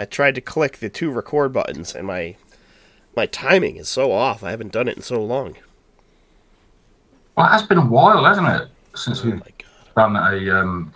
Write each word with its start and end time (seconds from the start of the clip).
I 0.00 0.06
tried 0.06 0.34
to 0.36 0.40
click 0.40 0.78
the 0.78 0.88
two 0.88 1.10
record 1.10 1.52
buttons, 1.52 1.94
and 1.94 2.06
my 2.06 2.36
my 3.14 3.26
timing 3.26 3.76
is 3.76 3.86
so 3.86 4.12
off. 4.12 4.42
I 4.42 4.50
haven't 4.50 4.72
done 4.72 4.88
it 4.88 4.96
in 4.96 5.02
so 5.02 5.22
long. 5.22 5.56
Well, 7.36 7.46
it 7.46 7.50
has 7.50 7.64
been 7.64 7.76
a 7.76 7.84
while, 7.84 8.24
hasn't 8.24 8.48
it, 8.48 8.68
since 8.96 9.22
Oh 9.22 9.26
we've 9.26 9.42
done 9.94 10.16
a 10.16 10.58
um, 10.58 10.90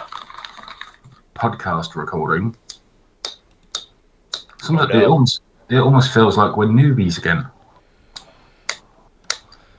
podcast 1.34 1.96
recording. 1.96 2.56
Sometimes 4.62 4.90
Oh, 4.94 4.98
it 4.98 5.04
almost 5.04 5.42
it 5.68 5.76
almost 5.76 6.14
feels 6.14 6.38
like 6.38 6.56
we're 6.56 6.68
newbies 6.68 7.18
again. 7.18 7.46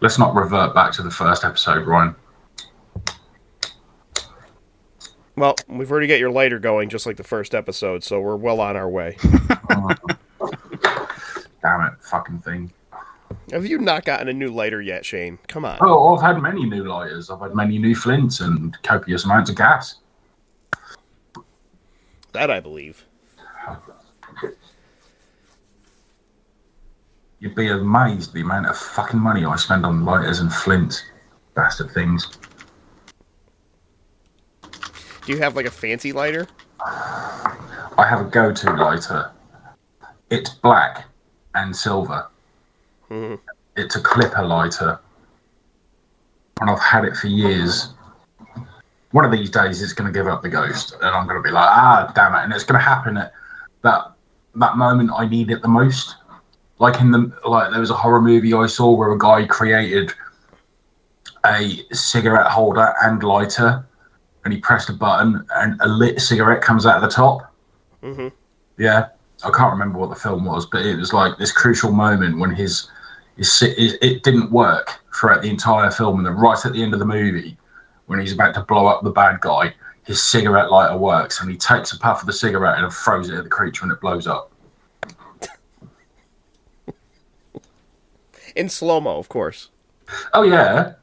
Let's 0.01 0.19
not 0.19 0.35
revert 0.35 0.75
back 0.75 0.91
to 0.93 1.01
the 1.01 1.09
first 1.09 1.43
episode, 1.43 1.87
Ryan. 1.87 2.15
Well, 5.35 5.54
we've 5.67 5.91
already 5.91 6.07
got 6.07 6.19
your 6.19 6.31
lighter 6.31 6.59
going, 6.59 6.89
just 6.89 7.05
like 7.05 7.17
the 7.17 7.23
first 7.23 7.55
episode, 7.55 8.03
so 8.03 8.19
we're 8.19 8.35
well 8.35 8.61
on 8.61 8.75
our 8.75 8.89
way. 8.89 9.17
Damn 11.61 11.81
it, 11.81 11.93
fucking 12.01 12.39
thing. 12.39 12.71
Have 13.51 13.65
you 13.65 13.79
not 13.79 14.05
gotten 14.05 14.27
a 14.27 14.33
new 14.33 14.49
lighter 14.49 14.81
yet, 14.81 15.05
Shane? 15.05 15.39
Come 15.47 15.65
on. 15.65 15.77
Oh, 15.81 16.15
I've 16.15 16.21
had 16.21 16.41
many 16.41 16.65
new 16.65 16.83
lighters. 16.83 17.29
I've 17.29 17.41
had 17.41 17.55
many 17.55 17.77
new 17.77 17.95
flints 17.95 18.39
and 18.39 18.77
copious 18.83 19.25
amounts 19.25 19.49
of 19.49 19.55
gas. 19.55 19.95
That 22.33 22.51
I 22.51 22.59
believe. 22.59 23.05
You'd 27.39 27.55
be 27.55 27.69
amazed 27.69 28.33
the 28.33 28.41
amount 28.41 28.67
of 28.67 28.77
fucking 28.77 29.19
money 29.19 29.45
I 29.45 29.55
spend 29.55 29.85
on 29.85 30.05
lighters 30.05 30.39
and 30.39 30.51
flints. 30.51 31.03
Bastard 31.53 31.91
things. 31.91 32.37
Do 35.25 35.33
you 35.33 35.39
have 35.39 35.55
like 35.55 35.65
a 35.65 35.71
fancy 35.71 36.11
lighter? 36.11 36.47
I 36.79 38.05
have 38.07 38.21
a 38.21 38.29
go-to 38.29 38.73
lighter. 38.73 39.31
It's 40.29 40.49
black 40.49 41.05
and 41.55 41.75
silver. 41.75 42.27
Mhm. 43.09 43.39
It's 43.75 43.95
a 43.95 44.01
clipper 44.01 44.43
lighter, 44.43 44.99
and 46.61 46.69
I've 46.69 46.79
had 46.79 47.05
it 47.05 47.15
for 47.15 47.27
years. 47.27 47.93
One 49.11 49.25
of 49.25 49.31
these 49.31 49.49
days, 49.49 49.81
it's 49.81 49.93
going 49.93 50.11
to 50.11 50.17
give 50.17 50.27
up 50.27 50.41
the 50.41 50.49
ghost, 50.49 50.93
and 50.93 51.15
I'm 51.15 51.25
going 51.27 51.41
to 51.41 51.43
be 51.43 51.51
like, 51.51 51.69
ah, 51.69 52.11
damn 52.15 52.35
it! 52.35 52.43
And 52.43 52.53
it's 52.53 52.63
going 52.63 52.79
to 52.79 52.85
happen 52.85 53.17
at 53.17 53.33
that 53.81 54.11
that 54.55 54.77
moment 54.77 55.11
I 55.13 55.27
need 55.27 55.51
it 55.51 55.61
the 55.61 55.67
most. 55.67 56.15
Like 56.79 56.99
in 56.99 57.11
the 57.11 57.31
like, 57.45 57.71
there 57.71 57.79
was 57.79 57.91
a 57.91 57.95
horror 57.95 58.21
movie 58.21 58.53
I 58.53 58.67
saw 58.67 58.91
where 58.91 59.11
a 59.11 59.17
guy 59.17 59.45
created 59.45 60.13
a 61.45 61.83
cigarette 61.93 62.47
holder 62.47 62.93
and 63.03 63.23
lighter, 63.23 63.85
and 64.45 64.53
he 64.53 64.59
pressed 64.59 64.89
a 64.89 64.93
button, 64.93 65.45
and 65.55 65.81
a 65.81 65.87
lit 65.87 66.21
cigarette 66.21 66.61
comes 66.61 66.85
out 66.85 66.95
of 66.95 67.01
the 67.01 67.09
top. 67.09 67.51
Mm-hmm. 68.03 68.27
Yeah, 68.77 69.07
I 69.43 69.49
can't 69.49 69.73
remember 69.73 69.97
what 69.97 70.09
the 70.09 70.15
film 70.15 70.45
was, 70.45 70.67
but 70.67 70.85
it 70.85 70.95
was 70.97 71.11
like 71.11 71.37
this 71.37 71.51
crucial 71.51 71.91
moment 71.91 72.37
when 72.37 72.51
his, 72.51 72.89
his 73.35 73.61
it, 73.63 73.97
it 74.01 74.23
didn't 74.23 74.51
work 74.51 75.01
throughout 75.13 75.41
the 75.41 75.49
entire 75.49 75.89
film, 75.89 76.19
and 76.19 76.27
then 76.27 76.35
right 76.35 76.63
at 76.63 76.73
the 76.73 76.83
end 76.83 76.93
of 76.93 76.99
the 76.99 77.05
movie, 77.05 77.57
when 78.05 78.19
he's 78.19 78.33
about 78.33 78.53
to 78.53 78.61
blow 78.61 78.85
up 78.85 79.03
the 79.03 79.09
bad 79.09 79.41
guy, 79.41 79.73
his 80.03 80.21
cigarette 80.21 80.69
lighter 80.69 80.95
works, 80.97 81.41
and 81.41 81.49
he 81.49 81.57
takes 81.57 81.91
a 81.91 81.97
puff 81.97 82.21
of 82.21 82.27
the 82.27 82.33
cigarette 82.33 82.77
and 82.77 82.93
throws 82.93 83.29
it 83.29 83.35
at 83.35 83.43
the 83.43 83.49
creature, 83.49 83.83
and 83.83 83.91
it 83.91 83.99
blows 83.99 84.27
up. 84.27 84.51
In 88.55 88.69
slow 88.69 89.01
mo, 89.01 89.17
of 89.17 89.27
course. 89.27 89.69
Oh 90.35 90.43
yeah. 90.43 90.93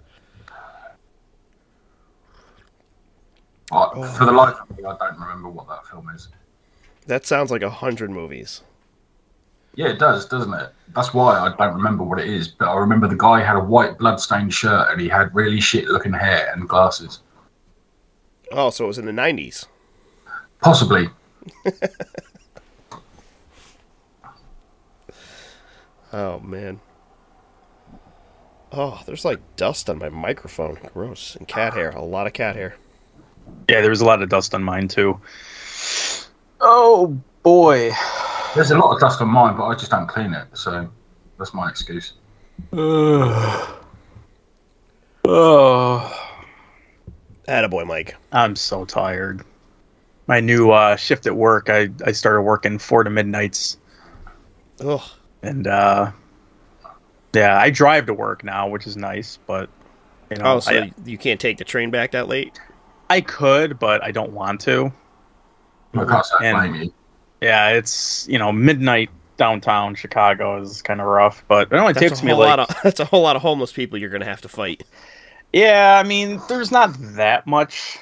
I, 3.72 4.14
For 4.18 4.24
the 4.26 4.32
life 4.32 4.56
of 4.60 4.76
me, 4.76 4.84
I 4.84 4.96
don't 4.96 5.18
remember 5.18 5.48
what 5.48 5.68
that 5.68 5.86
film 5.86 6.08
is. 6.14 6.28
That 7.06 7.26
sounds 7.26 7.50
like 7.50 7.62
a 7.62 7.70
hundred 7.70 8.10
movies. 8.10 8.62
Yeah, 9.74 9.88
it 9.88 9.98
does, 9.98 10.26
doesn't 10.26 10.52
it? 10.52 10.70
That's 10.94 11.14
why 11.14 11.38
I 11.38 11.54
don't 11.56 11.74
remember 11.74 12.04
what 12.04 12.20
it 12.20 12.28
is, 12.28 12.48
but 12.48 12.68
I 12.68 12.76
remember 12.76 13.08
the 13.08 13.16
guy 13.16 13.40
had 13.40 13.56
a 13.56 13.60
white 13.60 13.98
bloodstained 13.98 14.52
shirt 14.52 14.90
and 14.90 15.00
he 15.00 15.08
had 15.08 15.34
really 15.34 15.60
shit 15.60 15.88
looking 15.88 16.12
hair 16.12 16.52
and 16.52 16.68
glasses. 16.68 17.20
Oh, 18.52 18.68
so 18.68 18.84
it 18.84 18.88
was 18.88 18.98
in 18.98 19.06
the 19.06 19.12
nineties. 19.12 19.66
Possibly. 20.60 21.08
Oh 26.12 26.40
man. 26.40 26.80
Oh, 28.70 29.02
there's 29.06 29.24
like 29.24 29.40
dust 29.56 29.88
on 29.88 29.98
my 29.98 30.08
microphone. 30.10 30.78
Gross. 30.92 31.36
And 31.36 31.48
cat 31.48 31.74
hair. 31.74 31.90
A 31.90 32.02
lot 32.02 32.26
of 32.26 32.32
cat 32.32 32.54
hair. 32.56 32.76
Yeah, 33.68 33.80
there 33.80 33.90
was 33.90 34.00
a 34.00 34.04
lot 34.04 34.22
of 34.22 34.28
dust 34.28 34.54
on 34.54 34.62
mine 34.62 34.88
too. 34.88 35.20
Oh 36.60 37.18
boy. 37.42 37.92
There's 38.54 38.70
a 38.70 38.78
lot 38.78 38.92
of 38.94 39.00
dust 39.00 39.20
on 39.20 39.28
mine, 39.28 39.56
but 39.56 39.64
I 39.64 39.74
just 39.74 39.90
don't 39.90 40.06
clean 40.06 40.34
it, 40.34 40.46
so 40.52 40.88
that's 41.38 41.54
my 41.54 41.68
excuse. 41.68 42.12
Ugh. 42.72 43.78
oh, 45.24 46.28
Attaboy, 47.48 47.86
Mike. 47.86 48.16
I'm 48.30 48.56
so 48.56 48.84
tired. 48.84 49.44
My 50.26 50.40
new 50.40 50.70
uh, 50.70 50.96
shift 50.96 51.26
at 51.26 51.34
work, 51.34 51.68
I, 51.68 51.88
I 52.04 52.12
started 52.12 52.42
working 52.42 52.78
four 52.78 53.02
to 53.04 53.10
midnights, 53.10 53.78
Ugh. 54.80 55.02
and 55.42 55.66
uh, 55.66 56.12
yeah, 57.32 57.58
I 57.58 57.70
drive 57.70 58.06
to 58.06 58.14
work 58.14 58.44
now, 58.44 58.68
which 58.68 58.86
is 58.86 58.96
nice. 58.96 59.38
But 59.46 59.68
you 60.30 60.36
know, 60.36 60.56
Oh, 60.56 60.60
so 60.60 60.72
I, 60.72 60.92
you 61.04 61.18
can't 61.18 61.40
take 61.40 61.58
the 61.58 61.64
train 61.64 61.90
back 61.90 62.12
that 62.12 62.28
late? 62.28 62.60
I 63.12 63.20
could, 63.20 63.78
but 63.78 64.02
I 64.02 64.10
don't 64.10 64.32
want 64.32 64.60
to. 64.62 64.92
I 65.94 66.04
can't 66.04 66.24
say 66.24 66.34
I 66.40 66.44
And- 66.46 66.58
blame 66.72 66.82
you. 66.82 66.94
Yeah, 67.42 67.70
it's 67.70 68.26
you 68.28 68.38
know 68.38 68.52
midnight 68.52 69.10
downtown 69.36 69.94
Chicago 69.96 70.60
is 70.62 70.80
kind 70.82 71.00
of 71.00 71.06
rough, 71.08 71.44
but 71.48 71.66
it 71.72 71.74
only 71.74 71.92
That's 71.92 72.06
takes 72.06 72.20
a 72.22 72.24
me 72.24 72.30
whole 72.30 72.40
like 72.40 72.56
lot 72.58 72.70
of 72.70 72.76
that's 72.84 73.00
a 73.00 73.04
whole 73.04 73.22
lot 73.22 73.34
of 73.36 73.42
homeless 73.42 73.72
people 73.72 73.98
you're 73.98 74.10
gonna 74.10 74.24
have 74.24 74.40
to 74.42 74.48
fight. 74.48 74.84
Yeah, 75.52 76.00
I 76.02 76.06
mean, 76.06 76.40
there's 76.48 76.70
not 76.70 76.94
that 77.16 77.46
much, 77.46 77.98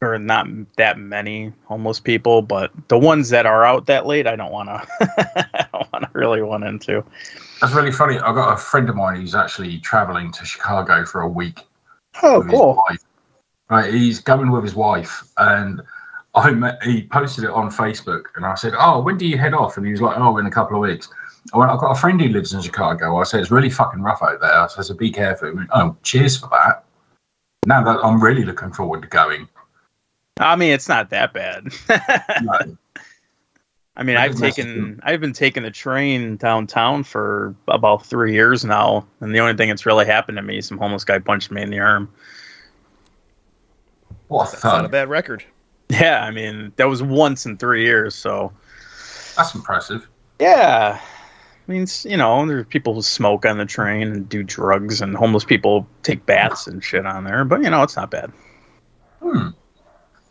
or 0.00 0.18
not 0.18 0.46
that 0.78 0.98
many 0.98 1.52
homeless 1.66 2.00
people, 2.00 2.40
but 2.42 2.72
the 2.88 2.98
ones 2.98 3.28
that 3.28 3.44
are 3.46 3.64
out 3.64 3.86
that 3.86 4.06
late, 4.06 4.26
I 4.26 4.34
don't 4.36 4.50
want 4.50 4.68
to. 4.70 4.86
I 5.54 5.66
don't 5.72 5.92
want 5.92 6.04
to 6.04 6.10
really 6.18 6.40
run 6.40 6.62
into. 6.64 7.04
That's 7.60 7.74
really 7.74 7.92
funny. 7.92 8.18
I've 8.18 8.34
got 8.34 8.54
a 8.54 8.56
friend 8.56 8.88
of 8.88 8.96
mine 8.96 9.20
who's 9.20 9.34
actually 9.34 9.78
travelling 9.80 10.32
to 10.32 10.44
Chicago 10.46 11.04
for 11.04 11.20
a 11.20 11.28
week 11.28 11.60
Oh, 12.22 12.38
with 12.38 12.50
his 12.50 12.58
wife. 12.58 12.98
Right, 13.70 13.94
he's 13.94 14.18
going 14.18 14.50
with 14.50 14.64
his 14.64 14.74
wife, 14.74 15.22
and 15.38 15.80
I 16.34 16.50
met, 16.50 16.82
he 16.82 17.06
posted 17.06 17.44
it 17.44 17.50
on 17.50 17.70
Facebook, 17.70 18.24
and 18.34 18.44
I 18.44 18.54
said, 18.56 18.72
"Oh, 18.76 19.00
when 19.00 19.16
do 19.16 19.26
you 19.26 19.38
head 19.38 19.54
off?" 19.54 19.76
And 19.76 19.86
he 19.86 19.92
was 19.92 20.00
like, 20.00 20.18
"Oh, 20.18 20.38
in 20.38 20.46
a 20.46 20.50
couple 20.50 20.76
of 20.76 20.88
weeks." 20.88 21.08
I 21.54 21.58
went, 21.58 21.70
"I've 21.70 21.78
got 21.78 21.96
a 21.96 22.00
friend 22.00 22.20
who 22.20 22.28
lives 22.28 22.52
in 22.52 22.62
Chicago." 22.62 23.16
I 23.18 23.22
said, 23.22 23.40
"It's 23.40 23.52
really 23.52 23.70
fucking 23.70 24.02
rough 24.02 24.22
out 24.22 24.40
there." 24.40 24.52
I 24.52 24.66
said, 24.66 24.84
"So 24.84 24.94
be 24.94 25.12
careful." 25.12 25.54
Went, 25.54 25.70
oh, 25.72 25.96
cheers 26.02 26.36
for 26.36 26.48
that. 26.48 26.84
Now 27.64 27.84
that 27.84 28.04
I'm 28.04 28.20
really 28.20 28.44
looking 28.44 28.72
forward 28.72 29.02
to 29.02 29.08
going. 29.08 29.48
I 30.40 30.56
mean, 30.56 30.72
it's 30.72 30.88
not 30.88 31.10
that 31.10 31.32
bad. 31.32 31.68
No, 32.42 32.76
I 33.96 34.02
mean, 34.02 34.16
I've 34.16 34.36
taken 34.36 35.00
I've 35.02 35.20
been 35.20 35.32
taking 35.32 35.62
the 35.62 35.70
train 35.70 36.36
downtown 36.36 37.04
for 37.04 37.54
about 37.68 38.06
three 38.06 38.32
years 38.32 38.64
now, 38.64 39.06
and 39.20 39.34
the 39.34 39.40
only 39.40 39.54
thing 39.54 39.68
that's 39.68 39.84
really 39.84 40.06
happened 40.06 40.38
to 40.38 40.42
me, 40.42 40.58
is 40.58 40.66
some 40.66 40.78
homeless 40.78 41.04
guy 41.04 41.18
punched 41.18 41.50
me 41.50 41.62
in 41.62 41.70
the 41.70 41.80
arm. 41.80 42.10
What 44.30 44.48
a 44.48 44.52
That's 44.52 44.64
not 44.64 44.84
a 44.84 44.88
bad 44.88 45.08
record. 45.08 45.44
Yeah, 45.88 46.24
I 46.24 46.30
mean, 46.30 46.72
that 46.76 46.84
was 46.84 47.02
once 47.02 47.44
in 47.44 47.56
three 47.56 47.84
years, 47.84 48.14
so. 48.14 48.52
That's 49.36 49.54
impressive. 49.54 50.06
Yeah. 50.38 51.00
I 51.00 51.72
mean, 51.72 51.86
you 52.04 52.16
know, 52.16 52.46
there's 52.46 52.66
people 52.66 52.94
who 52.94 53.02
smoke 53.02 53.44
on 53.44 53.58
the 53.58 53.66
train 53.66 54.08
and 54.08 54.28
do 54.28 54.44
drugs, 54.44 55.00
and 55.00 55.16
homeless 55.16 55.44
people 55.44 55.86
take 56.04 56.26
baths 56.26 56.68
and 56.68 56.82
shit 56.82 57.06
on 57.06 57.24
there. 57.24 57.44
But 57.44 57.62
you 57.62 57.70
know, 57.70 57.82
it's 57.82 57.96
not 57.96 58.10
bad. 58.10 58.32
Hmm. 59.20 59.48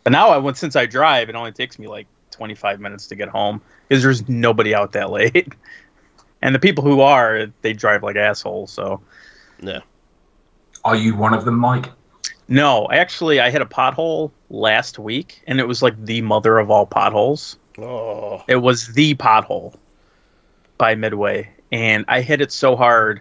But 0.02 0.12
now, 0.12 0.30
I 0.30 0.38
went 0.38 0.56
since 0.56 0.76
I 0.76 0.86
drive, 0.86 1.28
it 1.28 1.34
only 1.34 1.52
takes 1.52 1.78
me 1.78 1.86
like 1.86 2.06
25 2.30 2.80
minutes 2.80 3.06
to 3.08 3.14
get 3.14 3.28
home 3.28 3.60
because 3.88 4.02
there's 4.02 4.28
nobody 4.28 4.74
out 4.74 4.92
that 4.92 5.10
late. 5.10 5.52
And 6.40 6.54
the 6.54 6.58
people 6.58 6.82
who 6.82 7.02
are, 7.02 7.52
they 7.60 7.74
drive 7.74 8.02
like 8.02 8.16
assholes. 8.16 8.72
So 8.72 9.02
Yeah. 9.60 9.80
Are 10.84 10.96
you 10.96 11.14
one 11.14 11.34
of 11.34 11.44
them, 11.44 11.58
Mike? 11.58 11.90
No, 12.50 12.88
actually, 12.90 13.38
I 13.38 13.50
hit 13.50 13.62
a 13.62 13.66
pothole 13.66 14.32
last 14.50 14.98
week, 14.98 15.40
and 15.46 15.60
it 15.60 15.68
was 15.68 15.82
like 15.82 16.04
the 16.04 16.20
mother 16.20 16.58
of 16.58 16.68
all 16.68 16.84
potholes. 16.84 17.56
Oh. 17.78 18.42
It 18.48 18.56
was 18.56 18.88
the 18.88 19.14
pothole 19.14 19.76
by 20.76 20.96
Midway, 20.96 21.48
and 21.70 22.04
I 22.08 22.22
hit 22.22 22.40
it 22.40 22.50
so 22.50 22.74
hard, 22.74 23.20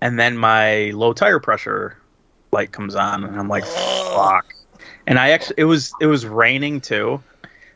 and 0.00 0.16
then 0.16 0.38
my 0.38 0.90
low 0.90 1.12
tire 1.12 1.40
pressure 1.40 1.98
light 2.52 2.70
comes 2.70 2.94
on, 2.94 3.24
and 3.24 3.36
I'm 3.36 3.48
like, 3.48 3.64
"Fuck!" 3.64 4.54
And 5.08 5.18
I 5.18 5.30
actually, 5.30 5.56
it 5.58 5.64
was 5.64 5.92
it 6.00 6.06
was 6.06 6.24
raining 6.24 6.80
too, 6.80 7.20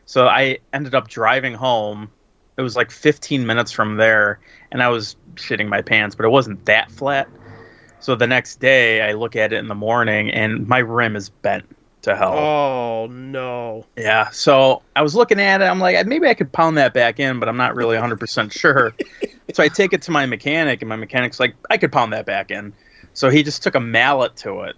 so 0.05 0.25
I 0.25 0.59
ended 0.71 0.95
up 0.95 1.09
driving 1.09 1.53
home. 1.53 2.09
It 2.55 2.61
was 2.61 2.77
like 2.77 2.91
15 2.91 3.45
minutes 3.45 3.73
from 3.73 3.97
there, 3.97 4.39
and 4.71 4.81
I 4.81 4.87
was 4.87 5.17
shitting 5.35 5.67
my 5.67 5.81
pants, 5.81 6.15
but 6.15 6.25
it 6.25 6.29
wasn't 6.29 6.65
that 6.65 6.89
flat. 6.89 7.27
So 7.99 8.15
the 8.15 8.27
next 8.27 8.59
day, 8.59 9.01
I 9.01 9.13
look 9.13 9.35
at 9.35 9.53
it 9.53 9.57
in 9.57 9.67
the 9.67 9.75
morning, 9.75 10.29
and 10.31 10.67
my 10.67 10.79
rim 10.79 11.15
is 11.15 11.29
bent. 11.29 11.65
to 12.03 12.15
hell. 12.15 12.37
Oh 12.37 13.07
no. 13.07 13.85
Yeah, 13.97 14.29
so 14.29 14.81
I 14.95 15.01
was 15.01 15.15
looking 15.15 15.39
at 15.41 15.61
it. 15.61 15.65
I'm 15.65 15.79
like, 15.79 16.05
maybe 16.05 16.27
I 16.27 16.33
could 16.35 16.51
pound 16.51 16.77
that 16.77 16.93
back 16.93 17.19
in, 17.19 17.39
but 17.39 17.49
I'm 17.49 17.57
not 17.57 17.75
really 17.75 17.97
100% 17.97 18.51
sure. 18.51 18.93
so 19.53 19.63
I 19.63 19.67
take 19.67 19.93
it 19.93 20.03
to 20.03 20.11
my 20.11 20.25
mechanic, 20.25 20.81
and 20.81 20.89
my 20.89 20.95
mechanic's 20.95 21.39
like, 21.39 21.55
I 21.69 21.77
could 21.77 21.91
pound 21.91 22.13
that 22.13 22.25
back 22.25 22.51
in. 22.51 22.73
So 23.13 23.29
he 23.29 23.43
just 23.43 23.63
took 23.63 23.75
a 23.75 23.79
mallet 23.79 24.35
to 24.37 24.61
it, 24.61 24.75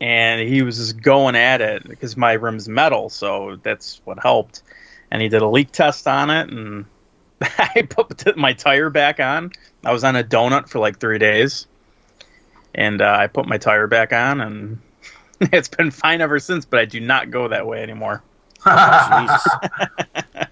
and 0.00 0.40
he 0.40 0.62
was 0.62 0.78
just 0.78 1.00
going 1.00 1.36
at 1.36 1.60
it 1.60 1.88
because 1.88 2.16
my 2.16 2.32
rim's 2.32 2.68
metal, 2.68 3.08
so 3.08 3.56
that's 3.62 4.00
what 4.04 4.18
helped. 4.20 4.62
And 5.10 5.22
he 5.22 5.28
did 5.28 5.42
a 5.42 5.48
leak 5.48 5.70
test 5.72 6.06
on 6.06 6.28
it, 6.28 6.50
and 6.50 6.86
I 7.40 7.82
put 7.88 8.36
my 8.36 8.52
tire 8.52 8.90
back 8.90 9.20
on. 9.20 9.52
I 9.84 9.92
was 9.92 10.02
on 10.04 10.16
a 10.16 10.24
donut 10.24 10.68
for 10.68 10.80
like 10.80 10.98
three 10.98 11.18
days, 11.18 11.66
and 12.78 13.02
uh, 13.02 13.16
I 13.18 13.26
put 13.26 13.46
my 13.46 13.58
tire 13.58 13.88
back 13.88 14.12
on, 14.12 14.40
and 14.40 14.78
it's 15.52 15.68
been 15.68 15.90
fine 15.90 16.20
ever 16.20 16.38
since. 16.38 16.64
But 16.64 16.78
I 16.78 16.84
do 16.84 17.00
not 17.00 17.30
go 17.30 17.48
that 17.48 17.66
way 17.66 17.82
anymore. 17.82 18.22
Jesus. 18.64 19.48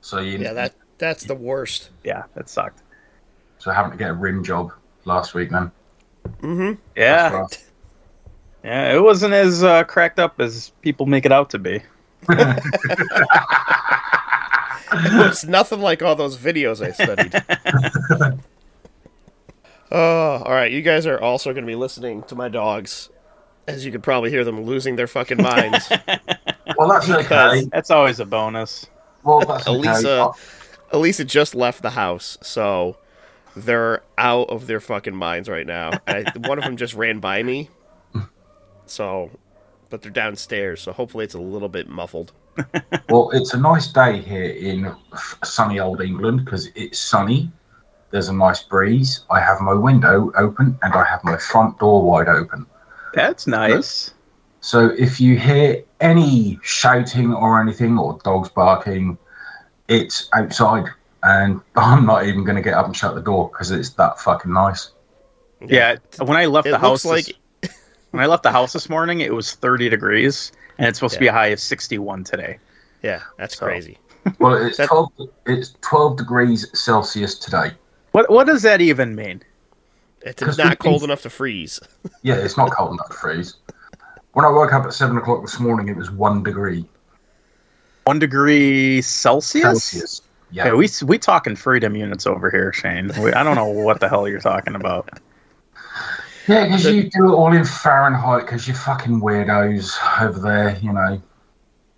so 0.00 0.20
you 0.20 0.38
Yeah, 0.38 0.52
that 0.54 0.74
that's 0.98 1.24
the 1.24 1.34
worst. 1.34 1.90
Yeah, 2.04 2.22
that 2.34 2.48
sucked. 2.48 2.80
so 3.58 3.72
having 3.72 3.90
to 3.90 3.98
get 3.98 4.10
a 4.10 4.14
rim 4.14 4.44
job 4.44 4.72
last 5.04 5.34
week 5.34 5.50
then. 5.50 5.72
Mm-hmm. 6.42 6.80
Yeah, 6.96 7.46
yeah, 8.64 8.94
it 8.94 9.02
wasn't 9.02 9.34
as 9.34 9.62
uh, 9.62 9.84
cracked 9.84 10.18
up 10.18 10.40
as 10.40 10.72
people 10.80 11.06
make 11.06 11.26
it 11.26 11.32
out 11.32 11.50
to 11.50 11.58
be. 11.58 11.82
It's 14.98 15.44
nothing 15.44 15.80
like 15.80 16.00
all 16.00 16.14
those 16.14 16.38
videos 16.38 16.80
I 16.80 16.92
studied. 16.92 18.46
Oh, 19.92 20.42
all 20.44 20.52
right. 20.52 20.70
You 20.70 20.82
guys 20.82 21.06
are 21.06 21.20
also 21.20 21.52
going 21.52 21.64
to 21.64 21.70
be 21.70 21.76
listening 21.76 22.22
to 22.24 22.34
my 22.34 22.48
dogs, 22.48 23.08
as 23.68 23.84
you 23.86 23.92
could 23.92 24.02
probably 24.02 24.30
hear 24.30 24.44
them 24.44 24.62
losing 24.62 24.96
their 24.96 25.06
fucking 25.06 25.42
minds. 25.42 25.90
Well, 26.76 26.88
that's 26.88 27.08
okay. 27.08 27.22
Because- 27.22 27.68
That's 27.68 27.90
always 27.92 28.18
a 28.20 28.26
bonus. 28.26 28.86
Well, 29.22 29.38
that's 29.40 29.66
okay. 29.68 29.88
Elisa, 29.88 30.32
Elisa 30.90 31.24
just 31.24 31.54
left 31.54 31.80
the 31.80 31.90
house, 31.90 32.36
so 32.42 32.96
they're 33.54 34.02
out 34.18 34.50
of 34.50 34.66
their 34.66 34.80
fucking 34.80 35.14
minds 35.14 35.48
right 35.48 35.66
now. 35.66 35.92
I, 36.08 36.24
one 36.38 36.58
of 36.58 36.64
them 36.64 36.76
just 36.76 36.92
ran 36.94 37.20
by 37.20 37.42
me, 37.44 37.70
so, 38.86 39.30
but 39.90 40.02
they're 40.02 40.10
downstairs, 40.10 40.80
so 40.82 40.92
hopefully 40.92 41.24
it's 41.24 41.34
a 41.34 41.40
little 41.40 41.68
bit 41.68 41.88
muffled. 41.88 42.32
Well, 43.08 43.30
it's 43.32 43.54
a 43.54 43.58
nice 43.58 43.86
day 43.88 44.18
here 44.20 44.44
in 44.50 44.92
sunny 45.44 45.78
old 45.80 46.00
England 46.02 46.44
because 46.44 46.68
it's 46.74 46.98
sunny. 46.98 47.50
There's 48.16 48.28
a 48.30 48.32
nice 48.32 48.62
breeze. 48.62 49.26
I 49.28 49.40
have 49.40 49.60
my 49.60 49.74
window 49.74 50.32
open 50.38 50.78
and 50.82 50.94
I 50.94 51.04
have 51.04 51.22
my 51.22 51.36
front 51.36 51.78
door 51.78 52.02
wide 52.02 52.28
open. 52.30 52.64
That's 53.12 53.46
nice. 53.46 54.14
So 54.62 54.86
if 54.98 55.20
you 55.20 55.36
hear 55.38 55.84
any 56.00 56.58
shouting 56.62 57.34
or 57.34 57.60
anything 57.60 57.98
or 57.98 58.18
dogs 58.24 58.48
barking, 58.48 59.18
it's 59.88 60.30
outside. 60.32 60.86
And 61.24 61.60
I'm 61.76 62.06
not 62.06 62.24
even 62.24 62.42
going 62.44 62.56
to 62.56 62.62
get 62.62 62.72
up 62.72 62.86
and 62.86 62.96
shut 62.96 63.14
the 63.14 63.20
door 63.20 63.50
because 63.50 63.70
it's 63.70 63.90
that 63.90 64.18
fucking 64.18 64.50
nice. 64.50 64.92
Yeah, 65.60 65.96
when 66.18 66.38
I 66.38 66.46
left 66.46 66.68
It 66.68 66.70
the 66.70 66.78
house, 66.78 67.04
looks 67.04 67.26
this- 67.26 67.34
like 67.62 67.72
when 68.12 68.22
I 68.22 68.26
left 68.28 68.44
the 68.44 68.50
house 68.52 68.72
this 68.72 68.88
morning, 68.88 69.20
it 69.20 69.34
was 69.34 69.52
30 69.56 69.90
degrees, 69.90 70.52
and 70.78 70.88
it's 70.88 70.98
supposed 70.98 71.12
to 71.14 71.20
be 71.20 71.26
a 71.26 71.32
high 71.34 71.48
of 71.48 71.60
61 71.60 72.24
today. 72.24 72.56
yeah, 73.02 73.20
that's 73.36 73.58
So- 73.58 73.66
crazy. 73.66 73.98
Well, 74.38 74.54
it's 74.54 74.78
That- 74.78 74.88
12, 74.88 75.12
it's 75.44 75.74
12 75.82 76.16
degrees 76.16 76.66
Celsius 76.72 77.38
today. 77.38 77.72
What 78.16 78.30
what 78.30 78.46
does 78.46 78.62
that 78.62 78.80
even 78.80 79.14
mean? 79.14 79.42
It's 80.22 80.56
not 80.56 80.78
cold 80.78 81.02
enough 81.02 81.20
to 81.22 81.28
freeze. 81.30 81.78
Yeah, 82.22 82.36
it's 82.36 82.56
not 82.56 82.70
cold 82.70 82.92
enough 82.92 83.10
to 83.10 83.14
freeze. 83.14 83.56
When 84.32 84.46
I 84.46 84.48
woke 84.48 84.72
up 84.72 84.86
at 84.86 84.94
7 84.94 85.18
o'clock 85.18 85.42
this 85.42 85.60
morning, 85.60 85.88
it 85.88 85.96
was 85.96 86.10
1 86.10 86.42
degree 86.42 86.86
One 88.04 88.18
degree 88.18 89.02
Celsius. 89.02 89.64
Celsius. 89.64 90.22
Yeah. 90.50 90.68
Okay, 90.68 90.72
we 90.76 90.88
we 91.04 91.18
talking 91.18 91.56
freedom 91.56 91.94
units 91.94 92.26
over 92.26 92.50
here, 92.50 92.72
Shane. 92.72 93.10
We, 93.20 93.34
I 93.34 93.42
don't 93.42 93.54
know 93.54 93.68
what 93.68 94.00
the 94.00 94.08
hell 94.08 94.26
you're 94.26 94.40
talking 94.40 94.76
about. 94.76 95.10
Yeah, 96.48 96.64
because 96.64 96.86
you 96.86 97.10
do 97.10 97.26
it 97.30 97.36
all 97.36 97.52
in 97.52 97.66
Fahrenheit 97.66 98.46
because 98.46 98.66
you're 98.66 98.78
fucking 98.78 99.20
weirdos 99.20 99.92
over 100.22 100.38
there, 100.40 100.78
you 100.78 100.90
know. 100.90 101.20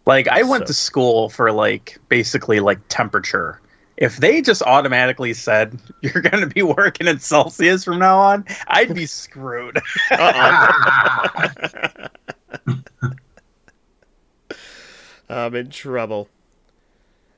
Like 0.04 0.26
I 0.26 0.42
went 0.42 0.64
So- 0.64 0.72
to 0.72 0.74
school 0.74 1.28
for 1.28 1.52
like 1.52 1.96
basically 2.08 2.58
like 2.58 2.80
temperature. 2.88 3.60
If 3.98 4.18
they 4.18 4.40
just 4.40 4.62
automatically 4.62 5.34
said 5.34 5.78
you're 6.00 6.22
going 6.22 6.40
to 6.40 6.46
be 6.46 6.62
working 6.62 7.06
in 7.08 7.18
Celsius 7.18 7.84
from 7.84 7.98
now 7.98 8.18
on, 8.18 8.46
I'd 8.68 8.94
be 8.94 9.06
screwed. 9.06 9.78
I'm 15.30 15.54
in 15.54 15.68
trouble. 15.70 16.28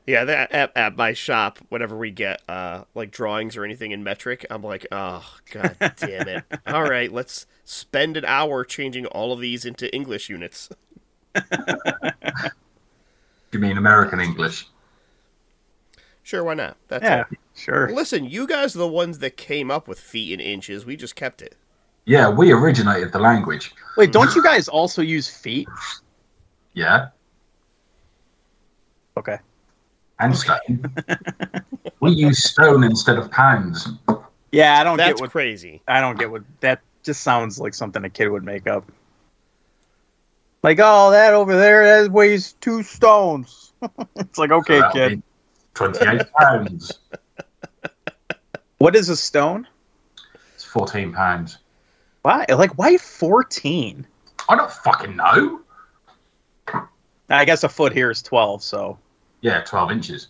Yeah, 0.07 0.25
that, 0.25 0.53
at, 0.53 0.77
at 0.77 0.97
my 0.97 1.13
shop, 1.13 1.59
whenever 1.69 1.97
we 1.97 2.11
get 2.11 2.43
uh, 2.49 2.85
like 2.95 3.11
drawings 3.11 3.57
or 3.57 3.65
anything 3.65 3.93
in 3.93 4.03
metric, 4.05 4.45
I'm 4.51 4.63
like, 4.63 4.87
oh 4.93 5.25
god 5.51 5.77
damn 5.97 6.29
it! 6.29 6.45
All 6.67 6.83
right, 6.83 7.13
let's 7.13 7.47
spend 7.65 8.17
an 8.17 8.25
hour 8.25 8.65
changing 8.65 9.07
all 9.07 9.33
of 9.33 9.41
these 9.41 9.65
into 9.65 9.93
English 9.95 10.29
units. 10.29 10.69
You 13.53 13.59
mean 13.59 13.79
American 13.79 14.21
English? 14.21 14.67
Sure, 16.23 16.45
why 16.45 16.55
not? 16.55 16.77
That's 16.89 17.03
yeah, 17.05 17.25
it. 17.31 17.39
sure. 17.57 17.91
Listen, 17.95 18.25
you 18.25 18.47
guys 18.47 18.75
are 18.77 18.81
the 18.81 18.87
ones 18.89 19.19
that 19.21 19.37
came 19.37 19.71
up 19.71 19.89
with 19.89 19.99
feet 19.99 20.33
and 20.33 20.41
inches. 20.41 20.85
We 20.85 20.97
just 20.97 21.17
kept 21.17 21.43
it. 21.43 21.57
Yeah, 22.05 22.29
we 22.29 22.53
originated 22.53 23.13
the 23.13 23.19
language. 23.19 23.73
Wait, 23.97 24.13
don't 24.13 24.35
you 24.35 24.43
guys 24.43 24.69
also 24.69 25.03
use 25.03 25.29
feet? 25.29 25.69
Yeah, 26.75 27.09
Okay. 29.17 29.39
and 30.21 30.37
stone. 30.37 30.95
we 32.01 32.11
use 32.13 32.43
stone 32.51 32.85
instead 32.85 33.19
of 33.19 33.31
pounds. 33.31 33.89
Yeah, 34.53 34.79
I 34.81 34.85
don't 34.85 34.97
That's 34.97 35.15
get 35.15 35.21
what 35.21 35.31
crazy. 35.31 35.83
I 35.89 36.01
don't 36.01 36.19
get 36.19 36.31
what 36.31 36.43
that 36.61 36.81
just 37.03 37.23
sounds 37.23 37.59
like 37.61 37.75
something 37.75 38.05
a 38.05 38.11
kid 38.11 38.29
would 38.29 38.45
make 38.45 38.67
up. 38.67 38.91
Like, 40.63 40.79
oh, 40.83 41.11
that 41.11 41.35
over 41.35 41.57
there 41.57 42.03
that 42.03 42.13
weighs 42.13 42.53
two 42.61 42.83
stones. 42.83 43.73
it's 44.17 44.39
like, 44.39 44.51
okay, 44.51 44.79
So 44.79 44.81
that'll 44.81 44.93
kid. 44.93 45.23
Be 45.75 45.79
28 45.79 46.23
pounds. 46.39 46.99
What 48.79 48.97
is 48.97 49.09
a 49.09 49.17
stone? 49.17 49.67
It's 50.55 50.65
14 50.65 51.13
pounds. 51.13 51.59
Why? 52.23 52.45
Like, 52.49 52.77
why 52.77 52.99
fourteen? 52.99 54.07
I 54.49 54.57
don't 54.57 54.71
fucking 54.71 55.17
know. 55.17 55.61
I 57.31 57.45
guess 57.45 57.65
a 57.65 57.69
foot 57.69 57.93
here 57.95 58.11
is 58.11 58.21
twelve. 58.21 58.63
So 58.63 58.99
Yeah, 59.41 59.63
12 59.63 59.91
inches. 59.93 60.29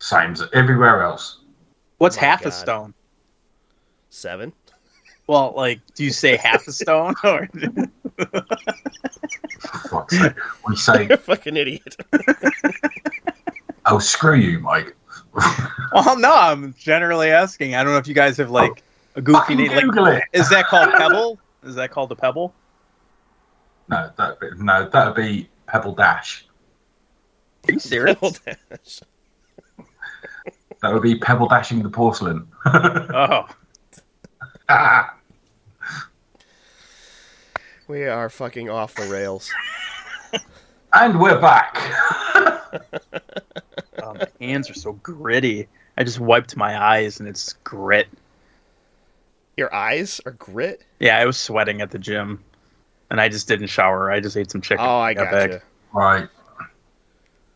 Same 0.00 0.32
as 0.32 0.42
everywhere 0.52 1.02
else. 1.02 1.38
what's 1.98 2.16
Oh 2.16 2.20
my 2.22 2.26
half 2.26 2.44
a 2.46 2.50
stone? 2.50 2.94
Seven. 4.08 4.52
Well, 5.28 5.52
like, 5.56 5.80
do 5.94 6.02
you 6.02 6.10
say 6.10 6.36
half 6.36 6.66
a 6.66 6.72
stone 6.72 7.14
or? 7.22 7.48
For 10.10 10.18
fuck's 10.18 10.34
sake. 10.34 10.36
We 10.68 10.76
say, 10.76 11.02
You're 11.04 11.12
a 11.14 11.16
fucking 11.18 11.56
idiot. 11.56 11.96
oh, 13.86 13.98
screw 13.98 14.36
you, 14.36 14.60
Mike. 14.60 14.94
well, 15.92 16.18
no, 16.18 16.32
I'm 16.34 16.74
generally 16.78 17.30
asking. 17.30 17.74
I 17.74 17.82
don't 17.84 17.92
know 17.92 17.98
if 17.98 18.08
you 18.08 18.14
guys 18.14 18.36
have 18.38 18.50
like 18.50 18.82
a 19.14 19.22
goofy 19.22 19.38
Fucking 19.38 19.56
name. 19.58 19.70
Like, 19.70 19.84
Google 19.84 20.06
it. 20.06 20.24
is 20.32 20.48
that 20.50 20.66
called 20.66 20.92
pebble? 20.94 21.38
Is 21.64 21.74
that 21.76 21.90
called 21.90 22.10
a 22.12 22.16
pebble? 22.16 22.52
No, 23.88 24.10
that 24.16 24.40
be, 24.40 24.48
no, 24.58 24.88
that'd 24.88 25.14
be 25.14 25.48
Pebble 25.66 25.94
Dash. 25.94 26.46
Are 27.68 27.72
you 27.72 27.78
serious? 27.78 28.18
That 30.82 30.92
would 30.94 31.02
be 31.02 31.18
Pebble 31.18 31.48
Dashing 31.48 31.82
the 31.82 31.90
porcelain. 31.90 32.46
oh, 32.66 33.46
Ah, 34.68 35.14
we 37.88 38.04
are 38.06 38.28
fucking 38.30 38.70
off 38.70 38.94
the 38.94 39.06
rails. 39.08 39.50
And 40.92 41.20
we're 41.20 41.40
back. 41.40 41.76
oh, 44.02 44.14
my 44.14 44.26
hands 44.40 44.70
are 44.70 44.74
so 44.74 44.92
gritty. 44.92 45.68
I 45.96 46.04
just 46.04 46.20
wiped 46.20 46.56
my 46.56 46.80
eyes 46.80 47.20
and 47.20 47.28
it's 47.28 47.54
grit. 47.64 48.08
Your 49.56 49.74
eyes 49.74 50.20
are 50.24 50.32
grit. 50.32 50.82
Yeah, 50.98 51.18
I 51.18 51.26
was 51.26 51.38
sweating 51.38 51.80
at 51.80 51.90
the 51.90 51.98
gym, 51.98 52.42
and 53.10 53.20
I 53.20 53.28
just 53.28 53.48
didn't 53.48 53.66
shower. 53.66 54.10
I 54.10 54.20
just 54.20 54.36
ate 54.36 54.50
some 54.50 54.60
chicken. 54.60 54.84
Oh, 54.84 54.98
I 54.98 55.14
got 55.14 55.30
got 55.30 55.50
back. 55.50 55.62
right. 55.92 56.28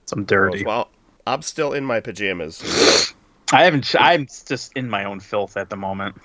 Some 0.06 0.24
dirty. 0.24 0.64
Well, 0.64 0.90
I'm 1.26 1.42
still 1.42 1.72
in 1.72 1.84
my 1.84 2.00
pajamas. 2.00 3.14
I 3.52 3.64
haven't. 3.64 3.86
sh- 3.86 3.96
I'm 3.98 4.26
just 4.26 4.72
in 4.76 4.90
my 4.90 5.04
own 5.04 5.20
filth 5.20 5.56
at 5.56 5.70
the 5.70 5.76
moment. 5.76 6.16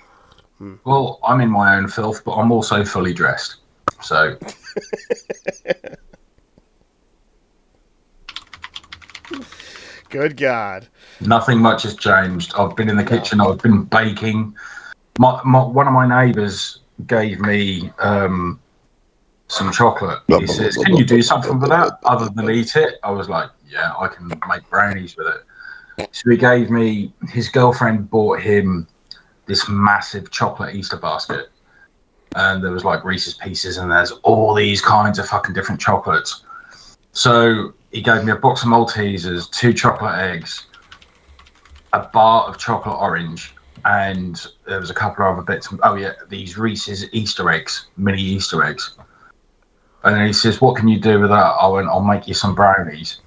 Hmm. 0.58 0.74
Well, 0.84 1.18
I'm 1.24 1.40
in 1.40 1.50
my 1.50 1.76
own 1.76 1.88
filth, 1.88 2.24
but 2.24 2.32
I'm 2.32 2.52
also 2.52 2.84
fully 2.84 3.14
dressed. 3.14 3.56
So, 4.02 4.36
Good 10.10 10.36
God. 10.36 10.88
nothing 11.20 11.60
much 11.60 11.84
has 11.84 11.94
changed. 11.96 12.52
I've 12.56 12.74
been 12.74 12.88
in 12.88 12.96
the 12.96 13.04
kitchen, 13.04 13.40
I've 13.40 13.62
been 13.62 13.84
baking. 13.84 14.54
My, 15.18 15.40
my, 15.44 15.62
one 15.62 15.86
of 15.86 15.92
my 15.92 16.06
neighbours 16.06 16.80
gave 17.06 17.40
me 17.40 17.92
um, 18.00 18.60
some 19.46 19.72
chocolate. 19.72 20.18
He 20.26 20.46
says, 20.46 20.76
"Can 20.76 20.96
you 20.96 21.04
do 21.04 21.22
something 21.22 21.60
with 21.60 21.70
that 21.70 21.98
other 22.04 22.28
than 22.28 22.50
eat 22.50 22.74
it?" 22.76 22.98
I 23.02 23.10
was 23.10 23.28
like, 23.28 23.50
"Yeah, 23.68 23.92
I 23.98 24.08
can 24.08 24.28
make 24.48 24.68
brownies 24.68 25.16
with 25.16 25.28
it." 25.28 26.08
So 26.12 26.30
he 26.30 26.36
gave 26.36 26.70
me. 26.70 27.12
His 27.28 27.48
girlfriend 27.48 28.10
bought 28.10 28.40
him 28.40 28.88
this 29.46 29.68
massive 29.68 30.30
chocolate 30.30 30.74
Easter 30.74 30.96
basket, 30.96 31.50
and 32.34 32.62
there 32.64 32.72
was 32.72 32.84
like 32.84 33.04
Reese's 33.04 33.34
Pieces, 33.34 33.76
and 33.76 33.90
there's 33.90 34.12
all 34.22 34.54
these 34.54 34.80
kinds 34.80 35.18
of 35.18 35.28
fucking 35.28 35.54
different 35.54 35.80
chocolates. 35.80 36.44
So 37.12 37.74
he 37.90 38.00
gave 38.00 38.24
me 38.24 38.32
a 38.32 38.36
box 38.36 38.62
of 38.62 38.68
Maltesers, 38.68 39.50
two 39.50 39.72
chocolate 39.72 40.16
eggs, 40.16 40.66
a 41.92 42.00
bar 42.00 42.48
of 42.48 42.58
chocolate 42.58 42.96
orange, 42.98 43.54
and 43.84 44.46
there 44.66 44.78
was 44.78 44.90
a 44.90 44.94
couple 44.94 45.24
of 45.24 45.38
other 45.38 45.42
bits. 45.42 45.68
Oh 45.82 45.96
yeah, 45.96 46.12
these 46.28 46.56
Reese's 46.56 47.12
Easter 47.12 47.50
eggs, 47.50 47.86
mini 47.96 48.20
Easter 48.20 48.62
eggs. 48.62 48.96
And 50.04 50.14
then 50.14 50.26
he 50.26 50.32
says, 50.32 50.60
"What 50.60 50.76
can 50.76 50.88
you 50.88 50.98
do 50.98 51.20
with 51.20 51.30
that?" 51.30 51.36
I 51.36 51.66
went, 51.66 51.88
"I'll 51.88 52.00
make 52.00 52.28
you 52.28 52.34
some 52.34 52.54
brownies." 52.54 53.20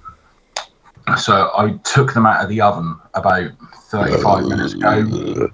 So 1.18 1.50
I 1.56 1.78
took 1.84 2.14
them 2.14 2.24
out 2.24 2.42
of 2.42 2.48
the 2.48 2.62
oven 2.62 2.98
about 3.12 3.50
thirty-five 3.90 4.44
minutes 4.46 4.72
ago. 4.72 5.44
Uh. 5.44 5.48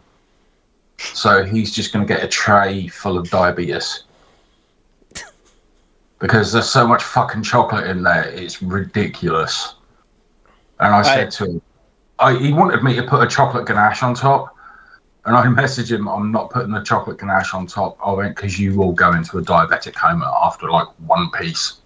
So 0.99 1.45
he's 1.45 1.75
just 1.75 1.93
going 1.93 2.07
to 2.07 2.14
get 2.14 2.23
a 2.23 2.29
tray 2.29 2.87
full 2.87 3.19
of 3.19 3.29
diabetes 3.31 4.05
because 6.21 6.53
there's 6.53 6.69
so 6.69 6.87
much 6.87 7.03
fucking 7.03 7.43
chocolate 7.43 7.89
in 7.89 8.03
there. 8.03 8.29
It's 8.29 8.62
ridiculous. 8.62 9.75
And 10.79 10.95
I 10.95 11.03
said 11.03 11.27
I- 11.27 11.31
to 11.31 11.45
him, 11.47 11.62
I, 12.19 12.37
he 12.37 12.53
wanted 12.53 12.83
me 12.85 12.95
to 12.97 13.03
put 13.03 13.23
a 13.23 13.27
chocolate 13.27 13.67
ganache 13.67 14.03
on 14.03 14.15
top. 14.15 14.55
And 15.25 15.35
I 15.35 15.45
messaged 15.47 15.91
him, 15.91 16.09
I'm 16.09 16.31
not 16.31 16.50
putting 16.50 16.71
the 16.71 16.83
chocolate 16.83 17.19
ganache 17.19 17.55
on 17.55 17.67
top. 17.67 17.99
I 18.05 18.12
went, 18.12 18.37
because 18.37 18.59
you 18.61 18.75
will 18.75 18.93
go 18.93 19.12
into 19.12 19.39
a 19.39 19.43
diabetic 19.43 19.95
coma 19.95 20.31
after 20.43 20.71
like 20.71 20.89
one 21.07 21.31
piece. 21.31 21.81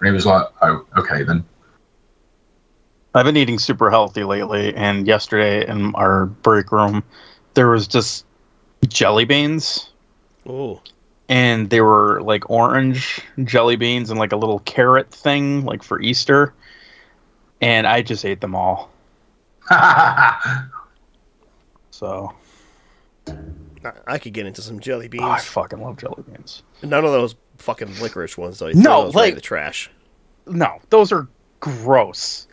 And 0.00 0.08
he 0.08 0.12
was 0.12 0.26
like, 0.26 0.46
oh, 0.62 0.84
okay 0.98 1.22
then. 1.22 1.44
I've 3.14 3.26
been 3.26 3.36
eating 3.36 3.58
super 3.58 3.90
healthy 3.90 4.24
lately, 4.24 4.74
and 4.74 5.06
yesterday 5.06 5.68
in 5.68 5.94
our 5.94 6.26
break 6.26 6.72
room, 6.72 7.04
there 7.52 7.68
was 7.68 7.86
just 7.86 8.24
jelly 8.88 9.26
beans, 9.26 9.90
Ooh. 10.48 10.80
And 11.28 11.70
they 11.70 11.80
were 11.80 12.20
like 12.22 12.48
orange 12.50 13.20
jelly 13.44 13.76
beans 13.76 14.10
and 14.10 14.18
like 14.18 14.32
a 14.32 14.36
little 14.36 14.58
carrot 14.60 15.10
thing, 15.10 15.64
like 15.64 15.82
for 15.82 16.00
Easter. 16.00 16.52
And 17.60 17.86
I 17.86 18.02
just 18.02 18.24
ate 18.24 18.40
them 18.40 18.54
all. 18.54 18.90
So 21.90 22.32
I, 23.28 23.92
I 24.06 24.18
could 24.18 24.32
get 24.32 24.46
into 24.46 24.62
some 24.62 24.80
jelly 24.80 25.08
beans. 25.08 25.22
oh, 25.24 25.30
I 25.30 25.38
fucking 25.38 25.80
love 25.80 25.98
jelly 25.98 26.24
beans. 26.28 26.62
None 26.82 27.04
of 27.04 27.12
those 27.12 27.34
fucking 27.58 28.00
licorice 28.00 28.36
ones, 28.36 28.58
though. 28.58 28.68
You 28.68 28.74
No, 28.74 28.82
throw 28.82 29.02
those 29.04 29.14
right 29.14 29.22
in 29.24 29.28
like- 29.28 29.34
the 29.36 29.40
trash. 29.40 29.90
No, 30.46 30.80
those 30.90 31.12
are 31.12 31.28
gross. 31.60 32.48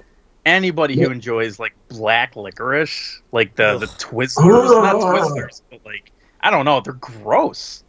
Anybody 0.45 0.99
who 0.99 1.09
enjoys 1.09 1.59
like 1.59 1.73
black 1.87 2.35
licorice, 2.35 3.21
like 3.31 3.55
the 3.55 3.79
the 3.79 3.87
Twizzlers, 3.87 4.69
not 4.83 4.95
Twizzlers, 4.95 5.61
but 5.71 5.83
like 5.85 6.11
I 6.41 6.51
don't 6.51 6.65
know, 6.65 6.79
they're 6.81 6.93
gross. 6.93 7.83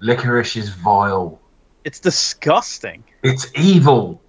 Licorice 0.00 0.56
is 0.56 0.68
vile. 0.70 1.40
It's 1.84 2.00
disgusting. 2.00 3.04
It's 3.22 3.50
evil. 3.54 4.20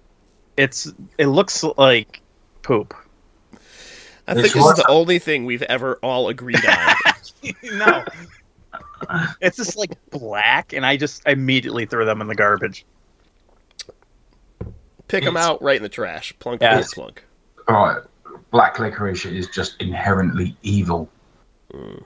It's 0.56 0.92
it 1.18 1.26
looks 1.26 1.62
like 1.76 2.20
poop. 2.62 2.94
I 4.26 4.34
think 4.34 4.46
this 4.46 4.54
is 4.56 4.60
the 4.60 4.60
what- 4.60 4.90
only 4.90 5.18
thing 5.18 5.44
we've 5.44 5.62
ever 5.62 5.96
all 6.02 6.28
agreed 6.28 6.64
on. 6.64 6.96
no. 7.62 8.04
It's 9.40 9.56
just 9.56 9.76
like 9.76 9.92
black, 10.10 10.72
and 10.72 10.84
I 10.84 10.96
just 10.96 11.22
immediately 11.26 11.86
throw 11.86 12.04
them 12.04 12.20
in 12.20 12.26
the 12.26 12.34
garbage. 12.34 12.84
Pick 15.06 15.24
them 15.24 15.36
out 15.36 15.62
right 15.62 15.76
in 15.76 15.82
the 15.82 15.88
trash. 15.88 16.34
Plunk, 16.38 16.60
Yeah. 16.60 16.74
plunk, 16.74 16.94
plunk. 16.94 17.24
All 17.68 17.86
right. 17.86 18.02
Black 18.50 18.78
licorice 18.78 19.24
is 19.24 19.48
just 19.48 19.80
inherently 19.80 20.56
evil 20.62 21.08
hmm. 21.72 21.98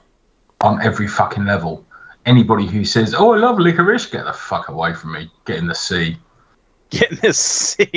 on 0.60 0.80
every 0.82 1.08
fucking 1.08 1.44
level. 1.44 1.84
Anybody 2.24 2.66
who 2.66 2.84
says, 2.84 3.14
"Oh, 3.14 3.32
I 3.32 3.38
love 3.38 3.58
licorice," 3.58 4.06
get 4.06 4.24
the 4.24 4.32
fuck 4.32 4.68
away 4.68 4.94
from 4.94 5.12
me. 5.12 5.30
Get 5.44 5.58
in 5.58 5.66
the 5.66 5.74
sea. 5.74 6.16
Get 6.90 7.10
in 7.10 7.18
the 7.22 7.32
sea. 7.32 7.88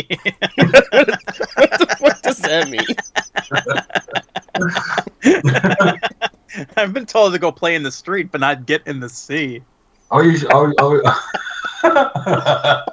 what 1.99 2.23
does 2.23 2.39
that 2.39 2.69
mean? 2.69 2.85
I've 6.77 6.93
been 6.93 7.05
told 7.05 7.33
to 7.33 7.39
go 7.39 7.51
play 7.51 7.75
in 7.75 7.83
the 7.83 7.91
street, 7.91 8.31
but 8.31 8.41
not 8.41 8.65
get 8.65 8.87
in 8.87 8.99
the 8.99 9.09
sea. 9.09 9.61
I 10.11 10.21
usually, 10.21 10.51
I, 10.51 10.71
I, 11.83 12.83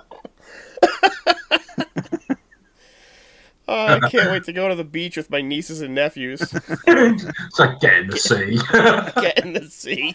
Oh, 3.68 3.86
I 3.86 4.00
can't 4.10 4.30
wait 4.30 4.44
to 4.44 4.52
go 4.52 4.68
to 4.68 4.74
the 4.74 4.84
beach 4.84 5.16
with 5.16 5.30
my 5.30 5.40
nieces 5.40 5.80
and 5.80 5.94
nephews. 5.94 6.42
it's 6.86 7.58
like 7.58 7.80
get 7.80 8.00
in 8.00 8.08
the 8.08 8.18
sea. 8.18 8.58
Get 9.22 9.38
in 9.38 9.52
the 9.54 9.66
sea. 9.70 10.14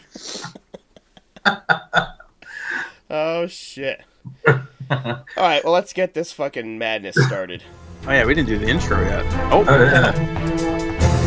oh 3.10 3.48
shit. 3.48 4.02
All 4.48 5.24
right, 5.38 5.64
well 5.64 5.74
let's 5.74 5.94
get 5.94 6.14
this 6.14 6.32
fucking 6.32 6.78
madness 6.78 7.16
started. 7.26 7.64
Oh 8.06 8.12
yeah, 8.12 8.26
we 8.26 8.34
didn't 8.34 8.48
do 8.50 8.58
the 8.58 8.68
intro 8.68 9.02
yet. 9.02 9.26
Oh, 9.52 9.66
Oh, 9.68 9.84
yeah. 9.84 11.18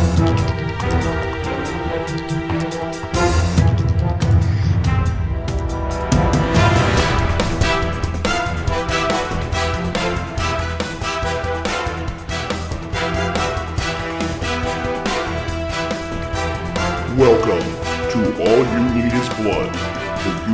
Welcome 17.17 17.67
to 18.13 18.19
All 18.41 18.65
You 18.73 18.95
Need 18.95 19.13
Is 19.13 19.29
Blood, 19.41 19.73
the 19.75 19.90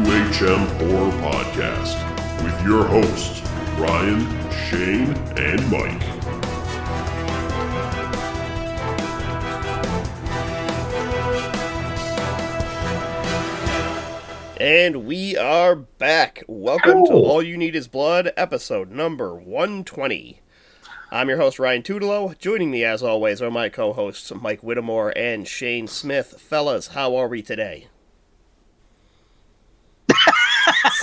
UHM 0.07 0.67
Horror 0.79 1.11
Podcast, 1.21 2.45
with 2.45 2.65
your 2.65 2.85
hosts, 2.85 3.43
Ryan, 3.77 4.21
Shane, 4.53 5.11
and 5.37 5.69
Mike. 5.69 6.01
And 14.61 15.07
we 15.07 15.37
are 15.37 15.75
back. 15.75 16.45
Welcome 16.47 17.05
to 17.07 17.13
All 17.13 17.43
You 17.43 17.57
Need 17.57 17.75
Is 17.75 17.89
Blood, 17.89 18.33
episode 18.37 18.93
number 18.93 19.35
120. 19.35 20.41
I'm 21.11 21.29
your 21.29 21.39
host, 21.39 21.59
Ryan 21.59 21.83
Tudelo. 21.83 22.39
Joining 22.39 22.71
me, 22.71 22.85
as 22.85 23.03
always, 23.03 23.43
are 23.43 23.51
my 23.51 23.69
co 23.69 23.93
hosts, 23.93 24.33
Mike 24.41 24.63
Whittemore 24.63 25.13
and 25.17 25.49
Shane 25.49 25.89
Smith. 25.89 26.41
Fellas, 26.41 26.89
how 26.89 27.17
are 27.17 27.27
we 27.27 27.43
today? 27.43 27.89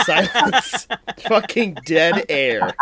Silence. 0.05 0.87
Fucking 1.27 1.77
dead 1.85 2.25
air. 2.29 2.73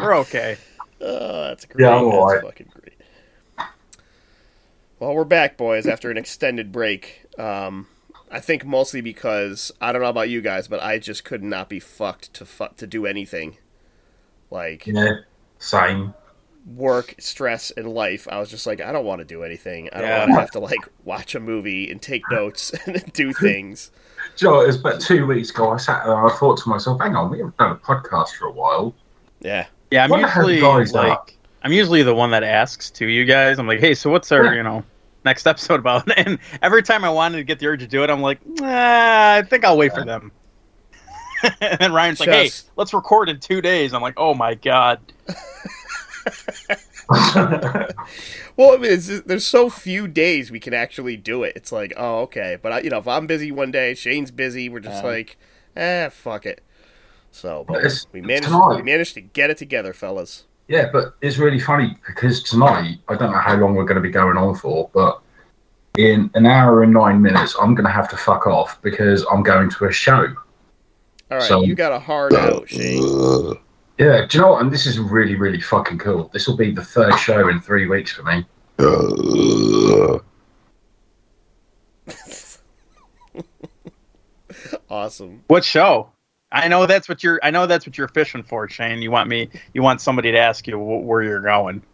we're 0.00 0.14
okay. 0.16 0.56
Oh, 1.00 1.42
that's 1.48 1.64
great. 1.64 1.84
Yeah, 1.84 1.96
I'm 1.96 2.04
that's 2.04 2.16
alright. 2.16 2.42
fucking 2.42 2.72
great. 2.72 2.82
Well, 4.98 5.14
we're 5.14 5.24
back, 5.24 5.56
boys, 5.56 5.86
after 5.86 6.10
an 6.10 6.16
extended 6.16 6.72
break. 6.72 7.26
Um, 7.38 7.86
I 8.30 8.40
think 8.40 8.64
mostly 8.64 9.00
because 9.02 9.70
I 9.80 9.92
don't 9.92 10.00
know 10.02 10.08
about 10.08 10.30
you 10.30 10.40
guys, 10.40 10.68
but 10.68 10.82
I 10.82 10.98
just 10.98 11.24
could 11.24 11.42
not 11.42 11.68
be 11.68 11.78
fucked 11.80 12.32
to 12.34 12.46
fu- 12.46 12.68
to 12.76 12.86
do 12.86 13.04
anything. 13.06 13.58
Like 14.50 14.86
yeah. 14.86 15.16
Same. 15.58 16.14
Work, 16.74 17.14
stress, 17.18 17.70
and 17.70 17.88
life. 17.94 18.26
I 18.30 18.38
was 18.40 18.50
just 18.50 18.66
like, 18.66 18.80
I 18.80 18.90
don't 18.92 19.04
want 19.04 19.20
to 19.20 19.24
do 19.24 19.44
anything. 19.44 19.88
I 19.92 20.00
don't 20.00 20.08
Yeah. 20.08 20.18
want 20.20 20.30
to 20.32 20.40
have 20.40 20.50
to 20.52 20.58
like 20.60 20.80
watch 21.04 21.34
a 21.34 21.40
movie 21.40 21.90
and 21.90 22.02
take 22.02 22.22
notes 22.30 22.72
and 22.86 23.12
do 23.12 23.32
things. 23.40 23.90
Do 24.36 24.46
you 24.46 24.52
know, 24.52 24.60
it 24.62 24.66
was 24.66 24.76
about 24.80 25.00
two 25.00 25.26
weeks 25.26 25.50
ago. 25.50 25.70
I 25.72 25.76
sat 25.76 26.04
there 26.04 26.14
and 26.16 26.30
I 26.30 26.34
thought 26.36 26.58
to 26.58 26.68
myself, 26.68 27.00
"Hang 27.00 27.14
on, 27.14 27.30
we 27.30 27.38
haven't 27.38 27.56
done 27.56 27.72
a 27.72 27.76
podcast 27.76 28.30
for 28.36 28.46
a 28.46 28.52
while." 28.52 28.94
Yeah. 29.40 29.66
Yeah, 29.90 30.04
I'm 30.04 30.10
What 30.10 30.20
usually 30.20 30.60
guys 30.60 30.92
like 30.92 31.06
are? 31.12 31.24
I'm 31.62 31.72
usually 31.72 32.02
the 32.02 32.14
one 32.14 32.30
that 32.32 32.42
asks 32.42 32.90
to 32.92 33.06
you 33.06 33.24
guys. 33.24 33.58
I'm 33.58 33.66
like, 33.68 33.80
hey, 33.80 33.94
so 33.94 34.10
what's 34.10 34.30
our 34.32 34.44
Yeah. 34.44 34.54
you 34.54 34.62
know 34.64 34.82
next 35.24 35.46
episode 35.46 35.78
about? 35.80 36.10
And 36.18 36.38
every 36.62 36.82
time 36.82 37.04
I 37.04 37.08
wanted 37.10 37.38
to 37.38 37.44
get 37.44 37.58
the 37.60 37.66
urge 37.68 37.80
to 37.80 37.86
do 37.86 38.02
it, 38.02 38.10
I'm 38.10 38.20
like, 38.22 38.44
nah, 38.44 39.34
I 39.36 39.42
think 39.48 39.64
I'll 39.64 39.76
wait 39.78 39.92
for 39.92 40.04
them. 40.04 40.32
and 41.60 41.78
then 41.78 41.92
Ryan's 41.92 42.18
like, 42.20 42.30
hey, 42.30 42.50
let's 42.76 42.92
record 42.94 43.28
in 43.28 43.38
two 43.38 43.60
days. 43.60 43.92
I'm 43.94 44.02
like, 44.02 44.14
oh 44.16 44.34
my 44.34 44.54
god. 44.54 45.00
Well, 48.56 48.72
I 48.72 48.76
mean, 48.78 48.92
it's 48.92 49.06
just- 49.06 49.28
there's 49.28 49.44
so 49.46 49.68
few 49.68 50.08
days 50.08 50.50
we 50.50 50.58
can 50.60 50.72
actually 50.72 51.16
do 51.18 51.42
it. 51.42 51.52
It's 51.56 51.70
like, 51.72 51.92
oh, 51.96 52.20
okay. 52.20 52.56
But 52.60 52.72
I, 52.72 52.80
you 52.80 52.88
know, 52.90 52.98
if 52.98 53.06
I'm 53.06 53.26
busy 53.26 53.52
one 53.52 53.70
day, 53.70 53.94
Shane's 53.94 54.30
busy, 54.30 54.68
we're 54.70 54.80
just 54.80 55.04
Yeah. 55.04 55.10
like, 55.10 55.36
eh, 55.76 56.08
fuck 56.08 56.46
it. 56.46 56.62
So, 57.30 57.64
but 57.68 57.78
It's- 57.78 58.06
we 58.12 58.22
managed. 58.22 58.44
tonight. 58.44 58.76
We 58.76 58.82
managed 58.82 59.12
to 59.14 59.20
get 59.20 59.50
it 59.50 59.58
together, 59.58 59.92
fellas. 59.92 60.44
Yeah, 60.68 60.88
but 60.90 61.14
it's 61.20 61.36
really 61.36 61.60
funny 61.60 61.96
because 62.06 62.42
tonight 62.42 62.98
I 63.08 63.14
don't 63.14 63.30
know 63.30 63.38
how 63.38 63.56
long 63.56 63.74
we're 63.74 63.84
going 63.84 63.96
to 63.96 64.00
be 64.00 64.10
going 64.10 64.36
on 64.38 64.54
for, 64.54 64.88
but 64.94 65.20
in 65.98 66.30
an 66.34 66.46
hour 66.46 66.82
and 66.82 66.92
nine 66.94 67.20
minutes, 67.22 67.54
I'm 67.60 67.74
going 67.74 67.84
to 67.86 67.92
have 67.92 68.08
to 68.08 68.16
fuck 68.16 68.46
off 68.46 68.80
because 68.82 69.24
I'm 69.30 69.42
going 69.42 69.68
to 69.70 69.84
a 69.84 69.92
show. 69.92 70.34
All 71.30 71.38
right, 71.38 71.42
So- 71.42 71.62
you 71.62 71.74
got 71.74 71.92
a 71.92 71.98
hard 71.98 72.32
out, 72.34 72.68
Shane. 72.70 73.58
Yeah, 73.98 74.26
do 74.28 74.36
you 74.38 74.42
know 74.44 74.52
what? 74.52 74.62
And 74.62 74.70
this 74.72 74.84
is 74.86 74.98
really, 74.98 75.36
really 75.36 75.60
fucking 75.60 75.98
cool. 75.98 76.28
This 76.32 76.46
will 76.46 76.56
be 76.56 76.70
the 76.70 76.84
third 76.84 77.16
show 77.18 77.48
in 77.48 77.60
three 77.60 77.86
weeks 77.86 78.12
for 78.12 78.22
me. 78.24 78.44
Awesome. 84.88 85.42
What 85.48 85.64
show? 85.64 86.10
I 86.52 86.68
know 86.68 86.86
that's 86.86 87.08
what 87.08 87.22
you're. 87.22 87.40
I 87.42 87.50
know 87.50 87.66
that's 87.66 87.86
what 87.86 87.98
you're 87.98 88.08
fishing 88.08 88.42
for, 88.42 88.68
Shane. 88.68 89.02
You 89.02 89.10
want 89.10 89.28
me. 89.28 89.48
You 89.74 89.82
want 89.82 90.00
somebody 90.00 90.30
to 90.32 90.38
ask 90.38 90.66
you 90.66 90.76
wh- 90.78 91.04
where 91.04 91.22
you're 91.22 91.40
going. 91.40 91.82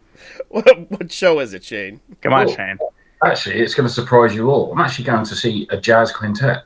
What, 0.49 0.89
what 0.91 1.11
show 1.11 1.39
is 1.39 1.53
it, 1.55 1.63
Shane? 1.63 1.99
Come 2.21 2.33
on, 2.33 2.45
Cool. 2.45 2.55
Shane. 2.55 2.77
Actually, 3.25 3.59
it's 3.59 3.73
going 3.73 3.87
to 3.87 3.93
surprise 3.93 4.33
you 4.35 4.49
all. 4.49 4.71
I'm 4.71 4.79
actually 4.79 5.05
going 5.05 5.25
to 5.25 5.35
see 5.35 5.67
a 5.71 5.77
jazz 5.81 6.11
quintet. 6.11 6.63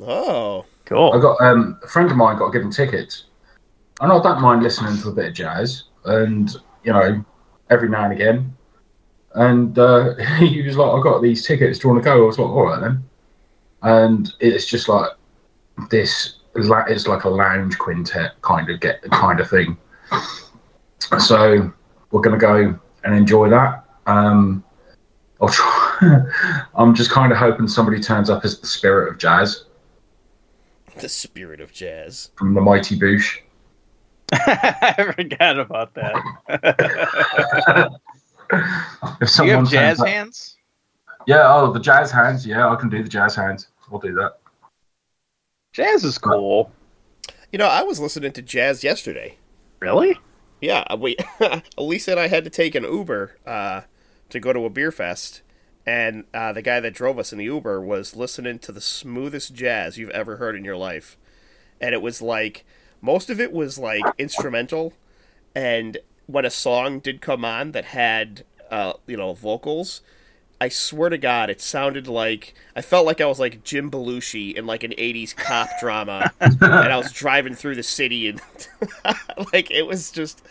Oh, 0.00 0.64
cool! 0.86 1.08
I 1.12 1.18
Cool. 1.18 1.20
got 1.20 1.40
um, 1.42 1.78
a 1.82 1.88
friend 1.88 2.08
of 2.10 2.16
mine 2.16 2.38
got 2.38 2.50
given 2.52 2.70
tickets, 2.70 3.24
and 4.00 4.12
I 4.12 4.20
don't 4.22 4.40
mind 4.40 4.62
listening 4.62 4.96
to 5.02 5.08
a 5.08 5.12
bit 5.12 5.26
of 5.26 5.34
jazz, 5.34 5.84
and 6.04 6.50
you 6.84 6.92
know, 6.92 7.24
every 7.70 7.88
now 7.88 8.04
and 8.04 8.12
again. 8.12 8.56
And 9.34 9.78
uh, 9.78 10.14
he 10.38 10.62
was 10.62 10.76
like, 10.76 10.92
"I 10.92 11.02
got 11.02 11.22
these 11.22 11.46
tickets. 11.46 11.78
Do 11.78 11.88
you 11.88 11.94
want 11.94 12.04
to 12.04 12.10
go?" 12.10 12.22
I 12.22 12.26
was 12.26 12.38
like, 12.38 12.48
"All 12.48 12.64
right 12.64 12.80
then." 12.80 13.04
And 13.82 14.32
it's 14.40 14.66
just 14.66 14.88
like 14.88 15.10
this. 15.90 16.36
It's 16.54 17.06
like 17.06 17.24
a 17.24 17.28
lounge 17.28 17.78
quintet 17.78 18.32
kind 18.42 18.68
of 18.68 18.80
get 18.80 19.02
kind 19.10 19.38
of 19.38 19.48
thing. 19.48 19.76
So 21.18 21.72
we're 22.10 22.20
gonna 22.20 22.38
go 22.38 22.78
and 23.04 23.14
enjoy 23.14 23.48
that. 23.50 23.84
Um, 24.06 24.64
I'll 25.40 25.48
try. 25.48 26.24
I'm 26.74 26.94
just 26.94 27.10
kind 27.10 27.30
of 27.30 27.38
hoping 27.38 27.68
somebody 27.68 28.00
turns 28.00 28.28
up 28.28 28.44
as 28.44 28.58
the 28.58 28.66
spirit 28.66 29.10
of 29.10 29.18
jazz 29.18 29.64
the 31.00 31.08
spirit 31.08 31.60
of 31.60 31.72
jazz. 31.72 32.30
from 32.36 32.54
the 32.54 32.60
Mighty 32.60 32.98
Boosh. 32.98 33.38
I 34.32 35.12
forgot 35.16 35.58
about 35.58 35.94
that. 35.94 37.90
If 39.20 39.36
Do 39.36 39.44
you 39.44 39.52
have 39.52 39.68
jazz 39.70 39.98
turns 39.98 40.00
up- 40.00 40.08
hands? 40.08 40.56
Yeah, 41.26 41.54
oh, 41.54 41.72
the 41.72 41.78
jazz 41.78 42.10
hands. 42.10 42.44
Yeah, 42.44 42.68
I 42.68 42.74
can 42.76 42.88
do 42.88 43.00
the 43.02 43.08
jazz 43.08 43.36
hands. 43.36 43.68
I'll 43.92 43.98
do 44.00 44.12
that. 44.14 44.38
Jazz 45.72 46.02
is 46.02 46.18
cool. 46.18 46.72
You 47.52 47.58
know, 47.58 47.68
I 47.68 47.82
was 47.82 48.00
listening 48.00 48.32
to 48.32 48.42
jazz 48.42 48.82
yesterday. 48.82 49.36
Really? 49.78 50.18
Yeah, 50.60 50.94
we 50.96 51.16
Elisa 51.78 52.12
and 52.12 52.20
I 52.20 52.26
had 52.28 52.42
to 52.44 52.50
take 52.50 52.74
an 52.74 52.82
Uber 52.82 53.36
uh, 53.46 53.82
to 54.30 54.40
go 54.40 54.52
to 54.52 54.64
a 54.64 54.70
beer 54.70 54.90
fest, 54.90 55.42
and 55.86 56.24
uh, 56.34 56.52
the 56.52 56.62
guy 56.62 56.80
that 56.80 56.92
drove 56.94 57.18
us 57.18 57.32
in 57.32 57.38
the 57.38 57.44
Uber 57.44 57.80
was 57.80 58.16
listening 58.16 58.58
to 58.60 58.72
the 58.72 58.80
smoothest 58.80 59.54
jazz 59.54 59.96
you've 59.96 60.10
ever 60.10 60.36
heard 60.38 60.56
in 60.56 60.64
your 60.64 60.76
life, 60.76 61.16
and 61.80 61.94
it 61.94 62.02
was 62.02 62.20
like 62.20 62.64
most 63.00 63.30
of 63.30 63.40
it 63.40 63.52
was 63.52 63.78
like 63.78 64.02
instrumental, 64.18 64.92
and 65.54 65.98
when 66.26 66.44
a 66.44 66.50
song 66.50 67.00
did 67.00 67.20
come 67.20 67.44
on 67.44 67.72
that 67.72 67.86
had 67.86 68.44
uh, 68.70 68.94
you 69.06 69.16
know 69.16 69.34
vocals. 69.34 70.00
I 70.62 70.68
swear 70.68 71.08
to 71.08 71.16
God, 71.16 71.48
it 71.48 71.62
sounded 71.62 72.06
like 72.06 72.54
I 72.76 72.82
felt 72.82 73.06
like 73.06 73.22
I 73.22 73.26
was 73.26 73.40
like 73.40 73.64
Jim 73.64 73.90
Belushi 73.90 74.54
in 74.54 74.66
like 74.66 74.84
an 74.84 74.92
'80s 74.92 75.34
cop 75.34 75.68
drama, 75.80 76.32
and 76.40 76.62
I 76.62 76.98
was 76.98 77.12
driving 77.12 77.54
through 77.54 77.76
the 77.76 77.82
city, 77.82 78.28
and 78.28 78.42
like 79.54 79.70
it 79.70 79.86
was 79.86 80.10
just, 80.10 80.44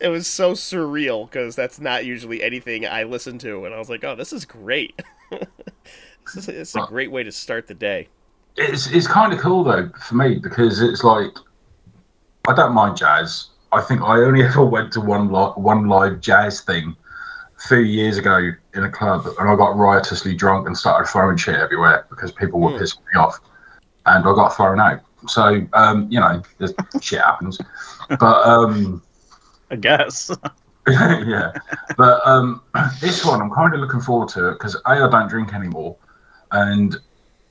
it 0.00 0.08
was 0.08 0.26
so 0.26 0.52
surreal 0.52 1.30
because 1.30 1.54
that's 1.54 1.78
not 1.78 2.04
usually 2.04 2.42
anything 2.42 2.84
I 2.84 3.04
listen 3.04 3.38
to, 3.38 3.64
and 3.64 3.72
I 3.72 3.78
was 3.78 3.88
like, 3.88 4.02
oh, 4.02 4.16
this 4.16 4.32
is 4.32 4.44
great. 4.44 5.00
this 5.30 6.48
is 6.48 6.48
it's 6.48 6.74
a 6.74 6.84
great 6.86 7.12
way 7.12 7.22
to 7.22 7.30
start 7.30 7.68
the 7.68 7.74
day. 7.74 8.08
It's 8.56 8.88
it's 8.88 9.06
kind 9.06 9.32
of 9.32 9.38
cool 9.38 9.62
though 9.62 9.90
for 9.90 10.16
me 10.16 10.40
because 10.40 10.82
it's 10.82 11.04
like 11.04 11.36
I 12.48 12.54
don't 12.54 12.72
mind 12.72 12.96
jazz. 12.96 13.48
I 13.72 13.80
think 13.80 14.02
I 14.02 14.16
only 14.18 14.42
ever 14.44 14.64
went 14.64 14.92
to 14.94 15.00
one 15.00 15.30
li- 15.32 15.52
one 15.56 15.88
live 15.88 16.20
jazz 16.20 16.60
thing 16.62 16.96
a 17.58 17.68
few 17.68 17.78
years 17.78 18.18
ago 18.18 18.50
in 18.74 18.84
a 18.84 18.90
club, 18.90 19.26
and 19.38 19.48
I 19.48 19.56
got 19.56 19.76
riotously 19.76 20.34
drunk 20.34 20.66
and 20.66 20.76
started 20.76 21.08
throwing 21.10 21.36
shit 21.36 21.56
everywhere 21.56 22.06
because 22.10 22.32
people 22.32 22.60
were 22.60 22.70
Hmm. 22.70 22.78
pissing 22.78 22.98
me 23.14 23.18
off, 23.20 23.38
and 24.06 24.26
I 24.26 24.34
got 24.34 24.56
thrown 24.56 24.80
out. 24.80 25.00
So 25.28 25.66
um, 25.72 26.08
you 26.10 26.20
know, 26.20 26.42
shit 27.00 27.20
happens, 27.20 27.58
but. 28.08 28.46
um 28.46 29.02
I 29.70 29.76
guess. 29.76 30.30
yeah, 30.88 31.52
but 31.96 32.20
um, 32.26 32.62
this 33.00 33.24
one 33.24 33.40
I'm 33.40 33.50
kind 33.50 33.72
of 33.72 33.80
looking 33.80 34.00
forward 34.00 34.28
to 34.30 34.48
it 34.48 34.52
because 34.54 34.74
a 34.74 34.88
I 34.90 35.08
don't 35.08 35.28
drink 35.28 35.54
anymore, 35.54 35.96
and 36.50 36.94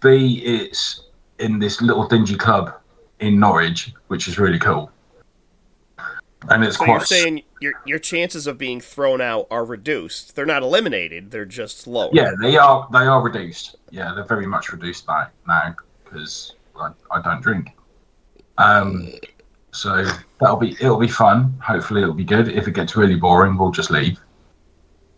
b 0.01 0.41
it's 0.45 1.01
in 1.39 1.57
this 1.57 1.81
little 1.81 2.07
dingy 2.07 2.35
club 2.35 2.73
in 3.21 3.39
Norwich, 3.39 3.93
which 4.07 4.27
is 4.27 4.37
really 4.37 4.59
cool. 4.59 4.91
And 6.49 6.63
it's 6.63 6.77
So 6.77 6.85
quite 6.85 6.93
you're 6.95 7.05
saying 7.05 7.43
your 7.61 7.73
your 7.85 7.99
chances 7.99 8.47
of 8.47 8.57
being 8.57 8.81
thrown 8.81 9.21
out 9.21 9.45
are 9.51 9.63
reduced? 9.63 10.35
They're 10.35 10.45
not 10.45 10.63
eliminated; 10.63 11.29
they're 11.29 11.45
just 11.45 11.85
lower. 11.85 12.09
yeah, 12.13 12.31
they 12.41 12.57
are 12.57 12.87
they 12.91 13.05
are 13.05 13.21
reduced. 13.21 13.75
Yeah, 13.91 14.11
they're 14.15 14.25
very 14.25 14.47
much 14.47 14.71
reduced 14.71 15.05
by 15.05 15.27
now 15.47 15.75
because 16.03 16.55
I, 16.75 16.91
I 17.11 17.21
don't 17.21 17.41
drink. 17.41 17.69
Um, 18.57 19.11
so 19.71 20.03
that'll 20.39 20.57
be 20.57 20.71
it'll 20.81 20.97
be 20.97 21.07
fun. 21.07 21.53
Hopefully, 21.63 22.01
it'll 22.01 22.15
be 22.15 22.23
good. 22.23 22.47
If 22.47 22.67
it 22.67 22.73
gets 22.73 22.95
really 22.95 23.15
boring, 23.17 23.55
we'll 23.55 23.71
just 23.71 23.91
leave, 23.91 24.19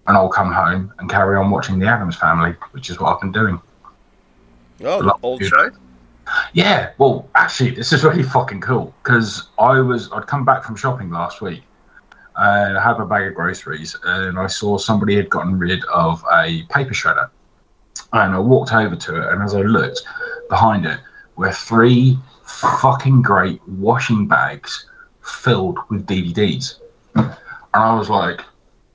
and 0.07 0.17
I'll 0.17 0.29
come 0.29 0.51
home 0.51 0.93
and 0.99 1.09
carry 1.09 1.37
on 1.37 1.49
watching 1.49 1.79
The 1.79 1.87
Addams 1.87 2.17
Family, 2.17 2.53
which 2.71 2.89
is 2.89 2.99
what 2.99 3.15
I've 3.15 3.21
been 3.21 3.31
doing. 3.31 3.61
Oh, 4.83 5.01
the 5.01 5.15
old 5.23 5.41
show. 5.41 5.71
Yeah, 6.53 6.91
well, 6.97 7.29
actually, 7.35 7.71
this 7.71 7.91
is 7.91 8.03
really 8.03 8.23
fucking 8.23 8.61
cool 8.61 8.93
because 9.03 9.49
I 9.59 9.79
was 9.79 10.11
I'd 10.11 10.27
come 10.27 10.45
back 10.45 10.63
from 10.63 10.75
shopping 10.75 11.09
last 11.09 11.41
week 11.41 11.63
and 12.35 12.77
I 12.77 12.81
had 12.81 12.99
a 12.99 13.05
bag 13.05 13.27
of 13.27 13.35
groceries 13.35 13.95
and 14.03 14.39
I 14.39 14.47
saw 14.47 14.77
somebody 14.77 15.15
had 15.15 15.29
gotten 15.29 15.57
rid 15.57 15.83
of 15.85 16.23
a 16.31 16.63
paper 16.69 16.93
shredder. 16.93 17.29
And 18.13 18.33
I 18.33 18.39
walked 18.39 18.73
over 18.73 18.95
to 18.95 19.21
it 19.21 19.33
and 19.33 19.41
as 19.41 19.55
I 19.55 19.61
looked 19.61 20.01
behind 20.49 20.85
it 20.85 20.99
were 21.35 21.51
three 21.51 22.17
fucking 22.45 23.21
great 23.21 23.61
washing 23.67 24.27
bags 24.27 24.89
filled 25.21 25.79
with 25.89 26.05
DVDs 26.05 26.75
and 27.15 27.35
I 27.73 27.95
was 27.95 28.09
like, 28.09 28.41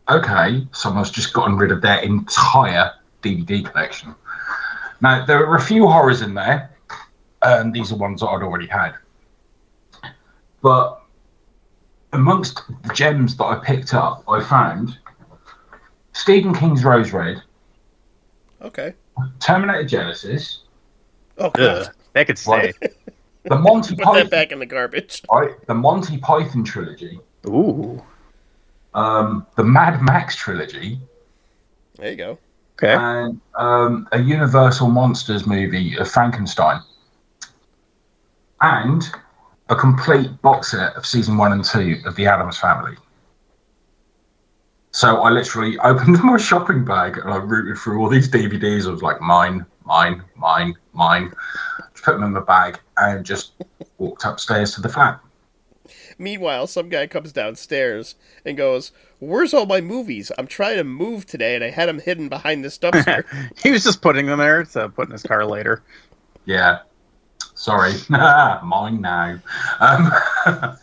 okay, 0.08 0.66
someone's 0.72 1.10
just 1.10 1.32
gotten 1.32 1.56
rid 1.56 1.72
of 1.72 1.82
their 1.82 1.98
entire 1.98 2.92
DVD 3.22 3.64
collection. 3.64 4.14
Now 5.00 5.24
there 5.24 5.46
were 5.46 5.56
a 5.56 5.60
few 5.60 5.86
horrors 5.86 6.22
in 6.22 6.34
there 6.34 6.70
and 7.42 7.72
these 7.72 7.92
are 7.92 7.96
ones 7.96 8.20
that 8.20 8.26
I'd 8.28 8.42
already 8.42 8.66
had. 8.66 8.92
But 10.62 11.00
amongst 12.12 12.62
the 12.82 12.92
gems 12.94 13.36
that 13.36 13.44
I 13.44 13.56
picked 13.64 13.94
up, 13.94 14.24
I 14.28 14.42
found 14.42 14.98
Stephen 16.12 16.54
King's 16.54 16.84
Rose 16.84 17.12
Red, 17.12 17.42
Okay. 18.60 18.94
Terminator 19.40 19.84
Genisys, 19.84 20.58
Oh, 21.38 21.50
Ugh, 21.58 21.86
that 22.14 22.26
could 22.26 22.38
stay. 22.38 22.72
the 23.44 23.54
Monty 23.56 23.90
Put 23.96 24.04
that 24.04 24.12
Python, 24.12 24.28
back 24.30 24.50
in 24.52 24.58
the 24.58 24.66
garbage. 24.66 25.22
right, 25.32 25.50
the 25.68 25.74
Monty 25.74 26.18
Python 26.18 26.64
trilogy, 26.64 27.20
Ooh. 27.46 28.02
um, 28.94 29.46
the 29.56 29.62
Mad 29.62 30.02
Max 30.02 30.34
trilogy, 30.34 31.00
There 31.96 32.10
you 32.10 32.16
go. 32.16 32.38
Okay. 32.80 32.94
and 32.94 33.40
um, 33.56 34.08
a 34.12 34.20
Universal 34.20 34.88
Monsters 34.88 35.46
movie 35.46 35.96
of 35.98 36.08
Frankenstein, 36.10 36.80
and 38.60 39.04
a 39.68 39.76
complete 39.76 40.40
box 40.42 40.70
set 40.70 40.94
of 40.96 41.06
season 41.06 41.36
one 41.36 41.52
and 41.52 41.64
two 41.64 42.00
of 42.04 42.16
The 42.16 42.26
Addams 42.26 42.58
Family. 42.58 42.96
So 44.92 45.22
I 45.22 45.30
literally 45.30 45.78
opened 45.84 46.22
my 46.22 46.36
shopping 46.38 46.84
bag 46.84 47.18
and 47.18 47.30
I 47.30 47.36
rooted 47.36 47.78
through 47.78 48.00
all 48.00 48.08
these 48.08 48.28
DVDs. 48.28 48.86
I 48.86 48.90
was 48.90 49.02
like, 49.02 49.20
mine, 49.20 49.66
mine, 49.84 50.22
mine, 50.36 50.74
mine. 50.92 51.32
Just 51.92 52.04
put 52.04 52.12
them 52.12 52.24
in 52.24 52.32
my 52.32 52.40
bag 52.40 52.78
and 52.96 53.24
just 53.24 53.52
walked 53.98 54.24
upstairs 54.24 54.74
to 54.74 54.80
the 54.80 54.88
flat. 54.88 55.20
Meanwhile, 56.18 56.66
some 56.66 56.88
guy 56.88 57.06
comes 57.06 57.32
downstairs 57.32 58.16
and 58.44 58.56
goes, 58.56 58.90
"Where's 59.20 59.54
all 59.54 59.66
my 59.66 59.80
movies? 59.80 60.32
I'm 60.36 60.48
trying 60.48 60.76
to 60.76 60.84
move 60.84 61.26
today, 61.26 61.54
and 61.54 61.62
I 61.62 61.70
had 61.70 61.88
them 61.88 62.00
hidden 62.00 62.28
behind 62.28 62.64
this 62.64 62.76
dumpster." 62.82 63.24
he 63.62 63.70
was 63.70 63.84
just 63.84 64.02
putting 64.02 64.26
them 64.26 64.38
there 64.38 64.64
to 64.64 64.88
put 64.88 65.06
in 65.06 65.12
his 65.12 65.22
car 65.22 65.46
later. 65.46 65.82
Yeah. 66.44 66.80
Sorry. 67.58 67.92
Mine 68.08 69.00
now. 69.00 69.36
Um, 69.80 70.12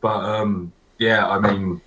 but 0.00 0.24
um, 0.24 0.72
yeah, 0.98 1.28
I 1.28 1.38
mean, 1.38 1.78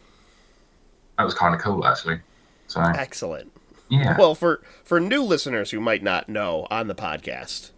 that 1.18 1.24
was 1.24 1.34
kind 1.34 1.56
of 1.56 1.62
cool 1.62 1.84
actually. 1.84 2.20
So 2.68 2.80
Excellent. 2.80 3.52
yeah, 3.90 4.16
Well, 4.20 4.36
for 4.36 4.62
for 4.84 5.00
new 5.00 5.24
listeners 5.24 5.72
who 5.72 5.80
might 5.80 6.04
not 6.04 6.30
know 6.30 6.68
on 6.70 6.88
the 6.88 6.94
podcast, 6.94 7.72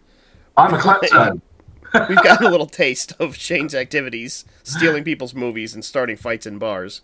I'm 0.54 0.74
a 0.74 0.76
klepto. 0.76 1.40
we've 2.08 2.22
gotten 2.22 2.46
a 2.46 2.50
little 2.50 2.66
taste 2.66 3.14
of 3.18 3.34
Shane's 3.34 3.74
activities, 3.74 4.44
stealing 4.62 5.04
people's 5.04 5.34
movies 5.34 5.72
and 5.74 5.82
starting 5.82 6.16
fights 6.16 6.44
in 6.44 6.58
bars. 6.58 7.00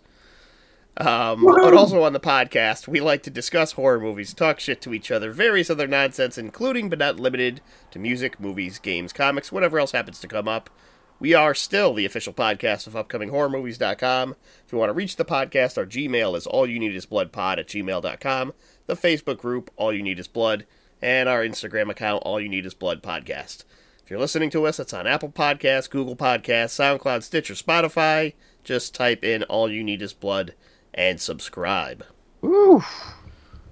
Um, 0.99 1.45
but 1.45 1.73
also 1.73 2.03
on 2.03 2.11
the 2.11 2.19
podcast, 2.19 2.85
we 2.87 2.99
like 2.99 3.23
to 3.23 3.29
discuss 3.29 3.71
horror 3.71 4.01
movies, 4.01 4.33
talk 4.33 4.59
shit 4.59 4.81
to 4.81 4.93
each 4.93 5.11
other, 5.11 5.31
various 5.31 5.69
other 5.69 5.87
nonsense, 5.87 6.37
including 6.37 6.89
but 6.89 6.99
not 6.99 7.17
limited 7.19 7.61
to 7.91 7.99
music, 7.99 8.37
movies, 8.37 8.79
games, 8.79 9.13
comics, 9.13 9.49
whatever 9.49 9.79
else 9.79 9.93
happens 9.93 10.19
to 10.19 10.27
come 10.27 10.49
up. 10.49 10.69
We 11.17 11.33
are 11.33 11.53
still 11.53 11.93
the 11.93 12.05
official 12.05 12.33
podcast 12.33 12.85
of 12.85 12.93
upcominghorrormovies.com. 12.93 14.35
If 14.65 14.71
you 14.73 14.77
want 14.77 14.89
to 14.89 14.93
reach 14.93 15.15
the 15.15 15.23
podcast, 15.23 15.77
our 15.77 15.85
Gmail 15.85 16.35
is 16.35 16.45
all 16.45 16.67
you 16.67 16.79
need 16.79 16.95
is 16.95 17.05
bloodpod 17.05 17.59
at 17.59 17.67
gmail.com. 17.67 18.53
The 18.87 18.95
Facebook 18.95 19.37
group, 19.37 19.71
all 19.77 19.93
you 19.93 20.03
need 20.03 20.19
is 20.19 20.27
blood, 20.27 20.65
and 21.01 21.29
our 21.29 21.45
Instagram 21.45 21.89
account, 21.89 22.23
all 22.25 22.41
you 22.41 22.49
need 22.49 22.65
is 22.65 22.73
blood 22.73 23.01
podcast. 23.01 23.63
If 24.03 24.09
you're 24.09 24.19
listening 24.19 24.49
to 24.49 24.65
us, 24.65 24.79
it's 24.79 24.93
on 24.93 25.07
Apple 25.07 25.29
Podcasts, 25.29 25.89
Google 25.89 26.17
Podcasts, 26.17 26.99
SoundCloud, 26.99 27.23
Stitcher, 27.23 27.53
Spotify. 27.53 28.33
Just 28.65 28.93
type 28.93 29.23
in 29.23 29.43
all 29.43 29.71
you 29.71 29.83
need 29.83 30.01
is 30.01 30.13
blood 30.13 30.55
and 30.93 31.19
subscribe. 31.19 32.03
Ooh. 32.43 32.81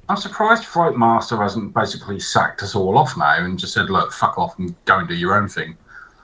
I'm 0.10 0.18
surprised 0.18 0.66
Fright 0.66 0.96
Master 0.98 1.36
hasn't 1.38 1.74
basically 1.74 2.20
sacked 2.20 2.64
us 2.64 2.76
all 2.76 2.98
off 2.98 3.18
now 3.18 3.44
and 3.44 3.60
just 3.60 3.74
said, 3.74 3.90
"Look, 3.90 4.14
fuck 4.14 4.38
off 4.38 4.58
and 4.58 4.74
go 4.86 5.00
and 5.00 5.08
do 5.08 5.16
your 5.16 5.36
own 5.36 5.50
thing." 5.50 5.76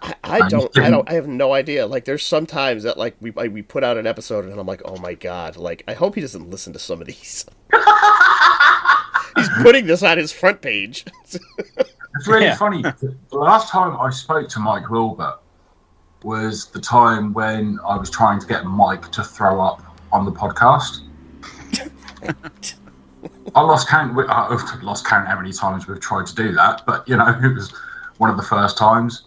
I, 0.02 0.16
I 0.42 0.50
don't, 0.50 0.78
I 0.78 0.90
don't, 0.90 1.10
I 1.10 1.14
have 1.14 1.28
no 1.28 1.54
idea. 1.54 1.86
Like, 1.88 2.04
there's 2.06 2.26
sometimes 2.26 2.84
that 2.84 2.98
like 2.98 3.16
we 3.22 3.34
I, 3.38 3.48
we 3.48 3.62
put 3.62 3.84
out 3.84 3.98
an 3.98 4.06
episode 4.08 4.46
and 4.46 4.60
I'm 4.60 4.68
like, 4.68 4.82
oh 4.86 4.98
my 4.98 5.14
god, 5.14 5.56
like 5.58 5.84
I 5.88 5.94
hope 5.94 6.16
he 6.16 6.22
doesn't 6.22 6.50
listen 6.50 6.74
to 6.74 6.80
some 6.80 7.02
of 7.02 7.08
these. 7.08 7.46
He's 9.36 9.50
putting 9.62 9.88
this 9.88 10.04
on 10.04 10.18
his 10.18 10.32
front 10.32 10.62
page. 10.62 11.06
It's 12.16 12.28
really 12.28 12.46
Yeah. 12.46 12.56
funny. 12.58 12.84
The 12.84 13.16
last 13.32 13.70
time 13.70 14.00
I 14.00 14.12
spoke 14.12 14.48
to 14.50 14.60
Mike 14.60 14.88
Wilbur 14.92 15.34
was 16.22 16.68
the 16.68 16.80
time 16.80 17.34
when 17.34 17.80
I 17.84 17.98
was 17.98 18.12
trying 18.12 18.40
to 18.40 18.46
get 18.46 18.66
Mike 18.66 19.12
to 19.14 19.24
throw 19.24 19.60
up 19.60 19.93
on 20.14 20.24
the 20.26 20.32
podcast. 20.32 21.02
I 23.56 23.62
lost 23.62 23.90
count. 23.90 24.18
I've 24.30 24.84
lost 24.84 25.06
count 25.06 25.28
how 25.28 25.36
many 25.36 25.52
times 25.52 25.88
we've 25.88 26.00
tried 26.00 26.28
to 26.28 26.36
do 26.36 26.54
that, 26.54 26.84
but 26.86 27.08
you 27.08 27.18
know, 27.18 27.28
it 27.28 27.54
was 27.54 27.74
one 28.18 28.30
of 28.30 28.38
the 28.38 28.44
first 28.44 28.78
times. 28.78 29.24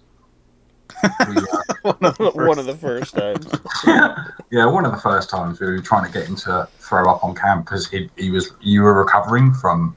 We, 1.03 1.37
uh, 1.37 1.93
One 2.33 2.59
of 2.59 2.65
the 2.65 2.77
first 2.81 3.15
times. 3.15 3.47
yeah, 4.51 4.67
one 4.67 4.87
of 4.87 4.93
the 4.93 4.99
first 4.99 5.29
times 5.29 5.61
we 5.61 5.67
were 5.67 5.81
trying 5.81 6.07
to 6.07 6.13
get 6.13 6.27
him 6.27 6.37
to 6.37 6.69
throw 6.79 7.11
up 7.11 7.23
on 7.23 7.35
camp 7.35 7.67
because 7.67 7.89
he, 7.89 8.09
he 8.17 8.31
was 8.31 8.53
you 8.61 8.83
were 8.83 8.95
recovering 8.95 9.53
from 9.53 9.97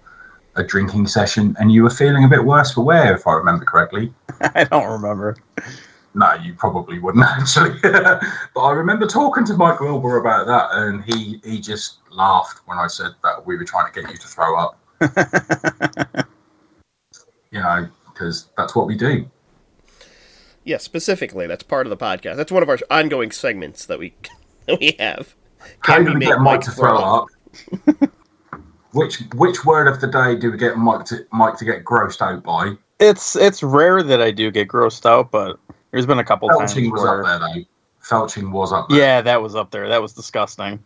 a 0.56 0.64
drinking 0.64 1.08
session 1.08 1.56
and 1.60 1.72
you 1.72 1.84
were 1.84 1.90
feeling 1.90 2.26
a 2.26 2.28
bit 2.28 2.44
worse 2.44 2.74
for 2.74 2.84
wear, 2.84 3.16
if 3.16 3.26
I 3.28 3.34
remember 3.34 3.66
correctly. 3.66 4.14
I 4.42 4.66
don't 4.66 4.92
remember. 4.92 5.38
No, 6.14 6.34
you 6.34 6.54
probably 6.54 7.00
wouldn't 7.00 7.24
actually. 7.28 7.78
but 7.82 8.62
I 8.62 8.72
remember 8.72 9.06
talking 9.06 9.46
to 9.46 9.54
Mike 9.54 9.80
Wilbur 9.80 10.18
about 10.18 10.48
that, 10.48 10.70
and 10.72 11.04
he 11.04 11.40
he 11.44 11.60
just 11.60 12.00
laughed 12.12 12.62
when 12.66 12.78
I 12.78 12.88
said 12.88 13.12
that 13.24 13.46
we 13.46 13.58
were 13.58 13.66
trying 13.66 13.92
to 13.92 14.02
get 14.02 14.10
you 14.12 14.18
to 14.18 14.28
throw 14.28 14.58
up. 14.58 14.80
you 17.52 17.60
know, 17.60 17.88
because 18.12 18.50
that's 18.58 18.76
what 18.76 18.88
we 18.88 18.96
do. 18.96 19.30
Yeah, 20.64 20.78
specifically, 20.78 21.48
that's 21.48 21.64
part 21.64 21.86
of 21.86 21.90
the 21.90 21.98
podcast. 21.98 22.36
That's 22.36 22.52
one 22.52 22.64
of 22.64 22.70
our 22.70 22.80
ongoing 22.90 23.32
segments 23.32 23.86
that 23.86 24.00
we 24.00 24.14
that 24.66 24.80
we 24.80 24.96
have. 25.00 25.36
How 25.82 25.96
Can 25.96 26.06
do 26.06 26.10
we 26.12 26.20
we 26.20 26.26
get 26.26 26.40
Mike 26.40 26.60
Mike 26.60 26.62
to 26.62 26.72
throw 26.72 26.98
up? 26.98 27.28
which 28.94 29.20
which 29.36 29.66
word 29.66 29.88
of 29.88 30.02
the 30.02 30.08
day 30.08 30.36
do 30.36 30.52
we 30.52 30.58
get 30.58 30.78
Mike 30.78 31.06
to 31.06 31.26
Mike 31.32 31.58
to 31.58 31.66
get 31.66 31.84
grossed 31.84 32.22
out 32.22 32.44
by? 32.44 32.74
It's 33.00 33.36
it's 33.36 33.64
rare 33.64 34.04
that 34.04 34.22
I 34.22 34.32
do 34.32 34.52
get 34.52 34.68
grossed 34.68 35.06
out, 35.06 35.32
but 35.32 35.60
there's 35.92 36.06
been 36.06 36.20
a 36.20 36.24
couple 36.24 36.50
times 36.50 36.74
Felching 36.74 36.92
was 36.92 37.02
where 37.02 37.24
up 37.24 37.40
there 37.42 37.50
though. 37.54 37.66
Felching 38.04 38.52
was 38.52 38.72
up 38.72 38.90
there. 38.90 38.98
yeah, 39.00 39.22
that 39.22 39.42
was 39.42 39.56
up 39.56 39.72
there. 39.72 39.90
That 39.90 40.02
was 40.02 40.14
disgusting. 40.14 40.80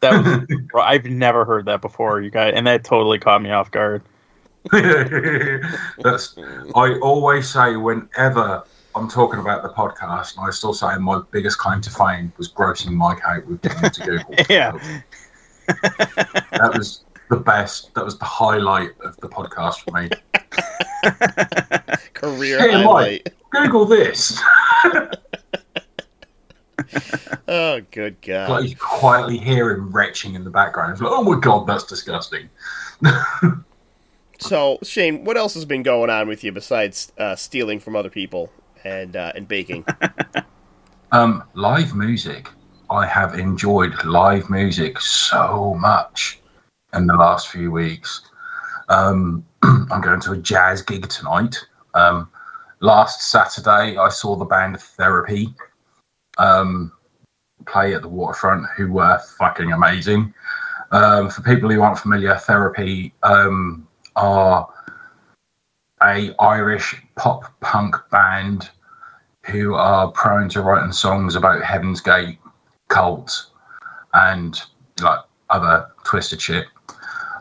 That 0.00 0.12
was 0.24 0.60
I've 0.82 1.04
never 1.04 1.44
heard 1.44 1.66
that 1.66 1.80
before, 1.80 2.20
you 2.20 2.30
guys, 2.30 2.54
and 2.56 2.66
that 2.66 2.84
totally 2.84 3.18
caught 3.18 3.42
me 3.42 3.50
off 3.50 3.70
guard. 3.70 4.02
That's 4.72 6.36
I 6.74 6.98
always 7.02 7.48
say 7.50 7.76
whenever 7.76 8.62
I'm 8.94 9.08
talking 9.08 9.40
about 9.40 9.62
the 9.62 9.70
podcast, 9.70 10.36
and 10.36 10.46
I 10.46 10.50
still 10.50 10.74
say 10.74 10.96
my 10.98 11.22
biggest 11.30 11.58
claim 11.58 11.80
to 11.82 11.90
fame 11.90 12.32
was 12.36 12.52
grossing 12.52 12.92
Mike 12.92 13.20
out 13.24 13.46
with 13.46 13.62
getting 13.62 13.78
him 13.78 13.90
to 13.90 14.04
Google. 14.04 14.34
Yeah. 14.50 14.72
that 16.52 16.72
was 16.76 17.04
the 17.30 17.36
best. 17.36 17.94
That 17.94 18.04
was 18.04 18.18
the 18.18 18.24
highlight 18.24 18.90
of 19.00 19.16
the 19.18 19.28
podcast 19.28 19.80
for 19.84 19.92
me. 19.92 20.10
Career 22.14 22.58
Hey, 22.58 22.84
Mike. 22.84 23.34
Google 23.50 23.84
this. 23.84 24.40
Oh, 27.46 27.80
good 27.90 28.20
God. 28.22 28.48
like 28.48 28.70
you 28.70 28.76
quietly 28.76 29.36
hear 29.36 29.70
him 29.70 29.90
retching 29.90 30.34
in 30.34 30.44
the 30.44 30.50
background. 30.50 30.92
It's 30.92 31.00
like, 31.00 31.12
oh 31.12 31.22
my 31.22 31.38
god, 31.38 31.66
that's 31.66 31.84
disgusting. 31.84 32.48
So, 34.40 34.78
Shane, 34.82 35.24
what 35.24 35.36
else 35.36 35.54
has 35.54 35.64
been 35.64 35.82
going 35.82 36.10
on 36.10 36.26
with 36.26 36.42
you 36.42 36.52
besides 36.52 37.12
uh, 37.18 37.36
stealing 37.36 37.78
from 37.78 37.94
other 37.94 38.08
people 38.08 38.50
and 38.84 39.14
uh, 39.14 39.32
and 39.34 39.46
baking? 39.46 39.84
Um, 41.12 41.42
live 41.54 41.92
music. 41.96 42.48
I 42.88 43.04
have 43.04 43.36
enjoyed 43.36 44.04
live 44.04 44.48
music 44.48 45.00
so 45.00 45.74
much 45.74 46.38
in 46.94 47.08
the 47.08 47.14
last 47.14 47.48
few 47.48 47.72
weeks. 47.72 48.20
Um, 48.88 49.44
I'm 49.62 50.00
going 50.00 50.20
to 50.20 50.32
a 50.32 50.36
jazz 50.36 50.82
gig 50.82 51.08
tonight. 51.08 51.56
Um, 51.94 52.28
last 52.80 53.30
Saturday, 53.30 53.96
I 53.96 54.08
saw 54.08 54.36
the 54.36 54.44
band 54.44 54.80
Therapy 54.80 55.54
um, 56.38 56.92
play 57.66 57.94
at 57.94 58.02
the 58.02 58.08
waterfront, 58.08 58.66
who 58.76 58.92
were 58.92 59.18
fucking 59.38 59.72
amazing. 59.72 60.34
Um, 60.92 61.30
for 61.30 61.42
people 61.42 61.70
who 61.70 61.82
aren't 61.82 61.98
familiar, 61.98 62.36
Therapy 62.36 63.14
um, 63.22 63.86
are 64.16 64.68
a 66.02 66.34
Irish 66.40 66.96
pop 67.16 67.44
punk 67.60 67.96
band 68.10 68.70
who 69.46 69.74
are 69.74 70.10
prone 70.12 70.48
to 70.50 70.62
writing 70.62 70.92
songs 70.92 71.36
about 71.36 71.62
Heaven's 71.62 72.00
Gate 72.00 72.38
cults 72.88 73.50
and 74.14 74.60
like 75.02 75.20
other 75.50 75.88
twisted 76.04 76.40
shit. 76.40 76.66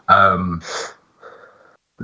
Um, 0.09 0.61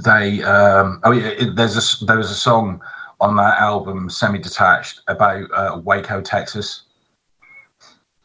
they 0.03 0.41
um, 0.43 0.99
oh 1.03 1.11
yeah, 1.11 1.27
it, 1.27 1.55
there's 1.55 2.01
a 2.01 2.05
there 2.05 2.17
was 2.17 2.31
a 2.31 2.35
song 2.35 2.81
on 3.19 3.35
that 3.37 3.59
album, 3.59 4.09
Semi 4.09 4.39
Detached, 4.39 5.01
about 5.07 5.49
uh, 5.51 5.81
Waco, 5.83 6.21
Texas, 6.21 6.83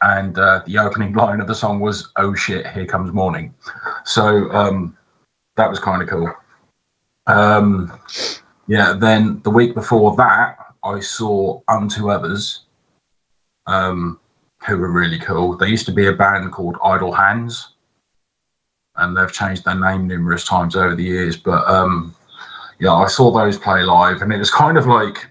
and 0.02 0.38
uh, 0.38 0.62
the 0.66 0.78
opening 0.78 1.12
line 1.14 1.40
of 1.40 1.46
the 1.46 1.54
song 1.54 1.80
was 1.80 2.12
"Oh 2.16 2.34
shit, 2.34 2.66
here 2.66 2.86
comes 2.86 3.12
morning." 3.12 3.54
So 4.04 4.50
um, 4.52 4.96
that 5.56 5.70
was 5.70 5.78
kind 5.78 6.02
of 6.02 6.08
cool. 6.08 6.32
Um, 7.26 7.92
yeah, 8.66 8.94
then 8.94 9.40
the 9.42 9.50
week 9.50 9.74
before 9.74 10.16
that, 10.16 10.56
I 10.84 11.00
saw 11.00 11.60
Unto 11.68 12.10
Others, 12.10 12.62
um, 13.66 14.18
who 14.66 14.78
were 14.78 14.90
really 14.90 15.18
cool. 15.18 15.56
They 15.56 15.68
used 15.68 15.86
to 15.86 15.92
be 15.92 16.06
a 16.06 16.12
band 16.12 16.52
called 16.52 16.76
Idle 16.82 17.12
Hands, 17.12 17.74
and 18.96 19.16
they've 19.16 19.32
changed 19.32 19.64
their 19.64 19.78
name 19.78 20.06
numerous 20.06 20.44
times 20.44 20.76
over 20.76 20.94
the 20.94 21.04
years. 21.04 21.36
But 21.36 21.66
um, 21.68 22.14
yeah, 22.80 22.94
I 22.94 23.06
saw 23.06 23.30
those 23.30 23.58
play 23.58 23.82
live, 23.82 24.22
and 24.22 24.32
it 24.32 24.38
was 24.38 24.50
kind 24.50 24.76
of 24.76 24.86
like 24.86 25.26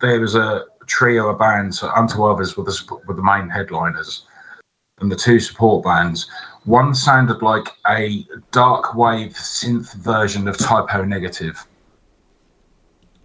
there 0.00 0.20
was 0.20 0.34
a 0.34 0.66
trio 0.86 1.28
of 1.28 1.38
bands. 1.38 1.82
Unto 1.82 2.24
Others 2.24 2.56
were 2.56 2.64
the, 2.64 3.00
were 3.06 3.14
the 3.14 3.22
main 3.22 3.48
headliners, 3.48 4.26
and 5.00 5.10
the 5.10 5.16
two 5.16 5.40
support 5.40 5.82
bands. 5.82 6.30
One 6.64 6.94
sounded 6.94 7.40
like 7.40 7.68
a 7.88 8.26
dark 8.52 8.94
wave 8.94 9.32
synth 9.32 9.94
version 9.94 10.46
of 10.46 10.58
Type 10.58 10.94
O 10.94 11.04
Negative 11.04 11.66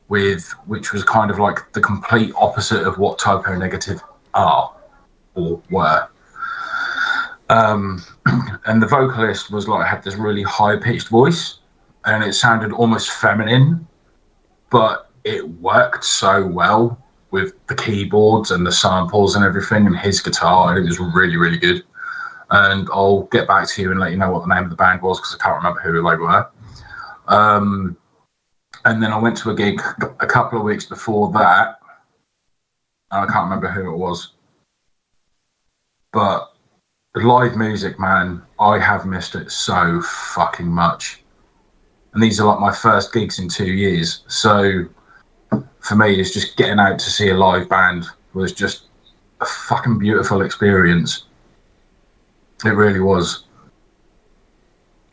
with 0.08 0.52
which 0.68 0.94
was 0.94 1.04
kind 1.04 1.32
of 1.32 1.40
like 1.40 1.72
the 1.74 1.82
complete 1.82 2.32
opposite 2.38 2.86
of 2.86 2.98
what 2.98 3.20
Type 3.20 3.48
O 3.48 3.56
Negative 3.58 4.02
are 4.34 4.74
or 5.34 5.62
were. 5.70 6.08
Um, 7.50 8.04
and 8.66 8.82
the 8.82 8.88
vocalist 8.88 9.52
was 9.52 9.68
like 9.68 9.88
had 9.88 10.04
this 10.04 10.16
really 10.16 10.44
high 10.44 10.78
pitched 10.78 11.10
voice, 11.10 11.60
and 12.06 12.24
it 12.24 12.34
sounded 12.34 12.72
almost 12.72 13.12
feminine, 13.12 13.88
but 14.70 15.10
it 15.24 15.48
worked 15.60 16.06
so 16.06 16.46
well 16.46 17.02
with 17.32 17.54
the 17.68 17.76
keyboards 17.76 18.52
and 18.52 18.66
the 18.66 18.72
samples 18.72 19.36
and 19.36 19.44
everything, 19.44 19.86
and 19.88 19.98
his 19.98 20.22
guitar. 20.22 20.78
It 20.78 20.86
was 20.86 21.00
really 21.00 21.38
really 21.38 21.58
good. 21.58 21.84
And 22.52 22.88
I'll 22.94 23.24
get 23.24 23.48
back 23.48 23.68
to 23.70 23.82
you 23.82 23.92
and 23.92 24.00
let 24.00 24.12
you 24.12 24.18
know 24.18 24.32
what 24.32 24.48
the 24.48 24.54
name 24.54 24.64
of 24.64 24.70
the 24.70 24.76
band 24.76 25.02
was 25.02 25.20
because 25.20 25.36
I 25.36 25.44
can't 25.44 25.58
remember 25.58 25.80
who 25.82 25.94
they 25.94 26.02
were. 26.02 26.48
Um, 27.28 27.98
and 28.86 29.02
then 29.02 29.12
I 29.12 29.18
went 29.18 29.36
to 29.38 29.50
a 29.50 29.56
gig 29.56 29.82
a 30.20 30.28
couple 30.28 30.60
of 30.60 30.64
weeks 30.64 30.86
before 30.86 31.32
that. 31.32 31.80
And 33.12 33.28
I 33.28 33.34
can't 33.34 33.46
remember 33.46 33.68
who 33.68 33.92
it 33.92 33.98
was. 33.98 34.34
But 36.12 36.54
live 37.16 37.58
music, 37.58 38.00
man, 38.00 38.44
I 38.60 38.78
have 38.78 39.08
missed 39.08 39.36
it 39.36 39.52
so 39.52 40.02
fucking 40.02 40.68
much. 40.68 41.25
And 42.16 42.24
these 42.24 42.40
are 42.40 42.48
like 42.48 42.62
my 42.62 42.74
first 42.74 43.12
gigs 43.14 43.40
in 43.40 43.50
two 43.50 43.72
years. 43.74 44.24
So 44.28 44.86
for 45.82 45.96
me, 45.98 46.18
it's 46.20 46.34
just 46.34 46.56
getting 46.56 46.80
out 46.80 46.98
to 46.98 47.10
see 47.12 47.30
a 47.30 47.34
live 47.34 47.68
band 47.68 48.06
was 48.34 48.54
just 48.54 48.86
a 49.42 49.46
fucking 49.46 50.00
beautiful 50.00 50.42
experience. 50.42 51.26
It 52.64 52.70
really 52.70 53.02
was. 53.02 53.44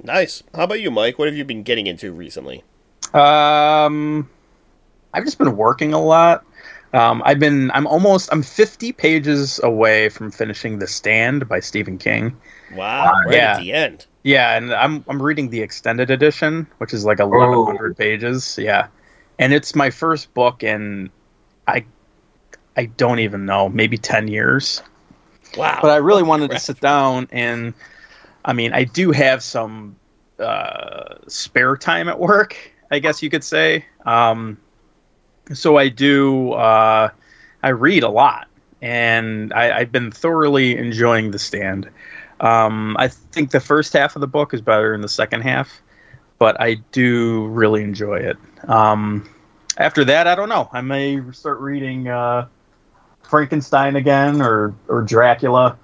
Nice. 0.01 0.45
How 0.55 0.63
about 0.63 0.81
you, 0.81 0.93
Mike? 0.93 1.19
What 1.19 1.27
have 1.27 1.37
you 1.37 1.45
been 1.45 1.65
getting 1.65 1.89
into 1.89 2.13
recently? 2.13 2.63
Um, 3.13 4.31
I've 5.13 5.25
just 5.25 5.39
been 5.39 5.57
working 5.57 5.93
a 5.93 6.01
lot. 6.01 6.45
Um, 6.93 7.21
I've 7.25 7.41
been 7.41 7.73
I'm 7.73 7.87
almost 7.89 8.29
I'm 8.33 8.43
50 8.45 8.93
pages 8.93 9.59
away 9.65 10.09
from 10.09 10.31
finishing 10.31 10.79
The 10.79 10.87
Stand 10.87 11.49
by 11.49 11.59
Stephen 11.59 11.99
King. 11.99 12.37
Wow, 12.75 13.13
right 13.27 13.35
Yeah. 13.37 13.53
at 13.55 13.61
the 13.61 13.73
end. 13.73 14.07
Yeah, 14.23 14.57
and 14.57 14.73
I'm 14.73 15.05
I'm 15.09 15.21
reading 15.21 15.51
the 15.51 15.63
extended 15.63 16.11
edition, 16.11 16.67
which 16.79 16.95
is 16.95 17.05
like 17.05 17.19
1100 17.19 17.97
pages. 17.97 18.59
Yeah. 18.59 18.89
And 19.39 19.53
it's 19.53 19.75
my 19.75 19.91
first 19.91 20.33
book 20.35 20.63
in 20.63 21.11
I 21.67 21.85
I 22.77 22.87
don't 22.87 23.19
even 23.19 23.45
know, 23.45 23.69
maybe 23.69 23.99
10 23.99 24.29
years. 24.29 24.83
Wow. 25.57 25.81
But 25.83 25.91
I 25.91 25.97
really 25.97 26.23
wanted 26.23 26.51
crap. 26.51 26.61
to 26.61 26.65
sit 26.65 26.81
down 26.81 27.29
and 27.33 27.75
I 28.45 28.53
mean, 28.53 28.73
I 28.73 28.85
do 28.85 29.13
have 29.13 29.43
some 29.43 29.97
uh, 30.39 31.17
spare 31.29 31.77
time 31.77 32.09
at 32.09 32.19
work, 32.19 32.57
I 32.91 32.99
guess 32.99 33.23
you 33.23 33.31
could 33.31 33.45
say. 33.45 33.85
Um, 34.05 34.59
so 35.53 35.77
I 35.77 35.89
do 35.89 36.53
uh, 36.53 37.11
I 37.63 37.69
read 37.69 38.05
a 38.05 38.09
lot 38.09 38.49
and 38.81 39.53
I, 39.53 39.79
I've 39.79 39.93
been 39.93 40.11
thoroughly 40.11 40.77
enjoying 40.77 41.31
the 41.31 41.39
stand. 41.39 41.89
Um, 42.43 42.97
I 42.99 43.09
think 43.09 43.53
the 43.53 43.61
first 43.61 43.93
half 43.93 44.17
of 44.17 44.21
the 44.21 44.27
book 44.27 44.53
is 44.53 44.61
better 44.61 44.93
than 44.93 45.01
the 45.01 45.09
second 45.09 45.43
half, 45.43 45.81
but 46.39 46.61
I 46.61 46.75
do 46.91 47.47
really 47.47 47.83
enjoy 47.83 48.17
it. 48.17 48.37
Um, 48.69 49.29
after 49.79 50.05
that, 50.05 50.27
I 50.27 50.35
don't 50.35 50.49
know. 50.49 50.69
I 50.73 50.81
may 50.81 51.23
start 51.33 51.61
reading 51.61 52.09
uh, 52.09 52.49
Frankenstein 53.23 53.97
again 53.97 54.43
or 54.43 54.75
or 54.89 55.03
Dracula. 55.03 55.79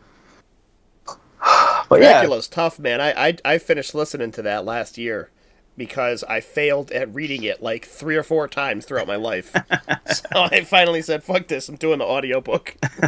But 1.88 2.03
yeah, 2.03 2.21
Dracula's 2.21 2.49
tough, 2.49 2.79
man. 2.79 3.01
I, 3.01 3.29
I 3.29 3.37
I 3.47 3.57
finished 3.57 3.94
listening 3.94 4.31
to 4.33 4.42
that 4.42 4.66
last 4.66 4.99
year 4.99 5.31
because 5.78 6.24
I 6.24 6.40
failed 6.40 6.90
at 6.90 7.14
reading 7.14 7.44
it 7.44 7.62
like 7.62 7.86
three 7.86 8.16
or 8.16 8.22
four 8.22 8.48
times 8.48 8.84
throughout 8.84 9.06
my 9.06 9.16
life. 9.16 9.54
so 10.06 10.24
I 10.34 10.64
finally 10.64 11.00
said, 11.00 11.24
"Fuck 11.24 11.46
this! 11.46 11.68
I'm 11.68 11.76
doing 11.76 12.00
the 12.00 12.04
audiobook." 12.04 12.76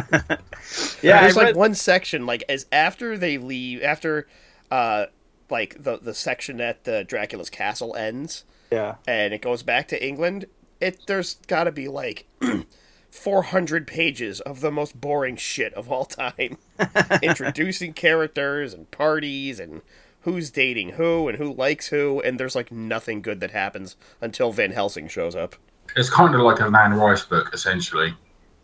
yeah, 1.03 1.21
There's 1.21 1.35
like 1.35 1.55
one 1.55 1.75
section, 1.75 2.25
like 2.25 2.43
as 2.49 2.65
after 2.71 3.17
they 3.17 3.37
leave, 3.37 3.83
after 3.83 4.27
uh, 4.71 5.05
like 5.49 5.83
the 5.83 5.99
the 5.99 6.13
section 6.13 6.59
at 6.61 6.85
the 6.85 7.03
Dracula's 7.03 7.49
castle 7.49 7.95
ends, 7.95 8.45
yeah. 8.71 8.95
and 9.05 9.33
it 9.33 9.41
goes 9.41 9.61
back 9.61 9.87
to 9.89 10.03
England. 10.03 10.45
It 10.79 11.01
there's 11.05 11.35
got 11.47 11.65
to 11.65 11.71
be 11.71 11.87
like 11.87 12.25
400 13.11 13.85
pages 13.85 14.39
of 14.39 14.61
the 14.61 14.71
most 14.71 14.99
boring 14.99 15.35
shit 15.35 15.73
of 15.73 15.91
all 15.91 16.05
time, 16.05 16.57
introducing 17.21 17.93
characters 17.93 18.73
and 18.73 18.89
parties 18.89 19.59
and 19.59 19.81
who's 20.21 20.51
dating 20.51 20.91
who 20.91 21.27
and 21.27 21.37
who 21.37 21.53
likes 21.53 21.87
who, 21.87 22.21
and 22.21 22.39
there's 22.39 22.55
like 22.55 22.71
nothing 22.71 23.21
good 23.21 23.39
that 23.41 23.51
happens 23.51 23.95
until 24.21 24.51
Van 24.51 24.71
Helsing 24.71 25.07
shows 25.07 25.35
up. 25.35 25.55
It's 25.95 26.09
kind 26.09 26.33
of 26.35 26.41
like 26.41 26.59
a 26.59 26.65
Anne 26.65 26.93
Rice 26.93 27.25
book, 27.25 27.49
essentially. 27.53 28.13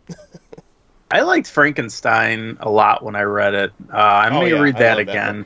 I 1.11 1.21
liked 1.21 1.49
Frankenstein 1.49 2.57
a 2.59 2.69
lot 2.69 3.03
when 3.03 3.15
I 3.15 3.21
read 3.21 3.53
it. 3.53 3.73
Uh, 3.91 3.97
I 3.97 4.29
Oh, 4.29 4.39
may 4.41 4.49
yeah, 4.51 4.59
read 4.59 4.77
that 4.77 4.99
again 4.99 5.45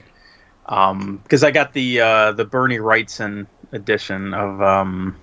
because 0.65 1.43
I 1.43 1.51
got 1.51 1.73
the 1.73 2.01
uh, 2.01 2.31
the 2.33 2.45
Bernie 2.45 2.77
Wrightson 2.77 3.47
edition 3.71 4.33
of 4.33 4.61
um, 4.61 5.17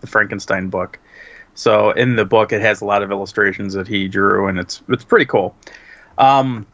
the 0.00 0.06
Frankenstein 0.06 0.68
book. 0.68 0.98
So 1.54 1.92
in 1.92 2.16
the 2.16 2.24
book, 2.24 2.52
it 2.52 2.60
has 2.60 2.80
a 2.80 2.84
lot 2.84 3.02
of 3.02 3.10
illustrations 3.10 3.74
that 3.74 3.86
he 3.88 4.08
drew, 4.08 4.48
and 4.48 4.58
it's 4.58 4.82
it's 4.88 5.04
pretty 5.04 5.26
cool. 5.26 5.54
Um, 6.18 6.66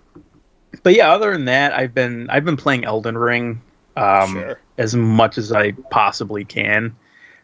but 0.83 0.95
yeah, 0.95 1.13
other 1.13 1.33
than 1.33 1.47
that, 1.47 1.73
I've 1.73 1.95
been 1.95 2.29
I've 2.31 2.45
been 2.45 2.57
playing 2.57 2.85
Elden 2.85 3.19
Ring 3.19 3.61
um, 3.97 4.33
Sure. 4.33 4.61
as 4.79 4.95
much 4.95 5.39
as 5.39 5.53
I 5.53 5.73
possibly 5.91 6.45
can. 6.45 6.97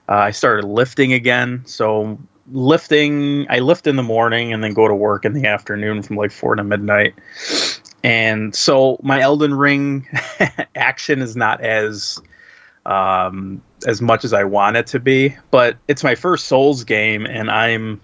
Uh, 0.08 0.14
I 0.14 0.30
started 0.30 0.66
lifting 0.66 1.12
again, 1.12 1.62
so 1.66 2.18
lifting 2.52 3.46
I 3.50 3.58
lift 3.58 3.86
in 3.86 3.96
the 3.96 4.02
morning 4.02 4.52
and 4.52 4.62
then 4.62 4.72
go 4.72 4.86
to 4.86 4.94
work 4.94 5.24
in 5.24 5.32
the 5.32 5.46
afternoon 5.46 6.02
from 6.02 6.16
like 6.16 6.30
four 6.30 6.54
to 6.54 6.62
midnight. 6.62 7.14
And 8.04 8.54
so 8.54 8.98
my 9.02 9.20
Elden 9.20 9.54
Ring 9.54 10.06
action 10.76 11.22
is 11.22 11.34
not 11.34 11.60
as 11.60 12.20
um, 12.84 13.60
as 13.86 14.00
much 14.00 14.24
as 14.24 14.32
I 14.32 14.44
want 14.44 14.76
it 14.76 14.86
to 14.88 15.00
be, 15.00 15.34
but 15.50 15.76
it's 15.88 16.04
my 16.04 16.14
first 16.14 16.46
Souls 16.46 16.84
game, 16.84 17.26
and 17.26 17.50
I'm 17.50 18.00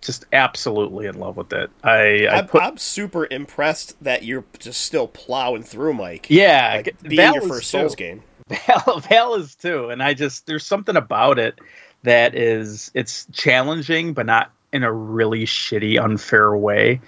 just 0.00 0.24
absolutely 0.32 1.06
in 1.06 1.18
love 1.18 1.36
with 1.36 1.52
it. 1.52 1.70
I, 1.84 2.26
I 2.26 2.38
I'm, 2.38 2.46
put 2.48 2.62
I'm 2.62 2.78
super 2.78 3.26
impressed 3.30 4.02
that 4.02 4.24
you're 4.24 4.44
just 4.58 4.80
still 4.82 5.08
plowing 5.08 5.62
through, 5.62 5.94
Mike. 5.94 6.26
yeah, 6.30 6.74
Like, 6.76 7.02
being 7.02 7.16
Val 7.16 7.34
your 7.34 7.42
first 7.42 7.70
too. 7.70 7.78
Souls 7.78 7.94
game. 7.94 8.22
Val, 8.48 9.00
Val 9.00 9.34
is 9.34 9.54
too, 9.54 9.90
and 9.90 10.02
I 10.02 10.14
just 10.14 10.46
there's 10.46 10.66
something 10.66 10.96
about 10.96 11.38
it 11.38 11.58
that 12.02 12.34
is 12.34 12.90
it's 12.94 13.26
challenging, 13.32 14.12
but 14.14 14.26
not 14.26 14.50
in 14.72 14.82
a 14.82 14.92
really 14.92 15.44
shitty, 15.44 16.02
unfair 16.02 16.56
way. 16.56 17.00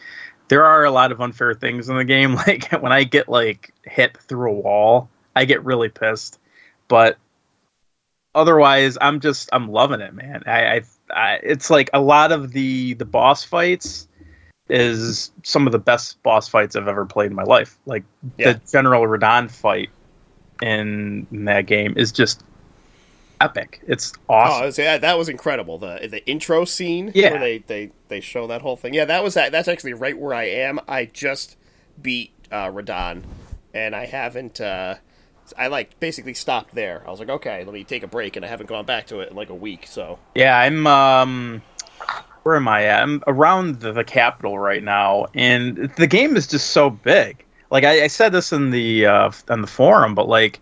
There 0.48 0.64
are 0.64 0.84
a 0.84 0.90
lot 0.90 1.12
of 1.12 1.20
unfair 1.20 1.54
things 1.54 1.88
in 1.88 1.96
the 1.96 2.04
game. 2.04 2.34
Like 2.46 2.70
when 2.72 2.92
I 2.92 3.04
get 3.04 3.28
like 3.28 3.72
hit 3.84 4.16
through 4.18 4.50
a 4.50 4.54
wall, 4.54 5.08
I 5.34 5.44
get 5.44 5.64
really 5.64 5.88
pissed. 5.88 6.38
But 6.88 7.16
otherwise, 8.34 8.96
I'm 9.00 9.20
just 9.20 9.48
I'm 9.52 9.68
loving 9.70 10.00
it, 10.00 10.14
man. 10.14 10.42
I, 10.46 10.66
I, 10.76 10.82
I 11.14 11.32
it's 11.42 11.70
like 11.70 11.90
a 11.92 12.00
lot 12.00 12.32
of 12.32 12.52
the 12.52 12.94
the 12.94 13.04
boss 13.04 13.44
fights 13.44 14.08
is 14.68 15.30
some 15.42 15.66
of 15.66 15.72
the 15.72 15.78
best 15.78 16.22
boss 16.22 16.48
fights 16.48 16.76
I've 16.76 16.88
ever 16.88 17.04
played 17.04 17.30
in 17.30 17.36
my 17.36 17.42
life. 17.42 17.78
Like 17.86 18.04
Yeah. 18.38 18.52
the 18.54 18.60
General 18.70 19.02
Radahn 19.06 19.50
fight 19.50 19.90
in, 20.62 21.26
in 21.30 21.44
that 21.46 21.66
game 21.66 21.94
is 21.96 22.12
just 22.12 22.42
epic. 23.40 23.82
It's 23.86 24.12
Oh, 24.28 24.34
awesome. 24.34 24.66
Was- 24.66 24.78
yeah, 24.78 24.98
that 24.98 25.18
was 25.18 25.28
incredible. 25.28 25.78
The 25.78 26.08
the 26.10 26.24
intro 26.26 26.64
scene 26.64 27.10
Yeah. 27.14 27.32
where 27.32 27.40
they, 27.40 27.58
they, 27.58 27.90
they 28.08 28.20
show 28.20 28.46
that 28.46 28.62
whole 28.62 28.76
thing. 28.76 28.94
Yeah, 28.94 29.04
that 29.06 29.22
was 29.22 29.34
that. 29.34 29.52
That's 29.52 29.68
actually 29.68 29.94
right 29.94 30.16
where 30.18 30.32
I 30.34 30.44
am. 30.44 30.80
I 30.88 31.04
just 31.06 31.56
beat 32.00 32.30
uh, 32.50 32.68
Radahn, 32.70 33.22
and 33.74 33.94
I 33.96 34.06
haven't. 34.06 34.60
Uh, 34.60 34.94
I 35.58 35.68
like 35.68 35.98
basically 36.00 36.34
stopped 36.34 36.74
there. 36.74 37.02
I 37.06 37.10
was 37.10 37.20
like, 37.20 37.28
okay, 37.28 37.64
let 37.64 37.72
me 37.72 37.84
take 37.84 38.02
a 38.02 38.06
break, 38.06 38.36
and 38.36 38.44
I 38.44 38.48
haven't 38.48 38.66
gone 38.66 38.84
back 38.84 39.06
to 39.08 39.20
it 39.20 39.30
in 39.30 39.36
like 39.36 39.50
a 39.50 39.54
week. 39.54 39.86
So 39.86 40.18
Yeah, 40.34 40.56
I'm 40.58 40.86
um 40.86 41.62
where 42.42 42.56
am 42.56 42.66
I 42.66 42.86
at? 42.86 43.02
I'm 43.02 43.22
around 43.26 43.80
the, 43.80 43.92
the 43.92 44.04
capital 44.04 44.58
right 44.58 44.82
now 44.82 45.26
and 45.34 45.92
the 45.96 46.08
game 46.08 46.36
is 46.36 46.46
just 46.46 46.70
so 46.70 46.90
big. 46.90 47.44
Like 47.70 47.84
I, 47.84 48.04
I 48.04 48.06
said 48.08 48.32
this 48.32 48.52
in 48.52 48.70
the 48.70 49.06
uh 49.06 49.30
on 49.48 49.60
the 49.60 49.66
forum, 49.66 50.14
but 50.14 50.28
like 50.28 50.60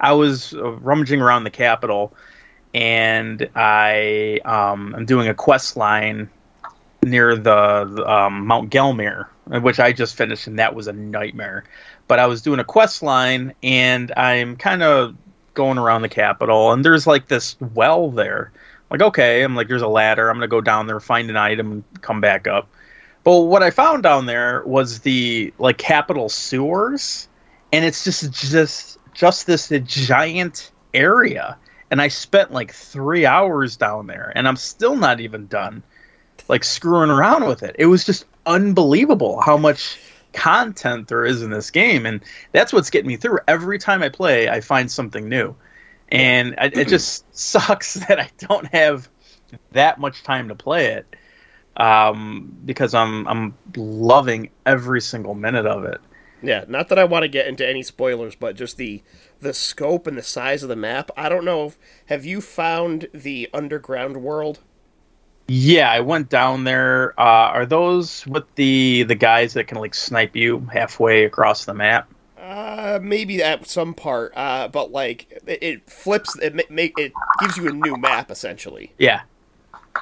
I 0.00 0.12
was 0.12 0.54
rummaging 0.54 1.20
around 1.20 1.44
the 1.44 1.50
capital 1.50 2.12
and 2.74 3.48
I 3.54 4.40
um 4.44 4.94
I'm 4.96 5.06
doing 5.06 5.28
a 5.28 5.34
quest 5.34 5.76
line 5.76 6.28
near 7.02 7.36
the, 7.36 7.84
the 7.84 8.10
um, 8.10 8.46
Mount 8.46 8.70
Gelmir, 8.70 9.26
which 9.46 9.80
I 9.80 9.92
just 9.92 10.16
finished, 10.16 10.46
and 10.46 10.58
that 10.58 10.74
was 10.74 10.86
a 10.86 10.92
nightmare. 10.92 11.64
But 12.10 12.18
I 12.18 12.26
was 12.26 12.42
doing 12.42 12.58
a 12.58 12.64
quest 12.64 13.04
line, 13.04 13.54
and 13.62 14.10
I'm 14.16 14.56
kind 14.56 14.82
of 14.82 15.14
going 15.54 15.78
around 15.78 16.02
the 16.02 16.08
capital, 16.08 16.72
and 16.72 16.84
there's 16.84 17.06
like 17.06 17.28
this 17.28 17.54
well 17.60 18.10
there. 18.10 18.50
Like, 18.90 19.00
okay, 19.00 19.44
I'm 19.44 19.54
like, 19.54 19.68
there's 19.68 19.80
a 19.80 19.86
ladder. 19.86 20.28
I'm 20.28 20.34
gonna 20.34 20.48
go 20.48 20.60
down 20.60 20.88
there, 20.88 20.98
find 20.98 21.30
an 21.30 21.36
item, 21.36 21.70
and 21.70 21.84
come 22.00 22.20
back 22.20 22.48
up. 22.48 22.66
But 23.22 23.42
what 23.42 23.62
I 23.62 23.70
found 23.70 24.02
down 24.02 24.26
there 24.26 24.64
was 24.66 24.98
the 25.02 25.54
like 25.58 25.78
capital 25.78 26.28
sewers, 26.28 27.28
and 27.72 27.84
it's 27.84 28.02
just 28.02 28.32
just 28.32 28.98
just 29.14 29.46
this 29.46 29.68
giant 29.68 30.72
area. 30.92 31.58
And 31.92 32.02
I 32.02 32.08
spent 32.08 32.50
like 32.50 32.72
three 32.72 33.24
hours 33.24 33.76
down 33.76 34.08
there, 34.08 34.32
and 34.34 34.48
I'm 34.48 34.56
still 34.56 34.96
not 34.96 35.20
even 35.20 35.46
done 35.46 35.84
like 36.48 36.64
screwing 36.64 37.10
around 37.10 37.46
with 37.46 37.62
it. 37.62 37.76
It 37.78 37.86
was 37.86 38.04
just 38.04 38.24
unbelievable 38.46 39.40
how 39.40 39.56
much 39.56 39.96
content 40.32 41.08
there 41.08 41.24
is 41.24 41.42
in 41.42 41.50
this 41.50 41.70
game, 41.70 42.06
and 42.06 42.20
that's 42.52 42.72
what's 42.72 42.90
getting 42.90 43.08
me 43.08 43.16
through. 43.16 43.38
Every 43.48 43.78
time 43.78 44.02
I 44.02 44.08
play, 44.08 44.48
I 44.48 44.60
find 44.60 44.90
something 44.90 45.28
new, 45.28 45.54
and 46.10 46.54
I, 46.58 46.66
it 46.66 46.88
just 46.88 47.24
sucks 47.36 47.94
that 47.94 48.18
I 48.20 48.30
don't 48.38 48.66
have 48.68 49.08
that 49.72 49.98
much 49.98 50.22
time 50.22 50.48
to 50.48 50.54
play 50.54 50.86
it 50.86 51.16
um, 51.76 52.54
because 52.64 52.94
I'm 52.94 53.26
I'm 53.26 53.54
loving 53.76 54.50
every 54.66 55.00
single 55.00 55.34
minute 55.34 55.66
of 55.66 55.84
it. 55.84 56.00
yeah, 56.42 56.64
not 56.68 56.88
that 56.88 56.98
I 56.98 57.04
want 57.04 57.22
to 57.22 57.28
get 57.28 57.46
into 57.46 57.68
any 57.68 57.82
spoilers, 57.82 58.34
but 58.34 58.56
just 58.56 58.76
the 58.76 59.02
the 59.40 59.54
scope 59.54 60.06
and 60.06 60.18
the 60.18 60.22
size 60.22 60.62
of 60.62 60.68
the 60.68 60.76
map. 60.76 61.10
I 61.16 61.28
don't 61.28 61.44
know. 61.44 61.66
If, 61.66 61.78
have 62.06 62.24
you 62.24 62.40
found 62.40 63.08
the 63.14 63.48
underground 63.52 64.18
world? 64.18 64.60
Yeah, 65.52 65.90
I 65.90 65.98
went 65.98 66.28
down 66.28 66.62
there. 66.62 67.12
Uh, 67.18 67.50
are 67.50 67.66
those 67.66 68.24
with 68.24 68.44
the 68.54 69.02
the 69.02 69.16
guys 69.16 69.54
that 69.54 69.66
can 69.66 69.78
like 69.78 69.96
snipe 69.96 70.36
you 70.36 70.60
halfway 70.72 71.24
across 71.24 71.64
the 71.64 71.74
map? 71.74 72.08
Uh, 72.38 73.00
maybe 73.02 73.42
at 73.42 73.68
some 73.68 73.92
part. 73.92 74.32
Uh, 74.36 74.68
but 74.68 74.92
like 74.92 75.42
it, 75.48 75.58
it 75.60 75.90
flips. 75.90 76.38
It 76.38 76.70
make 76.70 76.96
it 76.96 77.12
gives 77.40 77.56
you 77.56 77.68
a 77.68 77.72
new 77.72 77.96
map 77.96 78.30
essentially. 78.30 78.92
Yeah, 78.96 79.22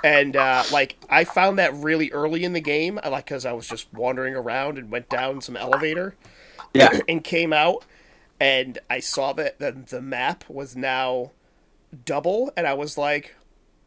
And 0.04 0.37
uh, 0.37 0.64
like 0.70 0.96
I 1.08 1.24
found 1.24 1.58
that 1.58 1.72
really 1.72 2.12
early 2.12 2.44
in 2.44 2.52
the 2.52 2.61
game, 2.61 3.00
like 3.02 3.24
because 3.24 3.46
I 3.46 3.52
was 3.54 3.66
just 3.66 3.90
wandering 3.94 4.34
around 4.34 4.76
and 4.76 4.90
went 4.90 5.08
down 5.08 5.40
some 5.40 5.56
elevator 5.56 6.14
yeah. 6.74 7.00
and 7.08 7.24
came 7.24 7.54
out, 7.54 7.87
and 8.38 8.78
I 8.90 9.00
saw 9.00 9.32
that 9.32 9.61
the, 9.61 9.72
the 9.72 10.02
map 10.02 10.44
was 10.46 10.76
now 10.76 11.30
double, 12.04 12.52
and 12.54 12.66
I 12.66 12.74
was 12.74 12.98
like, 12.98 13.34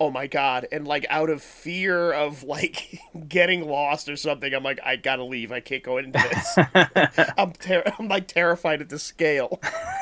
"Oh 0.02 0.10
my 0.10 0.26
god!" 0.26 0.68
And 0.72 0.88
like 0.88 1.06
out 1.12 1.30
of 1.30 1.44
fear 1.44 2.12
of 2.12 2.42
like 2.42 3.00
getting 3.28 3.68
lost 3.68 4.10
or 4.10 4.16
something, 4.16 4.52
I'm 4.52 4.64
like, 4.64 4.80
"I 4.84 4.96
gotta 4.96 5.24
leave. 5.24 5.52
I 5.52 5.60
can't 5.60 5.84
go 5.84 6.00
into 6.00 6.18
this." 6.18 6.58
I'm 7.38 7.52
ter- 7.54 7.84
I'm 8.00 8.08
like 8.08 8.28
terrified 8.28 8.82
at 8.82 8.90
the 8.90 8.98
scale. 8.98 9.62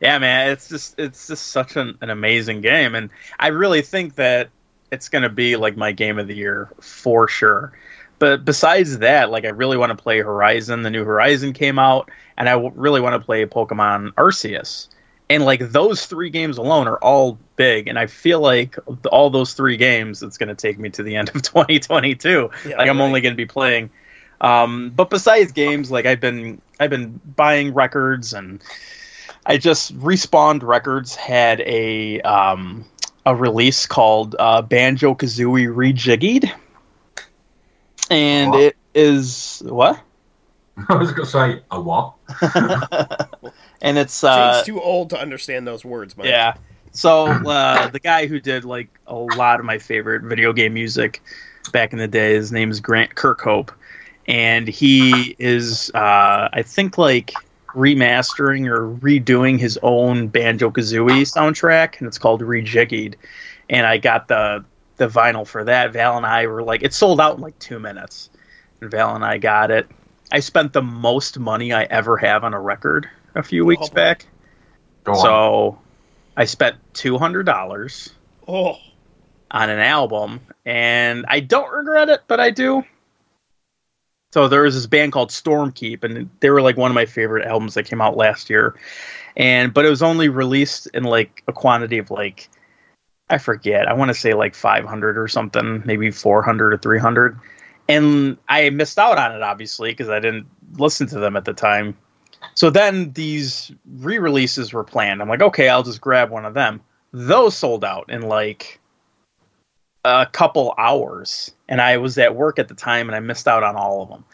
yeah, 0.00 0.18
man, 0.18 0.50
it's 0.50 0.70
just 0.70 0.98
it's 0.98 1.26
just 1.26 1.48
such 1.48 1.76
an, 1.76 1.98
an 2.00 2.08
amazing 2.08 2.62
game, 2.62 2.94
and 2.94 3.10
I 3.38 3.48
really 3.48 3.82
think 3.82 4.14
that 4.14 4.48
it's 4.90 5.10
gonna 5.10 5.28
be 5.28 5.56
like 5.56 5.76
my 5.76 5.92
game 5.92 6.18
of 6.18 6.26
the 6.26 6.34
year 6.34 6.70
for 6.80 7.28
sure. 7.28 7.74
But 8.18 8.46
besides 8.46 8.98
that, 8.98 9.30
like 9.30 9.44
I 9.44 9.50
really 9.50 9.76
want 9.76 9.90
to 9.96 10.02
play 10.02 10.20
Horizon. 10.20 10.82
The 10.82 10.90
new 10.90 11.04
Horizon 11.04 11.52
came 11.52 11.78
out, 11.78 12.10
and 12.38 12.48
I 12.48 12.52
w- 12.52 12.72
really 12.74 13.02
want 13.02 13.20
to 13.20 13.24
play 13.24 13.44
Pokemon 13.44 14.14
Arceus. 14.14 14.88
And 15.30 15.44
like 15.44 15.60
those 15.60 16.06
three 16.06 16.30
games 16.30 16.56
alone 16.56 16.88
are 16.88 16.96
all 16.96 17.38
big, 17.56 17.86
and 17.88 17.98
I 17.98 18.06
feel 18.06 18.40
like 18.40 18.76
all 19.12 19.28
those 19.28 19.52
three 19.52 19.76
games, 19.76 20.22
it's 20.22 20.38
going 20.38 20.48
to 20.48 20.54
take 20.54 20.78
me 20.78 20.88
to 20.90 21.02
the 21.02 21.16
end 21.16 21.28
of 21.34 21.42
2022. 21.42 22.50
Yeah, 22.64 22.76
like 22.76 22.88
I'm 22.88 22.98
right. 22.98 23.04
only 23.04 23.20
going 23.20 23.34
to 23.34 23.36
be 23.36 23.44
playing. 23.46 23.90
Um, 24.40 24.90
but 24.94 25.10
besides 25.10 25.52
games, 25.52 25.90
like 25.90 26.06
I've 26.06 26.20
been 26.20 26.62
I've 26.80 26.90
been 26.90 27.20
buying 27.36 27.74
records, 27.74 28.32
and 28.32 28.62
I 29.44 29.58
just 29.58 29.98
respawned 29.98 30.62
records 30.62 31.14
had 31.14 31.60
a 31.60 32.20
um, 32.22 32.86
a 33.26 33.34
release 33.34 33.84
called 33.86 34.34
uh, 34.38 34.62
Banjo 34.62 35.14
Kazooie 35.14 35.74
Re-Jiggyed, 35.74 36.50
and 38.10 38.50
What? 38.52 38.60
it 38.60 38.76
is 38.94 39.62
what? 39.66 40.00
I 40.88 40.94
was 40.94 41.12
gonna 41.12 41.26
say 41.26 41.62
a 41.70 41.80
what? 41.80 42.14
and 43.80 43.98
it's 43.98 44.24
uh, 44.24 44.62
too 44.64 44.80
old 44.80 45.10
to 45.10 45.20
understand 45.20 45.66
those 45.66 45.84
words, 45.84 46.16
Mike. 46.16 46.28
Yeah. 46.28 46.54
So 46.92 47.26
uh, 47.26 47.88
the 47.88 48.00
guy 48.00 48.26
who 48.26 48.40
did 48.40 48.64
like 48.64 48.88
a 49.06 49.14
lot 49.14 49.60
of 49.60 49.66
my 49.66 49.78
favorite 49.78 50.22
video 50.22 50.52
game 50.52 50.74
music 50.74 51.22
back 51.72 51.92
in 51.92 51.98
the 51.98 52.08
day, 52.08 52.34
his 52.34 52.50
name 52.50 52.70
is 52.70 52.80
Grant 52.80 53.14
Kirkhope, 53.14 53.70
and 54.26 54.66
he 54.66 55.36
is 55.38 55.90
uh, 55.94 56.48
I 56.52 56.62
think 56.62 56.98
like 56.98 57.32
remastering 57.68 58.66
or 58.66 58.96
redoing 58.98 59.58
his 59.58 59.78
own 59.82 60.28
Banjo 60.28 60.70
Kazooie 60.70 61.22
soundtrack, 61.22 61.98
and 61.98 62.08
it's 62.08 62.18
called 62.18 62.42
Re-Jiggyed. 62.42 63.14
And 63.70 63.86
I 63.86 63.98
got 63.98 64.28
the 64.28 64.64
the 64.96 65.08
vinyl 65.08 65.46
for 65.46 65.62
that. 65.64 65.92
Val 65.92 66.16
and 66.16 66.26
I 66.26 66.46
were 66.46 66.62
like, 66.62 66.82
it 66.82 66.92
sold 66.92 67.20
out 67.20 67.36
in 67.36 67.42
like 67.42 67.58
two 67.58 67.78
minutes, 67.78 68.30
and 68.80 68.90
Val 68.90 69.14
and 69.14 69.24
I 69.24 69.38
got 69.38 69.70
it. 69.70 69.88
I 70.32 70.40
spent 70.40 70.72
the 70.72 70.82
most 70.82 71.38
money 71.38 71.72
I 71.72 71.84
ever 71.84 72.16
have 72.16 72.44
on 72.44 72.52
a 72.54 72.60
record 72.60 73.08
a 73.34 73.42
few 73.42 73.64
weeks 73.64 73.88
boy. 73.88 73.94
back. 73.94 74.26
Go 75.04 75.12
on. 75.12 75.18
So 75.18 75.78
I 76.36 76.44
spent 76.44 76.76
two 76.92 77.18
hundred 77.18 77.44
dollars 77.44 78.10
Oh, 78.46 78.78
on 79.50 79.70
an 79.70 79.78
album, 79.78 80.40
and 80.64 81.24
I 81.28 81.40
don't 81.40 81.70
regret 81.70 82.08
it, 82.08 82.22
but 82.26 82.40
I 82.40 82.50
do. 82.50 82.84
So 84.32 84.48
there 84.48 84.62
was 84.62 84.74
this 84.74 84.86
band 84.86 85.12
called 85.12 85.30
Stormkeep, 85.30 86.04
and 86.04 86.30
they 86.40 86.50
were 86.50 86.60
like 86.60 86.76
one 86.76 86.90
of 86.90 86.94
my 86.94 87.06
favorite 87.06 87.46
albums 87.46 87.74
that 87.74 87.84
came 87.84 88.00
out 88.00 88.16
last 88.16 88.50
year. 88.50 88.74
And 89.36 89.72
but 89.72 89.84
it 89.86 89.90
was 89.90 90.02
only 90.02 90.28
released 90.28 90.88
in 90.92 91.04
like 91.04 91.42
a 91.48 91.52
quantity 91.52 91.98
of 91.98 92.10
like 92.10 92.48
I 93.30 93.38
forget. 93.38 93.86
I 93.88 93.92
want 93.94 94.08
to 94.08 94.14
say 94.14 94.34
like 94.34 94.54
500 94.54 95.18
or 95.18 95.28
something, 95.28 95.82
maybe 95.84 96.10
400 96.10 96.74
or 96.74 96.76
300. 96.78 97.38
And 97.88 98.36
I 98.48 98.68
missed 98.70 98.98
out 98.98 99.18
on 99.18 99.34
it 99.34 99.42
obviously 99.42 99.90
because 99.90 100.08
I 100.08 100.20
didn't 100.20 100.46
listen 100.74 101.06
to 101.08 101.18
them 101.18 101.36
at 101.36 101.44
the 101.44 101.54
time. 101.54 101.96
So 102.54 102.70
then 102.70 103.12
these 103.12 103.72
re-releases 103.98 104.72
were 104.72 104.84
planned. 104.84 105.22
I'm 105.22 105.28
like, 105.28 105.42
okay, 105.42 105.68
I'll 105.68 105.82
just 105.82 106.00
grab 106.00 106.30
one 106.30 106.44
of 106.44 106.54
them. 106.54 106.80
Those 107.12 107.56
sold 107.56 107.84
out 107.84 108.10
in 108.10 108.22
like 108.22 108.80
a 110.04 110.26
couple 110.26 110.74
hours, 110.78 111.52
and 111.68 111.80
I 111.80 111.96
was 111.98 112.18
at 112.18 112.34
work 112.34 112.58
at 112.58 112.68
the 112.68 112.74
time, 112.74 113.08
and 113.08 113.16
I 113.16 113.20
missed 113.20 113.48
out 113.48 113.62
on 113.62 113.76
all 113.76 114.02
of 114.02 114.08
them. 114.08 114.24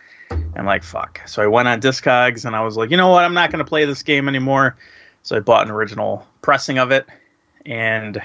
I'm 0.57 0.67
like, 0.67 0.83
fuck. 0.83 1.21
So 1.27 1.43
I 1.43 1.47
went 1.47 1.69
on 1.69 1.81
Discogs, 1.81 2.45
and 2.45 2.55
I 2.57 2.62
was 2.62 2.77
like, 2.77 2.90
you 2.90 2.97
know 2.97 3.11
what? 3.11 3.25
I'm 3.25 3.35
not 3.35 3.51
going 3.51 3.64
to 3.64 3.69
play 3.69 3.85
this 3.85 4.03
game 4.03 4.29
anymore. 4.29 4.77
So 5.23 5.37
I 5.37 5.40
bought 5.40 5.67
an 5.67 5.73
original 5.73 6.27
pressing 6.43 6.79
of 6.79 6.90
it, 6.90 7.07
and 7.64 8.23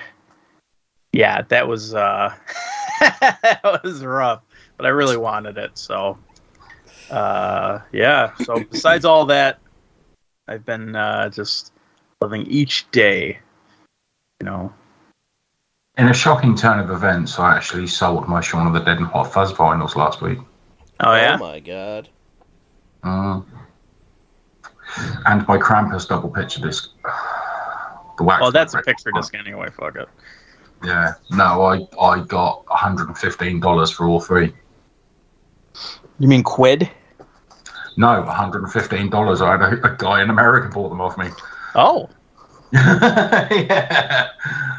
yeah, 1.13 1.41
that 1.43 1.67
was 1.67 1.93
uh, 1.93 2.33
that 2.99 3.81
was 3.83 4.03
rough, 4.03 4.41
but 4.77 4.85
I 4.85 4.89
really 4.89 5.17
wanted 5.17 5.57
it. 5.57 5.77
So 5.77 6.17
uh, 7.09 7.79
yeah. 7.91 8.33
So 8.43 8.63
besides 8.69 9.05
all 9.05 9.25
that, 9.27 9.59
I've 10.49 10.65
been 10.65 10.95
uh, 10.95 11.29
just 11.29 11.71
living 12.21 12.45
each 12.47 12.89
day. 12.91 13.37
You 14.41 14.45
know, 14.45 14.73
In 15.97 16.07
a 16.07 16.13
shocking 16.13 16.55
turn 16.55 16.79
of 16.79 16.89
events, 16.89 17.37
I 17.37 17.55
actually 17.55 17.87
sold 17.87 18.27
my 18.27 18.41
Shaun 18.41 18.65
of 18.65 18.73
the 18.73 18.79
Dead 18.79 18.97
and 18.97 19.05
Hot 19.07 19.31
Fuzz 19.31 19.53
vinyls 19.53 19.95
last 19.95 20.21
week. 20.21 20.39
oh 21.01 21.13
yeah, 21.15 21.35
Oh 21.39 21.45
my 21.45 21.59
god. 21.59 22.09
Mm. 23.03 23.45
And 25.27 25.47
my 25.47 25.57
Krampus 25.57 26.07
double 26.07 26.29
picture 26.29 26.61
disc. 26.61 26.89
The 28.17 28.23
wax. 28.23 28.41
well 28.41 28.51
that's 28.51 28.73
a 28.73 28.81
picture 28.81 29.11
disc 29.13 29.35
anyway. 29.35 29.69
Fuck 29.69 29.97
it. 29.97 30.09
Yeah. 30.83 31.13
No, 31.29 31.61
I 31.61 31.87
I 32.01 32.21
got 32.21 32.65
$115 32.65 33.93
for 33.93 34.07
all 34.07 34.19
three. 34.19 34.51
You 36.17 36.27
mean 36.27 36.43
quid? 36.43 36.89
No, 37.99 38.23
$115. 38.23 39.41
I 39.41 39.51
had 39.51 39.61
a, 39.61 39.91
a 39.91 39.95
guy 39.97 40.21
in 40.21 40.29
America 40.29 40.69
bought 40.73 40.87
them 40.87 41.01
off 41.01 41.17
me. 41.17 41.27
Oh, 41.75 42.09
yeah. 42.71 44.29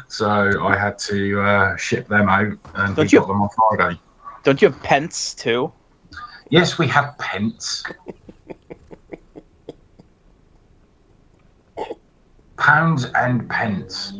So 0.07 0.27
I 0.65 0.75
had 0.75 0.97
to 0.99 1.39
uh, 1.39 1.77
ship 1.77 2.07
them 2.07 2.27
out, 2.27 2.47
and 2.73 2.95
Don't 2.95 2.97
we 2.97 3.03
you- 3.09 3.19
got 3.19 3.27
them 3.27 3.43
on 3.43 3.49
Friday. 3.77 3.99
don't 4.43 4.59
you 4.59 4.69
have 4.69 4.81
pence 4.81 5.35
too? 5.35 5.71
Yes, 6.49 6.79
we 6.79 6.87
have 6.87 7.15
pence. 7.19 7.83
Pounds 12.57 13.05
and 13.15 13.47
pence. 13.49 14.13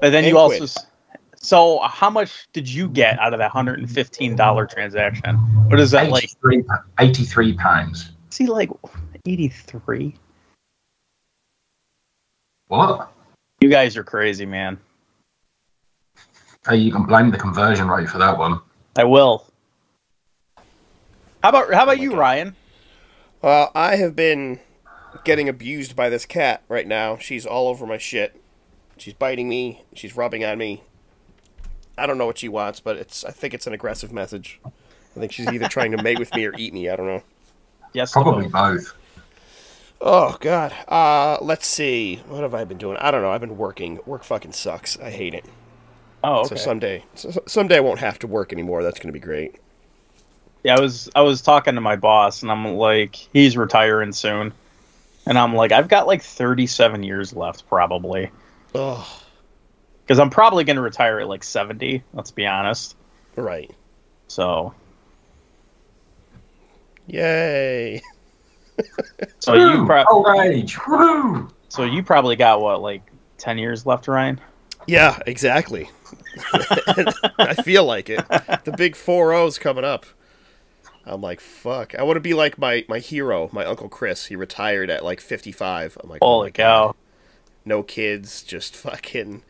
But 0.00 0.08
then 0.10 0.24
And 0.24 0.26
you 0.26 0.38
also. 0.38 0.56
quid. 0.58 0.70
S- 1.42 1.48
So 1.48 1.80
how 1.80 2.10
much 2.10 2.48
did 2.52 2.68
you 2.68 2.88
get 2.88 3.18
out 3.18 3.32
of 3.32 3.38
that 3.38 3.50
hundred 3.50 3.78
and 3.78 3.90
fifteen 3.90 4.36
dollar 4.36 4.66
transaction? 4.66 5.36
What 5.68 5.80
is 5.80 5.90
that 5.92 6.10
like? 6.10 6.24
83, 6.24 6.64
83 6.98 7.52
pounds. 7.54 8.10
See, 8.30 8.46
like 8.46 8.70
eighty 9.26 9.48
three. 9.48 10.14
What? 12.68 13.12
You 13.60 13.68
guys 13.68 13.96
are 13.96 14.04
crazy, 14.04 14.46
man. 14.46 14.78
Hey, 16.68 16.76
you 16.76 16.92
can 16.92 17.04
blame 17.04 17.30
the 17.30 17.38
conversion 17.38 17.88
rate 17.88 18.08
for 18.08 18.18
that 18.18 18.38
one. 18.38 18.60
I 18.96 19.04
will. 19.04 19.46
How 21.42 21.48
about 21.48 21.74
how 21.74 21.82
about 21.82 21.98
you, 21.98 22.14
Ryan? 22.14 22.56
Well, 23.42 23.72
I 23.74 23.96
have 23.96 24.14
been 24.14 24.60
getting 25.24 25.48
abused 25.48 25.96
by 25.96 26.08
this 26.08 26.24
cat 26.24 26.62
right 26.68 26.86
now. 26.86 27.16
She's 27.18 27.44
all 27.44 27.68
over 27.68 27.84
my 27.86 27.98
shit. 27.98 28.40
She's 28.96 29.14
biting 29.14 29.48
me. 29.48 29.82
She's 29.94 30.16
rubbing 30.16 30.44
on 30.44 30.58
me. 30.58 30.84
I 31.98 32.06
don't 32.06 32.18
know 32.18 32.26
what 32.26 32.38
she 32.38 32.48
wants, 32.48 32.80
but 32.80 32.96
it's. 32.96 33.24
I 33.24 33.30
think 33.30 33.54
it's 33.54 33.66
an 33.66 33.72
aggressive 33.72 34.12
message. 34.12 34.60
I 34.64 35.20
think 35.20 35.32
she's 35.32 35.48
either 35.48 35.68
trying 35.68 35.92
to 35.92 36.02
mate 36.02 36.18
with 36.18 36.34
me 36.34 36.46
or 36.46 36.54
eat 36.56 36.72
me. 36.72 36.88
I 36.88 36.96
don't 36.96 37.06
know. 37.06 37.22
Yes, 37.92 38.12
Probably 38.12 38.48
both. 38.48 38.94
Oh 40.00 40.36
God. 40.40 40.72
Uh, 40.88 41.38
let's 41.40 41.66
see. 41.66 42.16
What 42.26 42.42
have 42.42 42.54
I 42.54 42.64
been 42.64 42.78
doing? 42.78 42.96
I 42.96 43.10
don't 43.10 43.22
know. 43.22 43.30
I've 43.30 43.40
been 43.40 43.56
working. 43.58 44.00
Work 44.06 44.24
fucking 44.24 44.52
sucks. 44.52 44.98
I 44.98 45.10
hate 45.10 45.34
it. 45.34 45.44
Oh, 46.24 46.40
okay. 46.40 46.48
So 46.48 46.56
someday, 46.56 47.04
so 47.14 47.42
someday 47.46 47.76
I 47.76 47.80
won't 47.80 48.00
have 48.00 48.18
to 48.20 48.26
work 48.26 48.52
anymore. 48.52 48.82
That's 48.82 48.98
gonna 48.98 49.12
be 49.12 49.20
great. 49.20 49.56
Yeah, 50.64 50.76
I 50.76 50.80
was 50.80 51.10
I 51.14 51.22
was 51.22 51.42
talking 51.42 51.74
to 51.74 51.80
my 51.80 51.96
boss, 51.96 52.42
and 52.42 52.50
I'm 52.50 52.64
like, 52.76 53.16
he's 53.32 53.56
retiring 53.56 54.12
soon, 54.12 54.52
and 55.26 55.36
I'm 55.38 55.54
like, 55.54 55.72
I've 55.72 55.88
got 55.88 56.06
like 56.06 56.22
37 56.22 57.02
years 57.02 57.34
left, 57.34 57.68
probably, 57.68 58.30
Oh, 58.74 59.21
because 60.04 60.18
I'm 60.18 60.30
probably 60.30 60.64
going 60.64 60.76
to 60.76 60.82
retire 60.82 61.20
at 61.20 61.28
like 61.28 61.44
70. 61.44 62.02
Let's 62.12 62.30
be 62.30 62.46
honest. 62.46 62.96
right. 63.36 63.70
So, 64.28 64.74
Yay. 67.06 68.00
so 69.38 69.54
you 69.54 69.80
Woo! 69.80 69.86
pro- 69.86 70.04
old 70.10 70.26
so 71.68 71.84
you 71.84 72.02
probably 72.02 72.36
got 72.36 72.60
what 72.60 72.80
like 72.80 73.02
10 73.38 73.58
years 73.58 73.84
left, 73.86 74.08
Ryan? 74.08 74.40
Yeah, 74.86 75.18
exactly. 75.26 75.90
I 77.38 77.54
feel 77.62 77.84
like 77.84 78.08
it. 78.10 78.24
The 78.64 78.74
big 78.76 78.96
four 78.96 79.32
O's 79.32 79.58
coming 79.58 79.84
up. 79.84 80.06
I'm 81.04 81.20
like, 81.20 81.40
fuck. 81.40 81.94
I 81.96 82.02
want 82.04 82.16
to 82.16 82.20
be 82.20 82.34
like 82.34 82.58
my, 82.58 82.84
my 82.88 82.98
hero, 83.00 83.48
my 83.52 83.64
Uncle 83.64 83.88
Chris. 83.88 84.26
He 84.26 84.36
retired 84.36 84.88
at 84.90 85.04
like 85.04 85.20
55. 85.20 85.98
I'm 86.02 86.08
like, 86.08 86.22
oh 86.22 86.26
Holy 86.26 86.46
my 86.46 86.50
God. 86.50 86.94
cow! 86.94 86.96
No 87.64 87.82
kids, 87.82 88.42
just 88.42 88.74
fucking. 88.76 89.42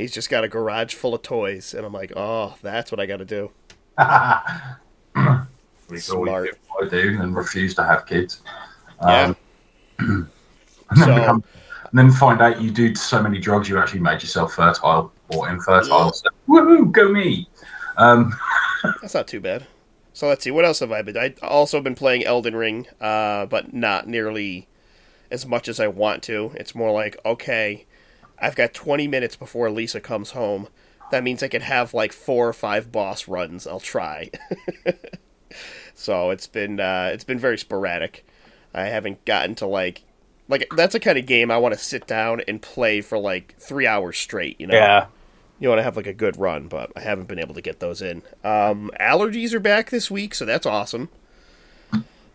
He's 0.00 0.12
just 0.12 0.30
got 0.30 0.44
a 0.44 0.48
garage 0.48 0.94
full 0.94 1.14
of 1.14 1.22
toys. 1.22 1.74
And 1.74 1.84
I'm 1.84 1.92
like, 1.92 2.12
oh, 2.16 2.56
that's 2.62 2.90
what 2.90 3.00
I 3.00 3.06
got 3.06 3.18
to 3.18 3.24
do. 3.24 3.50
We 5.90 5.98
Smart. 5.98 6.56
I 6.80 6.88
do 6.88 7.20
and 7.20 7.34
refuse 7.34 7.74
to 7.74 7.82
have 7.82 8.06
kids. 8.06 8.42
Yeah. 9.02 9.34
Um, 9.34 9.36
and 10.90 10.98
then, 10.98 11.08
So- 11.08 11.14
become, 11.16 11.44
and 11.90 11.98
then 11.98 12.12
find 12.12 12.40
out 12.40 12.60
you 12.60 12.70
do 12.70 12.94
so 12.94 13.20
many 13.20 13.38
drugs 13.40 13.68
you 13.68 13.76
actually 13.78 14.00
made 14.00 14.22
yourself 14.22 14.54
fertile 14.54 15.12
or 15.30 15.50
infertile. 15.50 16.12
So, 16.12 16.28
woohoo, 16.48 16.92
go 16.92 17.08
me! 17.08 17.48
Um, 17.96 18.32
That's 19.02 19.14
not 19.14 19.26
too 19.26 19.40
bad. 19.40 19.66
So 20.12 20.28
let's 20.28 20.44
see, 20.44 20.50
what 20.52 20.64
else 20.64 20.78
have 20.78 20.92
I 20.92 21.02
been? 21.02 21.16
I 21.16 21.34
also 21.42 21.80
been 21.80 21.94
playing 21.96 22.24
Elden 22.24 22.54
Ring, 22.54 22.86
uh, 23.00 23.46
but 23.46 23.72
not 23.72 24.06
nearly 24.06 24.68
as 25.30 25.44
much 25.46 25.68
as 25.68 25.80
I 25.80 25.88
want 25.88 26.22
to. 26.24 26.52
It's 26.54 26.74
more 26.74 26.92
like, 26.92 27.18
okay, 27.24 27.86
I've 28.40 28.56
got 28.56 28.72
20 28.74 29.06
minutes 29.08 29.36
before 29.36 29.70
Lisa 29.70 30.00
comes 30.00 30.30
home. 30.32 30.68
That 31.10 31.24
means 31.24 31.42
I 31.42 31.48
can 31.48 31.62
have 31.62 31.92
like 31.92 32.12
four 32.12 32.48
or 32.48 32.52
five 32.52 32.92
boss 32.92 33.26
runs. 33.28 33.66
I'll 33.66 33.80
try. 33.80 34.30
so 35.94 36.30
it's 36.30 36.46
been 36.46 36.78
uh, 36.80 37.10
it's 37.12 37.24
been 37.24 37.38
very 37.38 37.58
sporadic. 37.58 38.24
I 38.72 38.84
haven't 38.84 39.24
gotten 39.24 39.54
to 39.56 39.66
like 39.66 40.02
like 40.48 40.68
that's 40.76 40.94
a 40.94 41.00
kind 41.00 41.18
of 41.18 41.26
game 41.26 41.50
I 41.50 41.58
want 41.58 41.74
to 41.74 41.80
sit 41.80 42.06
down 42.06 42.42
and 42.46 42.62
play 42.62 43.00
for 43.00 43.18
like 43.18 43.56
three 43.58 43.86
hours 43.86 44.18
straight. 44.18 44.60
You 44.60 44.68
know 44.68 44.74
Yeah. 44.76 45.06
you 45.58 45.68
want 45.68 45.80
to 45.80 45.82
have 45.82 45.96
like 45.96 46.06
a 46.06 46.12
good 46.14 46.38
run, 46.38 46.68
but 46.68 46.92
I 46.96 47.00
haven't 47.00 47.26
been 47.28 47.40
able 47.40 47.54
to 47.54 47.60
get 47.60 47.80
those 47.80 48.00
in. 48.00 48.22
Um, 48.44 48.90
allergies 49.00 49.52
are 49.52 49.60
back 49.60 49.90
this 49.90 50.10
week, 50.10 50.34
so 50.34 50.44
that's 50.44 50.66
awesome. 50.66 51.08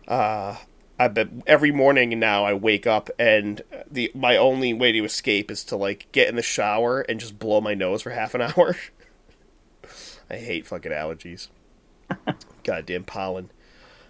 Uh, 0.06 0.56
I 0.98 1.08
bet 1.08 1.28
every 1.46 1.72
morning 1.72 2.18
now 2.18 2.44
I 2.44 2.54
wake 2.54 2.86
up 2.86 3.10
and 3.18 3.62
the 3.90 4.10
my 4.14 4.36
only 4.36 4.72
way 4.72 4.92
to 4.92 5.04
escape 5.04 5.50
is 5.50 5.64
to 5.64 5.76
like 5.76 6.08
get 6.12 6.28
in 6.28 6.36
the 6.36 6.42
shower 6.42 7.00
and 7.02 7.20
just 7.20 7.38
blow 7.38 7.60
my 7.60 7.74
nose 7.74 8.02
for 8.02 8.10
half 8.10 8.34
an 8.34 8.42
hour. 8.56 8.76
I 10.30 10.36
hate 10.36 10.66
fucking 10.66 10.92
allergies. 10.92 11.48
Goddamn 12.64 13.04
pollen. 13.04 13.50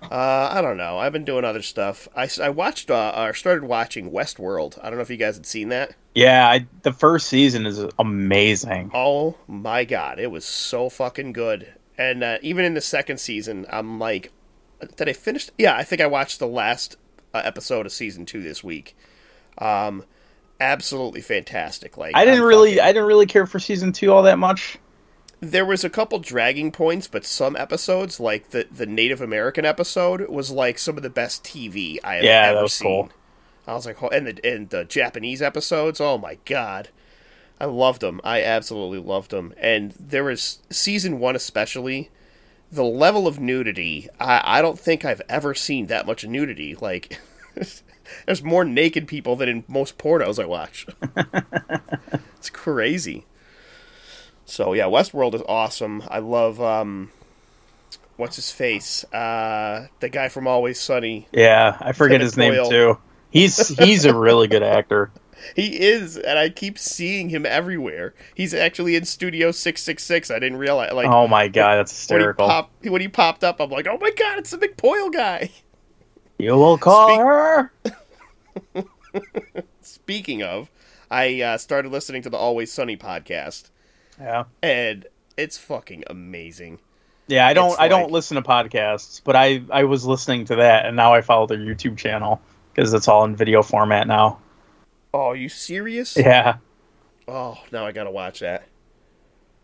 Uh, 0.03 0.51
I 0.53 0.61
don't 0.61 0.77
know. 0.77 0.99
I've 0.99 1.13
been 1.13 1.25
doing 1.25 1.45
other 1.45 1.63
stuff. 1.63 2.07
I, 2.15 2.29
I 2.41 2.51
watched 2.51 2.91
uh, 2.91 3.15
or 3.17 3.35
started 3.35 3.65
watching 3.65 4.11
Westworld. 4.11 4.79
I 4.83 4.89
don't 4.89 4.97
know 4.97 5.03
if 5.03 5.11
you 5.11 5.17
guys 5.17 5.37
had 5.37 5.47
seen 5.47 5.71
that. 5.71 5.95
Yeah, 6.15 6.49
I, 6.49 6.67
the 6.83 6.93
first 6.93 7.27
season 7.27 7.67
is 7.67 7.85
amazing. 7.99 8.91
Oh 8.95 9.37
my 9.49 9.85
god, 9.85 10.19
it 10.19 10.31
was 10.31 10.45
so 10.45 10.89
fucking 10.89 11.33
good. 11.33 11.75
And 11.99 12.23
uh, 12.23 12.39
even 12.43 12.65
in 12.65 12.75
the 12.75 12.81
second 12.81 13.19
season, 13.19 13.67
I'm 13.71 13.99
like, 13.99 14.33
did 14.97 15.09
I 15.09 15.13
finish? 15.13 15.49
Yeah, 15.59 15.75
I 15.77 15.83
think 15.85 16.01
I 16.01 16.07
watched 16.07 16.39
the 16.39 16.47
last 16.47 16.97
uh, 17.35 17.43
episode 17.45 17.87
of 17.87 17.93
season 17.93 18.27
two 18.27 18.43
this 18.43 18.63
week. 18.65 18.97
Um, 19.59 20.05
absolutely 20.61 21.21
fantastic. 21.21 21.97
Like 21.97 22.15
I 22.17 22.25
didn't 22.25 22.41
I'm 22.41 22.47
really, 22.47 22.71
fucking- 22.77 22.85
I 22.85 22.93
didn't 22.93 23.09
really 23.09 23.27
care 23.27 23.47
for 23.47 23.59
season 23.59 23.93
two 23.93 24.13
all 24.13 24.23
that 24.25 24.39
much. 24.39 24.79
there 25.41 25.65
was 25.67 25.85
a 25.85 25.91
couple 25.91 26.19
dragging 26.19 26.73
points, 26.73 27.09
but 27.09 27.25
some 27.25 27.57
episodes, 27.57 28.19
like 28.21 28.51
the 28.51 28.67
the 28.71 28.87
Native 28.87 29.21
American 29.21 29.65
episode, 29.65 30.29
was 30.29 30.51
like 30.51 30.79
some 30.79 30.97
of 30.97 31.03
the 31.03 31.11
best 31.11 31.45
TV 31.45 31.99
I 32.05 32.17
have 32.17 32.25
Yeah, 32.25 32.43
ever 32.47 32.57
that 32.57 32.63
was 32.63 32.73
seen. 32.75 32.87
cool. 32.89 33.11
I 33.67 33.75
was 33.75 33.85
like, 33.87 34.03
oh, 34.03 34.09
and 34.09 34.27
the 34.27 34.47
and 34.55 34.71
the 34.71 34.85
Japanese 34.85 35.43
episodes, 35.43 36.01
oh 36.01 36.17
my 36.19 36.39
god, 36.45 36.89
I 37.61 37.65
loved 37.67 38.01
them. 38.01 38.21
I 38.25 38.43
absolutely 38.43 38.99
loved 38.99 39.31
them. 39.31 39.53
And 39.59 39.93
there 39.99 40.25
was 40.25 40.61
season 40.71 41.19
one 41.19 41.35
especially, 41.37 42.11
the 42.71 42.85
level 42.85 43.27
of 43.27 43.41
nudity. 43.41 44.09
I 44.21 44.59
I 44.59 44.63
don't 44.63 44.79
think 44.79 45.05
I've 45.05 45.23
ever 45.29 45.55
seen 45.55 45.87
that 45.87 46.07
much 46.07 46.25
nudity. 46.27 46.75
Like, 46.75 47.21
there's 48.27 48.43
more 48.43 48.65
naked 48.65 49.09
people 49.09 49.37
than 49.37 49.49
in 49.49 49.65
most 49.69 49.99
pornos 49.99 50.43
I 50.43 50.47
watch. 50.47 50.87
it's 52.37 52.51
crazy. 52.51 53.27
So 54.45 54.73
yeah, 54.73 54.85
Westworld 54.85 55.35
is 55.35 55.43
awesome. 55.49 56.03
I 56.09 56.21
love 56.21 56.61
um, 56.61 57.11
what's 58.17 58.37
his 58.37 58.51
face? 58.51 59.05
Uh, 59.13 59.89
the 60.01 60.09
guy 60.09 60.29
from 60.29 60.47
Always 60.47 60.81
Sunny. 60.81 61.29
Yeah, 61.33 61.77
I 61.81 61.93
forget 61.93 62.15
Kevin 62.15 62.25
his 62.25 62.37
name 62.37 62.69
too. 62.69 62.99
He's 63.31 63.69
he's 63.69 64.05
a 64.05 64.15
really 64.15 64.49
good 64.49 64.63
actor. 64.63 65.11
He 65.55 65.81
is, 65.81 66.17
and 66.17 66.39
I 66.39 66.49
keep 66.49 66.79
seeing 66.79 67.29
him 67.29 67.47
everywhere. 67.47 68.15
He's 68.35 68.53
actually 68.55 68.97
in 68.97 69.05
Studio 69.05 69.51
Six 69.53 69.83
Six 69.83 70.03
Six. 70.05 70.31
I 70.31 70.39
didn't 70.39 70.59
realize. 70.59 70.93
Like 70.93 71.07
Oh 71.09 71.29
my 71.29 71.49
god, 71.49 71.77
that's 71.77 72.09
when 72.11 72.21
he 72.21 72.25
hysterical. 72.25 72.49
popped 72.49 72.85
when 72.87 73.01
he 73.01 73.09
popped 73.09 73.45
up, 73.45 73.61
I'm 73.61 73.71
like, 73.71 73.87
oh 73.87 73.99
my 74.01 74.11
god, 74.11 74.39
it's 74.39 74.51
the 74.51 74.59
McPoyle 74.59 75.13
guy. 75.13 75.51
You 76.39 76.53
will 76.57 76.77
call 76.79 77.09
Speak- 77.09 77.21
her. 77.21 77.73
Speaking 79.81 80.43
of, 80.43 80.71
I 81.11 81.41
uh, 81.41 81.59
started 81.59 81.91
listening 81.93 82.23
to 82.23 82.31
the 82.31 82.37
Always 82.37 82.73
Sunny 82.73 82.97
podcast, 82.97 83.71
Yeah, 84.21 84.45
and 84.63 85.07
it's 85.37 85.57
fucking 85.59 86.05
amazing. 86.09 86.79
yeah. 87.29 87.47
I 87.47 87.55
don't 87.55 87.71
It's 87.71 87.79
I 87.81 87.89
don't 87.89 88.11
listen 88.11 88.35
to 88.37 88.43
podcasts, 88.43 89.21
but 89.25 89.37
I 89.37 89.63
I 89.71 89.85
was 89.85 90.05
listening 90.07 90.45
to 90.47 90.57
that, 90.57 90.87
and 90.87 90.97
now 90.97 91.15
I 91.15 91.21
follow 91.23 91.47
their 91.47 91.59
YouTube 91.59 91.97
channel 91.97 92.41
because 92.75 92.93
it's 92.93 93.09
all 93.09 93.25
in 93.25 93.35
video 93.37 93.63
format 93.63 94.07
now. 94.07 94.39
Oh, 95.17 95.29
are 95.31 95.37
you 95.37 95.49
serious? 95.49 96.15
Yeah, 96.17 96.57
Oh, 97.27 97.57
now 97.73 97.87
I 97.87 97.93
gotta 97.93 98.11
watch 98.11 98.41
that. 98.41 98.65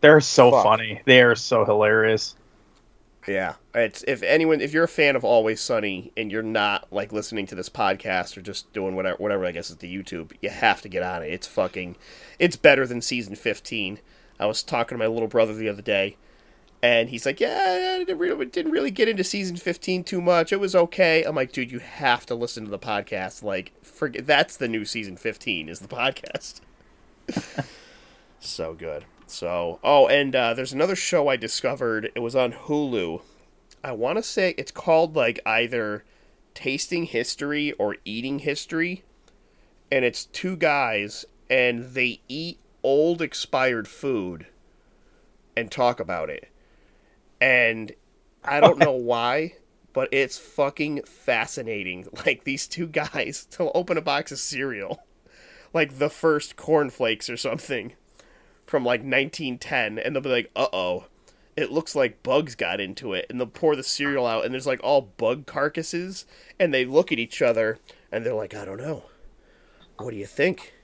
they're 0.01 0.21
so 0.21 0.51
Fuck. 0.51 0.65
funny. 0.65 1.03
They 1.05 1.21
are 1.21 1.35
so 1.35 1.65
hilarious. 1.67 2.35
Yeah, 3.29 3.55
it's 3.75 4.03
if 4.09 4.23
anyone 4.23 4.63
if 4.63 4.73
you're 4.73 4.85
a 4.85 4.89
fan 4.89 5.15
of 5.15 5.25
Always 5.25 5.61
Sunny 5.61 6.11
and 6.17 6.33
you're 6.33 6.43
not 6.43 6.91
like 6.91 7.13
listening 7.13 7.45
to 7.49 7.55
this 7.55 7.69
podcast 7.69 8.37
or 8.37 8.41
just 8.41 8.73
doing 8.73 8.97
whatever 8.97 9.17
whatever 9.19 9.45
I 9.45 9.53
guess 9.53 9.69
is 9.71 9.77
the 9.77 9.95
YouTube, 9.95 10.33
you 10.41 10.49
have 10.49 10.81
to 10.83 10.89
get 10.89 11.03
on 11.03 11.23
it. 11.23 11.31
It's 11.31 11.47
fucking 11.47 11.97
it's 12.39 12.57
better 12.57 12.87
than 12.87 13.03
season 13.03 13.37
15. 13.37 14.01
I 14.41 14.47
was 14.47 14.63
talking 14.63 14.97
to 14.97 15.05
my 15.05 15.07
little 15.07 15.29
brother 15.29 15.53
the 15.55 15.69
other 15.69 15.83
day 15.83 16.17
and 16.83 17.09
he's 17.09 17.25
like, 17.25 17.41
"Yeah, 17.41 17.97
I 18.01 18.05
didn't 18.05 18.19
really, 18.71 18.91
get 18.91 19.09
into 19.09 19.25
season 19.25 19.57
15 19.57 20.05
too 20.05 20.21
much. 20.21 20.53
It 20.53 20.61
was 20.61 20.75
okay." 20.75 21.23
I'm 21.23 21.37
like, 21.37 21.53
"Dude, 21.53 21.73
you 21.73 21.79
have 21.79 22.27
to 22.27 22.35
listen 22.35 22.65
to 22.65 22.71
the 22.71 22.79
podcast. 22.79 23.43
Like, 23.43 23.73
forget 23.83 24.27
that's 24.27 24.57
the 24.57 24.69
new 24.69 24.85
season 24.85 25.17
15 25.17 25.69
is 25.69 25.81
the 25.81 25.89
podcast." 25.89 26.61
so 28.41 28.75
good. 28.75 29.05
So, 29.27 29.79
oh, 29.83 30.09
and 30.09 30.35
uh, 30.37 30.55
there's 30.55 30.73
another 30.73 30.97
show 30.97 31.29
I 31.29 31.37
discovered. 31.37 32.11
It 32.15 32.21
was 32.21 32.37
on 32.37 32.53
Hulu. 32.53 33.23
I 33.85 33.93
want 33.93 34.19
to 34.19 34.23
say 34.23 34.55
it's 34.59 34.71
called 34.71 35.17
like 35.17 35.41
either 35.47 36.05
Tasting 36.55 37.05
History 37.05 37.73
or 37.73 37.97
Eating 38.05 38.41
History. 38.41 39.05
And 39.91 40.05
it's 40.05 40.27
two 40.27 40.57
guys 40.57 41.25
and 41.51 41.93
they 41.95 42.21
eat 42.29 42.59
old 42.83 43.21
expired 43.21 43.89
food 43.89 44.47
and 45.57 45.71
talk 45.71 46.01
about 46.01 46.31
it. 46.31 46.49
And 47.43 47.91
I 48.45 48.61
don't 48.61 48.79
know 48.79 48.93
why, 48.93 49.55
but 49.93 50.09
it's 50.13 50.39
fucking 50.39 51.03
fascinating. 51.03 52.07
Like 52.25 52.45
these 52.45 52.69
two 52.69 52.87
guys, 52.87 53.49
they'll 53.59 53.73
open 53.75 53.99
a 53.99 54.01
box 54.01 54.31
of 54.31 54.39
cereal, 54.39 55.03
like 55.75 55.99
the 55.99 56.09
first 56.09 56.55
cornflakes 56.55 57.29
or 57.29 57.37
something 57.37 57.95
from 58.65 58.85
like 58.85 59.01
1910, 59.01 59.99
and 59.99 60.15
they'll 60.15 60.23
be 60.23 60.29
like, 60.29 60.53
"Uh 60.55 60.69
oh, 60.73 61.07
it 61.57 61.73
looks 61.73 61.97
like 61.97 62.23
bugs 62.23 62.55
got 62.55 62.79
into 62.81 63.13
it," 63.13 63.27
and 63.29 63.41
they'll 63.41 63.49
pour 63.49 63.75
the 63.75 63.83
cereal 63.83 64.25
out, 64.25 64.45
and 64.45 64.55
there's 64.55 64.69
like 64.69 64.81
all 64.85 65.01
bug 65.01 65.45
carcasses, 65.45 66.25
and 66.61 66.73
they 66.73 66.85
look 66.85 67.11
at 67.11 67.19
each 67.19 67.43
other, 67.43 67.81
and 68.13 68.25
they're 68.25 68.35
like, 68.35 68.55
"I 68.55 68.65
don't 68.65 68.81
know, 68.81 69.03
what 69.97 70.13
do 70.13 70.17
you 70.17 70.27
think? 70.27 70.75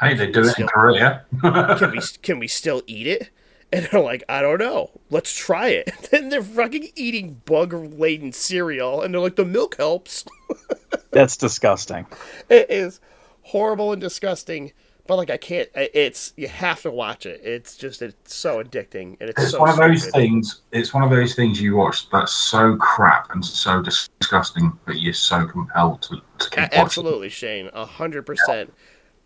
hey, 0.00 0.14
they 0.14 0.30
do 0.30 0.42
it 0.42 0.58
in 0.58 0.66
Korea. 0.66 1.24
Can 1.40 1.92
we 1.92 2.00
can 2.22 2.38
we 2.40 2.48
still 2.48 2.82
eat 2.88 3.06
it?" 3.06 3.30
And 3.72 3.86
they're 3.86 4.00
like, 4.00 4.24
"I 4.28 4.42
don't 4.42 4.58
know, 4.58 4.90
let's 5.10 5.32
try 5.34 5.68
it." 5.68 5.88
And 5.88 6.04
then 6.10 6.28
they're 6.28 6.42
fucking 6.42 6.88
eating 6.96 7.40
bug 7.44 7.72
laden 7.72 8.32
cereal, 8.32 9.00
and 9.02 9.14
they're 9.14 9.20
like, 9.20 9.36
"The 9.36 9.44
milk 9.44 9.76
helps." 9.76 10.24
That's 11.12 11.36
disgusting. 11.36 12.06
It 12.48 12.70
is 12.70 13.00
horrible 13.42 13.92
and 13.92 14.00
disgusting. 14.00 14.72
But 15.06 15.16
like 15.16 15.30
I 15.30 15.38
can't. 15.38 15.68
It's 15.74 16.32
you 16.36 16.46
have 16.46 16.82
to 16.82 16.90
watch 16.90 17.26
it. 17.26 17.40
It's 17.42 17.76
just 17.76 18.00
it's 18.00 18.32
so 18.32 18.62
addicting 18.62 19.16
and 19.20 19.30
it's, 19.30 19.42
It's 19.42 19.50
so 19.52 19.60
one 19.60 19.70
of 19.70 19.76
those 19.76 20.02
stupid. 20.02 20.18
things. 20.20 20.60
It's 20.70 20.94
one 20.94 21.02
of 21.02 21.10
those 21.10 21.34
things 21.34 21.60
you 21.60 21.74
watch 21.76 22.08
that's 22.10 22.32
so 22.32 22.76
crap 22.76 23.30
and 23.32 23.44
so 23.44 23.82
disgusting, 23.82 24.78
but 24.86 25.00
you're 25.00 25.12
so 25.12 25.46
compelled 25.46 26.02
to, 26.02 26.16
to 26.38 26.50
keep 26.50 26.58
A- 26.58 26.62
watching. 26.62 26.78
Absolutely, 26.78 27.28
Shane. 27.28 27.70
A 27.72 27.84
hundred 27.86 28.24
percent. 28.24 28.72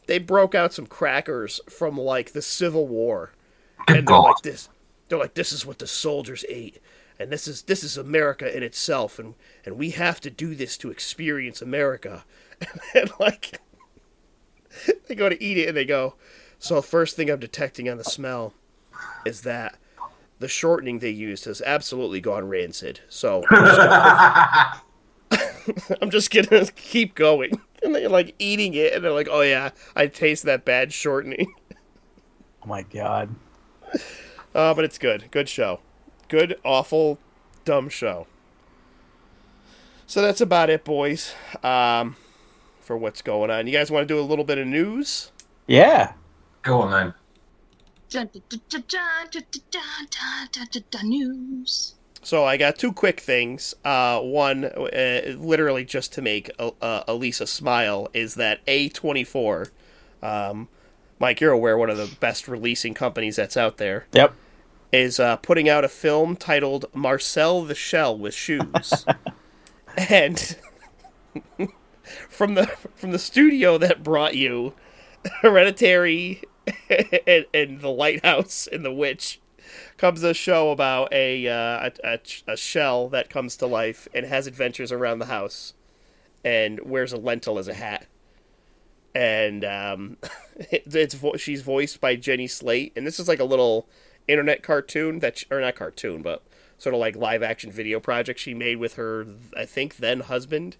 They 0.06 0.18
broke 0.18 0.54
out 0.54 0.72
some 0.72 0.86
crackers 0.86 1.60
from 1.68 1.98
like 1.98 2.32
the 2.32 2.40
Civil 2.42 2.88
War, 2.88 3.32
Good 3.86 3.98
and 3.98 4.08
they're 4.08 4.16
God. 4.16 4.22
like 4.22 4.42
this. 4.42 4.68
They're 5.08 5.18
like 5.18 5.34
this 5.34 5.52
is 5.52 5.66
what 5.66 5.78
the 5.78 5.86
soldiers 5.86 6.44
ate, 6.48 6.80
and 7.18 7.30
this 7.30 7.46
is 7.46 7.62
this 7.62 7.84
is 7.84 7.96
America 7.96 8.54
in 8.54 8.62
itself, 8.62 9.18
and 9.18 9.34
and 9.64 9.76
we 9.76 9.90
have 9.90 10.20
to 10.22 10.30
do 10.30 10.54
this 10.54 10.76
to 10.78 10.90
experience 10.90 11.60
America, 11.60 12.24
and 12.60 12.80
then, 12.92 13.08
like 13.20 13.60
they 15.08 15.14
go 15.14 15.28
to 15.28 15.42
eat 15.42 15.58
it 15.58 15.68
and 15.68 15.76
they 15.76 15.84
go. 15.84 16.14
So 16.58 16.80
first 16.80 17.16
thing 17.16 17.30
I'm 17.30 17.40
detecting 17.40 17.88
on 17.88 17.98
the 17.98 18.04
smell 18.04 18.54
is 19.26 19.42
that 19.42 19.76
the 20.38 20.48
shortening 20.48 20.98
they 20.98 21.10
used 21.10 21.44
has 21.44 21.62
absolutely 21.62 22.20
gone 22.20 22.48
rancid. 22.48 23.00
So 23.08 23.44
I'm 23.50 23.64
just 23.66 23.78
gonna 23.78 24.82
I'm 26.02 26.10
just 26.10 26.30
gonna 26.30 26.66
keep 26.76 27.14
going. 27.14 27.60
And 27.82 27.94
they're 27.94 28.08
like 28.08 28.34
eating 28.38 28.74
it, 28.74 28.94
and 28.94 29.04
they're 29.04 29.12
like, 29.12 29.28
"Oh 29.30 29.42
yeah, 29.42 29.70
I 29.94 30.06
taste 30.06 30.44
that 30.44 30.64
bad 30.64 30.92
shortening." 30.92 31.52
Oh 32.62 32.66
my 32.66 32.82
god 32.82 33.34
uh, 34.54 34.74
but 34.74 34.84
it's 34.84 34.98
good. 34.98 35.30
Good 35.30 35.48
show. 35.48 35.80
Good, 36.28 36.58
awful, 36.64 37.18
dumb 37.64 37.88
show. 37.88 38.26
So 40.06 40.20
that's 40.22 40.40
about 40.40 40.70
it, 40.70 40.84
boys, 40.84 41.34
um, 41.62 42.16
for 42.80 42.96
what's 42.96 43.22
going 43.22 43.50
on. 43.50 43.66
You 43.66 43.72
guys 43.72 43.90
want 43.90 44.06
to 44.06 44.14
do 44.14 44.20
a 44.20 44.22
little 44.22 44.44
bit 44.44 44.58
of 44.58 44.66
news? 44.66 45.32
Yeah. 45.66 46.12
Go 46.62 46.80
on 46.80 46.90
then. 46.90 47.14
News. 51.02 51.94
So 52.22 52.44
I 52.44 52.56
got 52.56 52.78
two 52.78 52.92
quick 52.92 53.20
things. 53.20 53.74
Uh, 53.84 54.20
one, 54.20 54.64
uh, 54.64 55.34
literally 55.36 55.84
just 55.84 56.12
to 56.14 56.22
make 56.22 56.50
uh, 56.58 57.02
Elisa 57.06 57.46
smile, 57.46 58.08
is 58.14 58.36
that 58.36 58.64
A24 58.66 59.70
um, 60.22 60.68
Mike, 61.24 61.40
you're 61.40 61.52
aware 61.52 61.78
one 61.78 61.88
of 61.88 61.96
the 61.96 62.14
best 62.20 62.46
releasing 62.46 62.92
companies 62.92 63.36
that's 63.36 63.56
out 63.56 63.78
there, 63.78 64.04
Yep. 64.12 64.34
is 64.92 65.18
uh, 65.18 65.36
putting 65.36 65.70
out 65.70 65.82
a 65.82 65.88
film 65.88 66.36
titled 66.36 66.84
Marcel 66.92 67.64
the 67.64 67.74
Shell 67.74 68.18
with 68.18 68.34
Shoes. 68.34 69.06
and 69.96 70.54
from 72.28 72.56
the 72.56 72.66
from 72.94 73.12
the 73.12 73.18
studio 73.18 73.78
that 73.78 74.02
brought 74.02 74.34
you 74.36 74.74
Hereditary 75.40 76.42
and, 77.26 77.46
and 77.54 77.80
The 77.80 77.88
Lighthouse 77.88 78.68
and 78.70 78.84
The 78.84 78.92
Witch 78.92 79.40
comes 79.96 80.22
a 80.22 80.34
show 80.34 80.72
about 80.72 81.10
a, 81.10 81.48
uh, 81.48 81.88
a, 81.88 81.92
a 82.04 82.20
a 82.52 82.56
shell 82.58 83.08
that 83.08 83.30
comes 83.30 83.56
to 83.56 83.66
life 83.66 84.08
and 84.12 84.26
has 84.26 84.46
adventures 84.46 84.92
around 84.92 85.20
the 85.20 85.26
house 85.26 85.72
and 86.44 86.80
wears 86.80 87.14
a 87.14 87.16
lentil 87.16 87.58
as 87.58 87.66
a 87.66 87.72
hat. 87.72 88.08
And 89.14 89.64
um, 89.64 90.16
it's, 90.70 90.94
it's 90.94 91.14
vo- 91.14 91.36
she's 91.36 91.62
voiced 91.62 92.00
by 92.00 92.16
Jenny 92.16 92.46
Slate, 92.46 92.92
and 92.96 93.06
this 93.06 93.20
is 93.20 93.28
like 93.28 93.40
a 93.40 93.44
little 93.44 93.88
internet 94.26 94.62
cartoon 94.62 95.18
that 95.20 95.38
sh 95.38 95.44
or 95.50 95.60
not 95.60 95.76
cartoon, 95.76 96.22
but 96.22 96.42
sort 96.78 96.94
of 96.94 97.00
like 97.00 97.16
live 97.16 97.42
action 97.42 97.70
video 97.70 98.00
project 98.00 98.40
she 98.40 98.54
made 98.54 98.76
with 98.76 98.94
her, 98.94 99.26
I 99.56 99.64
think 99.64 99.96
then 99.96 100.20
husband. 100.20 100.76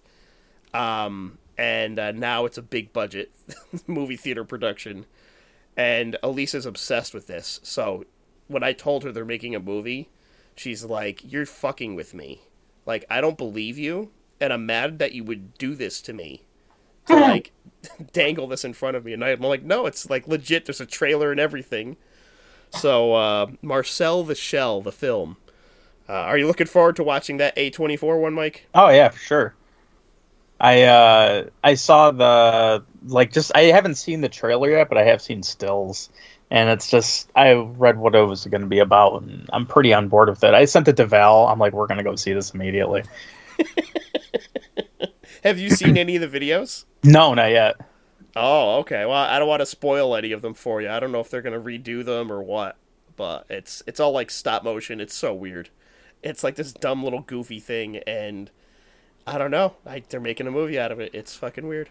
Um, 0.73 1.37
and 1.57 1.97
uh, 1.99 2.11
now 2.11 2.45
it's 2.45 2.57
a 2.57 2.61
big 2.61 2.91
budget 2.91 3.31
movie 3.87 4.17
theater 4.17 4.43
production, 4.43 5.05
and 5.77 6.17
Elisa's 6.21 6.65
obsessed 6.65 7.13
with 7.13 7.27
this. 7.27 7.59
So 7.63 8.05
when 8.47 8.63
I 8.63 8.73
told 8.73 9.03
her 9.03 9.11
they're 9.11 9.25
making 9.25 9.55
a 9.55 9.59
movie, 9.59 10.09
she's 10.55 10.83
like, 10.83 11.21
"You're 11.23 11.45
fucking 11.45 11.95
with 11.95 12.13
me. 12.13 12.41
Like 12.85 13.05
I 13.09 13.21
don't 13.21 13.37
believe 13.37 13.77
you, 13.77 14.11
and 14.41 14.51
I'm 14.51 14.65
mad 14.65 14.99
that 14.99 15.13
you 15.13 15.23
would 15.23 15.57
do 15.57 15.75
this 15.75 16.01
to 16.01 16.13
me." 16.13 16.43
To 17.07 17.15
like 17.15 17.51
dangle 18.13 18.47
this 18.47 18.65
in 18.65 18.73
front 18.73 18.97
of 18.97 19.05
me, 19.05 19.13
and 19.13 19.23
I'm 19.23 19.41
like, 19.41 19.63
"No, 19.63 19.85
it's 19.85 20.09
like 20.09 20.27
legit. 20.27 20.65
There's 20.65 20.81
a 20.81 20.85
trailer 20.85 21.31
and 21.31 21.39
everything." 21.39 21.97
So 22.71 23.13
uh, 23.13 23.47
Marcel 23.61 24.23
the 24.23 24.35
Shell, 24.35 24.81
the 24.81 24.91
film. 24.91 25.37
Uh, 26.07 26.13
are 26.13 26.37
you 26.37 26.47
looking 26.47 26.67
forward 26.67 26.95
to 26.97 27.03
watching 27.03 27.37
that 27.37 27.55
A24 27.55 28.21
one, 28.21 28.33
Mike? 28.33 28.67
Oh 28.75 28.89
yeah, 28.89 29.09
for 29.09 29.19
sure. 29.19 29.55
I 30.59 30.83
uh 30.83 31.45
I 31.63 31.73
saw 31.73 32.11
the 32.11 32.83
like 33.07 33.31
just 33.31 33.51
I 33.55 33.63
haven't 33.63 33.95
seen 33.95 34.21
the 34.21 34.29
trailer 34.29 34.69
yet, 34.69 34.89
but 34.89 34.97
I 34.97 35.03
have 35.03 35.21
seen 35.21 35.43
stills. 35.43 36.09
And 36.51 36.69
it's 36.69 36.89
just 36.89 37.29
I 37.35 37.53
read 37.53 37.97
what 37.97 38.13
it 38.13 38.21
was 38.21 38.45
going 38.45 38.61
to 38.61 38.67
be 38.67 38.77
about, 38.79 39.23
and 39.23 39.49
I'm 39.51 39.65
pretty 39.65 39.93
on 39.93 40.09
board 40.09 40.29
with 40.29 40.43
it. 40.43 40.53
I 40.53 40.65
sent 40.65 40.87
it 40.87 40.95
to 40.97 41.05
Val. 41.05 41.47
I'm 41.47 41.57
like, 41.57 41.73
we're 41.73 41.87
going 41.87 41.97
to 41.97 42.03
go 42.03 42.15
see 42.15 42.33
this 42.33 42.51
immediately. 42.51 43.03
Have 45.45 45.59
you 45.59 45.69
seen 45.69 45.95
any 45.95 46.15
of 46.15 46.29
the 46.29 46.39
videos? 46.39 46.85
No, 47.03 47.35
not 47.35 47.51
yet. 47.51 47.75
Oh, 48.35 48.79
okay. 48.79 49.05
Well, 49.05 49.13
I 49.13 49.37
don't 49.37 49.47
want 49.47 49.59
to 49.59 49.67
spoil 49.67 50.15
any 50.15 50.31
of 50.31 50.41
them 50.41 50.55
for 50.55 50.81
you. 50.81 50.89
I 50.89 50.99
don't 50.99 51.11
know 51.11 51.19
if 51.19 51.29
they're 51.29 51.43
gonna 51.43 51.59
redo 51.59 52.03
them 52.03 52.31
or 52.31 52.41
what, 52.41 52.77
but 53.15 53.45
it's 53.47 53.83
it's 53.85 53.99
all 53.99 54.11
like 54.11 54.31
stop 54.31 54.63
motion. 54.63 54.99
It's 54.99 55.13
so 55.13 55.35
weird. 55.35 55.69
It's 56.23 56.43
like 56.43 56.55
this 56.55 56.73
dumb 56.73 57.03
little 57.03 57.21
goofy 57.21 57.59
thing, 57.59 57.97
and 58.07 58.49
I 59.27 59.37
don't 59.37 59.51
know. 59.51 59.75
Like 59.85 60.09
they're 60.09 60.19
making 60.19 60.47
a 60.47 60.51
movie 60.51 60.79
out 60.79 60.91
of 60.91 60.99
it. 60.99 61.13
It's 61.13 61.35
fucking 61.35 61.67
weird. 61.67 61.89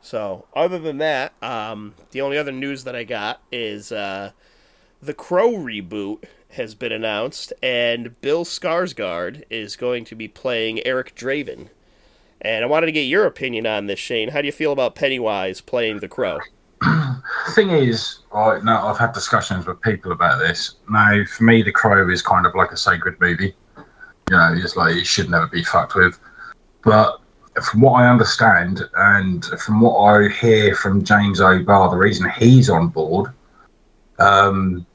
So, 0.00 0.46
other 0.52 0.80
than 0.80 0.98
that, 0.98 1.32
um, 1.40 1.94
the 2.10 2.22
only 2.22 2.36
other 2.36 2.50
news 2.50 2.82
that 2.82 2.96
I 2.96 3.04
got 3.04 3.40
is 3.52 3.92
uh, 3.92 4.32
the 5.00 5.14
Crow 5.14 5.52
reboot 5.52 6.24
has 6.50 6.74
been 6.74 6.90
announced, 6.90 7.52
and 7.62 8.20
Bill 8.20 8.44
Skarsgård 8.44 9.44
is 9.48 9.76
going 9.76 10.04
to 10.06 10.16
be 10.16 10.26
playing 10.26 10.84
Eric 10.84 11.14
Draven. 11.14 11.68
And 12.40 12.64
I 12.64 12.66
wanted 12.66 12.86
to 12.86 12.92
get 12.92 13.02
your 13.02 13.26
opinion 13.26 13.66
on 13.66 13.86
this, 13.86 13.98
Shane. 13.98 14.28
How 14.28 14.40
do 14.40 14.46
you 14.46 14.52
feel 14.52 14.72
about 14.72 14.94
Pennywise 14.94 15.60
playing 15.60 16.00
the 16.00 16.08
Crow? 16.08 16.40
The 16.80 17.22
thing 17.54 17.70
is, 17.70 18.20
right 18.32 18.62
now 18.62 18.86
I've 18.86 18.98
had 18.98 19.12
discussions 19.12 19.66
with 19.66 19.80
people 19.80 20.12
about 20.12 20.38
this. 20.38 20.76
Now, 20.90 21.24
for 21.24 21.44
me, 21.44 21.62
The 21.62 21.72
Crow 21.72 22.10
is 22.10 22.20
kind 22.20 22.44
of 22.44 22.54
like 22.54 22.72
a 22.72 22.76
sacred 22.76 23.18
movie. 23.20 23.54
You 24.30 24.36
know, 24.36 24.54
it's 24.56 24.76
like 24.76 24.96
it 24.96 25.06
should 25.06 25.30
never 25.30 25.46
be 25.46 25.64
fucked 25.64 25.94
with. 25.94 26.18
But 26.82 27.20
from 27.62 27.80
what 27.80 27.92
I 27.92 28.08
understand, 28.08 28.82
and 28.96 29.44
from 29.44 29.80
what 29.80 29.96
I 29.98 30.28
hear 30.28 30.74
from 30.74 31.04
James 31.04 31.40
O'Barr, 31.40 31.90
the 31.90 31.96
reason 31.96 32.30
he's 32.30 32.68
on 32.68 32.88
board 32.88 33.32
um, 34.18 34.86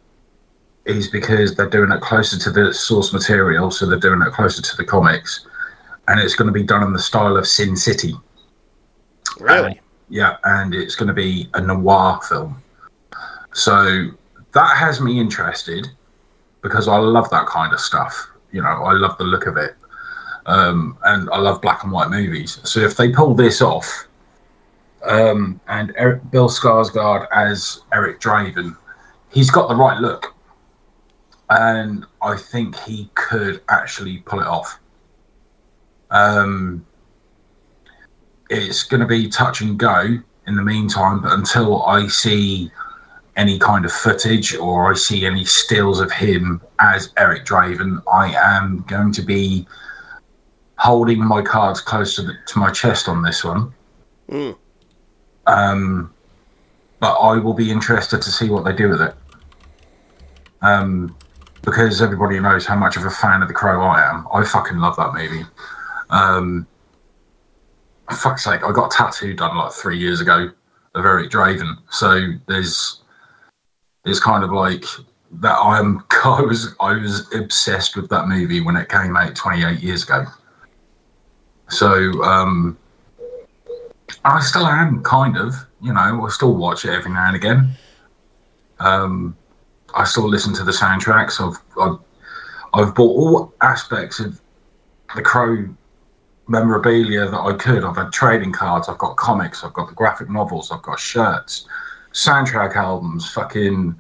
is 0.86 1.10
because 1.10 1.56
they're 1.56 1.70
doing 1.70 1.92
it 1.92 2.02
closer 2.02 2.38
to 2.38 2.52
the 2.52 2.74
source 2.74 3.14
material, 3.14 3.72
so 3.72 3.86
they're 3.86 4.00
doing 4.00 4.22
it 4.22 4.34
closer 4.34 4.62
to 4.62 4.78
the 4.78 4.84
comics, 4.84 5.46
and 6.10 6.20
it's 6.20 6.36
going 6.36 6.48
to 6.48 6.52
be 6.52 6.64
done 6.64 6.84
in 6.84 6.92
the 6.92 7.00
style 7.00 7.38
of 7.38 7.48
Sin 7.48 7.76
City. 7.76 8.16
Really? 9.40 9.80
Yeah, 10.10 10.38
and 10.44 10.74
it's 10.74 10.96
going 10.96 11.08
to 11.08 11.14
be 11.14 11.50
a 11.54 11.62
noir 11.62 12.20
film. 12.28 12.62
So 13.54 14.10
that 14.54 14.78
has 14.78 15.00
me 15.00 15.20
interested 15.20 15.88
because 16.64 16.88
I 16.88 16.98
love 16.98 17.30
that 17.30 17.46
kind 17.46 17.74
of 17.74 17.80
stuff. 17.80 18.28
You 18.52 18.64
know, 18.64 18.68
I 18.68 18.94
love 18.94 19.20
the 19.20 19.24
look 19.24 19.46
of 19.46 19.56
it. 19.58 19.76
Um, 20.48 20.98
and 21.04 21.30
I 21.30 21.38
love 21.38 21.62
black 21.62 21.84
and 21.84 21.92
white 21.92 22.10
movies. 22.10 22.60
So 22.64 22.80
if 22.80 22.98
they 22.98 23.12
pull 23.12 23.36
this 23.36 23.62
off, 23.62 24.08
um, 25.04 25.62
and 25.68 25.94
Eric, 25.96 26.32
Bill 26.32 26.50
Skarsgård 26.50 27.28
as 27.32 27.82
Eric 27.94 28.20
Draven, 28.20 28.76
he's 29.32 29.52
got 29.52 29.70
the 29.70 29.76
right 29.76 30.00
look, 30.00 30.34
and 31.52 32.04
I 32.24 32.36
think 32.36 32.76
he 32.80 33.12
could 33.14 33.62
actually 33.70 34.18
pull 34.20 34.40
it 34.40 34.48
off. 34.48 34.80
Um, 36.12 36.86
it's 38.50 38.84
going 38.84 39.02
to 39.02 39.08
be 39.08 39.30
touch 39.30 39.62
and 39.62 39.78
go 39.78 40.18
in 40.48 40.56
the 40.56 40.64
meantime, 40.64 41.22
but 41.22 41.32
until 41.34 41.84
I 41.84 42.08
see 42.08 42.72
any 43.36 43.60
kind 43.60 43.86
of 43.86 43.92
footage 43.92 44.56
or 44.56 44.92
I 44.92 44.96
see 44.96 45.26
any 45.26 45.46
stills 45.46 46.00
of 46.00 46.12
him 46.12 46.62
as 46.80 47.14
Eric 47.18 47.46
Draven, 47.46 48.02
I 48.12 48.34
am 48.34 48.84
going 48.88 49.12
to 49.14 49.22
be 49.22 49.68
holding 50.78 51.24
my 51.24 51.42
cards 51.42 51.82
close 51.82 52.16
to, 52.16 52.24
the, 52.24 52.34
to 52.48 52.60
my 52.60 52.72
chest 52.72 53.08
on 53.08 53.22
this 53.22 53.44
one. 53.44 53.74
Mm. 54.30 54.58
Um, 55.46 56.14
but 57.00 57.18
I 57.18 57.38
will 57.38 57.54
be 57.54 57.72
interested 57.72 58.22
to 58.22 58.32
see 58.32 58.50
what 58.50 58.66
they 58.66 58.74
do 58.74 58.90
with 58.90 59.02
it. 59.02 59.16
Um, 60.62 61.16
because 61.64 62.02
everybody 62.02 62.40
knows 62.40 62.66
how 62.66 62.76
much 62.76 62.98
of 62.98 63.06
a 63.06 63.10
fan 63.10 63.42
of 63.42 63.48
The 63.48 63.54
Crow 63.54 63.82
I 63.82 64.10
am. 64.10 64.28
I 64.34 64.44
fucking 64.44 64.78
love 64.78 64.96
that 64.98 65.14
movie. 65.14 65.46
Um, 66.10 66.68
fuck's 68.16 68.44
sake, 68.44 68.64
I 68.64 68.72
got 68.72 68.94
a 68.94 68.98
tattoo 68.98 69.34
done 69.34 69.56
like 69.56 69.72
three 69.72 69.98
years 69.98 70.22
ago 70.22 70.50
of 70.96 71.06
Eric 71.06 71.30
Draven. 71.30 71.78
So 71.90 72.34
there's 72.48 73.02
there's 74.04 74.20
kind 74.20 74.44
of 74.44 74.52
like 74.52 74.84
that. 75.34 75.58
I'm 75.58 76.04
I 76.24 76.42
was 76.42 76.76
I 76.80 76.94
was 76.94 77.34
obsessed 77.34 77.96
with 77.96 78.10
that 78.10 78.28
movie 78.28 78.62
when 78.62 78.76
it 78.76 78.90
came 78.90 79.16
out 79.16 79.36
28 79.36 79.80
years 79.82 80.04
ago. 80.04 80.26
So 81.70 82.24
um, 82.24 82.78
I 84.26 84.40
still 84.42 84.66
am 84.66 85.04
kind 85.04 85.38
of, 85.38 85.54
you 85.82 85.94
know, 85.94 86.26
I 86.26 86.30
still 86.30 86.56
watch 86.56 86.84
it 86.84 86.90
every 86.90 87.12
now 87.12 87.28
and 87.28 87.36
again. 87.36 87.70
Um, 88.80 89.38
I 89.94 90.04
still 90.04 90.28
listen 90.28 90.54
to 90.56 90.64
the 90.64 90.72
soundtracks. 90.72 91.40
I've 91.40 91.60
I've, 91.80 92.00
I've 92.74 92.96
bought 92.96 93.18
all 93.18 93.54
aspects 93.62 94.20
of 94.20 94.40
the 95.16 95.22
Crow 95.22 95.68
memorabilia 96.50 97.30
that 97.30 97.40
I 97.40 97.54
could. 97.54 97.84
I've 97.84 97.96
had 97.96 98.12
trading 98.12 98.52
cards, 98.52 98.90
I've 98.90 98.98
got 98.98 99.16
comics, 99.16 99.64
I've 99.64 99.74
got 99.74 99.88
the 99.88 99.96
graphic 99.96 100.30
novels, 100.30 100.72
I've 100.72 100.82
got 100.82 101.00
shirts, 101.00 101.68
soundtrack 102.12 102.76
albums, 102.76 103.32
fucking 103.32 103.96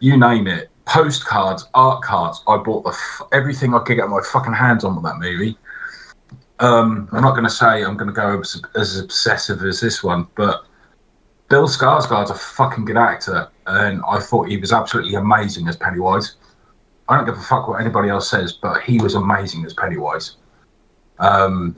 you 0.00 0.16
name 0.16 0.46
it, 0.46 0.70
postcards, 0.86 1.68
art 1.74 2.02
cards. 2.02 2.42
I 2.48 2.56
bought 2.56 2.84
the 2.84 2.90
f- 2.90 3.22
everything 3.32 3.74
I 3.74 3.80
could 3.80 3.96
get 3.96 4.08
my 4.08 4.20
fucking 4.32 4.54
hands 4.54 4.84
on 4.84 4.94
with 4.96 5.04
that 5.04 5.18
movie. 5.18 5.56
Um, 6.58 7.08
I'm 7.12 7.22
not 7.22 7.32
going 7.32 7.44
to 7.44 7.50
say 7.50 7.84
I'm 7.84 7.96
going 7.96 8.08
to 8.08 8.14
go 8.14 8.40
as, 8.40 8.60
as 8.74 8.98
obsessive 8.98 9.62
as 9.62 9.80
this 9.80 10.02
one, 10.02 10.26
but 10.34 10.64
Bill 11.48 11.68
Skarsgård's 11.68 12.30
a 12.30 12.34
fucking 12.34 12.86
good 12.86 12.96
actor, 12.96 13.48
and 13.66 14.02
I 14.08 14.18
thought 14.18 14.48
he 14.48 14.56
was 14.56 14.72
absolutely 14.72 15.14
amazing 15.14 15.68
as 15.68 15.76
Pennywise. 15.76 16.36
I 17.08 17.16
don't 17.16 17.26
give 17.26 17.36
a 17.36 17.42
fuck 17.42 17.68
what 17.68 17.80
anybody 17.80 18.08
else 18.08 18.30
says, 18.30 18.54
but 18.54 18.82
he 18.82 18.98
was 19.00 19.14
amazing 19.14 19.64
as 19.64 19.74
Pennywise. 19.74 20.36
Um, 21.18 21.76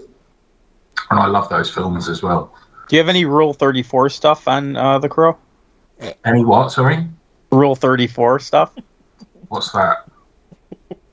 and 1.11 1.19
I 1.19 1.27
love 1.27 1.49
those 1.49 1.71
films 1.71 2.09
as 2.09 2.23
well. 2.23 2.55
Do 2.89 2.97
you 2.97 3.01
have 3.01 3.09
any 3.09 3.25
Rule 3.25 3.53
34 3.53 4.11
stuff 4.11 4.49
on 4.49 4.77
uh, 4.77 4.99
The 4.99 5.09
Crow? 5.09 5.37
Any 6.25 6.45
what, 6.45 6.71
sorry? 6.71 7.07
Rule 7.51 7.75
34 7.75 8.41
stuff? 8.41 8.75
What's 9.49 9.73
that? 9.73 10.09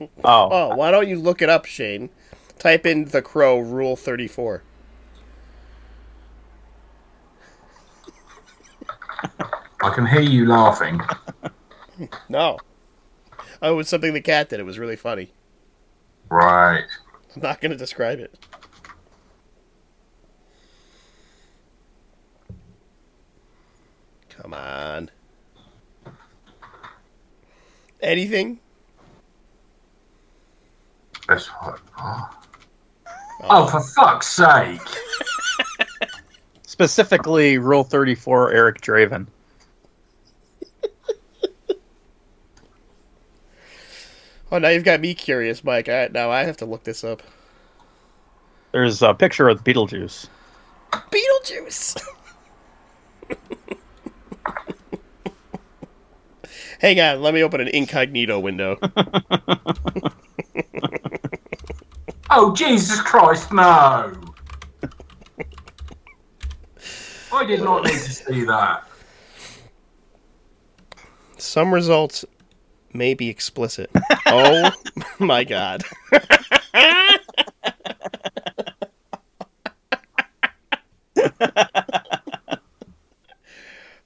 oh. 0.00 0.08
Oh, 0.24 0.76
why 0.76 0.90
don't 0.90 1.08
you 1.08 1.18
look 1.18 1.42
it 1.42 1.48
up, 1.48 1.66
Shane? 1.66 2.10
Type 2.58 2.86
in 2.86 3.06
The 3.06 3.22
Crow 3.22 3.58
Rule 3.58 3.96
34. 3.96 4.62
I 9.82 9.90
can 9.94 10.06
hear 10.06 10.20
you 10.20 10.46
laughing. 10.46 11.00
no. 12.28 12.58
Oh, 13.62 13.72
it 13.72 13.76
was 13.76 13.88
something 13.88 14.12
the 14.14 14.20
cat 14.20 14.48
did. 14.48 14.60
It 14.60 14.64
was 14.64 14.78
really 14.78 14.96
funny. 14.96 15.32
Right. 16.28 16.84
I'm 17.36 17.42
not 17.42 17.60
going 17.60 17.70
to 17.70 17.76
describe 17.76 18.18
it. 18.18 18.34
Come 24.30 24.54
on. 24.54 25.10
Anything? 28.00 28.58
That's 31.28 31.46
what. 31.48 31.80
Oh. 31.98 32.30
oh, 33.42 33.66
for 33.66 33.82
fuck's 33.82 34.28
sake! 34.28 34.80
Specifically, 36.62 37.58
Rule 37.58 37.84
34, 37.84 38.52
Eric 38.52 38.80
Draven. 38.80 39.26
Oh, 44.56 44.58
now 44.58 44.70
you've 44.70 44.84
got 44.84 45.02
me 45.02 45.12
curious, 45.12 45.62
Mike. 45.62 45.90
I, 45.90 46.08
now 46.10 46.30
I 46.30 46.44
have 46.44 46.56
to 46.56 46.64
look 46.64 46.82
this 46.84 47.04
up. 47.04 47.22
There's 48.72 49.02
a 49.02 49.12
picture 49.12 49.50
of 49.50 49.62
Beetlejuice. 49.62 50.28
Beetlejuice! 50.90 52.00
Hang 56.80 56.98
on, 57.00 57.20
let 57.20 57.34
me 57.34 57.42
open 57.42 57.60
an 57.60 57.68
incognito 57.68 58.40
window. 58.40 58.78
Oh, 62.28 62.52
Jesus 62.54 63.00
Christ, 63.00 63.52
no! 63.52 64.12
I 67.32 67.44
did 67.46 67.62
not 67.62 67.84
need 67.84 67.92
to 67.92 68.12
see 68.12 68.44
that. 68.44 68.86
Some 71.38 71.72
results 71.72 72.24
may 72.96 73.14
be 73.14 73.28
explicit. 73.28 73.90
oh 74.26 74.72
my 75.18 75.44
god. 75.44 75.82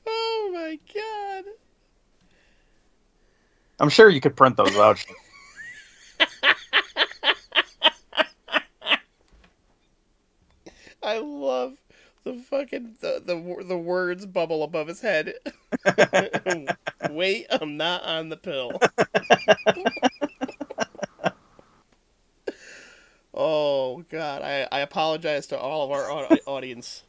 oh 0.07 0.51
my 0.53 0.79
god. 0.95 1.45
I'm 3.79 3.89
sure 3.89 4.11
you 4.11 4.21
could 4.21 4.37
print 4.37 4.57
those 4.57 4.77
out. 4.77 5.05
I 11.03 11.19
love 11.19 11.79
the 12.25 12.35
fucking 12.35 12.97
the 13.01 13.23
the, 13.25 13.65
the 13.65 13.79
words 13.79 14.27
bubble 14.27 14.63
above 14.63 14.89
his 14.89 15.01
head. 15.01 15.35
Wait, 17.11 17.47
I'm 17.51 17.77
not 17.77 18.03
on 18.05 18.29
the 18.29 18.37
pill. 18.37 18.79
oh 23.35 24.03
god, 24.11 24.43
I 24.43 24.69
I 24.71 24.81
apologize 24.81 25.47
to 25.49 25.59
all 25.59 25.85
of 25.85 25.91
our 25.91 26.11
au- 26.11 26.39
audience. 26.47 27.05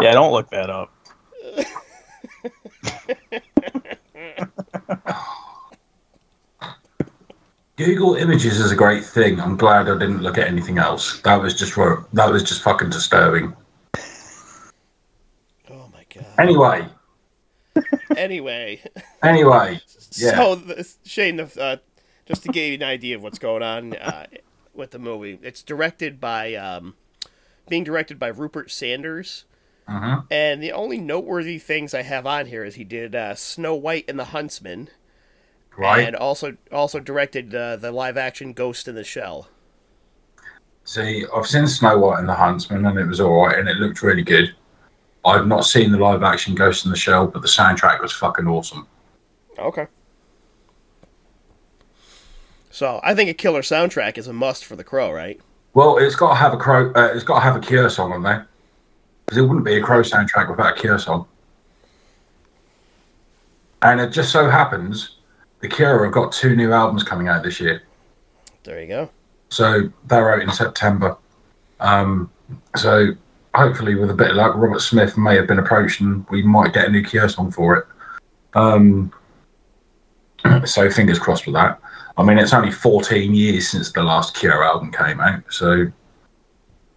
Yeah, 0.00 0.12
don't 0.12 0.32
look 0.32 0.50
that 0.50 0.70
up. 0.70 0.92
Google 7.76 8.14
Images 8.14 8.60
is 8.60 8.70
a 8.72 8.76
great 8.76 9.04
thing. 9.04 9.40
I'm 9.40 9.56
glad 9.56 9.88
I 9.88 9.96
didn't 9.98 10.22
look 10.22 10.36
at 10.36 10.46
anything 10.46 10.76
else. 10.78 11.20
That 11.22 11.40
was 11.40 11.54
just 11.54 11.74
that 11.76 12.30
was 12.30 12.42
just 12.42 12.62
fucking 12.62 12.90
disturbing. 12.90 13.54
Anyway, 16.38 16.88
Anyway, 18.16 18.80
anyway, 19.22 19.80
yeah. 20.16 20.36
so 20.36 20.54
the, 20.56 20.88
Shane, 21.04 21.40
uh, 21.40 21.76
just 22.26 22.42
to 22.42 22.48
give 22.48 22.66
you 22.68 22.74
an 22.74 22.82
idea 22.82 23.16
of 23.16 23.22
what's 23.22 23.38
going 23.38 23.62
on 23.62 23.94
uh, 23.96 24.26
with 24.74 24.90
the 24.90 24.98
movie, 24.98 25.38
it's 25.42 25.62
directed 25.62 26.20
by 26.20 26.54
um, 26.54 26.94
being 27.68 27.84
directed 27.84 28.18
by 28.18 28.28
Rupert 28.28 28.70
Sanders. 28.70 29.44
Mhm. 29.88 30.26
And 30.30 30.62
the 30.62 30.72
only 30.72 30.98
noteworthy 30.98 31.58
things 31.58 31.94
I 31.94 32.02
have 32.02 32.26
on 32.26 32.46
here 32.46 32.64
is 32.64 32.74
he 32.74 32.84
did 32.84 33.14
uh, 33.14 33.34
Snow 33.34 33.74
White 33.74 34.04
and 34.08 34.18
the 34.18 34.26
Huntsman, 34.26 34.88
right. 35.76 36.06
and 36.06 36.14
also 36.14 36.56
also 36.70 37.00
directed 37.00 37.54
uh, 37.54 37.76
the 37.76 37.90
live 37.90 38.16
action 38.16 38.52
Ghost 38.52 38.86
in 38.88 38.94
the 38.94 39.04
Shell. 39.04 39.48
See, 40.84 41.24
I've 41.34 41.46
seen 41.46 41.66
Snow 41.66 41.98
White 41.98 42.18
and 42.20 42.28
the 42.28 42.34
Huntsman, 42.34 42.84
and 42.86 42.98
it 42.98 43.06
was 43.06 43.20
all 43.20 43.46
right, 43.46 43.58
and 43.58 43.68
it 43.68 43.76
looked 43.76 44.02
really 44.02 44.22
good. 44.22 44.54
I've 45.24 45.46
not 45.46 45.66
seen 45.66 45.92
the 45.92 45.98
live 45.98 46.22
action 46.22 46.54
Ghost 46.54 46.84
in 46.84 46.90
the 46.90 46.96
Shell, 46.96 47.26
but 47.28 47.42
the 47.42 47.48
soundtrack 47.48 48.00
was 48.00 48.12
fucking 48.12 48.46
awesome. 48.46 48.86
Okay. 49.58 49.86
So 52.70 53.00
I 53.02 53.14
think 53.14 53.28
a 53.28 53.34
killer 53.34 53.62
soundtrack 53.62 54.16
is 54.16 54.28
a 54.28 54.32
must 54.32 54.64
for 54.64 54.76
The 54.76 54.84
Crow, 54.84 55.12
right? 55.12 55.40
Well, 55.74 55.98
it's 55.98 56.16
got 56.16 56.30
to 56.30 56.34
have 56.36 56.52
a 56.52 56.56
crow. 56.56 56.92
Uh, 56.94 57.12
it's 57.14 57.24
got 57.24 57.34
to 57.36 57.40
have 57.40 57.56
a 57.56 57.60
Cure 57.60 57.90
song 57.90 58.12
on 58.12 58.22
there, 58.22 58.48
because 59.26 59.38
it 59.38 59.42
wouldn't 59.42 59.64
be 59.64 59.76
a 59.76 59.82
Crow 59.82 60.02
soundtrack 60.02 60.48
without 60.48 60.78
a 60.78 60.80
Cure 60.80 60.98
song. 60.98 61.26
And 63.82 64.00
it 64.00 64.10
just 64.10 64.32
so 64.32 64.48
happens, 64.48 65.16
the 65.60 65.68
Cure 65.68 66.04
have 66.04 66.12
got 66.12 66.32
two 66.32 66.56
new 66.56 66.72
albums 66.72 67.02
coming 67.02 67.28
out 67.28 67.42
this 67.42 67.60
year. 67.60 67.82
There 68.62 68.80
you 68.80 68.88
go. 68.88 69.10
So 69.48 69.90
they're 70.06 70.34
out 70.34 70.42
in 70.42 70.50
September. 70.50 71.16
Um, 71.80 72.30
so 72.76 73.12
hopefully, 73.54 73.94
with 73.94 74.10
a 74.10 74.14
bit 74.14 74.30
of 74.30 74.36
luck, 74.36 74.54
Robert 74.56 74.80
Smith 74.80 75.16
may 75.16 75.36
have 75.36 75.46
been 75.46 75.58
approached, 75.58 76.00
and 76.00 76.26
we 76.30 76.42
might 76.42 76.72
get 76.72 76.88
a 76.88 76.90
new 76.90 77.02
Cure 77.04 77.28
song 77.28 77.50
for 77.50 77.76
it. 77.76 77.86
Um, 78.54 79.12
so 80.64 80.90
fingers 80.90 81.18
crossed 81.18 81.46
with 81.46 81.54
that. 81.54 81.80
I 82.16 82.22
mean, 82.22 82.38
it's 82.38 82.52
only 82.52 82.70
14 82.70 83.34
years 83.34 83.68
since 83.68 83.92
the 83.92 84.02
last 84.02 84.34
Cure 84.34 84.62
album 84.64 84.92
came 84.92 85.20
out, 85.20 85.42
so 85.50 85.86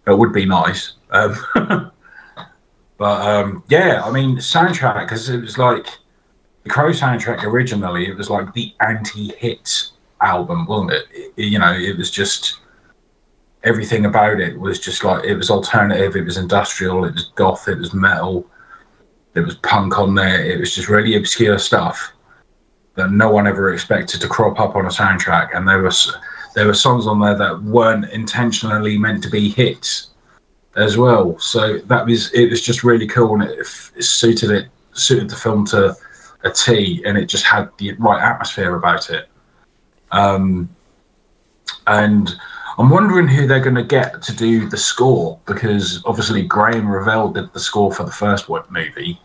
it 0.06 0.18
would 0.18 0.32
be 0.32 0.44
nice. 0.44 0.94
Um, 1.10 1.36
but 2.98 3.26
um, 3.26 3.64
yeah, 3.68 4.02
I 4.04 4.10
mean, 4.10 4.36
soundtrack 4.36 5.06
because 5.06 5.28
it 5.28 5.40
was 5.40 5.56
like 5.58 5.86
the 6.64 6.70
Crow 6.70 6.90
soundtrack 6.90 7.44
originally. 7.44 8.06
It 8.06 8.16
was 8.16 8.30
like 8.30 8.52
the 8.52 8.74
anti-hit 8.80 9.90
album, 10.20 10.66
wasn't 10.66 10.92
it? 10.92 11.04
It- 11.36 11.44
You 11.44 11.58
know, 11.58 11.72
it 11.72 11.96
was 11.96 12.10
just 12.10 12.58
everything 13.64 14.06
about 14.06 14.40
it 14.40 14.58
was 14.58 14.78
just 14.78 15.04
like 15.04 15.24
it 15.24 15.34
was 15.34 15.50
alternative, 15.50 16.16
it 16.16 16.24
was 16.24 16.36
industrial, 16.36 17.04
it 17.04 17.14
was 17.14 17.32
goth, 17.34 17.66
it 17.66 17.78
was 17.78 17.94
metal, 17.94 18.48
it 19.34 19.40
was 19.40 19.56
punk 19.56 19.98
on 19.98 20.14
there. 20.14 20.44
It 20.44 20.60
was 20.60 20.74
just 20.74 20.88
really 20.88 21.16
obscure 21.16 21.58
stuff 21.58 22.12
that 22.94 23.10
no 23.10 23.30
one 23.30 23.46
ever 23.46 23.72
expected 23.72 24.20
to 24.20 24.28
crop 24.28 24.60
up 24.60 24.76
on 24.76 24.86
a 24.86 24.90
soundtrack, 24.90 25.56
and 25.56 25.66
there 25.66 25.82
was 25.82 26.16
there 26.54 26.66
were 26.66 26.74
songs 26.74 27.06
on 27.06 27.20
there 27.20 27.36
that 27.36 27.62
weren't 27.62 28.08
intentionally 28.12 28.96
meant 28.96 29.22
to 29.24 29.30
be 29.30 29.48
hits 29.48 30.10
as 30.76 30.96
well. 30.96 31.36
So 31.38 31.78
that 31.78 32.06
was 32.06 32.32
it 32.32 32.50
was 32.50 32.60
just 32.62 32.84
really 32.84 33.06
cool, 33.06 33.34
and 33.34 33.50
it, 33.50 33.58
it 33.96 34.02
suited 34.02 34.50
it 34.50 34.68
suited 34.92 35.28
the 35.28 35.36
film 35.36 35.66
to 35.66 35.96
a 36.44 36.50
T, 36.50 37.02
and 37.04 37.18
it 37.18 37.26
just 37.26 37.44
had 37.44 37.70
the 37.78 37.94
right 37.94 38.22
atmosphere 38.22 38.76
about 38.76 39.10
it. 39.10 39.28
Um, 40.12 40.68
and 41.86 42.34
I'm 42.78 42.90
wondering 42.90 43.28
who 43.28 43.46
they're 43.46 43.60
going 43.60 43.76
to 43.76 43.84
get 43.84 44.20
to 44.22 44.34
do 44.34 44.68
the 44.68 44.76
score 44.76 45.38
because 45.46 46.02
obviously 46.04 46.42
Graham 46.42 46.88
Revell 46.88 47.30
did 47.32 47.52
the 47.52 47.60
score 47.60 47.92
for 47.92 48.02
the 48.04 48.10
first 48.10 48.48
one 48.48 48.64
movie. 48.70 49.20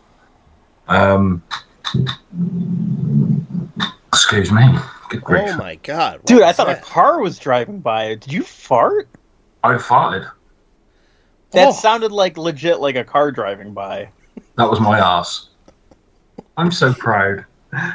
Um, 0.88 1.42
excuse 4.12 4.52
me. 4.52 4.62
Good 5.08 5.24
grief. 5.24 5.50
Oh 5.54 5.56
my 5.56 5.74
god, 5.76 6.18
what 6.18 6.26
Dude, 6.26 6.42
I 6.42 6.48
was 6.48 6.56
thought 6.56 6.68
a 6.68 6.76
car 6.76 7.20
was 7.20 7.38
driving 7.38 7.80
by. 7.80 8.14
Did 8.14 8.32
you 8.32 8.42
fart? 8.44 9.08
I 9.64 9.74
farted. 9.74 10.30
That 11.50 11.68
Oh. 11.68 11.72
sounded 11.72 12.12
like 12.12 12.36
legit 12.38 12.78
like 12.78 12.94
a 12.94 13.02
car 13.04 13.32
driving 13.32 13.74
by. 13.74 14.10
That 14.56 14.70
was 14.70 14.78
my 14.78 14.98
ass. 15.00 15.48
I'm 16.56 16.70
so 16.70 16.92
proud. 16.94 17.44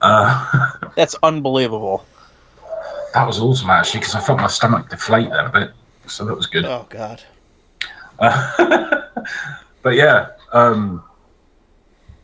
Uh, 0.00 0.70
That's 0.96 1.14
unbelievable. 1.22 2.04
That 3.14 3.26
was 3.26 3.40
awesome 3.40 3.70
actually 3.70 4.00
because 4.00 4.14
I 4.14 4.20
felt 4.20 4.40
my 4.40 4.48
stomach 4.48 4.90
deflate 4.90 5.30
there 5.30 5.46
a 5.46 5.50
bit, 5.50 5.70
so 6.06 6.24
that 6.24 6.34
was 6.34 6.46
good. 6.46 6.64
Oh 6.64 6.86
god. 6.90 7.22
Uh, 8.18 9.02
but 9.82 9.94
yeah, 9.94 10.30
um, 10.52 11.02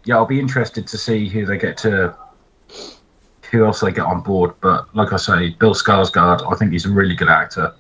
yeah, 0.05 0.17
I'll 0.17 0.27
be 0.27 0.41
interested 0.41 0.87
to 0.89 0.99
see 0.99 1.29
who 1.29 1.47
they 1.47 1.59
get 1.59 1.77
to, 1.79 2.15
who 3.51 3.65
else 3.65 3.81
they 3.81 3.93
get 3.93 4.05
on 4.05 4.21
board. 4.21 4.53
But 4.61 4.95
like 4.95 5.13
I 5.13 5.17
say, 5.17 5.51
Bill 5.51 5.75
Skarsgård, 5.75 6.53
I 6.53 6.57
think 6.57 6.73
he's 6.73 6.87
a 6.87 6.91
really 6.91 7.15
good 7.15 7.29
actor, 7.29 7.73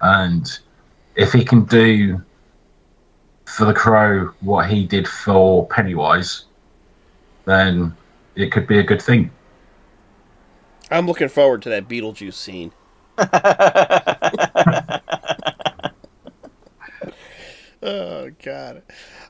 and 0.00 0.58
if 1.16 1.32
he 1.32 1.44
can 1.44 1.64
do 1.66 2.22
for 3.44 3.66
the 3.66 3.74
Crow 3.74 4.32
what 4.40 4.70
he 4.70 4.86
did 4.86 5.06
for 5.06 5.66
Pennywise, 5.66 6.46
then 7.44 7.94
it 8.34 8.50
could 8.50 8.66
be 8.66 8.78
a 8.78 8.82
good 8.82 9.02
thing. 9.02 9.30
I'm 10.90 11.06
looking 11.06 11.28
forward 11.28 11.62
to 11.62 11.68
that 11.70 11.88
Beetlejuice 11.88 12.34
scene. 12.34 12.72
Oh 17.82 18.30
God. 18.42 18.82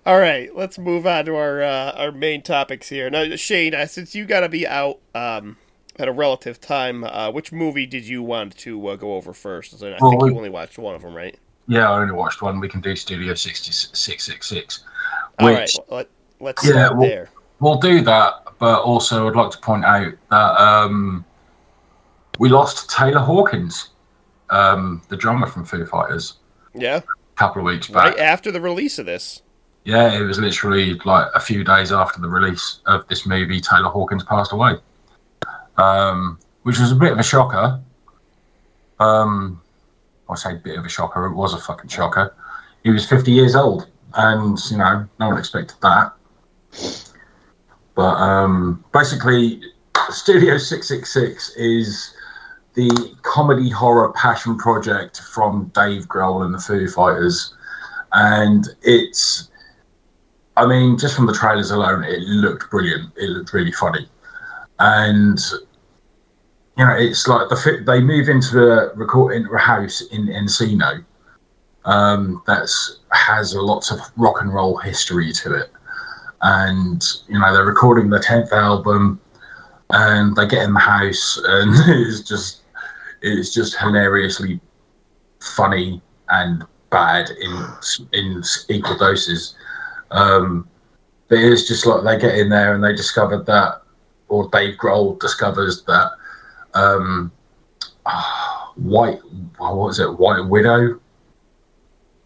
All 0.04 0.18
right, 0.18 0.54
let's 0.56 0.76
move 0.78 1.06
on 1.06 1.24
to 1.26 1.36
our 1.36 1.62
uh, 1.62 1.92
our 1.92 2.10
main 2.10 2.42
topics 2.42 2.88
here. 2.88 3.08
Now, 3.08 3.36
Shane, 3.36 3.74
uh, 3.74 3.86
since 3.86 4.14
you 4.14 4.24
got 4.24 4.40
to 4.40 4.48
be 4.48 4.66
out 4.66 4.98
um, 5.14 5.56
at 6.00 6.08
a 6.08 6.12
relative 6.12 6.60
time, 6.60 7.04
uh, 7.04 7.30
which 7.30 7.52
movie 7.52 7.86
did 7.86 8.08
you 8.08 8.22
want 8.24 8.56
to 8.58 8.88
uh, 8.88 8.96
go 8.96 9.14
over 9.14 9.32
first? 9.32 9.80
I 9.84 9.96
Well, 10.00 10.10
think 10.10 10.22
we- 10.22 10.30
you 10.30 10.36
only 10.36 10.50
watched 10.50 10.78
one 10.78 10.94
of 10.96 11.02
them, 11.02 11.14
right? 11.14 11.38
Yeah, 11.68 11.88
I 11.88 12.00
only 12.00 12.12
watched 12.14 12.42
one. 12.42 12.58
We 12.58 12.68
can 12.68 12.80
do 12.80 12.96
Studio 12.96 13.34
666. 13.34 14.84
All 15.38 15.46
Which, 15.54 15.76
let, 15.88 16.08
let's 16.40 16.64
Yeah, 16.64 16.72
start 16.86 16.96
well- 16.96 17.08
there. 17.08 17.30
We'll 17.60 17.78
do 17.78 18.00
that, 18.00 18.42
but 18.58 18.80
also 18.82 19.28
I'd 19.28 19.36
like 19.36 19.50
to 19.52 19.58
point 19.58 19.84
out 19.84 20.12
that 20.30 20.60
um, 20.60 21.24
we 22.40 22.48
lost 22.48 22.88
Taylor 22.88 23.20
Hawkins, 23.20 23.90
um, 24.48 25.02
the 25.10 25.16
drummer 25.16 25.46
from 25.46 25.62
Foo 25.66 25.84
Fighters, 25.84 26.38
Yeah, 26.74 26.96
a 26.96 27.36
couple 27.36 27.60
of 27.60 27.66
weeks 27.66 27.86
back. 27.88 28.16
right 28.16 28.18
after 28.18 28.50
the 28.50 28.62
release 28.62 28.98
of 28.98 29.04
this. 29.04 29.42
Yeah, 29.84 30.10
it 30.18 30.22
was 30.22 30.38
literally 30.38 30.94
like 31.04 31.26
a 31.34 31.40
few 31.40 31.62
days 31.64 31.92
after 31.92 32.18
the 32.18 32.28
release 32.28 32.80
of 32.86 33.06
this 33.08 33.26
movie, 33.26 33.60
Taylor 33.60 33.90
Hawkins 33.90 34.24
passed 34.24 34.52
away, 34.52 34.76
um, 35.76 36.38
which 36.62 36.78
was 36.78 36.92
a 36.92 36.94
bit 36.94 37.12
of 37.12 37.18
a 37.18 37.22
shocker. 37.22 37.78
Um, 38.98 39.60
I 40.30 40.34
say 40.34 40.56
bit 40.56 40.78
of 40.78 40.84
a 40.86 40.88
shocker, 40.88 41.26
it 41.26 41.34
was 41.34 41.52
a 41.52 41.58
fucking 41.58 41.90
shocker. 41.90 42.34
He 42.84 42.90
was 42.90 43.06
50 43.06 43.30
years 43.32 43.54
old, 43.54 43.86
and 44.14 44.58
you 44.70 44.78
know, 44.78 45.06
no 45.18 45.28
one 45.28 45.38
expected 45.38 45.76
that. 45.82 46.12
But 47.94 48.14
um, 48.16 48.82
basically, 48.94 49.60
Studio 50.08 50.56
666 50.56 51.56
is 51.56 52.14
the 52.74 53.14
comedy 53.22 53.68
horror 53.70 54.12
passion 54.12 54.56
project 54.56 55.20
from 55.20 55.70
Dave 55.74 56.06
Grohl 56.06 56.44
and 56.44 56.54
the 56.54 56.58
Foo 56.58 56.88
Fighters. 56.88 57.54
And 58.12 58.66
it's, 58.82 59.50
I 60.56 60.66
mean, 60.66 60.98
just 60.98 61.16
from 61.16 61.26
the 61.26 61.32
trailers 61.32 61.70
alone, 61.70 62.04
it 62.04 62.20
looked 62.20 62.70
brilliant. 62.70 63.12
It 63.16 63.30
looked 63.30 63.52
really 63.52 63.72
funny. 63.72 64.08
And, 64.78 65.38
you 66.78 66.84
know, 66.84 66.94
it's 66.96 67.26
like 67.28 67.48
the 67.48 67.82
they 67.86 68.00
move 68.00 68.28
into 68.28 68.72
a 68.72 68.94
record 68.94 69.34
into 69.34 69.50
a 69.50 69.58
house 69.58 70.00
in 70.12 70.28
Encino 70.28 71.04
um, 71.84 72.42
that's 72.46 73.00
has 73.12 73.52
a 73.54 73.60
lots 73.60 73.90
of 73.90 74.00
rock 74.16 74.40
and 74.40 74.52
roll 74.52 74.76
history 74.78 75.32
to 75.32 75.54
it. 75.54 75.70
And, 76.42 77.04
you 77.28 77.38
know, 77.38 77.52
they're 77.52 77.64
recording 77.64 78.08
the 78.08 78.18
10th 78.18 78.52
album 78.52 79.20
and 79.90 80.34
they 80.36 80.46
get 80.46 80.62
in 80.62 80.72
the 80.72 80.80
house 80.80 81.38
and 81.44 81.72
it's 81.88 82.20
just 82.20 82.59
it's 83.22 83.52
just 83.52 83.78
hilariously 83.78 84.60
funny 85.40 86.00
and 86.28 86.64
bad 86.90 87.30
in 87.30 87.66
in 88.12 88.42
equal 88.68 88.96
doses. 88.98 89.54
Um, 90.10 90.68
but 91.28 91.38
it's 91.38 91.68
just 91.68 91.86
like 91.86 92.04
they 92.04 92.18
get 92.18 92.38
in 92.38 92.48
there 92.48 92.74
and 92.74 92.82
they 92.82 92.94
discovered 92.94 93.46
that, 93.46 93.82
or 94.28 94.48
Dave 94.50 94.76
Grohl 94.78 95.18
discovers 95.20 95.84
that 95.84 96.10
um, 96.74 97.30
ah, 98.06 98.72
White, 98.76 99.20
what 99.58 99.76
was 99.76 100.00
it? 100.00 100.18
White 100.18 100.46
Widow. 100.46 101.00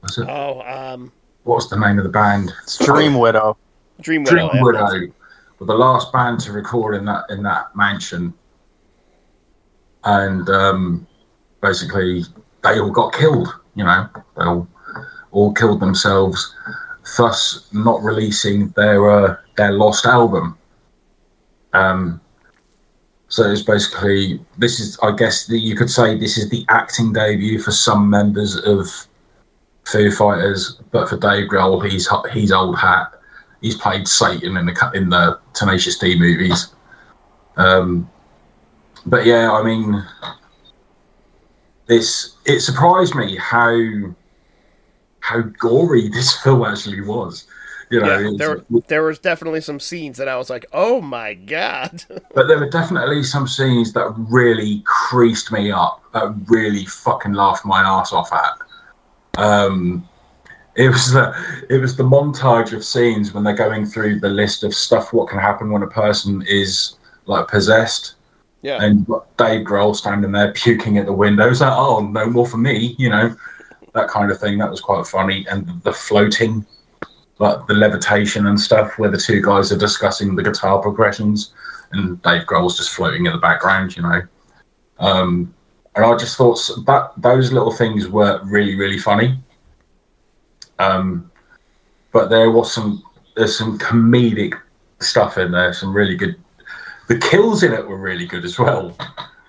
Was 0.03 0.19
it? 0.19 0.29
Oh, 0.29 0.63
um, 0.63 1.13
What's 1.43 1.69
the 1.69 1.79
name 1.79 1.99
of 1.99 2.05
the 2.05 2.11
band? 2.11 2.53
Dream 2.81 3.19
Widow. 3.19 3.59
Dream 4.01 4.25
Dream 4.25 4.49
Widow. 4.63 4.79
yeah. 4.79 4.93
Widow 4.93 5.13
were 5.59 5.67
the 5.67 5.75
last 5.75 6.13
band 6.13 6.41
to 6.41 6.53
record 6.53 6.95
in 6.95 7.05
that 7.05 7.25
in 7.31 7.43
that 7.43 7.75
mansion, 7.77 8.35
and 10.05 10.49
um, 10.49 11.07
basically 11.61 12.25
they 12.63 12.79
all 12.79 12.91
got 12.91 13.13
killed. 13.13 13.49
You 13.75 13.85
know, 13.85 14.09
they 14.37 14.45
all 14.45 14.69
all 15.33 15.53
killed 15.53 15.81
themselves, 15.81 16.55
thus 17.17 17.69
not 17.73 18.03
releasing 18.03 18.69
their 18.71 19.11
uh, 19.11 19.37
their 19.57 19.73
lost 19.73 20.07
album. 20.07 20.57
Um, 21.73 22.21
so 23.29 23.51
it's 23.51 23.63
basically 23.63 24.41
this 24.59 24.79
is 24.81 24.99
I 25.03 25.15
guess 25.17 25.47
that 25.47 25.59
you 25.59 25.77
could 25.77 25.91
say 25.91 26.17
this 26.19 26.39
is 26.39 26.49
the 26.51 26.65
acting 26.69 27.13
debut 27.13 27.59
for 27.59 27.73
some 27.73 28.09
members 28.09 28.57
of 28.57 28.89
Foo 29.85 30.11
Fighters, 30.11 30.81
but 30.93 31.09
for 31.09 31.17
Dave 31.17 31.51
Grohl, 31.51 31.89
he's 31.89 32.09
he's 32.33 32.53
old 32.53 32.79
hat 32.79 33.15
he's 33.65 33.77
played 33.77 34.07
Satan 34.07 34.59
in 34.59 34.67
the 34.67 34.91
in 34.95 35.09
the 35.09 35.41
Tenacious 35.55 35.99
D 35.99 36.19
movies. 36.19 36.75
Um, 37.57 38.11
but 39.07 39.27
yeah, 39.27 39.53
I 39.53 39.63
mean, 39.63 40.05
this 41.87 42.37
it 42.45 42.61
surprised 42.61 43.15
me 43.15 43.37
how 43.37 44.15
how 45.21 45.41
gory 45.41 46.09
this 46.13 46.37
film 46.43 46.65
actually 46.65 47.01
was. 47.01 47.47
You 47.91 48.01
know, 48.01 48.19
Yeah, 48.19 48.31
there 48.37 48.65
there 48.89 49.03
was 49.05 49.19
definitely 49.19 49.61
some 49.61 49.79
scenes 49.79 50.17
that 50.17 50.27
I 50.27 50.37
was 50.37 50.49
like, 50.49 50.65
"Oh 50.73 51.01
my 51.01 51.35
god!" 51.35 52.03
but 52.35 52.49
there 52.49 52.59
were 52.59 52.71
definitely 52.71 53.23
some 53.23 53.47
scenes 53.47 53.93
that 53.93 54.13
really 54.17 54.83
creased 54.87 55.53
me 55.53 55.71
up, 55.71 56.03
that 56.13 56.35
really 56.47 56.87
fucking 56.87 57.35
laughed 57.35 57.65
my 57.65 57.83
ass 57.83 58.13
off 58.13 58.33
at. 58.33 59.41
Um, 59.41 60.09
it 60.77 60.89
was 60.89 61.13
the 61.13 61.35
it 61.69 61.79
was 61.79 61.97
the 61.97 62.03
montage 62.03 62.73
of 62.73 62.85
scenes 62.85 63.33
when 63.33 63.45
they're 63.45 63.55
going 63.55 63.87
through 63.87 64.21
the 64.21 64.29
list 64.29 64.65
of 64.65 64.75
stuff 64.75 65.13
what 65.13 65.29
can 65.29 65.39
happen 65.39 65.71
when 65.71 65.83
a 65.83 65.89
person 65.89 66.43
is 66.49 66.97
like 67.27 67.49
possessed, 67.49 68.15
yeah, 68.65 68.83
and 68.83 69.07
Dave 69.37 69.67
Grohl 69.67 69.95
standing 69.95 70.33
there 70.33 70.53
puking 70.53 70.97
at 70.97 71.05
the 71.05 71.13
windows. 71.13 71.61
Like, 71.61 71.75
oh, 71.77 72.01
no 72.01 72.27
more 72.31 72.47
for 72.47 72.57
me, 72.57 72.97
you 72.99 73.11
know, 73.11 73.37
that 73.93 74.09
kind 74.09 74.31
of 74.31 74.41
thing. 74.41 74.57
That 74.57 74.71
was 74.71 74.81
quite 74.81 75.07
funny, 75.07 75.47
and 75.51 75.83
the 75.83 75.93
floating, 75.93 76.65
like 77.39 77.67
the 77.67 77.75
levitation 77.75 78.47
and 78.47 78.59
stuff, 78.59 78.99
where 78.99 79.11
the 79.11 79.19
two 79.19 79.43
guys 79.43 79.71
are 79.71 79.79
discussing 79.79 80.35
the 80.35 80.43
guitar 80.43 80.81
progressions, 80.81 81.53
and 81.93 82.21
Dave 82.23 82.47
Grohl's 82.47 82.79
just 82.79 82.95
floating 82.95 83.27
in 83.27 83.33
the 83.33 83.39
background, 83.39 83.97
you 83.97 84.03
know. 84.03 84.23
Um, 84.99 85.55
and 85.95 86.05
I 86.07 86.17
just 86.17 86.39
thought 86.39 86.59
that 86.87 87.13
those 87.19 87.53
little 87.53 87.71
things 87.71 88.09
were 88.09 88.41
really, 88.45 88.77
really 88.77 88.99
funny. 88.99 89.39
Um, 90.79 91.31
but 92.13 92.31
there 92.31 92.51
was 92.51 92.73
some 92.73 93.03
there's 93.37 93.59
some 93.59 93.79
comedic 93.79 94.59
stuff 95.01 95.37
in 95.37 95.53
there, 95.53 95.75
some 95.75 95.95
really 95.95 96.17
good. 96.17 96.37
The 97.09 97.19
kills 97.19 97.63
in 97.63 97.73
it 97.73 97.87
were 97.87 97.99
really 97.99 98.27
good 98.27 98.45
as 98.45 98.59
well. 98.59 98.97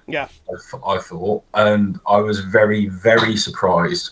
yeah, 0.07 0.27
I, 0.73 0.77
I 0.95 0.97
thought, 0.99 1.43
and 1.53 1.99
I 2.07 2.17
was 2.17 2.39
very, 2.41 2.87
very 2.87 3.37
surprised 3.37 4.11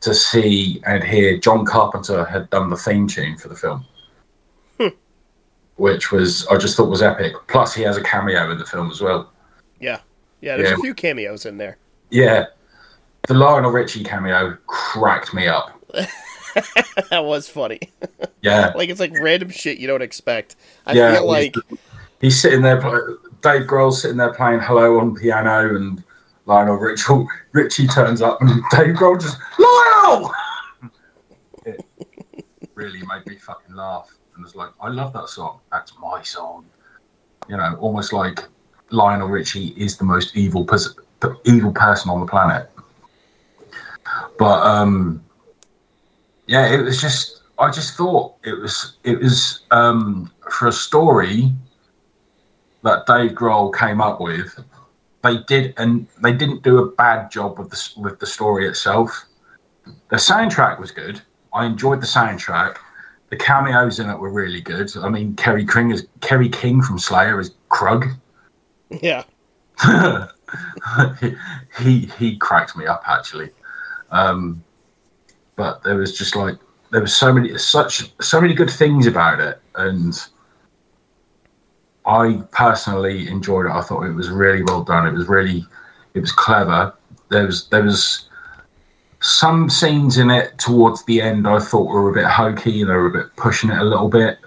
to 0.00 0.14
see 0.14 0.80
and 0.86 1.04
hear 1.04 1.36
John 1.38 1.66
Carpenter 1.66 2.24
had 2.24 2.48
done 2.50 2.70
the 2.70 2.76
theme 2.76 3.06
tune 3.06 3.36
for 3.36 3.48
the 3.48 3.54
film, 3.56 3.84
hmm. 4.78 4.88
which 5.76 6.10
was 6.10 6.46
I 6.48 6.56
just 6.56 6.76
thought 6.76 6.88
was 6.88 7.02
epic. 7.02 7.34
Plus, 7.48 7.74
he 7.74 7.82
has 7.82 7.96
a 7.96 8.02
cameo 8.02 8.50
in 8.50 8.58
the 8.58 8.64
film 8.66 8.90
as 8.90 9.00
well. 9.00 9.30
yeah, 9.78 10.00
yeah. 10.40 10.56
There's 10.56 10.70
Yeah. 10.70 10.76
a 10.76 10.80
few 10.80 10.94
cameos 10.94 11.44
in 11.44 11.58
there. 11.58 11.76
Yeah, 12.10 12.46
the 13.28 13.34
Lionel 13.34 13.70
Richie 13.70 14.02
cameo 14.02 14.56
cracked 14.66 15.34
me 15.34 15.46
up. 15.46 15.78
that 17.10 17.24
was 17.24 17.48
funny. 17.48 17.80
Yeah, 18.40 18.68
like 18.74 18.88
it's 18.88 19.00
like 19.00 19.12
random 19.20 19.50
shit 19.50 19.78
you 19.78 19.86
don't 19.86 20.02
expect. 20.02 20.56
I 20.86 20.94
yeah. 20.94 21.14
feel 21.14 21.26
like 21.26 21.54
he's 22.20 22.40
sitting 22.40 22.62
there. 22.62 22.80
Dave 23.42 23.66
Grohl's 23.66 24.02
sitting 24.02 24.16
there 24.16 24.32
playing 24.32 24.60
"Hello" 24.60 25.00
on 25.00 25.14
piano, 25.14 25.74
and 25.74 26.02
Lionel 26.46 26.76
Richie, 26.76 27.26
Richie 27.52 27.86
turns 27.86 28.22
up, 28.22 28.40
and 28.40 28.48
Dave 28.70 28.94
Grohl 28.94 29.20
just 29.20 29.38
Lionel. 29.58 30.32
it 31.66 31.84
really 32.74 33.00
made 33.00 33.26
me 33.26 33.36
fucking 33.36 33.74
laugh, 33.74 34.10
and 34.34 34.44
was 34.44 34.54
like, 34.54 34.70
"I 34.80 34.88
love 34.88 35.12
that 35.14 35.28
song. 35.28 35.60
That's 35.72 35.92
my 35.98 36.22
song." 36.22 36.66
You 37.48 37.56
know, 37.56 37.76
almost 37.80 38.12
like 38.12 38.44
Lionel 38.90 39.28
Richie 39.28 39.68
is 39.76 39.96
the 39.96 40.04
most 40.04 40.36
evil, 40.36 40.64
pers- 40.64 40.94
evil 41.44 41.72
person 41.72 42.10
on 42.10 42.20
the 42.20 42.26
planet. 42.26 42.70
But 44.38 44.62
um, 44.66 45.24
yeah, 46.46 46.72
it 46.72 46.82
was 46.82 47.00
just. 47.00 47.38
I 47.58 47.70
just 47.70 47.94
thought 47.94 48.36
it 48.42 48.54
was. 48.54 48.96
It 49.04 49.20
was 49.20 49.60
um, 49.70 50.30
for 50.50 50.68
a 50.68 50.72
story 50.72 51.52
that 52.82 53.06
Dave 53.06 53.32
Grohl 53.32 53.74
came 53.74 54.00
up 54.00 54.20
with, 54.20 54.58
they 55.22 55.38
did 55.46 55.74
and 55.76 56.06
they 56.22 56.32
didn't 56.32 56.62
do 56.62 56.78
a 56.78 56.90
bad 56.92 57.30
job 57.30 57.58
with 57.58 57.70
the 57.70 58.00
with 58.00 58.18
the 58.18 58.26
story 58.26 58.66
itself. 58.66 59.26
The 60.08 60.16
soundtrack 60.16 60.78
was 60.78 60.90
good. 60.90 61.20
I 61.52 61.66
enjoyed 61.66 62.00
the 62.00 62.06
soundtrack. 62.06 62.76
The 63.28 63.36
cameos 63.36 64.00
in 64.00 64.08
it 64.08 64.18
were 64.18 64.32
really 64.32 64.60
good. 64.60 64.90
I 64.96 65.08
mean, 65.08 65.36
Kerry 65.36 65.66
King 65.66 65.90
is 65.90 66.06
Kerry 66.20 66.48
King 66.48 66.82
from 66.82 66.98
Slayer 66.98 67.38
is 67.38 67.52
Krug. 67.68 68.06
yeah, 69.02 69.24
he, 71.20 71.36
he 71.78 72.00
he 72.18 72.36
cracked 72.36 72.76
me 72.76 72.86
up 72.86 73.02
actually. 73.06 73.50
Um, 74.10 74.64
but 75.56 75.82
there 75.82 75.96
was 75.96 76.16
just 76.16 76.34
like 76.34 76.56
there 76.90 77.00
was 77.00 77.14
so 77.14 77.32
many 77.32 77.56
such 77.58 78.10
so 78.20 78.40
many 78.40 78.54
good 78.54 78.70
things 78.70 79.06
about 79.06 79.38
it, 79.38 79.60
and 79.76 80.18
I 82.06 82.42
personally 82.52 83.28
enjoyed 83.28 83.66
it. 83.66 83.72
I 83.72 83.82
thought 83.82 84.04
it 84.04 84.12
was 84.12 84.30
really 84.30 84.62
well 84.62 84.82
done. 84.82 85.06
It 85.06 85.12
was 85.12 85.28
really 85.28 85.64
it 86.14 86.20
was 86.20 86.32
clever. 86.32 86.94
There 87.28 87.46
was 87.46 87.68
there 87.68 87.82
was 87.82 88.28
some 89.20 89.68
scenes 89.68 90.16
in 90.18 90.30
it 90.30 90.58
towards 90.58 91.04
the 91.04 91.20
end 91.20 91.46
I 91.46 91.58
thought 91.58 91.86
were 91.86 92.10
a 92.10 92.14
bit 92.14 92.24
hokey. 92.24 92.84
They 92.84 92.92
were 92.92 93.06
a 93.06 93.10
bit 93.10 93.36
pushing 93.36 93.70
it 93.70 93.78
a 93.78 93.84
little 93.84 94.08
bit, 94.08 94.38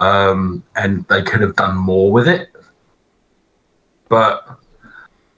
um, 0.00 0.64
and 0.74 1.06
they 1.08 1.22
could 1.22 1.42
have 1.42 1.56
done 1.56 1.76
more 1.76 2.10
with 2.10 2.28
it. 2.28 2.48
But 4.08 4.58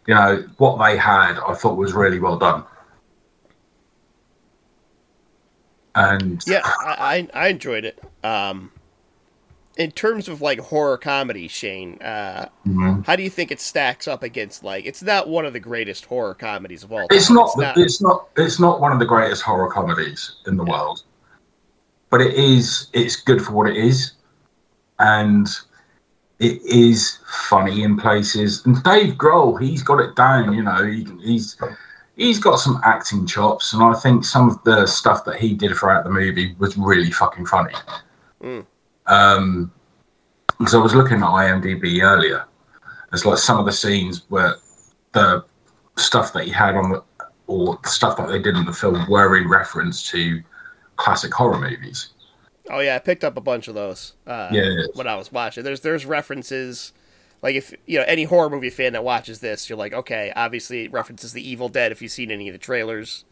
you 0.07 0.15
know 0.15 0.49
what 0.59 0.79
they 0.85 0.97
had, 0.97 1.39
I 1.39 1.55
thought 1.55 1.77
was 1.77 1.93
really 1.93 2.21
well 2.21 2.39
done. 2.39 2.65
And 5.95 6.43
Yeah, 6.47 6.63
I 6.65 7.29
I 7.35 7.49
enjoyed 7.49 7.85
it. 7.85 8.03
Um, 8.25 8.71
in 9.77 9.91
terms 9.91 10.29
of 10.29 10.41
like 10.41 10.61
horror 10.61 10.99
comedy, 10.99 11.49
Shane, 11.49 11.99
uh, 12.03 12.49
Mhm. 12.67 13.07
how 13.07 13.17
do 13.17 13.23
you 13.23 13.31
think 13.31 13.51
it 13.51 13.61
stacks 13.61 14.07
up 14.07 14.23
against 14.23 14.63
like? 14.63 14.85
It's 14.85 15.03
not 15.03 15.29
one 15.29 15.47
of 15.47 15.53
the 15.53 15.61
greatest 15.61 16.05
horror 16.07 16.35
comedies 16.35 16.83
of 16.85 16.93
all 16.93 17.09
time. 17.09 17.09
It's 17.11 17.31
not, 17.31 17.47
It's 17.49 17.57
not. 17.57 17.79
It's 17.79 18.01
not. 18.03 18.29
It's 18.37 18.61
not 18.61 18.81
one 18.81 18.93
of 18.93 18.99
the 18.99 19.07
greatest 19.07 19.43
horror 19.43 19.71
comedies 19.71 20.37
in 20.47 20.57
the 20.57 20.65
world, 20.65 21.03
but 22.11 22.21
it 22.21 22.35
is. 22.35 22.89
It's 22.93 23.17
good 23.17 23.43
for 23.43 23.53
what 23.53 23.67
it 23.69 23.77
is, 23.77 24.13
and 24.99 25.49
it 26.39 26.61
is 26.63 27.19
funny 27.27 27.83
in 27.83 27.97
places. 27.97 28.65
And 28.67 28.83
Dave 28.83 29.15
Grohl, 29.15 29.61
he's 29.61 29.83
got 29.83 30.01
it 30.01 30.17
down. 30.17 30.53
You 30.53 30.63
know, 30.65 30.85
he, 30.85 31.07
he's 31.23 31.57
he's 32.17 32.39
got 32.39 32.57
some 32.57 32.81
acting 32.85 33.27
chops, 33.27 33.73
and 33.73 33.83
I 33.83 33.95
think 33.95 34.25
some 34.25 34.51
of 34.51 34.63
the 34.65 34.87
stuff 34.87 35.25
that 35.25 35.37
he 35.37 35.55
did 35.55 35.75
throughout 35.75 36.05
the 36.05 36.11
movie 36.11 36.55
was 36.59 36.77
really 36.77 37.11
fucking 37.11 37.47
funny. 37.47 37.75
Mm. 38.43 38.67
Um, 39.07 39.73
because 40.59 40.75
I 40.75 40.79
was 40.79 40.95
looking 40.95 41.19
at 41.19 41.25
IMDb 41.25 42.03
earlier, 42.03 42.45
it's 43.13 43.25
like 43.25 43.39
some 43.39 43.59
of 43.59 43.67
the 43.67 43.73
scenes 43.73 44.25
where 44.29 44.55
the 45.13 45.45
stuff 45.97 46.33
that 46.35 46.45
he 46.45 46.51
had 46.51 46.77
on 46.77 46.91
the 46.93 47.03
or 47.49 47.79
the 47.83 47.89
stuff 47.89 48.17
that 48.17 48.29
they 48.29 48.39
did 48.39 48.57
in 48.57 48.65
the 48.65 48.73
film 48.73 49.07
were 49.11 49.37
in 49.37 49.49
reference 49.49 50.09
to 50.11 50.41
classic 50.97 51.35
horror 51.35 51.59
movies. 51.59 52.11
Oh 52.71 52.79
yeah, 52.79 52.95
I 52.97 52.99
picked 53.01 53.25
up 53.25 53.37
a 53.37 53.41
bunch 53.41 53.69
of 53.69 53.75
those. 53.75 54.15
Uh, 54.27 54.49
Yeah. 54.53 54.85
when 54.95 55.07
I 55.09 55.17
was 55.17 55.33
watching, 55.33 55.65
there's 55.65 55.81
there's 55.81 56.07
references. 56.07 56.93
Like 57.43 57.57
if 57.57 57.75
you 57.87 57.99
know 57.99 58.05
any 58.07 58.25
horror 58.25 58.49
movie 58.49 58.71
fan 58.71 58.93
that 58.93 59.03
watches 59.03 59.41
this, 59.41 59.69
you're 59.69 59.79
like, 59.79 59.93
okay, 59.93 60.33
obviously 60.37 60.85
it 60.85 60.93
references 60.93 61.33
the 61.33 61.47
Evil 61.47 61.69
Dead 61.69 61.91
if 61.91 62.01
you've 62.01 62.13
seen 62.13 62.31
any 62.31 62.49
of 62.49 62.53
the 62.53 62.59
trailers. 62.59 63.25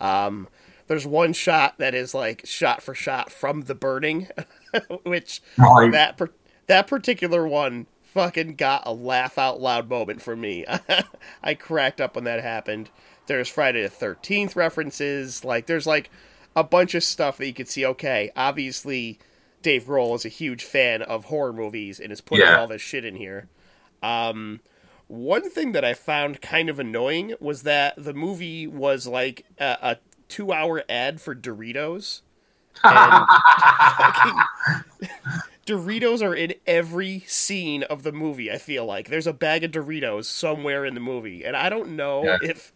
Um, 0.00 0.48
there's 0.90 1.06
one 1.06 1.32
shot 1.32 1.78
that 1.78 1.94
is 1.94 2.14
like 2.14 2.42
shot 2.44 2.82
for 2.82 2.96
shot 2.96 3.30
from 3.30 3.60
The 3.62 3.76
Burning, 3.76 4.26
which 5.04 5.40
Right. 5.56 5.92
that 5.92 6.16
per- 6.16 6.32
that 6.66 6.88
particular 6.88 7.46
one 7.46 7.86
fucking 8.02 8.56
got 8.56 8.82
a 8.86 8.92
laugh 8.92 9.38
out 9.38 9.60
loud 9.60 9.88
moment 9.88 10.20
for 10.20 10.34
me. 10.34 10.66
I 11.44 11.54
cracked 11.54 12.00
up 12.00 12.16
when 12.16 12.24
that 12.24 12.42
happened. 12.42 12.90
There's 13.26 13.48
Friday 13.48 13.82
the 13.82 13.88
Thirteenth 13.88 14.56
references. 14.56 15.44
Like 15.44 15.66
there's 15.66 15.86
like 15.86 16.10
a 16.56 16.64
bunch 16.64 16.96
of 16.96 17.04
stuff 17.04 17.38
that 17.38 17.46
you 17.46 17.54
could 17.54 17.68
see. 17.68 17.86
Okay, 17.86 18.32
obviously 18.34 19.20
Dave 19.62 19.84
Grohl 19.84 20.16
is 20.16 20.24
a 20.24 20.28
huge 20.28 20.64
fan 20.64 21.02
of 21.02 21.26
horror 21.26 21.52
movies 21.52 22.00
and 22.00 22.10
is 22.12 22.20
putting 22.20 22.44
Yeah. 22.46 22.58
all 22.58 22.66
this 22.66 22.82
shit 22.82 23.04
in 23.04 23.14
here. 23.14 23.46
Um, 24.02 24.58
one 25.06 25.48
thing 25.50 25.70
that 25.72 25.84
I 25.84 25.94
found 25.94 26.40
kind 26.40 26.68
of 26.68 26.78
annoying 26.80 27.34
was 27.40 27.62
that 27.64 27.94
the 27.96 28.14
movie 28.14 28.66
was 28.66 29.06
like 29.06 29.44
a, 29.58 29.76
a 29.82 29.96
two-hour 30.30 30.84
ad 30.88 31.20
for 31.20 31.34
Doritos. 31.34 32.22
And 32.84 33.26
fucking 33.98 35.10
Doritos 35.66 36.22
are 36.22 36.34
in 36.34 36.54
every 36.66 37.20
scene 37.26 37.82
of 37.84 38.02
the 38.04 38.12
movie. 38.12 38.50
I 38.50 38.58
feel 38.58 38.86
like 38.86 39.08
there's 39.08 39.26
a 39.26 39.32
bag 39.32 39.64
of 39.64 39.72
Doritos 39.72 40.24
somewhere 40.24 40.84
in 40.86 40.94
the 40.94 41.00
movie, 41.00 41.44
and 41.44 41.56
I 41.56 41.68
don't 41.68 41.90
know 41.96 42.24
Yeah. 42.24 42.38
if 42.42 42.72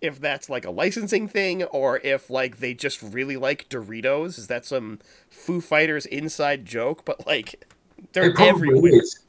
if 0.00 0.20
that's 0.20 0.50
like 0.50 0.64
a 0.66 0.70
licensing 0.70 1.28
thing 1.28 1.62
or 1.64 1.98
if 2.04 2.28
like 2.28 2.58
they 2.58 2.74
just 2.74 3.00
really 3.02 3.36
like 3.36 3.68
Doritos. 3.68 4.38
Is 4.38 4.48
that 4.48 4.64
some 4.66 4.98
Foo 5.30 5.60
Fighters 5.60 6.04
inside 6.06 6.64
joke? 6.66 7.04
But 7.04 7.26
like 7.26 7.64
they're 8.12 8.34
everywhere. 8.40 8.92
is. 9.00 9.20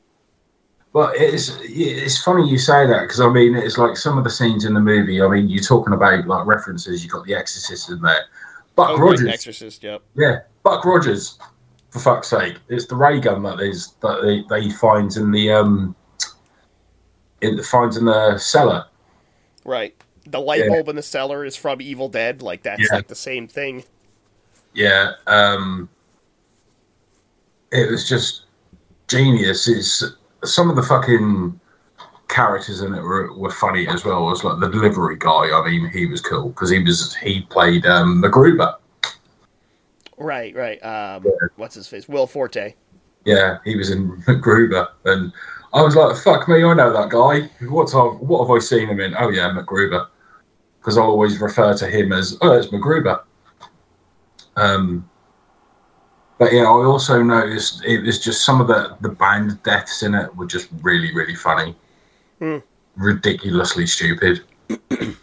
But 0.95 1.17
it's 1.17 1.57
it's 1.61 2.23
funny 2.23 2.49
you 2.49 2.57
say 2.57 2.87
that 2.87 3.01
because 3.01 3.19
I 3.19 3.27
mean 3.27 3.53
it's 3.53 3.77
like 3.77 3.97
some 3.97 4.17
of 4.17 4.23
the 4.23 4.29
scenes 4.29 4.63
in 4.63 4.73
the 4.73 4.79
movie. 4.79 5.21
I 5.21 5.27
mean 5.27 5.49
you're 5.49 5.61
talking 5.61 5.93
about 5.93 6.25
like 6.25 6.45
references. 6.45 7.03
You 7.03 7.09
got 7.09 7.25
The 7.25 7.35
Exorcist 7.35 7.89
in 7.89 7.99
there. 7.99 8.23
Buck 8.77 8.91
Oh, 8.91 8.93
right, 8.93 9.01
Rogers, 9.01 9.27
Exorcist. 9.27 9.83
Yep. 9.83 10.01
yeah, 10.15 10.39
Buck 10.63 10.85
Rogers. 10.85 11.37
For 11.89 11.99
fuck's 11.99 12.29
sake, 12.29 12.55
it's 12.69 12.85
the 12.85 12.95
ray 12.95 13.19
gun 13.19 13.43
that 13.43 13.59
is 13.59 13.95
that 14.01 14.21
they, 14.21 14.43
that 14.47 14.63
he 14.63 14.71
finds 14.71 15.17
in 15.17 15.31
the 15.31 15.51
um 15.51 15.93
in 17.41 17.57
the 17.57 17.63
finds 17.63 17.97
in 17.97 18.05
the 18.05 18.37
cellar. 18.37 18.85
Right. 19.65 19.93
The 20.27 20.39
light 20.39 20.61
Yeah. 20.61 20.69
bulb 20.69 20.87
in 20.87 20.95
the 20.95 21.03
cellar 21.03 21.43
is 21.43 21.57
from 21.57 21.81
Evil 21.81 22.07
Dead. 22.07 22.41
Like 22.41 22.63
that's 22.63 22.81
Yeah. 22.89 22.95
like 22.95 23.09
the 23.09 23.15
same 23.15 23.49
thing. 23.49 23.83
Yeah, 24.73 25.11
um, 25.27 25.89
it 27.73 27.91
was 27.91 28.07
just 28.07 28.43
genius. 29.09 29.67
It's 29.67 30.01
some 30.45 30.69
of 30.69 30.75
the 30.75 30.83
fucking 30.83 31.59
characters 32.27 32.81
in 32.81 32.93
it 32.93 33.01
were, 33.01 33.33
were 33.37 33.51
funny 33.51 33.87
as 33.87 34.03
well. 34.03 34.27
It 34.27 34.31
was 34.31 34.43
like 34.43 34.59
the 34.59 34.69
delivery 34.69 35.17
guy. 35.17 35.51
I 35.51 35.63
mean, 35.65 35.89
he 35.89 36.05
was 36.05 36.21
cool 36.21 36.49
because 36.49 36.69
he 36.69 36.83
was 36.83 37.15
he 37.15 37.41
played 37.41 37.85
um, 37.85 38.21
MacGruber. 38.21 38.75
Right. 40.17 40.55
Right. 40.55 40.83
Um, 40.83 41.25
what's 41.55 41.75
his 41.75 41.87
face? 41.87 42.07
Will 42.07 42.27
Forte. 42.27 42.73
Yeah, 43.25 43.57
he 43.65 43.75
was 43.75 43.89
in 43.89 44.11
MacGruber, 44.27 44.87
and 45.05 45.33
I 45.73 45.81
was 45.81 45.95
like, 45.95 46.15
"Fuck 46.17 46.47
me, 46.47 46.63
I 46.63 46.73
know 46.73 46.93
that 46.93 47.09
guy. 47.09 47.49
What's 47.67 47.93
I, 47.95 47.99
what 47.99 48.45
have 48.45 48.55
I 48.55 48.59
seen 48.59 48.87
him 48.87 48.99
in? 48.99 49.15
Oh 49.17 49.29
yeah, 49.29 49.49
MacGruber." 49.49 50.07
Because 50.79 50.97
I 50.97 51.01
always 51.01 51.41
refer 51.41 51.75
to 51.75 51.87
him 51.87 52.13
as, 52.13 52.37
"Oh, 52.41 52.51
it's 52.53 52.67
MacGruber." 52.67 53.23
Um, 54.55 55.09
but 56.37 56.51
yeah, 56.53 56.63
I 56.63 56.67
also 56.85 57.21
noticed 57.23 57.83
it 57.85 58.01
was 58.01 58.19
just 58.23 58.45
some 58.45 58.61
of 58.61 58.67
the 58.67 58.97
the 59.01 59.09
band 59.09 59.61
deaths 59.63 60.03
in 60.03 60.15
it 60.15 60.35
were 60.35 60.45
just 60.45 60.69
really, 60.81 61.13
really 61.13 61.35
funny, 61.35 61.75
Hmm. 62.39 62.59
ridiculously 62.95 63.87
stupid. 63.87 64.43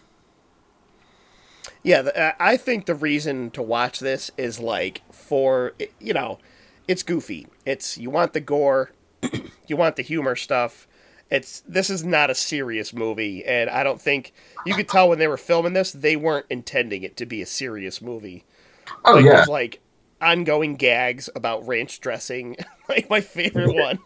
Yeah, 1.83 2.03
the, 2.03 2.19
uh, 2.19 2.33
I 2.39 2.57
think 2.57 2.87
the 2.87 2.95
reason 2.95 3.51
to 3.53 3.63
watch 3.63 4.01
this 4.01 4.31
is 4.37 4.61
like 4.61 5.03
for 5.13 5.75
you 6.01 6.13
know, 6.15 6.39
it's 6.87 7.03
goofy. 7.03 7.47
It's 7.67 7.99
you 7.99 8.11
want 8.11 8.33
the 8.33 8.41
gore, 8.41 8.93
you 9.67 9.77
want 9.77 9.97
the 9.97 10.03
humor 10.03 10.37
stuff. 10.37 10.87
It's 11.31 11.61
this 11.67 11.91
is 11.91 12.05
not 12.05 12.31
a 12.31 12.35
serious 12.35 12.93
movie, 12.93 13.45
and 13.45 13.71
I 13.71 13.83
don't 13.83 14.01
think 14.01 14.33
you 14.65 14.75
could 14.75 14.89
tell 14.89 15.09
when 15.09 15.19
they 15.19 15.29
were 15.29 15.37
filming 15.39 15.73
this 15.73 15.93
they 15.93 16.17
weren't 16.17 16.47
intending 16.51 17.03
it 17.03 17.17
to 17.19 17.27
be 17.27 17.43
a 17.43 17.47
serious 17.47 18.03
movie. 18.03 18.45
Oh 19.05 19.15
like, 19.15 19.25
yeah, 19.25 19.45
like 19.47 19.81
ongoing 20.23 20.77
gags 20.77 21.29
about 21.35 21.67
ranch 21.67 22.01
dressing. 22.01 22.57
like 22.89 23.11
my 23.11 23.21
favorite 23.21 23.75
one 23.75 23.99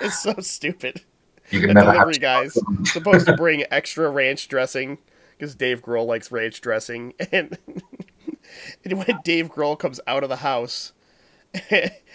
is 0.00 0.18
so 0.18 0.34
stupid. 0.40 1.02
you 1.50 1.60
can 1.60 1.74
never 1.74 1.92
delivery 1.92 2.14
guy's 2.14 2.56
supposed 2.84 3.26
to 3.26 3.36
bring 3.36 3.64
extra 3.70 4.08
ranch 4.10 4.48
dressing 4.48 4.98
because 5.36 5.54
Dave 5.54 5.82
Grohl 5.82 6.06
likes 6.06 6.30
ranch 6.30 6.60
dressing, 6.60 7.14
and, 7.32 7.58
and 8.84 8.98
when 8.98 9.18
Dave 9.24 9.50
Grohl 9.50 9.78
comes 9.78 10.00
out 10.06 10.22
of 10.22 10.28
the 10.28 10.36
house, 10.36 10.92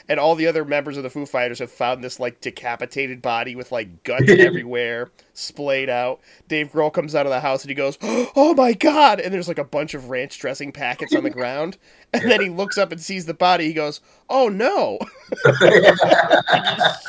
and 0.09 0.19
all 0.19 0.35
the 0.35 0.47
other 0.47 0.65
members 0.65 0.97
of 0.97 1.03
the 1.03 1.09
Foo 1.09 1.25
Fighters 1.25 1.59
have 1.59 1.71
found 1.71 2.03
this 2.03 2.19
like 2.19 2.41
decapitated 2.41 3.21
body 3.21 3.55
with 3.55 3.71
like 3.71 4.03
guts 4.03 4.25
everywhere, 4.29 5.11
splayed 5.33 5.89
out. 5.89 6.21
Dave 6.47 6.71
Grohl 6.71 6.91
comes 6.91 7.15
out 7.15 7.25
of 7.25 7.31
the 7.31 7.39
house 7.39 7.63
and 7.63 7.69
he 7.69 7.75
goes, 7.75 7.97
"Oh 8.01 8.53
my 8.55 8.73
god!" 8.73 9.19
And 9.19 9.33
there's 9.33 9.47
like 9.47 9.57
a 9.57 9.63
bunch 9.63 9.93
of 9.93 10.09
ranch 10.09 10.39
dressing 10.39 10.71
packets 10.71 11.15
on 11.15 11.23
the 11.23 11.29
ground, 11.29 11.77
and 12.13 12.29
then 12.29 12.41
he 12.41 12.49
looks 12.49 12.77
up 12.77 12.91
and 12.91 13.01
sees 13.01 13.25
the 13.25 13.33
body. 13.33 13.65
He 13.65 13.73
goes, 13.73 14.01
"Oh 14.29 14.49
no!" 14.49 14.97
He's 15.59 16.01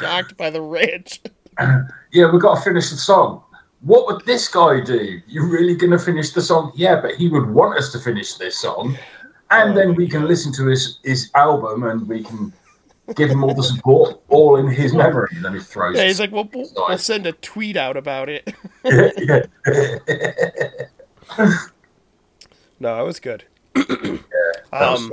shocked 0.00 0.36
by 0.36 0.50
the 0.50 0.62
ranch. 0.62 1.20
Yeah, 2.12 2.30
we've 2.30 2.40
got 2.40 2.56
to 2.56 2.60
finish 2.62 2.90
the 2.90 2.96
song. 2.96 3.42
What 3.80 4.06
would 4.06 4.26
this 4.26 4.48
guy 4.48 4.80
do? 4.80 5.20
You're 5.28 5.48
really 5.48 5.76
going 5.76 5.92
to 5.92 5.98
finish 5.98 6.32
the 6.32 6.42
song? 6.42 6.72
Yeah, 6.74 7.00
but 7.00 7.14
he 7.14 7.28
would 7.28 7.48
want 7.50 7.78
us 7.78 7.92
to 7.92 8.00
finish 8.00 8.34
this 8.34 8.58
song, 8.58 8.98
and 9.50 9.76
then 9.76 9.94
we 9.94 10.08
can 10.08 10.26
listen 10.26 10.52
to 10.54 10.66
his 10.66 10.98
his 11.04 11.30
album 11.34 11.84
and 11.84 12.06
we 12.08 12.22
can 12.22 12.52
give 13.16 13.30
him 13.30 13.42
all 13.42 13.54
the 13.54 13.62
support, 13.62 14.20
all 14.28 14.56
in 14.56 14.68
his 14.68 14.94
memory. 14.94 15.28
And 15.34 15.44
then 15.44 15.54
he 15.54 15.60
throws. 15.60 15.96
Yeah, 15.96 16.06
he's 16.06 16.20
like, 16.20 16.30
we'll, 16.30 16.48
we'll, 16.52 16.70
we'll 16.76 16.98
send 16.98 17.26
a 17.26 17.32
tweet 17.32 17.76
out 17.76 17.96
about 17.96 18.28
it. 18.28 18.54
No, 22.80 23.00
it 23.00 23.04
was 23.04 23.20
good. 23.20 23.44
was 23.74 24.20
Um, 24.72 25.10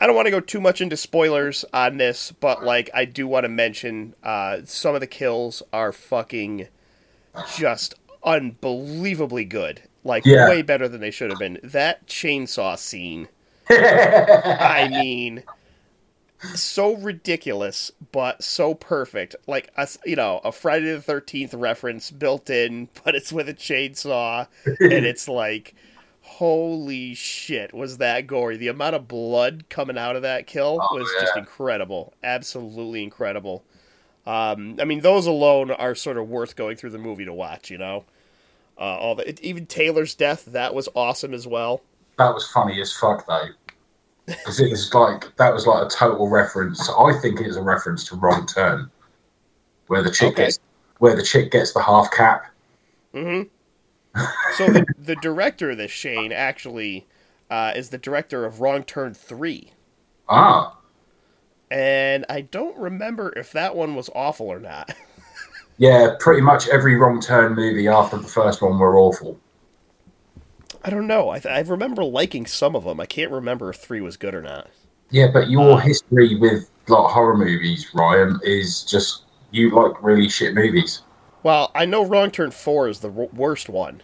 I 0.00 0.06
don't 0.06 0.16
want 0.16 0.26
to 0.26 0.30
go 0.30 0.40
too 0.40 0.60
much 0.60 0.80
into 0.80 0.96
spoilers 0.96 1.64
on 1.72 1.98
this, 1.98 2.32
but 2.32 2.64
like 2.64 2.90
I 2.94 3.04
do 3.04 3.26
want 3.26 3.44
to 3.44 3.48
mention 3.48 4.14
uh, 4.22 4.58
some 4.64 4.94
of 4.94 5.00
the 5.00 5.06
kills 5.06 5.62
are 5.72 5.92
fucking 5.92 6.68
just 7.56 7.94
unbelievably 8.24 9.44
good. 9.44 9.82
Like 10.04 10.24
Yeah. 10.24 10.46
way 10.48 10.62
better 10.62 10.88
than 10.88 11.00
they 11.00 11.10
should 11.10 11.30
have 11.30 11.38
been. 11.38 11.58
That 11.62 12.06
chainsaw 12.06 12.78
scene, 12.78 13.28
I 13.70 14.88
mean, 14.90 15.44
so 16.54 16.96
ridiculous, 16.96 17.92
but 18.12 18.42
so 18.42 18.74
perfect. 18.74 19.36
Like 19.46 19.70
a, 19.76 19.86
you 20.04 20.16
know, 20.16 20.40
a 20.44 20.52
Friday 20.52 20.92
the 20.92 21.00
Thirteenth 21.02 21.54
reference 21.54 22.10
built 22.10 22.50
in, 22.50 22.88
but 23.04 23.14
it's 23.14 23.32
with 23.32 23.48
a 23.48 23.54
chainsaw, 23.54 24.46
and 24.66 25.04
it's 25.04 25.28
like, 25.28 25.74
Holy 26.22 27.14
shit, 27.14 27.74
was 27.74 27.98
that 27.98 28.26
gory? 28.26 28.56
The 28.56 28.68
amount 28.68 28.94
of 28.94 29.08
blood 29.08 29.64
coming 29.68 29.98
out 29.98 30.16
of 30.16 30.22
that 30.22 30.46
kill 30.46 30.78
Oh, 30.82 30.94
was 30.96 31.14
just 31.20 31.36
incredible. 31.36 32.14
Absolutely 32.22 33.02
incredible. 33.02 33.64
Um, 34.26 34.76
I 34.80 34.84
mean, 34.84 35.00
those 35.00 35.26
alone 35.26 35.70
are 35.70 35.94
sort 35.94 36.18
of 36.18 36.28
worth 36.28 36.56
going 36.56 36.76
through 36.76 36.90
the 36.90 36.98
movie 36.98 37.24
to 37.24 37.32
watch. 37.32 37.70
You 37.70 37.78
know, 37.78 38.04
uh, 38.80 38.96
all 38.96 39.14
the 39.14 39.28
it, 39.28 39.40
even 39.40 39.66
Taylor's 39.66 40.14
death 40.14 40.46
that 40.46 40.74
was 40.74 40.88
awesome 40.94 41.34
as 41.34 41.46
well. 41.46 41.82
That 42.18 42.34
was 42.34 42.48
funny 42.48 42.80
as 42.80 42.92
fuck 42.92 43.26
though. 43.26 43.46
Because 44.26 44.60
it 44.60 44.70
was 44.70 44.92
like 44.94 45.34
that 45.36 45.52
was 45.52 45.66
like 45.66 45.86
a 45.86 45.88
total 45.88 46.28
reference. 46.28 46.88
I 46.88 47.12
think 47.20 47.40
it 47.40 47.46
is 47.46 47.56
a 47.56 47.62
reference 47.62 48.04
to 48.08 48.16
Wrong 48.16 48.46
Turn, 48.46 48.90
where 49.88 50.02
the 50.02 50.10
chick 50.10 50.32
Okay. 50.32 50.44
gets 50.44 50.58
where 50.98 51.16
the 51.16 51.22
chick 51.22 51.50
gets 51.50 51.72
the 51.72 51.82
half 51.82 52.10
cap. 52.12 52.46
Mm-hmm. 53.14 53.48
so 54.56 54.70
the, 54.70 54.86
the 54.98 55.16
director 55.16 55.70
of 55.70 55.78
this 55.78 55.90
Shane 55.90 56.32
actually 56.32 57.06
uh, 57.50 57.72
is 57.74 57.88
the 57.90 57.98
director 57.98 58.44
of 58.44 58.60
Wrong 58.60 58.82
Turn 58.84 59.14
Three, 59.14 59.72
Ah, 60.28 60.76
and 61.70 62.24
I 62.28 62.42
don't 62.42 62.76
remember 62.78 63.32
if 63.36 63.50
that 63.52 63.74
one 63.74 63.94
was 63.96 64.10
awful 64.14 64.46
or 64.48 64.60
not. 64.60 64.92
yeah, 65.80 66.14
pretty 66.20 66.42
much 66.42 66.68
every 66.68 66.94
Wrong 66.96 67.20
Turn 67.20 67.54
movie 67.54 67.88
after 67.88 68.18
the 68.18 68.28
first 68.28 68.60
one 68.62 68.78
were 68.78 68.98
awful. 68.98 69.38
I 70.84 70.90
don't 70.90 71.06
know. 71.06 71.30
I, 71.30 71.38
th- 71.38 71.52
I 71.54 71.60
remember 71.60 72.04
liking 72.04 72.46
some 72.46 72.76
of 72.76 72.84
them. 72.84 73.00
I 73.00 73.06
can't 73.06 73.30
remember 73.30 73.70
if 73.70 73.76
three 73.76 74.00
was 74.00 74.16
good 74.16 74.34
or 74.34 74.42
not. 74.42 74.68
Yeah, 75.10 75.28
but 75.32 75.50
your 75.50 75.72
Uh. 75.72 75.76
history 75.78 76.36
with 76.36 76.70
like 76.88 77.10
horror 77.10 77.36
movies, 77.36 77.90
Ryan, 77.94 78.38
is 78.44 78.82
just 78.84 79.24
you 79.50 79.70
like 79.70 80.02
really 80.02 80.28
shit 80.28 80.54
movies. 80.54 81.02
Well, 81.42 81.70
I 81.74 81.86
know 81.86 82.04
Wrong 82.04 82.30
Turn 82.30 82.50
Four 82.50 82.88
is 82.88 83.00
the 83.00 83.08
w- 83.08 83.30
worst 83.32 83.68
one. 83.70 84.02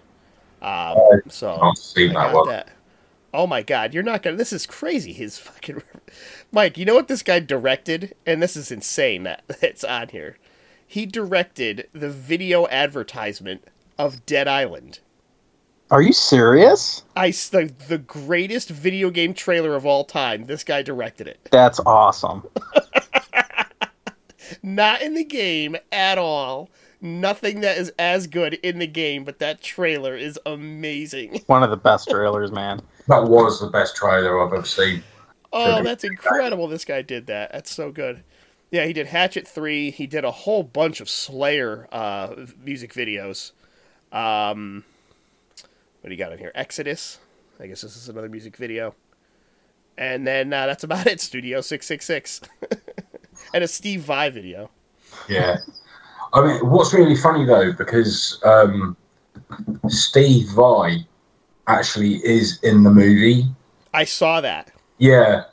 Um, 0.62 0.96
so 1.28 1.58
I've 1.60 1.76
seen 1.76 2.14
that 2.14 2.32
one. 2.34 2.48
that. 2.48 2.70
Oh 3.34 3.46
my 3.46 3.62
god, 3.62 3.92
you're 3.92 4.02
not 4.02 4.22
gonna. 4.22 4.36
This 4.36 4.52
is 4.52 4.64
crazy. 4.66 5.12
His 5.12 5.38
fucking 5.38 5.82
Mike. 6.52 6.78
You 6.78 6.86
know 6.86 6.94
what 6.94 7.08
this 7.08 7.22
guy 7.22 7.40
directed? 7.40 8.14
And 8.24 8.42
this 8.42 8.56
is 8.56 8.72
insane 8.72 9.24
that 9.24 9.44
it's 9.62 9.84
on 9.84 10.08
here. 10.08 10.38
He 10.86 11.04
directed 11.04 11.88
the 11.92 12.10
video 12.10 12.68
advertisement 12.68 13.64
of 13.98 14.24
Dead 14.24 14.46
Island. 14.46 15.00
Are 15.90 16.02
you 16.02 16.12
serious? 16.12 17.04
I 17.14 17.30
the, 17.30 17.72
the 17.88 17.98
greatest 17.98 18.70
video 18.70 19.10
game 19.10 19.34
trailer 19.34 19.74
of 19.76 19.86
all 19.86 20.04
time. 20.04 20.46
This 20.46 20.64
guy 20.64 20.82
directed 20.82 21.28
it. 21.28 21.48
That's 21.50 21.80
awesome. 21.80 22.46
Not 24.62 25.02
in 25.02 25.14
the 25.14 25.24
game 25.24 25.76
at 25.92 26.18
all. 26.18 26.70
Nothing 27.00 27.60
that 27.60 27.78
is 27.78 27.92
as 27.98 28.26
good 28.26 28.54
in 28.54 28.78
the 28.78 28.86
game, 28.86 29.24
but 29.24 29.38
that 29.38 29.60
trailer 29.60 30.16
is 30.16 30.40
amazing. 30.46 31.40
One 31.46 31.62
of 31.62 31.70
the 31.70 31.76
best 31.76 32.08
trailers, 32.08 32.50
man. 32.50 32.80
That 33.06 33.24
was 33.24 33.60
the 33.60 33.68
best 33.68 33.96
trailer 33.96 34.40
I've 34.40 34.52
ever 34.52 34.64
seen. 34.64 35.02
Oh, 35.52 35.82
that's 35.82 36.04
incredible. 36.04 36.68
This 36.68 36.84
guy 36.84 37.02
did 37.02 37.26
that. 37.26 37.52
That's 37.52 37.70
so 37.70 37.92
good. 37.92 38.22
Yeah, 38.70 38.84
he 38.84 38.92
did 38.92 39.06
Hatchet 39.06 39.46
3. 39.46 39.90
He 39.90 40.06
did 40.06 40.24
a 40.24 40.30
whole 40.30 40.62
bunch 40.62 41.00
of 41.00 41.08
Slayer 41.08 41.88
uh, 41.92 42.34
music 42.62 42.92
videos. 42.92 43.52
Um, 44.12 44.84
what 46.00 46.08
do 46.08 46.14
you 46.14 46.18
got 46.18 46.32
in 46.32 46.38
here? 46.38 46.52
Exodus. 46.54 47.18
I 47.60 47.66
guess 47.66 47.80
this 47.82 47.96
is 47.96 48.08
another 48.08 48.28
music 48.28 48.56
video. 48.56 48.94
And 49.96 50.26
then 50.26 50.52
uh, 50.52 50.66
that's 50.66 50.84
about 50.84 51.06
it. 51.06 51.20
Studio 51.20 51.60
666. 51.60 52.40
and 53.54 53.64
a 53.64 53.68
Steve 53.68 54.02
Vai 54.02 54.30
video. 54.30 54.70
Yeah. 55.28 55.58
I 56.32 56.44
mean, 56.44 56.68
what's 56.68 56.92
really 56.92 57.16
funny 57.16 57.44
though, 57.46 57.72
because 57.72 58.40
um, 58.44 58.96
Steve 59.88 60.48
Vai 60.50 61.06
actually 61.66 62.16
is 62.24 62.58
in 62.62 62.82
the 62.82 62.90
movie. 62.90 63.44
I 63.94 64.04
saw 64.04 64.40
that. 64.40 64.72
Yeah. 64.98 65.44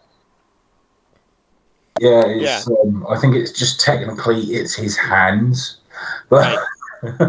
Yeah, 1.99 2.23
it's, 2.25 2.67
Um, 2.67 3.05
I 3.09 3.19
think 3.19 3.35
it's 3.35 3.51
just 3.51 3.79
technically 3.79 4.41
it's 4.41 4.75
his 4.75 4.97
hands, 4.97 5.77
but 6.29 6.59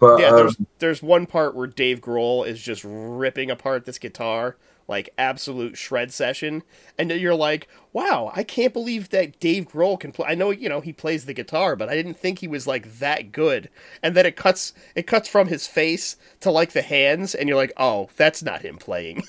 but 0.00 0.18
Yeah, 0.18 0.28
um, 0.28 0.36
there's 0.36 0.56
there's 0.78 1.02
one 1.02 1.26
part 1.26 1.54
where 1.54 1.66
Dave 1.66 2.00
Grohl 2.00 2.46
is 2.46 2.60
just 2.60 2.84
ripping 2.84 3.50
apart 3.50 3.86
this 3.86 3.98
guitar, 3.98 4.56
like 4.86 5.10
absolute 5.16 5.76
shred 5.78 6.12
session, 6.12 6.62
and 6.98 7.10
you're 7.10 7.34
like, 7.34 7.66
"Wow, 7.92 8.30
I 8.36 8.44
can't 8.44 8.72
believe 8.72 9.08
that 9.10 9.40
Dave 9.40 9.68
Grohl 9.68 9.98
can 9.98 10.12
play." 10.12 10.26
I 10.28 10.34
know, 10.34 10.50
you 10.50 10.68
know, 10.68 10.80
he 10.80 10.92
plays 10.92 11.24
the 11.24 11.32
guitar, 11.32 11.74
but 11.74 11.88
I 11.88 11.94
didn't 11.96 12.18
think 12.18 12.38
he 12.38 12.48
was 12.48 12.66
like 12.66 12.98
that 12.98 13.32
good. 13.32 13.70
And 14.02 14.14
then 14.14 14.26
it 14.26 14.36
cuts 14.36 14.74
it 14.94 15.06
cuts 15.06 15.28
from 15.28 15.48
his 15.48 15.66
face 15.66 16.16
to 16.40 16.50
like 16.50 16.72
the 16.72 16.82
hands, 16.82 17.34
and 17.34 17.48
you're 17.48 17.58
like, 17.58 17.72
"Oh, 17.78 18.10
that's 18.16 18.42
not 18.42 18.62
him 18.62 18.76
playing." 18.76 19.22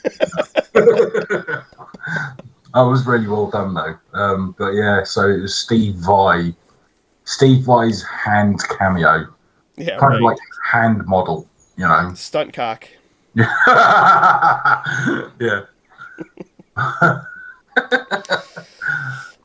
that 2.75 2.81
was 2.81 3.07
really 3.07 3.27
well 3.27 3.49
done 3.49 3.73
though. 3.73 3.97
Um, 4.13 4.53
but 4.57 4.71
yeah, 4.71 5.03
so 5.03 5.29
it 5.29 5.41
was 5.41 5.55
Steve 5.55 5.95
Vai, 5.95 6.53
Steve 7.23 7.63
Vai's 7.63 8.03
hand 8.03 8.59
cameo, 8.77 9.27
yeah, 9.77 9.97
kind 9.97 10.11
right. 10.11 10.15
of 10.17 10.21
like 10.21 10.37
hand 10.69 11.05
model, 11.07 11.47
you 11.77 11.87
know. 11.87 12.11
stunt 12.13 12.53
cock. 12.53 12.87
yeah. 13.35 13.55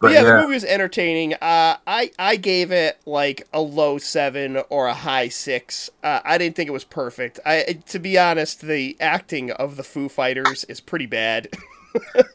But 0.00 0.12
yeah, 0.12 0.22
yeah, 0.22 0.24
the 0.24 0.40
movie 0.40 0.54
was 0.54 0.64
entertaining. 0.64 1.34
Uh, 1.34 1.76
I 1.86 2.10
I 2.18 2.36
gave 2.36 2.72
it 2.72 2.98
like 3.04 3.46
a 3.52 3.60
low 3.60 3.98
seven 3.98 4.62
or 4.70 4.86
a 4.86 4.94
high 4.94 5.28
six. 5.28 5.90
Uh, 6.02 6.20
I 6.24 6.38
didn't 6.38 6.56
think 6.56 6.68
it 6.68 6.72
was 6.72 6.84
perfect. 6.84 7.38
I 7.44 7.82
to 7.88 7.98
be 7.98 8.18
honest, 8.18 8.62
the 8.62 8.96
acting 8.98 9.50
of 9.50 9.76
the 9.76 9.84
Foo 9.84 10.08
Fighters 10.08 10.64
is 10.64 10.80
pretty 10.80 11.04
bad. 11.04 11.48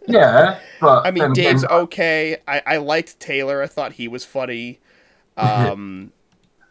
yeah. 0.08 0.60
But 0.82 1.06
I 1.06 1.12
mean, 1.12 1.24
again, 1.24 1.34
Dave's 1.34 1.66
okay. 1.66 2.38
I, 2.48 2.62
I 2.66 2.78
liked 2.78 3.20
Taylor. 3.20 3.62
I 3.62 3.68
thought 3.68 3.94
he 3.94 4.08
was 4.08 4.26
funny. 4.26 4.80
Um, 5.38 6.12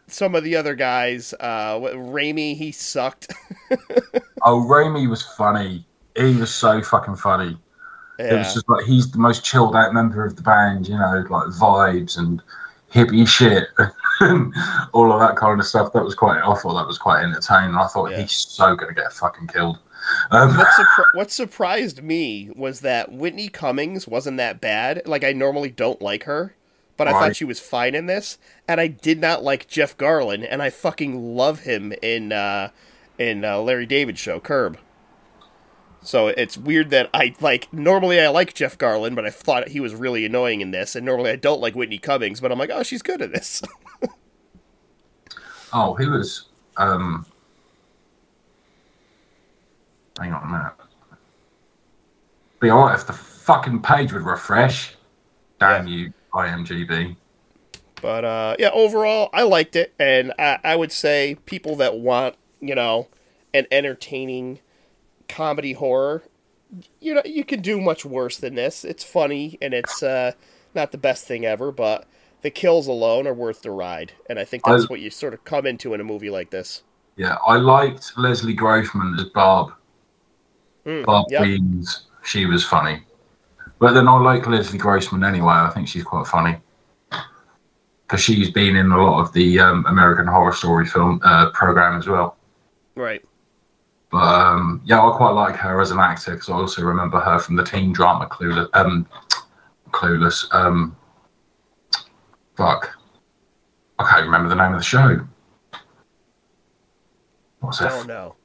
some 0.07 0.35
of 0.35 0.43
the 0.43 0.55
other 0.55 0.75
guys, 0.75 1.33
uh, 1.39 1.79
Rami, 1.95 2.53
he 2.53 2.71
sucked. 2.71 3.33
oh, 4.43 4.67
Rami 4.67 5.07
was 5.07 5.21
funny. 5.21 5.85
He 6.15 6.35
was 6.35 6.53
so 6.53 6.81
fucking 6.81 7.15
funny. 7.15 7.57
It 8.17 8.33
was 8.33 8.53
just 8.53 8.69
like 8.69 8.85
he's 8.85 9.11
the 9.11 9.17
most 9.19 9.43
chilled 9.43 9.75
out 9.75 9.93
member 9.93 10.23
of 10.25 10.37
the 10.37 10.41
band, 10.41 10.87
you 10.87 10.97
know, 10.97 11.25
like 11.29 11.47
vibes 11.47 12.17
and 12.17 12.41
hippie 12.93 13.27
shit 13.27 13.67
and 14.21 14.53
all 14.93 15.11
of 15.11 15.19
that 15.19 15.35
kind 15.35 15.59
of 15.59 15.65
stuff. 15.65 15.91
That 15.91 16.05
was 16.05 16.15
quite, 16.15 16.37
I 16.37 16.55
thought 16.55 16.75
that 16.75 16.87
was 16.87 16.97
quite 16.97 17.23
entertaining. 17.23 17.75
I 17.75 17.87
thought 17.87 18.11
Yeah. 18.11 18.21
he's 18.21 18.31
so 18.31 18.73
gonna 18.75 18.93
get 18.93 19.11
fucking 19.11 19.47
killed. 19.47 19.79
Um, 20.31 20.55
what, 20.55 20.69
what 21.11 21.31
surprised 21.31 22.03
me 22.03 22.49
was 22.55 22.81
that 22.81 23.11
Whitney 23.11 23.49
Cummings 23.49 24.07
wasn't 24.07 24.37
that 24.37 24.61
bad. 24.61 25.05
Like 25.07 25.23
I 25.23 25.33
normally 25.33 25.69
don't 25.69 26.01
like 26.01 26.23
her, 26.23 26.55
but 26.97 27.07
I 27.07 27.11
Right. 27.11 27.13
thought 27.13 27.35
she 27.35 27.45
was 27.45 27.59
fine 27.59 27.95
in 27.95 28.05
this, 28.07 28.37
and 28.67 28.79
I 28.81 28.87
did 28.87 29.19
not 29.19 29.43
like 29.43 29.67
Jeff 29.67 29.97
Garlin, 29.97 30.45
and 30.49 30.61
I 30.61 30.69
fucking 30.69 31.35
love 31.35 31.61
him 31.61 31.93
in 32.01 32.31
uh, 32.31 32.69
in 33.17 33.45
uh, 33.45 33.59
Larry 33.59 33.85
David 33.85 34.17
show 34.19 34.39
Curb. 34.39 34.77
So 36.01 36.27
it's 36.27 36.55
weird 36.57 36.91
that 36.91 37.09
I 37.15 37.33
like 37.41 37.71
normally 37.73 38.19
I 38.21 38.27
like 38.29 38.53
Jeff 38.53 38.77
Garlin, 38.77 39.15
but 39.15 39.25
I 39.25 39.31
thought 39.31 39.69
he 39.69 39.79
was 39.79 39.95
really 39.95 40.23
annoying 40.25 40.61
in 40.61 40.71
this, 40.71 40.95
and 40.95 41.05
normally 41.05 41.31
I 41.31 41.35
don't 41.35 41.61
like 41.61 41.75
Whitney 41.75 41.97
Cummings, 41.97 42.39
but 42.39 42.51
I'm 42.51 42.59
like, 42.59 42.69
oh, 42.71 42.83
she's 42.83 43.01
good 43.01 43.21
at 43.21 43.33
this. 43.33 43.61
oh, 45.73 45.93
he 45.95 46.07
was. 46.07 46.45
Um, 46.77 47.25
hang 50.19 50.33
on 50.33 50.43
a 50.43 50.47
minute. 50.47 50.73
Be 52.65 52.71
alright 52.71 52.97
if 52.97 53.05
the 53.05 53.13
fucking 53.13 53.83
page 53.83 54.11
would 54.11 54.23
refresh. 54.23 54.95
Damn 55.59 55.85
you, 55.85 56.11
IMDb. 56.33 57.15
But 58.01 58.25
uh, 58.25 58.55
yeah, 58.57 58.71
overall, 58.73 59.29
I 59.33 59.43
liked 59.43 59.75
it, 59.75 59.93
and 59.99 60.33
I, 60.39 60.57
I 60.63 60.75
would 60.75 60.91
say 60.91 61.37
people 61.45 61.75
that 61.75 61.99
want, 61.99 62.37
you 62.59 62.73
know, 62.73 63.07
an 63.53 63.67
entertaining 63.69 64.61
comedy 65.29 65.73
horror, 65.73 66.23
you 66.99 67.13
know, 67.13 67.21
you 67.23 67.45
can 67.45 67.61
do 67.61 67.79
much 67.79 68.03
worse 68.03 68.37
than 68.37 68.55
this. 68.55 68.83
It's 68.83 69.03
funny, 69.03 69.59
and 69.61 69.75
it's 69.75 70.01
uh, 70.01 70.31
not 70.73 70.91
the 70.91 70.97
best 70.97 71.25
thing 71.25 71.45
ever, 71.45 71.71
but 71.71 72.07
the 72.41 72.49
kills 72.49 72.87
alone 72.87 73.27
are 73.27 73.33
worth 73.35 73.61
the 73.61 73.69
ride, 73.69 74.13
and 74.27 74.39
I 74.39 74.43
think 74.43 74.63
that's 74.63 74.85
I- 74.85 74.87
what 74.87 75.01
you 75.01 75.11
sort 75.11 75.35
of 75.35 75.43
come 75.43 75.67
into 75.67 75.93
in 75.93 76.01
a 76.01 76.03
movie 76.03 76.31
like 76.31 76.49
this. 76.49 76.81
Yeah, 77.15 77.37
I 77.45 77.57
liked 77.57 78.17
Leslie 78.17 78.55
Grossman 78.55 79.13
as 79.19 79.25
Barb. 79.25 79.71
Mm, 80.83 81.05
Barb 81.05 81.27
yep. 81.29 81.41
Weems, 81.43 82.07
she 82.25 82.45
was 82.45 82.63
funny. 82.65 83.03
But 83.79 83.93
then 83.93 84.07
I 84.07 84.17
like 84.19 84.47
Leslie 84.47 84.77
Grossman 84.79 85.23
anyway. 85.23 85.53
I 85.53 85.69
think 85.73 85.87
she's 85.87 86.03
quite 86.03 86.27
funny 86.27 86.57
because 88.07 88.21
she's 88.21 88.51
been 88.51 88.75
in 88.75 88.91
a 88.91 89.03
lot 89.03 89.19
of 89.21 89.33
the 89.33 89.59
um, 89.59 89.85
American 89.87 90.27
Horror 90.27 90.53
Story 90.53 90.85
film 90.85 91.19
uh, 91.23 91.51
program 91.51 91.97
as 91.97 92.07
well. 92.07 92.37
Right. 92.95 93.23
But 94.11 94.17
um, 94.23 94.81
yeah, 94.85 95.01
I 95.01 95.15
quite 95.17 95.31
like 95.31 95.55
her 95.55 95.81
as 95.81 95.91
an 95.91 95.99
actor 95.99 96.31
because 96.33 96.49
I 96.49 96.53
also 96.53 96.83
remember 96.83 97.19
her 97.19 97.39
from 97.39 97.55
the 97.55 97.63
teen 97.63 97.91
drama 97.91 98.27
Clueless. 98.27 98.69
Um, 98.73 99.07
Clueless. 99.91 100.53
Um, 100.53 100.95
fuck, 102.55 102.95
I 103.99 104.09
can't 104.09 104.25
remember 104.25 104.49
the 104.49 104.55
name 104.55 104.73
of 104.73 104.79
the 104.79 104.83
show. 104.85 105.19
What's 107.59 107.81
Oh 107.81 108.01
it? 108.01 108.07
no. 108.07 108.35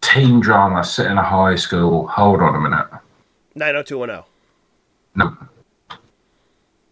Teen 0.00 0.40
drama 0.40 0.82
set 0.84 1.10
in 1.10 1.18
a 1.18 1.22
high 1.22 1.54
school. 1.56 2.06
Hold 2.08 2.40
on 2.40 2.54
a 2.54 2.60
minute. 2.60 2.86
90210. 3.54 4.24
No, 5.16 5.36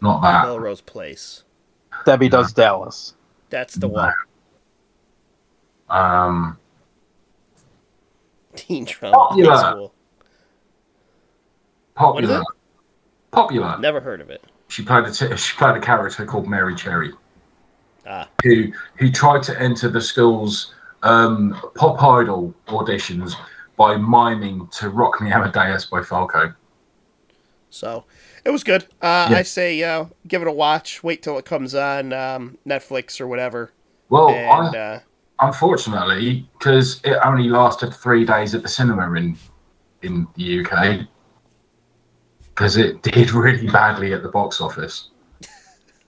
not 0.01 0.23
that. 0.23 0.47
Melrose 0.47 0.81
Place. 0.81 1.45
Debbie 2.05 2.29
does 2.29 2.53
Dallas. 2.53 3.15
That's 3.51 3.75
the 3.75 3.89
one. 3.89 4.13
Um, 5.89 6.59
Teen 8.57 8.85
drama. 8.85 9.17
High 9.17 9.29
Popular. 9.29 9.57
school. 9.59 9.93
popular. 11.95 12.43
Popular. 13.31 13.79
Never 13.79 14.01
heard 14.01 14.21
of 14.21 14.31
it. 14.31 14.43
She 14.69 14.83
played 14.85 15.05
a 15.05 15.13
t- 15.13 15.35
she 15.37 15.57
played 15.57 15.77
a 15.77 15.81
character 15.81 16.27
called 16.27 16.47
Mary 16.49 16.75
Cherry, 16.75 17.13
Ah, 18.07 18.29
who 18.43 18.71
who 18.97 19.11
tried 19.11 19.43
to 19.45 19.59
enter 19.61 19.89
the 19.89 20.01
school's 20.01 20.75
um, 21.03 21.59
pop 21.74 22.03
idol 22.03 22.55
auditions 22.68 23.34
by 23.76 23.96
miming 23.96 24.68
to 24.72 24.90
"Rock 24.90 25.20
Me 25.20 25.30
Amadeus" 25.32 25.84
by 25.86 26.03
Falco. 26.03 26.53
so 27.70 28.05
it 28.44 28.51
was 28.51 28.64
good. 28.64 28.84
Uh, 29.03 29.28
Yeah. 29.30 29.38
I 29.38 29.42
say 29.42 29.82
uh, 29.82 30.07
give 30.26 30.42
it 30.42 30.49
a 30.49 30.53
watch. 30.53 31.03
Wait 31.05 31.22
till 31.22 31.38
it 31.38 31.44
comes 31.44 31.74
on 31.74 32.12
um, 32.12 32.59
Netflix 32.66 33.20
or 33.20 33.26
whatever. 33.26 33.72
Well, 34.09 34.30
and 34.30 34.74
I, 34.76 34.78
uh, 34.78 35.01
unfortunately, 35.40 36.49
because 36.59 37.01
it 37.05 37.16
only 37.24 37.49
lasted 37.49 37.92
three 37.94 38.24
days 38.24 38.55
at 38.55 38.62
the 38.62 38.68
cinema 38.68 39.12
in 39.14 39.36
in 40.03 40.26
the 40.36 40.64
UK, 40.64 41.07
because 42.55 42.76
it 42.76 43.03
did 43.03 43.32
really 43.32 43.66
badly 43.68 44.12
at 44.12 44.22
the 44.22 44.28
box 44.30 44.61
office. 44.61 45.11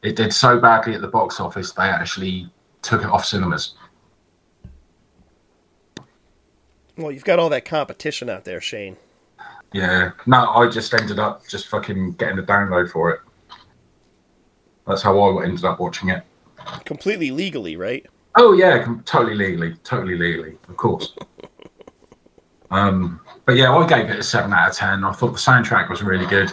It 0.03 0.17
did 0.17 0.33
so 0.33 0.59
badly 0.59 0.95
at 0.95 1.03
the 1.03 1.09
box 1.09 1.41
office 1.41 1.73
they 1.73 1.83
actually 1.85 2.51
took 2.81 3.03
it 3.03 3.09
off 3.09 3.27
cinemas. 3.27 3.75
Well, 7.03 7.13
you've 7.13 7.25
got 7.25 7.39
all 7.39 7.49
that 7.51 7.65
competition 7.65 8.29
out 8.31 8.45
there, 8.45 8.61
Shane. 8.61 8.97
Yeah, 9.73 10.11
no, 10.27 10.49
I 10.51 10.69
just 10.69 10.93
ended 10.95 11.19
up 11.19 11.47
just 11.49 11.69
fucking 11.69 12.13
getting 12.13 12.37
the 12.37 12.43
download 12.43 12.91
for 12.91 13.11
it. 13.11 13.21
That's 14.87 15.03
how 15.03 15.19
I 15.19 15.45
ended 15.45 15.65
up 15.65 15.79
watching 15.79 16.09
it. 16.09 16.23
Completely 16.85 17.31
legally, 17.31 17.77
right? 17.77 18.05
Oh 18.37 18.53
yeah, 18.53 18.83
com- 18.83 19.03
totally 19.05 19.35
legally, 19.35 19.75
totally 19.85 20.17
legally, 20.17 20.57
of 20.69 20.77
course. 20.77 21.15
Um, 22.73 23.21
but 23.47 23.57
yeah, 23.57 23.75
I 23.75 23.85
gave 23.85 24.09
it 24.11 24.19
a 24.21 24.23
seven 24.23 24.53
out 24.53 24.71
of 24.71 24.77
ten. 24.77 25.03
I 25.03 25.11
thought 25.13 25.33
the 25.33 25.39
soundtrack 25.39 25.91
was 25.91 26.05
really 26.05 26.27
good. 26.27 26.53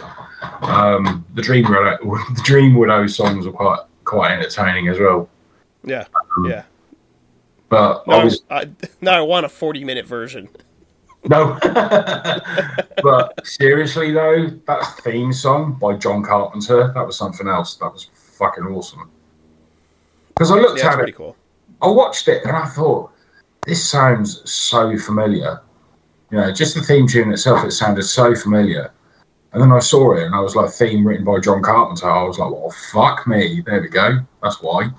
Um, 0.62 1.24
the 1.34 1.42
Dream 1.42 1.62
Widow, 1.68 1.96
the 2.34 2.42
Dream 2.44 2.74
Widow 2.74 3.06
songs 3.06 3.46
were 3.46 3.52
quite 3.52 3.78
quite 4.04 4.32
entertaining 4.32 4.88
as 4.88 4.98
well. 4.98 5.28
Yeah, 5.84 6.06
Um, 6.36 6.46
yeah. 6.50 6.64
But 7.68 8.06
Now 8.06 8.20
I 8.20 8.30
I, 8.50 8.68
now 9.00 9.18
I 9.18 9.20
want 9.22 9.46
a 9.46 9.48
forty-minute 9.48 10.06
version. 10.06 10.48
no. 11.28 11.58
but 13.02 13.46
seriously 13.46 14.12
though, 14.12 14.46
that 14.66 14.84
theme 15.02 15.32
song 15.32 15.74
by 15.80 15.96
John 15.96 16.22
Carpenter, 16.22 16.92
that 16.94 17.06
was 17.06 17.16
something 17.16 17.48
else. 17.48 17.76
That 17.76 17.92
was 17.92 18.08
fucking 18.14 18.64
awesome. 18.64 19.10
Because 20.28 20.50
I 20.50 20.54
looked 20.54 20.78
Yeah, 20.78 20.92
at 20.94 21.08
it, 21.08 21.14
cool. 21.16 21.36
I 21.82 21.88
watched 21.88 22.28
it 22.28 22.44
and 22.44 22.56
I 22.56 22.66
thought, 22.66 23.10
this 23.66 23.86
sounds 23.88 24.48
so 24.50 24.96
familiar. 24.96 25.60
You 26.30 26.38
know, 26.38 26.52
just 26.52 26.74
the 26.74 26.82
theme 26.82 27.06
tune 27.08 27.32
itself, 27.32 27.64
it 27.64 27.72
sounded 27.72 28.04
so 28.04 28.34
familiar. 28.34 28.92
And 29.52 29.62
then 29.62 29.72
I 29.72 29.78
saw 29.78 30.12
it 30.14 30.24
and 30.24 30.34
I 30.34 30.40
was 30.40 30.54
like, 30.54 30.70
theme 30.70 31.06
written 31.06 31.24
by 31.24 31.40
John 31.40 31.62
Carpenter. 31.62 32.08
I 32.08 32.22
was 32.22 32.38
like, 32.38 32.50
well, 32.50 32.70
fuck 32.92 33.26
me. 33.26 33.62
There 33.64 33.80
we 33.80 33.88
go. 33.88 34.18
That's 34.42 34.60
why. 34.62 34.90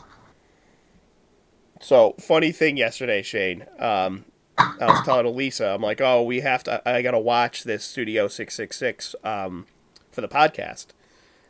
So 1.80 2.16
funny 2.20 2.52
thing 2.52 2.78
yesterday, 2.78 3.22
Shane. 3.22 3.66
Um, 3.80 4.26
I 4.58 4.86
was 4.86 5.02
telling 5.06 5.26
Elisa, 5.26 5.68
I'm 5.74 5.82
like, 5.82 6.02
oh, 6.02 6.22
we 6.24 6.42
have 6.42 6.64
to. 6.66 6.82
I 6.88 7.02
gotta 7.02 7.20
watch 7.20 7.64
this 7.64 7.84
Studio 7.86 8.28
Six 8.28 8.56
Six 8.56 8.78
Six 8.78 9.16
um, 9.24 9.66
for 10.12 10.22
the 10.22 10.28
podcast. 10.28 10.88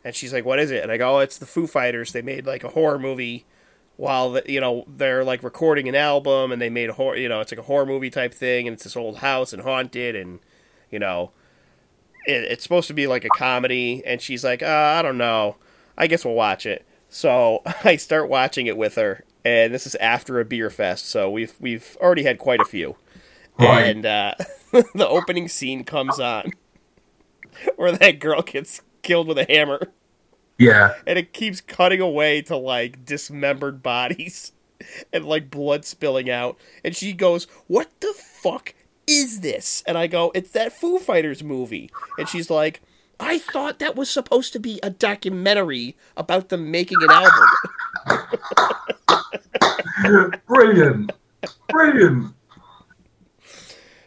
And 0.04 0.14
she's 0.14 0.32
like, 0.32 0.44
what 0.44 0.58
is 0.58 0.70
it? 0.70 0.82
And 0.82 0.90
I 0.90 0.96
go, 0.96 1.16
oh, 1.16 1.18
it's 1.18 1.36
the 1.36 1.46
Foo 1.46 1.66
Fighters. 1.66 2.12
They 2.12 2.22
made 2.22 2.46
like 2.46 2.64
a 2.64 2.70
horror 2.70 2.98
movie 2.98 3.44
while 3.96 4.32
the, 4.32 4.42
you 4.46 4.60
know 4.60 4.84
they're 4.88 5.24
like 5.24 5.42
recording 5.42 5.88
an 5.88 5.94
album, 5.94 6.52
and 6.52 6.62
they 6.62 6.70
made 6.70 6.88
a 6.90 6.94
horror. 6.94 7.16
You 7.16 7.28
know, 7.28 7.40
it's 7.40 7.52
like 7.52 7.58
a 7.58 7.62
horror 7.62 7.86
movie 7.86 8.10
type 8.10 8.32
thing, 8.32 8.66
and 8.66 8.74
it's 8.74 8.84
this 8.84 8.96
old 8.96 9.18
house 9.18 9.52
and 9.52 9.62
haunted, 9.62 10.14
and 10.16 10.38
you 10.90 10.98
know, 10.98 11.32
it, 12.26 12.44
it's 12.44 12.62
supposed 12.62 12.88
to 12.88 12.94
be 12.94 13.06
like 13.06 13.24
a 13.24 13.30
comedy. 13.30 14.02
And 14.06 14.22
she's 14.22 14.44
like, 14.44 14.62
uh, 14.62 14.94
I 14.98 15.02
don't 15.02 15.18
know. 15.18 15.56
I 15.98 16.06
guess 16.06 16.24
we'll 16.24 16.34
watch 16.34 16.64
it. 16.64 16.86
So 17.08 17.62
I 17.84 17.96
start 17.96 18.28
watching 18.30 18.66
it 18.66 18.76
with 18.76 18.94
her, 18.94 19.24
and 19.44 19.72
this 19.74 19.86
is 19.86 19.94
after 19.96 20.40
a 20.40 20.44
beer 20.44 20.70
fest, 20.70 21.06
so 21.08 21.30
we've 21.30 21.54
we've 21.60 21.96
already 22.00 22.22
had 22.24 22.38
quite 22.38 22.60
a 22.60 22.64
few. 22.64 22.96
Right. 23.58 23.84
And 23.94 24.06
uh, 24.06 24.34
the 24.94 25.06
opening 25.08 25.48
scene 25.48 25.84
comes 25.84 26.18
on, 26.18 26.52
where 27.76 27.92
that 27.92 28.20
girl 28.20 28.42
gets 28.42 28.82
killed 29.02 29.26
with 29.28 29.38
a 29.38 29.44
hammer, 29.48 29.88
Yeah. 30.58 30.94
and 31.06 31.18
it 31.18 31.32
keeps 31.32 31.60
cutting 31.60 32.00
away 32.00 32.42
to 32.42 32.56
like 32.56 33.04
dismembered 33.04 33.82
bodies 33.82 34.52
and 35.12 35.24
like 35.24 35.50
blood 35.50 35.84
spilling 35.84 36.30
out, 36.30 36.58
and 36.84 36.94
she 36.96 37.12
goes, 37.12 37.44
"What 37.66 37.88
the 38.00 38.14
fuck 38.16 38.74
is 39.06 39.40
this?" 39.40 39.82
And 39.86 39.98
I 39.98 40.06
go, 40.06 40.30
"It's 40.34 40.50
that 40.52 40.72
Foo 40.72 40.98
Fighters 40.98 41.42
movie," 41.42 41.90
and 42.18 42.28
she's 42.28 42.50
like. 42.50 42.80
I 43.22 43.36
thought 43.36 43.80
that 43.80 43.96
was 43.96 44.08
supposed 44.08 44.54
to 44.54 44.58
be 44.58 44.80
a 44.82 44.88
documentary 44.88 45.94
about 46.16 46.48
them 46.48 46.70
making 46.70 46.96
an 47.02 47.10
album. 47.10 47.44
Brilliant. 50.46 51.12
Brilliant. 51.68 52.34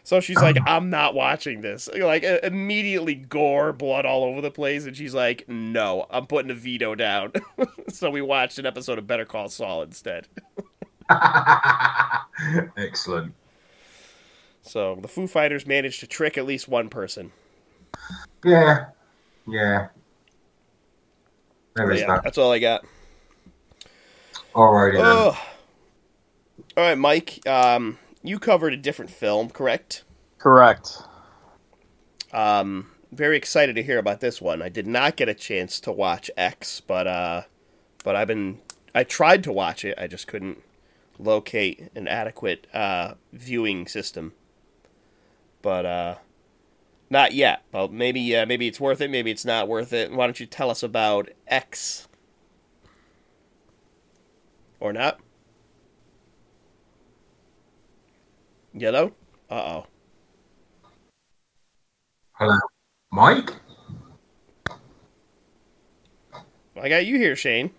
So 0.04 0.20
she's 0.20 0.36
like, 0.36 0.56
I'm 0.66 0.90
not 0.90 1.14
watching 1.14 1.62
this. 1.62 1.88
Like, 1.92 2.22
immediately 2.22 3.14
gore, 3.14 3.72
blood 3.72 4.06
all 4.06 4.24
over 4.24 4.40
the 4.40 4.50
place. 4.50 4.84
And 4.84 4.96
she's 4.96 5.14
like, 5.14 5.48
no, 5.48 6.06
I'm 6.10 6.26
putting 6.26 6.50
a 6.50 6.54
veto 6.54 6.94
down. 6.94 7.32
so 7.88 8.10
we 8.10 8.22
watched 8.22 8.58
an 8.58 8.66
episode 8.66 8.98
of 8.98 9.06
Better 9.06 9.24
Call 9.24 9.48
Saul 9.48 9.82
instead. 9.82 10.28
Excellent. 12.76 13.34
So 14.62 14.98
the 15.00 15.08
Foo 15.08 15.26
Fighters 15.26 15.66
managed 15.66 16.00
to 16.00 16.06
trick 16.06 16.38
at 16.38 16.46
least 16.46 16.68
one 16.68 16.88
person. 16.88 17.32
Yeah. 18.44 18.86
Yeah. 19.46 19.88
There 21.74 21.90
is 21.90 22.00
yeah, 22.00 22.06
that. 22.06 22.24
that's 22.24 22.38
all 22.38 22.52
I 22.52 22.58
got. 22.58 22.84
Alrighty 24.54 24.94
then. 24.94 25.04
Ugh. 25.04 25.36
All 26.76 26.84
right, 26.84 26.98
Mike. 26.98 27.46
Um, 27.46 27.98
you 28.22 28.38
covered 28.38 28.72
a 28.72 28.76
different 28.76 29.10
film, 29.10 29.50
correct? 29.50 30.04
Correct. 30.38 30.98
Um, 32.32 32.90
very 33.12 33.36
excited 33.36 33.76
to 33.76 33.82
hear 33.82 33.98
about 33.98 34.20
this 34.20 34.40
one. 34.40 34.62
I 34.62 34.68
did 34.68 34.86
not 34.86 35.16
get 35.16 35.28
a 35.28 35.34
chance 35.34 35.80
to 35.80 35.92
watch 35.92 36.30
X, 36.36 36.80
but 36.80 37.06
uh, 37.06 37.42
but 38.02 38.16
I've 38.16 38.28
been 38.28 38.60
I 38.94 39.04
tried 39.04 39.44
to 39.44 39.52
watch 39.52 39.84
it. 39.84 39.96
I 39.98 40.06
just 40.06 40.26
couldn't 40.26 40.62
locate 41.18 41.90
an 41.94 42.08
adequate 42.08 42.66
uh, 42.72 43.14
viewing 43.32 43.86
system. 43.86 44.32
But 45.62 45.86
uh, 45.86 46.14
not 47.10 47.32
yet. 47.32 47.62
But 47.70 47.92
maybe 47.92 48.36
uh, 48.36 48.46
maybe 48.46 48.66
it's 48.66 48.80
worth 48.80 49.00
it. 49.00 49.10
Maybe 49.10 49.30
it's 49.30 49.44
not 49.44 49.68
worth 49.68 49.92
it. 49.92 50.12
Why 50.12 50.26
don't 50.26 50.40
you 50.40 50.46
tell 50.46 50.70
us 50.70 50.82
about 50.82 51.30
X? 51.46 52.08
Or 54.80 54.92
not? 54.92 55.20
Yellow? 58.72 59.12
Uh 59.50 59.54
oh. 59.54 59.86
Hello. 62.32 62.58
Mike? 63.12 63.50
I 66.80 66.88
got 66.88 67.06
you 67.06 67.16
here, 67.16 67.36
Shane. 67.36 67.70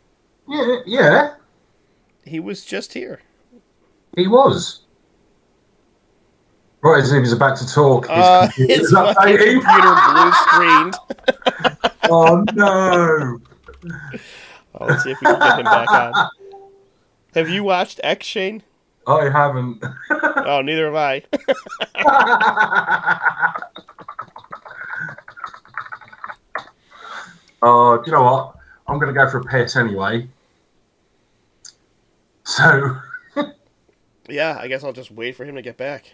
Yeah, 0.47 0.77
yeah. 0.85 1.33
He 2.23 2.39
was 2.39 2.65
just 2.65 2.93
here. 2.93 3.21
He 4.15 4.27
was. 4.27 4.81
Right 6.81 7.03
as 7.03 7.11
he 7.11 7.19
was 7.19 7.33
about 7.33 7.57
to 7.57 7.67
talk, 7.67 8.07
his 8.07 8.15
Uh, 8.25 8.47
computer 8.55 8.73
his 8.73 8.89
computer 8.89 9.95
blue 10.13 10.31
screened. 10.31 10.95
oh 12.09 12.43
no! 12.53 13.39
Oh, 14.77 14.85
let's 14.87 15.03
see 15.03 15.11
if 15.11 15.21
we 15.21 15.27
can 15.27 15.39
get 15.39 15.59
him 15.59 15.63
back 15.63 15.89
on. 15.89 16.29
Have 17.35 17.49
you 17.49 17.63
watched 17.63 17.99
X, 18.03 18.25
Shane? 18.25 18.63
Oh, 19.07 19.17
I 19.19 19.29
haven't. 19.29 19.83
Oh, 20.47 20.61
neither 20.61 20.85
have 20.85 20.95
I. 20.95 21.23
Oh, 27.61 27.97
do 27.97 28.03
you 28.05 28.11
know 28.11 28.23
what? 28.23 28.55
I'm 28.87 28.99
going 28.99 29.13
to 29.13 29.19
go 29.19 29.27
for 29.29 29.39
a 29.39 29.43
piss 29.43 29.75
anyway. 29.75 30.27
So 32.43 32.97
yeah, 34.29 34.57
I 34.61 34.67
guess 34.67 34.83
I'll 34.83 34.93
just 34.93 35.09
wait 35.09 35.35
for 35.35 35.45
him 35.45 35.55
to 35.55 35.63
get 35.63 35.77
back. 35.77 36.13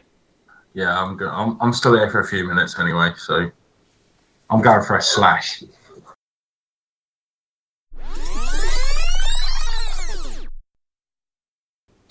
yeah, 0.73 0.97
I'm 0.97 1.17
go- 1.17 1.29
I'm 1.29 1.57
I'm 1.61 1.73
still 1.73 1.93
here 1.93 2.09
for 2.09 2.21
a 2.21 2.27
few 2.27 2.47
minutes 2.47 2.79
anyway. 2.79 3.11
So 3.17 3.51
I'm 4.49 4.61
going 4.61 4.81
for 4.85 4.95
a 4.95 5.01
slash. 5.01 5.61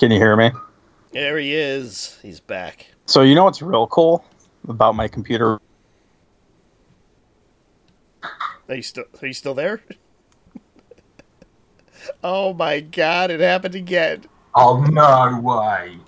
Can 0.01 0.11
you 0.11 0.17
hear 0.17 0.35
me? 0.35 0.51
There 1.13 1.37
he 1.37 1.55
is. 1.55 2.19
He's 2.23 2.41
back. 2.41 2.87
So 3.05 3.21
you 3.21 3.35
know 3.35 3.45
what's 3.45 3.61
real 3.61 3.87
cool 3.87 4.25
about 4.67 4.95
my 4.95 5.07
computer? 5.07 5.61
Are 8.23 8.75
you 8.75 8.81
still? 8.81 9.05
Are 9.21 9.27
you 9.27 9.35
still 9.35 9.53
there? 9.53 9.83
oh 12.25 12.55
my 12.55 12.81
god! 12.81 13.31
It 13.31 13.41
happened 13.41 13.75
again. 13.75 14.25
Oh 14.55 14.83
no 14.85 15.39
way! 15.39 15.99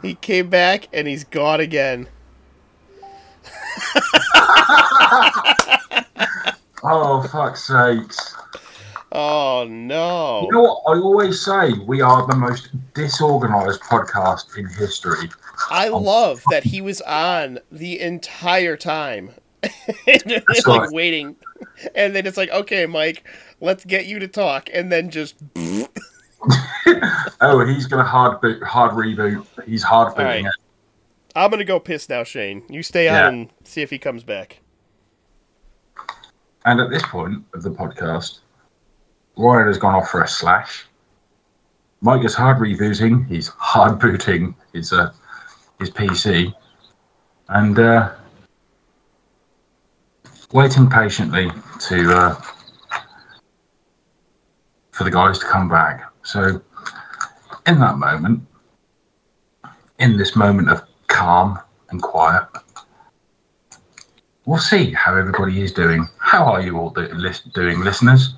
He 0.00 0.14
came 0.14 0.48
back 0.48 0.88
and 0.90 1.06
he's 1.06 1.24
gone 1.24 1.60
again. 1.60 2.08
Oh 6.82 7.22
fuck's 7.30 7.66
sakes! 7.66 8.34
Oh 9.12 9.66
no! 9.68 10.42
You 10.42 10.52
know 10.52 10.62
what 10.62 10.96
I 10.96 11.00
always 11.00 11.44
say? 11.44 11.72
We 11.84 12.00
are 12.00 12.26
the 12.28 12.36
most 12.36 12.70
disorganized 12.94 13.80
podcast 13.82 14.56
in 14.56 14.68
history. 14.68 15.28
I 15.68 15.88
love 15.88 16.42
that 16.50 16.62
he 16.62 16.80
was 16.80 17.00
on 17.02 17.58
the 17.72 18.00
entire 18.00 18.76
time. 18.76 19.32
and 20.06 20.42
like 20.66 20.66
right. 20.66 20.88
waiting. 20.92 21.36
And 21.94 22.14
then 22.14 22.26
it's 22.26 22.36
like, 22.36 22.50
okay, 22.50 22.86
Mike, 22.86 23.24
let's 23.60 23.84
get 23.84 24.06
you 24.06 24.18
to 24.20 24.28
talk. 24.28 24.70
And 24.72 24.90
then 24.90 25.10
just 25.10 25.34
Oh, 27.42 27.64
he's 27.66 27.86
gonna 27.86 28.04
hard 28.04 28.40
boot, 28.40 28.62
hard 28.62 28.92
reboot. 28.92 29.44
He's 29.66 29.82
hard 29.82 30.14
booting 30.14 30.26
Alright. 30.26 30.44
it. 30.46 30.52
I'm 31.36 31.50
gonna 31.50 31.64
go 31.64 31.80
piss 31.80 32.08
now, 32.08 32.22
Shane. 32.24 32.62
You 32.68 32.82
stay 32.82 33.04
Yeah. 33.06 33.26
on 33.26 33.34
and 33.34 33.52
see 33.64 33.82
if 33.82 33.90
he 33.90 33.98
comes 33.98 34.22
back. 34.24 34.60
And 36.64 36.80
at 36.80 36.90
this 36.90 37.02
point 37.02 37.44
of 37.54 37.62
the 37.62 37.70
podcast, 37.70 38.40
Ryan 39.40 39.68
has 39.68 39.78
gone 39.78 39.94
off 39.94 40.10
for 40.10 40.22
a 40.22 40.28
slash. 40.28 40.86
Mike 42.02 42.24
is 42.24 42.34
hard 42.34 42.58
rebooting. 42.58 43.26
He's 43.26 43.48
hard 43.48 43.98
booting 43.98 44.54
his 44.74 44.92
uh, 44.92 45.12
his 45.78 45.90
PC, 45.90 46.54
and 47.48 47.78
uh, 47.78 48.12
waiting 50.52 50.88
patiently 50.90 51.50
to 51.80 52.12
uh, 52.12 52.34
for 54.92 55.04
the 55.04 55.10
guys 55.10 55.38
to 55.38 55.46
come 55.46 55.68
back. 55.68 56.10
So, 56.22 56.60
in 57.66 57.78
that 57.80 57.96
moment, 57.96 58.46
in 59.98 60.18
this 60.18 60.36
moment 60.36 60.68
of 60.68 60.82
calm 61.06 61.58
and 61.90 62.02
quiet, 62.02 62.46
we'll 64.44 64.58
see 64.58 64.92
how 64.92 65.16
everybody 65.16 65.62
is 65.62 65.72
doing. 65.72 66.06
How 66.18 66.44
are 66.44 66.60
you 66.60 66.78
all 66.78 66.90
do- 66.90 67.32
doing, 67.54 67.80
listeners? 67.80 68.34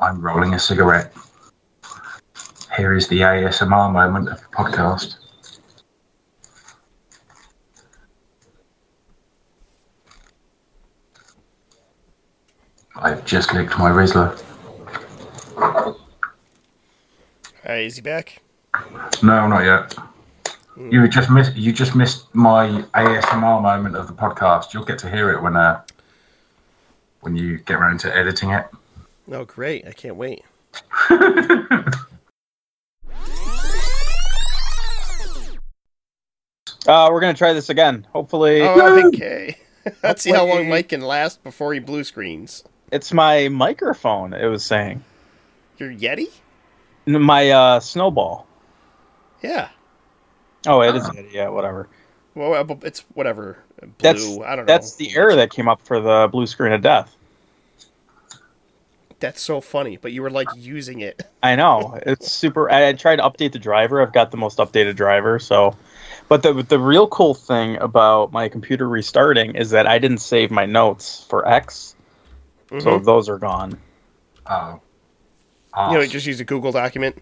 I'm 0.00 0.20
rolling 0.20 0.54
a 0.54 0.58
cigarette. 0.58 1.12
Here 2.76 2.94
is 2.94 3.08
the 3.08 3.20
ASMR 3.20 3.92
moment 3.92 4.28
of 4.28 4.40
the 4.40 4.46
podcast. 4.46 5.16
I've 12.94 13.24
just 13.24 13.52
licked 13.54 13.76
my 13.78 13.90
Rizla. 13.90 14.40
Hey, 17.64 17.86
is 17.86 17.96
he 17.96 18.02
back? 18.02 18.40
No, 19.22 19.48
not 19.48 19.64
yet. 19.64 19.94
You 20.76 21.08
just 21.08 21.28
missed. 21.28 21.56
You 21.56 21.72
just 21.72 21.96
missed 21.96 22.32
my 22.34 22.82
ASMR 22.94 23.60
moment 23.60 23.96
of 23.96 24.06
the 24.06 24.12
podcast. 24.12 24.72
You'll 24.72 24.84
get 24.84 24.98
to 25.00 25.10
hear 25.10 25.32
it 25.32 25.42
when 25.42 25.56
uh, 25.56 25.82
when 27.20 27.34
you 27.34 27.58
get 27.58 27.80
around 27.80 27.98
to 28.00 28.16
editing 28.16 28.50
it. 28.50 28.66
Oh, 29.30 29.44
great. 29.44 29.86
I 29.86 29.92
can't 29.92 30.16
wait. 30.16 30.42
Uh, 36.86 37.08
we're 37.10 37.20
gonna 37.20 37.34
try 37.34 37.52
this 37.52 37.68
again. 37.68 38.06
Hopefully, 38.12 38.62
Oh, 38.62 39.06
okay. 39.08 39.56
Let's 40.02 40.22
see 40.22 40.30
how 40.30 40.46
long 40.46 40.68
Mike 40.68 40.88
can 40.90 41.00
last 41.00 41.42
before 41.42 41.72
he 41.74 41.80
blue 41.80 42.04
screens. 42.04 42.64
it's 42.90 43.12
my 43.12 43.48
microphone. 43.48 44.32
It 44.32 44.46
was 44.46 44.64
saying 44.64 45.04
Your 45.78 45.90
Yeti? 45.92 46.28
My 47.06 47.50
uh, 47.50 47.80
snowball. 47.80 48.46
Yeah. 49.42 49.68
Oh, 50.66 50.80
it 50.82 50.94
is. 50.96 51.04
Yeti. 51.08 51.32
Yeah, 51.32 51.48
whatever. 51.48 51.88
Well, 52.34 52.54
uh, 52.54 52.76
it's 52.82 53.00
whatever. 53.14 53.58
Blue. 53.80 53.90
That's 53.98 54.24
I 54.24 54.56
don't 54.56 54.66
know. 54.66 54.72
that's 54.72 54.96
the 54.96 55.14
error 55.16 55.34
that 55.36 55.50
came 55.50 55.68
up 55.68 55.82
for 55.82 56.00
the 56.00 56.28
blue 56.30 56.46
screen 56.46 56.72
of 56.72 56.80
death. 56.82 57.14
That's 59.20 59.42
so 59.42 59.60
funny, 59.60 59.96
but 59.96 60.12
you 60.12 60.22
were 60.22 60.30
like 60.30 60.48
using 60.56 61.00
it. 61.00 61.22
I 61.42 61.56
know 61.56 61.98
it's 62.06 62.30
super. 62.30 62.70
I, 62.70 62.88
I 62.88 62.92
tried 62.92 63.16
to 63.16 63.22
update 63.22 63.52
the 63.52 63.58
driver. 63.58 64.00
I've 64.00 64.12
got 64.12 64.30
the 64.30 64.36
most 64.36 64.58
updated 64.58 64.94
driver. 64.96 65.38
So, 65.40 65.76
but 66.28 66.42
the 66.42 66.52
the 66.62 66.78
real 66.78 67.08
cool 67.08 67.34
thing 67.34 67.76
about 67.78 68.32
my 68.32 68.48
computer 68.48 68.88
restarting 68.88 69.56
is 69.56 69.70
that 69.70 69.86
I 69.88 69.98
didn't 69.98 70.18
save 70.18 70.50
my 70.52 70.66
notes 70.66 71.24
for 71.28 71.46
X, 71.48 71.96
so 72.70 72.76
Mhm. 72.76 73.04
those 73.04 73.28
are 73.28 73.38
gone. 73.38 73.78
Oh. 74.46 74.80
you 75.76 75.92
know, 75.94 75.98
Arse. 76.00 76.08
just 76.10 76.26
use 76.26 76.40
a 76.40 76.44
Google 76.44 76.72
document. 76.72 77.20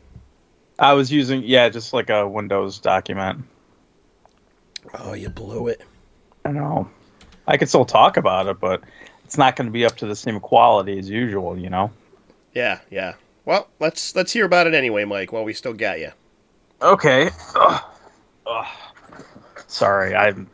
I 0.79 0.93
was 0.93 1.11
using 1.11 1.43
yeah, 1.45 1.69
just 1.71 1.93
like 1.95 2.11
a 2.11 2.29
Windows 2.29 2.79
document. 2.79 3.45
Oh, 4.95 5.15
you 5.15 5.29
blew 5.31 5.69
it. 5.69 5.81
I 6.45 6.53
know. 6.53 6.89
I 7.47 7.57
could 7.57 7.69
still 7.69 7.85
talk 7.85 8.17
about 8.17 8.47
it, 8.49 8.61
but 8.61 8.83
it's 9.27 9.37
not 9.37 9.57
going 9.57 9.67
to 9.67 9.73
be 9.73 9.85
up 9.85 9.97
to 9.97 10.07
the 10.07 10.15
same 10.15 10.39
quality 10.39 10.97
as 10.99 11.11
usual. 11.11 11.59
You 11.59 11.69
know. 11.69 11.91
Yeah, 12.55 12.79
yeah. 12.91 13.15
Well, 13.45 13.69
let's 13.81 14.15
let's 14.15 14.33
hear 14.33 14.45
about 14.45 14.69
it 14.69 14.75
anyway, 14.75 15.05
Mike. 15.05 15.33
While 15.33 15.45
we 15.45 15.53
still 15.53 15.75
got 15.75 15.99
you. 15.99 16.13
Okay. 16.81 17.31
Ugh. 17.57 17.83
Ugh. 18.47 18.67
Sorry, 19.67 20.15
I'm 20.15 20.49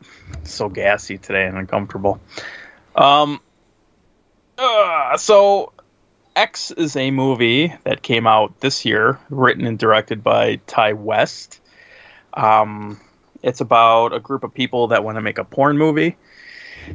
so 0.44 0.70
gassy 0.70 1.18
today 1.18 1.46
and 1.46 1.58
uncomfortable. 1.58 2.18
Um. 2.96 3.40
uh, 4.56 5.18
so, 5.18 5.72
X 6.34 6.70
is 6.70 6.96
a 6.96 7.10
movie 7.10 7.74
that 7.84 8.02
came 8.02 8.26
out 8.26 8.60
this 8.60 8.86
year, 8.86 9.18
written 9.28 9.66
and 9.66 9.78
directed 9.78 10.24
by 10.24 10.56
Ti 10.66 10.94
West. 10.94 11.60
Um, 12.32 12.98
it's 13.42 13.60
about 13.60 14.14
a 14.14 14.20
group 14.20 14.44
of 14.44 14.54
people 14.54 14.88
that 14.88 15.04
want 15.04 15.16
to 15.16 15.20
make 15.20 15.38
a 15.38 15.44
porn 15.44 15.76
movie, 15.76 16.16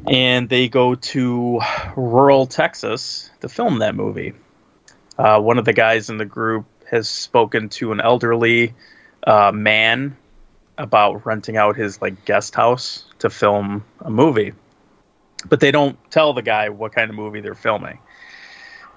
and 0.07 0.49
they 0.49 0.69
go 0.69 0.95
to 0.95 1.61
rural 1.95 2.45
Texas 2.45 3.29
to 3.41 3.49
film 3.49 3.79
that 3.79 3.95
movie. 3.95 4.33
Uh, 5.17 5.39
one 5.39 5.57
of 5.57 5.65
the 5.65 5.73
guys 5.73 6.09
in 6.09 6.17
the 6.17 6.25
group 6.25 6.65
has 6.89 7.09
spoken 7.09 7.69
to 7.69 7.91
an 7.91 7.99
elderly 7.99 8.73
uh, 9.25 9.51
man 9.51 10.15
about 10.77 11.25
renting 11.25 11.57
out 11.57 11.75
his 11.75 12.01
like 12.01 12.23
guest 12.25 12.55
house 12.55 13.05
to 13.19 13.29
film 13.29 13.83
a 14.01 14.09
movie, 14.09 14.53
but 15.49 15.59
they 15.59 15.71
don't 15.71 15.97
tell 16.11 16.33
the 16.33 16.41
guy 16.41 16.69
what 16.69 16.93
kind 16.93 17.09
of 17.09 17.15
movie 17.15 17.41
they're 17.41 17.55
filming. 17.55 17.99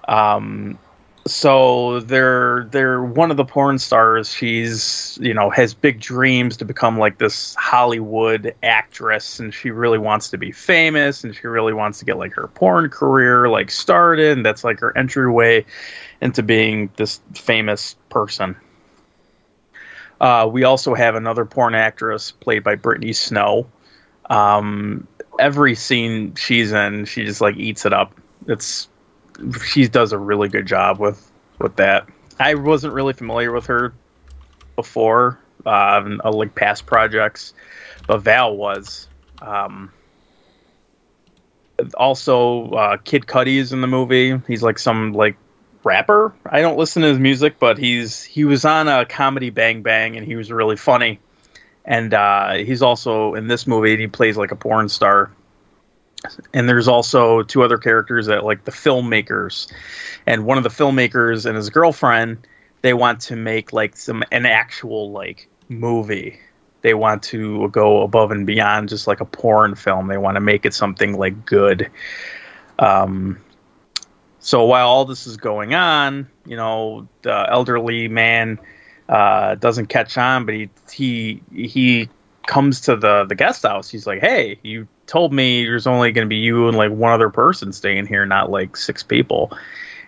Um, 0.07 0.77
so 1.27 1.99
they're 2.01 2.65
they're 2.71 3.03
one 3.03 3.29
of 3.31 3.37
the 3.37 3.45
porn 3.45 3.77
stars. 3.77 4.33
She's 4.33 5.17
you 5.21 5.33
know 5.33 5.49
has 5.49 5.73
big 5.73 5.99
dreams 5.99 6.57
to 6.57 6.65
become 6.65 6.97
like 6.97 7.19
this 7.19 7.53
Hollywood 7.55 8.55
actress, 8.63 9.39
and 9.39 9.53
she 9.53 9.69
really 9.69 9.99
wants 9.99 10.29
to 10.29 10.37
be 10.37 10.51
famous, 10.51 11.23
and 11.23 11.35
she 11.35 11.47
really 11.47 11.73
wants 11.73 11.99
to 11.99 12.05
get 12.05 12.17
like 12.17 12.33
her 12.33 12.47
porn 12.47 12.89
career 12.89 13.49
like 13.49 13.69
started, 13.69 14.37
and 14.37 14.45
that's 14.45 14.63
like 14.63 14.79
her 14.79 14.97
entryway 14.97 15.65
into 16.21 16.41
being 16.41 16.89
this 16.97 17.19
famous 17.33 17.95
person. 18.09 18.55
Uh, 20.19 20.47
we 20.51 20.63
also 20.63 20.93
have 20.93 21.15
another 21.15 21.45
porn 21.45 21.73
actress 21.73 22.31
played 22.31 22.63
by 22.63 22.75
Brittany 22.75 23.13
Snow. 23.13 23.67
Um, 24.29 25.07
every 25.39 25.75
scene 25.75 26.35
she's 26.35 26.71
in, 26.71 27.05
she 27.05 27.25
just 27.25 27.41
like 27.41 27.57
eats 27.57 27.85
it 27.85 27.93
up. 27.93 28.13
It's 28.47 28.87
she 29.65 29.87
does 29.87 30.11
a 30.11 30.17
really 30.17 30.49
good 30.49 30.65
job 30.65 30.99
with 30.99 31.31
with 31.59 31.75
that. 31.77 32.07
I 32.39 32.55
wasn't 32.55 32.93
really 32.93 33.13
familiar 33.13 33.51
with 33.51 33.67
her 33.67 33.93
before, 34.75 35.39
uh, 35.65 36.01
in, 36.05 36.21
uh, 36.23 36.31
like 36.31 36.55
past 36.55 36.85
projects, 36.85 37.53
but 38.07 38.19
Val 38.19 38.55
was. 38.55 39.07
Um, 39.41 39.91
also, 41.95 42.69
uh, 42.71 42.97
Kid 42.97 43.25
Cudi 43.25 43.57
is 43.57 43.73
in 43.73 43.81
the 43.81 43.87
movie. 43.87 44.39
He's 44.47 44.63
like 44.63 44.79
some 44.79 45.13
like 45.13 45.35
rapper. 45.83 46.33
I 46.45 46.61
don't 46.61 46.77
listen 46.77 47.01
to 47.01 47.09
his 47.09 47.19
music, 47.19 47.59
but 47.59 47.77
he's 47.77 48.23
he 48.23 48.43
was 48.45 48.65
on 48.65 48.87
a 48.87 49.05
comedy 49.05 49.49
Bang 49.49 49.81
Bang, 49.81 50.15
and 50.15 50.25
he 50.25 50.35
was 50.35 50.51
really 50.51 50.77
funny. 50.77 51.19
And 51.85 52.13
uh, 52.13 52.53
he's 52.55 52.81
also 52.83 53.33
in 53.33 53.47
this 53.47 53.65
movie. 53.65 53.91
And 53.93 54.01
he 54.01 54.07
plays 54.07 54.37
like 54.37 54.51
a 54.51 54.55
porn 54.55 54.89
star. 54.89 55.31
And 56.53 56.69
there's 56.69 56.87
also 56.87 57.43
two 57.43 57.63
other 57.63 57.77
characters 57.77 58.27
that 58.27 58.43
like 58.43 58.63
the 58.63 58.71
filmmakers, 58.71 59.71
and 60.25 60.45
one 60.45 60.57
of 60.57 60.63
the 60.63 60.69
filmmakers 60.69 61.45
and 61.45 61.55
his 61.55 61.69
girlfriend. 61.69 62.47
They 62.83 62.95
want 62.95 63.21
to 63.21 63.35
make 63.35 63.73
like 63.73 63.95
some 63.95 64.23
an 64.31 64.47
actual 64.47 65.11
like 65.11 65.47
movie. 65.69 66.39
They 66.81 66.95
want 66.95 67.21
to 67.23 67.69
go 67.69 68.01
above 68.01 68.31
and 68.31 68.45
beyond 68.47 68.89
just 68.89 69.05
like 69.05 69.21
a 69.21 69.25
porn 69.25 69.75
film. 69.75 70.07
They 70.07 70.17
want 70.17 70.35
to 70.35 70.41
make 70.41 70.65
it 70.65 70.73
something 70.73 71.15
like 71.17 71.45
good. 71.45 71.91
Um, 72.79 73.37
so 74.39 74.65
while 74.65 74.87
all 74.87 75.05
this 75.05 75.27
is 75.27 75.37
going 75.37 75.75
on, 75.75 76.27
you 76.45 76.57
know, 76.57 77.07
the 77.21 77.45
elderly 77.49 78.07
man 78.07 78.59
uh, 79.07 79.55
doesn't 79.55 79.87
catch 79.87 80.17
on, 80.17 80.45
but 80.45 80.55
he 80.55 80.69
he 80.91 81.43
he 81.53 82.09
comes 82.47 82.81
to 82.81 82.95
the 82.95 83.25
the 83.25 83.35
guest 83.35 83.61
house. 83.61 83.89
He's 83.89 84.07
like, 84.07 84.19
"Hey, 84.19 84.59
you 84.63 84.87
told 85.11 85.33
me 85.33 85.65
there's 85.65 85.87
only 85.87 86.13
going 86.13 86.25
to 86.25 86.29
be 86.29 86.37
you 86.37 86.69
and 86.69 86.77
like 86.77 86.89
one 86.89 87.11
other 87.11 87.29
person 87.29 87.73
staying 87.73 88.07
here, 88.07 88.25
not 88.25 88.49
like 88.49 88.77
six 88.77 89.03
people," 89.03 89.51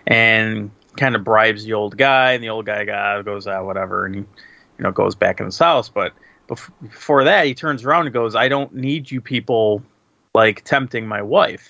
and 0.06 0.70
kind 0.96 1.14
of 1.14 1.22
bribes 1.22 1.64
the 1.64 1.74
old 1.74 1.98
guy, 1.98 2.32
and 2.32 2.42
the 2.42 2.48
old 2.48 2.64
guy 2.64 2.86
goes 3.20 3.46
out, 3.46 3.66
whatever, 3.66 4.06
and 4.06 4.14
he 4.14 4.20
you 4.22 4.82
know 4.82 4.92
goes 4.92 5.14
back 5.14 5.40
in 5.40 5.46
his 5.46 5.58
house. 5.58 5.90
But 5.90 6.14
before 6.48 7.24
that, 7.24 7.44
he 7.44 7.52
turns 7.52 7.84
around 7.84 8.06
and 8.06 8.14
goes, 8.14 8.34
"I 8.34 8.48
don't 8.48 8.74
need 8.74 9.10
you 9.10 9.20
people 9.20 9.82
like 10.34 10.64
tempting 10.64 11.06
my 11.06 11.20
wife." 11.20 11.68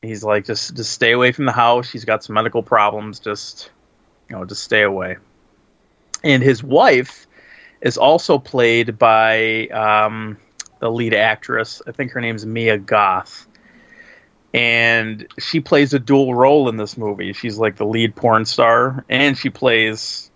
He's 0.00 0.22
like, 0.22 0.44
just 0.44 0.76
just 0.76 0.92
stay 0.92 1.10
away 1.10 1.32
from 1.32 1.46
the 1.46 1.52
house. 1.52 1.88
She's 1.88 2.04
got 2.04 2.22
some 2.22 2.34
medical 2.34 2.62
problems. 2.62 3.18
Just 3.18 3.72
you 4.30 4.36
know, 4.36 4.44
just 4.44 4.62
stay 4.62 4.82
away. 4.82 5.16
And 6.22 6.40
his 6.40 6.62
wife 6.62 7.26
is 7.80 7.98
also 7.98 8.38
played 8.38 8.96
by 8.96 9.66
um, 9.68 10.38
the 10.86 10.92
lead 10.92 11.14
actress. 11.14 11.82
I 11.84 11.90
think 11.90 12.12
her 12.12 12.20
name's 12.20 12.46
Mia 12.46 12.78
Goth. 12.78 13.48
And 14.54 15.26
she 15.36 15.58
plays 15.58 15.92
a 15.92 15.98
dual 15.98 16.32
role 16.34 16.68
in 16.68 16.76
this 16.76 16.96
movie. 16.96 17.32
She's 17.32 17.58
like 17.58 17.76
the 17.76 17.84
lead 17.84 18.14
porn 18.14 18.44
star, 18.44 19.04
and 19.08 19.36
she 19.36 19.50
plays 19.50 20.30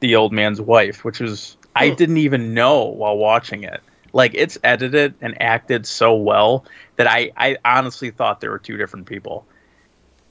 the 0.00 0.16
old 0.16 0.30
man's 0.30 0.60
wife, 0.60 1.04
which 1.04 1.22
is 1.22 1.56
I 1.74 1.88
didn't 1.90 2.18
even 2.18 2.52
know 2.52 2.84
while 2.84 3.16
watching 3.16 3.62
it. 3.62 3.80
Like 4.12 4.32
it's 4.34 4.58
edited 4.62 5.14
and 5.22 5.40
acted 5.42 5.86
so 5.86 6.14
well 6.14 6.66
that 6.96 7.06
I, 7.08 7.32
I 7.36 7.56
honestly 7.64 8.10
thought 8.10 8.40
there 8.40 8.50
were 8.50 8.58
two 8.58 8.76
different 8.76 9.06
people. 9.06 9.46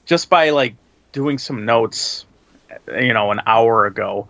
Just 0.05 0.29
by 0.29 0.51
like 0.51 0.75
doing 1.11 1.39
some 1.39 1.65
notes, 1.65 2.25
you 2.87 3.13
know, 3.13 3.31
an 3.31 3.41
hour 3.47 3.87
ago, 3.87 4.27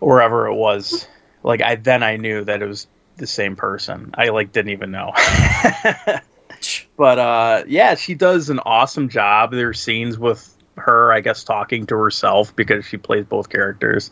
or 0.00 0.10
wherever 0.10 0.46
it 0.46 0.54
was, 0.54 1.08
like 1.42 1.62
I 1.62 1.76
then 1.76 2.02
I 2.02 2.18
knew 2.18 2.44
that 2.44 2.60
it 2.60 2.66
was 2.66 2.86
the 3.18 3.26
same 3.26 3.56
person. 3.56 4.14
I 4.14 4.28
like 4.28 4.52
didn't 4.52 4.72
even 4.72 4.90
know. 4.90 5.12
but 6.96 7.18
uh 7.18 7.64
yeah, 7.66 7.94
she 7.94 8.14
does 8.14 8.50
an 8.50 8.60
awesome 8.60 9.08
job. 9.08 9.50
There's 9.52 9.80
scenes 9.80 10.18
with 10.18 10.56
her, 10.76 11.12
I 11.12 11.20
guess, 11.20 11.44
talking 11.44 11.86
to 11.86 11.96
herself 11.96 12.54
because 12.54 12.84
she 12.84 12.96
plays 12.96 13.26
both 13.26 13.48
characters. 13.48 14.10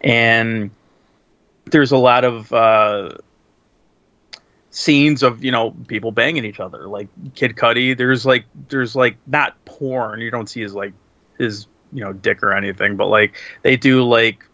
And 0.00 0.70
there's 1.66 1.92
a 1.92 1.98
lot 1.98 2.24
of 2.24 2.52
uh 2.52 3.10
scenes 4.70 5.22
of 5.22 5.42
you 5.42 5.50
know 5.50 5.70
people 5.88 6.12
banging 6.12 6.44
each 6.44 6.60
other 6.60 6.86
like 6.86 7.08
kid 7.34 7.56
cudi 7.56 7.96
there's 7.96 8.26
like 8.26 8.44
there's 8.68 8.94
like 8.94 9.16
not 9.26 9.56
porn 9.64 10.20
you 10.20 10.30
don't 10.30 10.50
see 10.50 10.60
his 10.60 10.74
like 10.74 10.92
his 11.38 11.66
you 11.94 12.04
know 12.04 12.12
dick 12.12 12.42
or 12.42 12.52
anything 12.52 12.94
but 12.94 13.06
like 13.06 13.34
they 13.62 13.74
do 13.74 14.04
like 14.04 14.44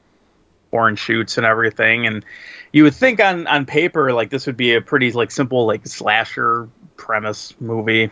porn 0.71 0.95
shoots 0.95 1.39
and 1.39 1.47
everything 1.47 2.07
and 2.07 2.25
you 2.73 2.85
would 2.85 2.95
think 2.95 3.21
on 3.21 3.47
on 3.47 3.67
paper 3.67 4.13
like 4.13 4.31
this 4.31 4.47
would 4.47 4.57
be 4.57 4.75
a 4.75 4.81
pretty 4.81 5.13
like 5.13 5.31
simple 5.31 5.67
like 5.67 5.87
slasher 5.87 6.69
premise 6.97 7.55
movie 7.61 8.11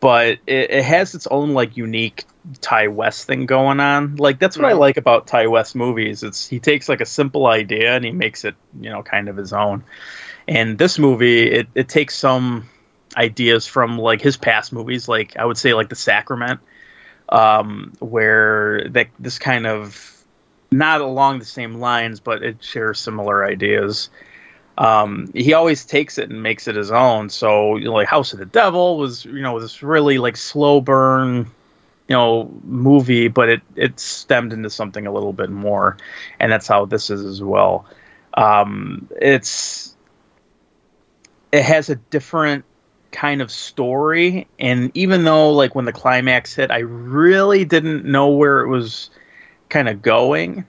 but 0.00 0.38
it, 0.46 0.70
it 0.70 0.84
has 0.84 1.14
its 1.14 1.26
own 1.26 1.52
like 1.52 1.76
unique 1.76 2.24
Ti 2.60 2.88
West 2.88 3.26
thing 3.26 3.46
going 3.46 3.80
on. 3.80 4.16
Like 4.16 4.38
that's 4.38 4.56
what 4.56 4.66
I 4.66 4.72
like 4.72 4.96
about 4.96 5.26
Ti 5.26 5.46
West 5.46 5.76
movies. 5.76 6.22
It's 6.22 6.48
he 6.48 6.58
takes 6.58 6.88
like 6.88 7.00
a 7.00 7.06
simple 7.06 7.46
idea 7.46 7.94
and 7.94 8.04
he 8.04 8.10
makes 8.10 8.44
it, 8.44 8.54
you 8.80 8.90
know, 8.90 9.02
kind 9.02 9.28
of 9.28 9.36
his 9.36 9.52
own. 9.52 9.84
And 10.48 10.78
this 10.78 10.98
movie, 10.98 11.50
it, 11.50 11.68
it 11.74 11.88
takes 11.88 12.16
some 12.16 12.68
ideas 13.16 13.66
from 13.66 13.98
like 13.98 14.22
his 14.22 14.36
past 14.36 14.72
movies, 14.72 15.06
like 15.06 15.36
I 15.36 15.44
would 15.44 15.58
say 15.58 15.74
like 15.74 15.90
The 15.90 15.96
Sacrament, 15.96 16.60
um, 17.28 17.92
where 18.00 18.88
that 18.90 19.08
this 19.18 19.38
kind 19.38 19.66
of 19.66 20.19
not 20.70 21.00
along 21.00 21.38
the 21.38 21.44
same 21.44 21.74
lines, 21.74 22.20
but 22.20 22.42
it 22.42 22.62
shares 22.62 23.00
similar 23.00 23.44
ideas. 23.44 24.10
Um, 24.78 25.30
he 25.34 25.52
always 25.52 25.84
takes 25.84 26.16
it 26.16 26.30
and 26.30 26.42
makes 26.42 26.68
it 26.68 26.76
his 26.76 26.90
own. 26.90 27.28
So 27.28 27.76
you 27.76 27.86
know, 27.86 27.92
like 27.92 28.08
House 28.08 28.32
of 28.32 28.38
the 28.38 28.46
Devil 28.46 28.98
was, 28.98 29.24
you 29.24 29.42
know, 29.42 29.58
this 29.60 29.82
really 29.82 30.18
like 30.18 30.36
slow 30.36 30.80
burn, 30.80 31.46
you 32.08 32.16
know, 32.16 32.50
movie, 32.64 33.28
but 33.28 33.48
it 33.48 33.62
it 33.76 34.00
stemmed 34.00 34.52
into 34.52 34.70
something 34.70 35.06
a 35.06 35.12
little 35.12 35.32
bit 35.32 35.50
more, 35.50 35.96
and 36.38 36.50
that's 36.50 36.66
how 36.66 36.86
this 36.86 37.10
is 37.10 37.24
as 37.24 37.42
well. 37.42 37.86
Um, 38.34 39.08
it's 39.20 39.96
it 41.52 41.62
has 41.64 41.90
a 41.90 41.96
different 41.96 42.64
kind 43.12 43.42
of 43.42 43.50
story 43.50 44.46
and 44.60 44.92
even 44.94 45.24
though 45.24 45.50
like 45.52 45.74
when 45.74 45.84
the 45.84 45.92
climax 45.92 46.54
hit 46.54 46.70
i 46.70 46.78
really 46.78 47.64
didn't 47.64 48.04
know 48.04 48.28
where 48.28 48.60
it 48.60 48.68
was 48.68 49.10
kind 49.70 49.88
of 49.88 50.02
going 50.02 50.64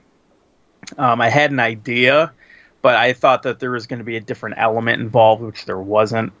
um, 0.98 1.20
i 1.20 1.28
had 1.28 1.50
an 1.50 1.60
idea 1.60 2.32
but 2.80 2.94
i 2.96 3.12
thought 3.12 3.42
that 3.42 3.60
there 3.60 3.70
was 3.70 3.86
going 3.86 3.98
to 3.98 4.04
be 4.04 4.16
a 4.16 4.20
different 4.20 4.56
element 4.58 5.00
involved 5.00 5.42
which 5.42 5.64
there 5.64 5.78
wasn't 5.78 6.32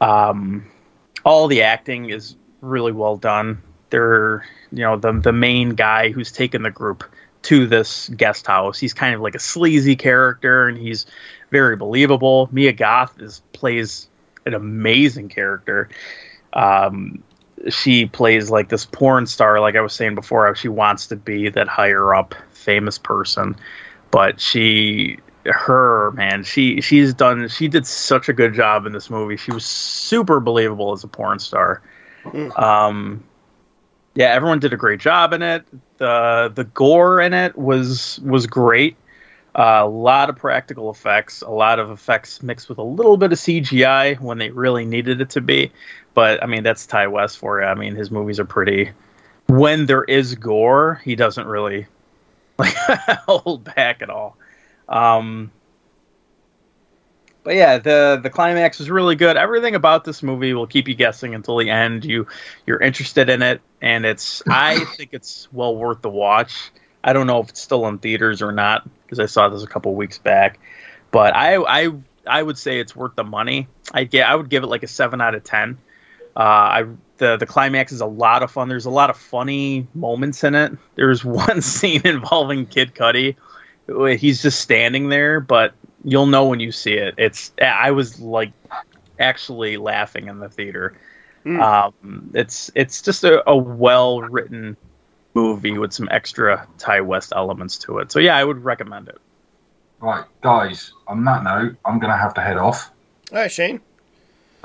um, 0.00 0.66
all 1.24 1.48
the 1.48 1.62
acting 1.62 2.10
is 2.10 2.36
really 2.60 2.92
well 2.92 3.16
done 3.16 3.60
they're 3.90 4.44
you 4.72 4.82
know 4.82 4.96
the 4.96 5.12
the 5.12 5.32
main 5.32 5.70
guy 5.70 6.10
who's 6.10 6.30
taken 6.30 6.62
the 6.62 6.70
group 6.70 7.04
to 7.42 7.66
this 7.66 8.08
guest 8.10 8.46
house 8.46 8.78
he's 8.78 8.92
kind 8.92 9.14
of 9.14 9.20
like 9.20 9.34
a 9.34 9.40
sleazy 9.40 9.96
character 9.96 10.66
and 10.68 10.76
he's 10.76 11.06
very 11.50 11.76
believable. 11.76 12.48
Mia 12.52 12.72
Goth 12.72 13.20
is 13.20 13.42
plays 13.52 14.08
an 14.44 14.54
amazing 14.54 15.28
character. 15.28 15.88
Um, 16.52 17.22
she 17.68 18.06
plays 18.06 18.50
like 18.50 18.68
this 18.68 18.84
porn 18.84 19.26
star, 19.26 19.60
like 19.60 19.76
I 19.76 19.80
was 19.80 19.92
saying 19.92 20.14
before. 20.14 20.54
She 20.54 20.68
wants 20.68 21.06
to 21.08 21.16
be 21.16 21.48
that 21.50 21.68
higher 21.68 22.14
up 22.14 22.34
famous 22.50 22.98
person, 22.98 23.56
but 24.10 24.40
she, 24.40 25.18
her 25.44 26.10
man, 26.12 26.44
she 26.44 26.80
she's 26.80 27.14
done. 27.14 27.48
She 27.48 27.68
did 27.68 27.86
such 27.86 28.28
a 28.28 28.32
good 28.32 28.54
job 28.54 28.86
in 28.86 28.92
this 28.92 29.10
movie. 29.10 29.36
She 29.36 29.52
was 29.52 29.64
super 29.64 30.40
believable 30.40 30.92
as 30.92 31.04
a 31.04 31.08
porn 31.08 31.38
star. 31.38 31.82
Um, 32.56 33.24
yeah, 34.14 34.28
everyone 34.28 34.58
did 34.58 34.72
a 34.72 34.76
great 34.76 35.00
job 35.00 35.32
in 35.32 35.42
it. 35.42 35.64
the 35.98 36.52
The 36.54 36.64
gore 36.64 37.20
in 37.20 37.34
it 37.34 37.56
was 37.56 38.18
was 38.20 38.46
great. 38.46 38.96
Uh, 39.54 39.80
a 39.84 39.88
lot 39.88 40.28
of 40.28 40.36
practical 40.36 40.90
effects, 40.90 41.40
a 41.40 41.48
lot 41.48 41.78
of 41.78 41.90
effects 41.90 42.42
mixed 42.42 42.68
with 42.68 42.76
a 42.76 42.82
little 42.82 43.16
bit 43.16 43.32
of 43.32 43.38
CGI 43.38 44.20
when 44.20 44.36
they 44.36 44.50
really 44.50 44.84
needed 44.84 45.22
it 45.22 45.30
to 45.30 45.40
be. 45.40 45.72
But 46.16 46.42
I 46.42 46.46
mean, 46.46 46.62
that's 46.62 46.86
Ti 46.86 47.08
West 47.08 47.36
for 47.36 47.60
you. 47.60 47.66
I 47.66 47.74
mean, 47.74 47.94
his 47.94 48.10
movies 48.10 48.40
are 48.40 48.46
pretty. 48.46 48.90
When 49.48 49.84
there 49.84 50.02
is 50.02 50.34
gore, 50.34 50.98
he 51.04 51.14
doesn't 51.14 51.46
really 51.46 51.86
like 52.58 52.74
hold 52.74 53.64
back 53.64 54.00
at 54.00 54.08
all. 54.08 54.38
Um, 54.88 55.52
but 57.44 57.54
yeah, 57.54 57.76
the 57.76 58.18
the 58.22 58.30
climax 58.30 58.80
is 58.80 58.88
really 58.88 59.14
good. 59.14 59.36
Everything 59.36 59.74
about 59.74 60.04
this 60.04 60.22
movie 60.22 60.54
will 60.54 60.66
keep 60.66 60.88
you 60.88 60.94
guessing 60.94 61.34
until 61.34 61.58
the 61.58 61.68
end. 61.68 62.06
You 62.06 62.26
you're 62.64 62.80
interested 62.80 63.28
in 63.28 63.42
it, 63.42 63.60
and 63.82 64.06
it's 64.06 64.42
I 64.48 64.84
think 64.96 65.10
it's 65.12 65.52
well 65.52 65.76
worth 65.76 66.00
the 66.00 66.08
watch. 66.08 66.72
I 67.04 67.12
don't 67.12 67.26
know 67.26 67.40
if 67.40 67.50
it's 67.50 67.60
still 67.60 67.86
in 67.88 67.98
theaters 67.98 68.40
or 68.40 68.52
not 68.52 68.88
because 69.02 69.20
I 69.20 69.26
saw 69.26 69.50
this 69.50 69.62
a 69.62 69.66
couple 69.66 69.94
weeks 69.94 70.16
back, 70.16 70.60
but 71.10 71.36
I 71.36 71.56
I 71.56 71.92
I 72.26 72.42
would 72.42 72.56
say 72.56 72.80
it's 72.80 72.96
worth 72.96 73.16
the 73.16 73.24
money. 73.24 73.68
I 73.92 74.04
get 74.04 74.26
I 74.26 74.34
would 74.34 74.48
give 74.48 74.62
it 74.62 74.68
like 74.68 74.82
a 74.82 74.88
seven 74.88 75.20
out 75.20 75.34
of 75.34 75.44
ten. 75.44 75.76
Uh, 76.36 76.40
I 76.40 76.84
the 77.18 77.36
the 77.36 77.46
climax 77.46 77.92
is 77.92 78.00
a 78.00 78.06
lot 78.06 78.42
of 78.42 78.50
fun. 78.50 78.68
There's 78.68 78.86
a 78.86 78.90
lot 78.90 79.10
of 79.10 79.16
funny 79.16 79.86
moments 79.94 80.44
in 80.44 80.54
it. 80.54 80.72
There's 80.94 81.24
one 81.24 81.62
scene 81.62 82.02
involving 82.04 82.66
Kid 82.66 82.94
Cudi. 82.94 83.36
He's 84.18 84.42
just 84.42 84.60
standing 84.60 85.08
there, 85.08 85.40
but 85.40 85.72
you'll 86.04 86.26
know 86.26 86.46
when 86.46 86.60
you 86.60 86.72
see 86.72 86.94
it. 86.94 87.14
It's 87.16 87.52
I 87.62 87.92
was 87.92 88.20
like 88.20 88.52
actually 89.18 89.76
laughing 89.76 90.28
in 90.28 90.40
the 90.40 90.48
theater. 90.48 90.96
Um, 91.46 92.30
it's 92.34 92.70
it's 92.74 93.00
just 93.00 93.22
a, 93.22 93.48
a 93.48 93.56
well 93.56 94.20
written 94.22 94.76
movie 95.34 95.78
with 95.78 95.92
some 95.92 96.08
extra 96.10 96.66
Ti 96.78 97.02
West 97.02 97.32
elements 97.36 97.78
to 97.78 97.98
it. 97.98 98.10
So 98.10 98.18
yeah, 98.18 98.36
I 98.36 98.42
would 98.42 98.64
recommend 98.64 99.08
it. 99.08 99.18
Right, 100.00 100.24
guys. 100.42 100.92
On 101.06 101.24
that 101.24 101.44
note, 101.44 101.76
I'm 101.84 101.98
going 101.98 102.10
to 102.10 102.18
have 102.18 102.34
to 102.34 102.40
head 102.40 102.56
off. 102.56 102.90
All 103.32 103.38
right, 103.38 103.50
Shane. 103.50 103.80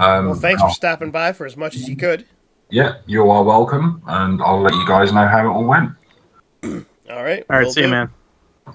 Um, 0.01 0.25
Well, 0.25 0.35
thanks 0.35 0.61
for 0.61 0.71
stopping 0.71 1.11
by 1.11 1.31
for 1.31 1.45
as 1.45 1.55
much 1.55 1.75
as 1.75 1.87
you 1.87 1.95
could. 1.95 2.25
Yeah, 2.71 2.95
you 3.05 3.29
are 3.29 3.43
welcome, 3.43 4.01
and 4.07 4.41
I'll 4.41 4.61
let 4.61 4.73
you 4.73 4.87
guys 4.87 5.13
know 5.13 5.27
how 5.27 5.45
it 5.45 5.49
all 5.49 5.63
went. 5.63 5.91
All 7.11 7.23
right. 7.23 7.43
All 7.49 7.57
right, 7.57 7.65
will 7.65 7.73
see 7.73 7.81
you, 7.81 7.87
do. 7.87 7.91
man. 7.91 8.09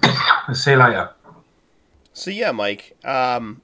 See 0.53 0.71
you 0.71 0.77
later. 0.77 1.09
So 2.13 2.29
yeah, 2.29 2.51
Mike, 2.51 2.95
um, 3.03 3.61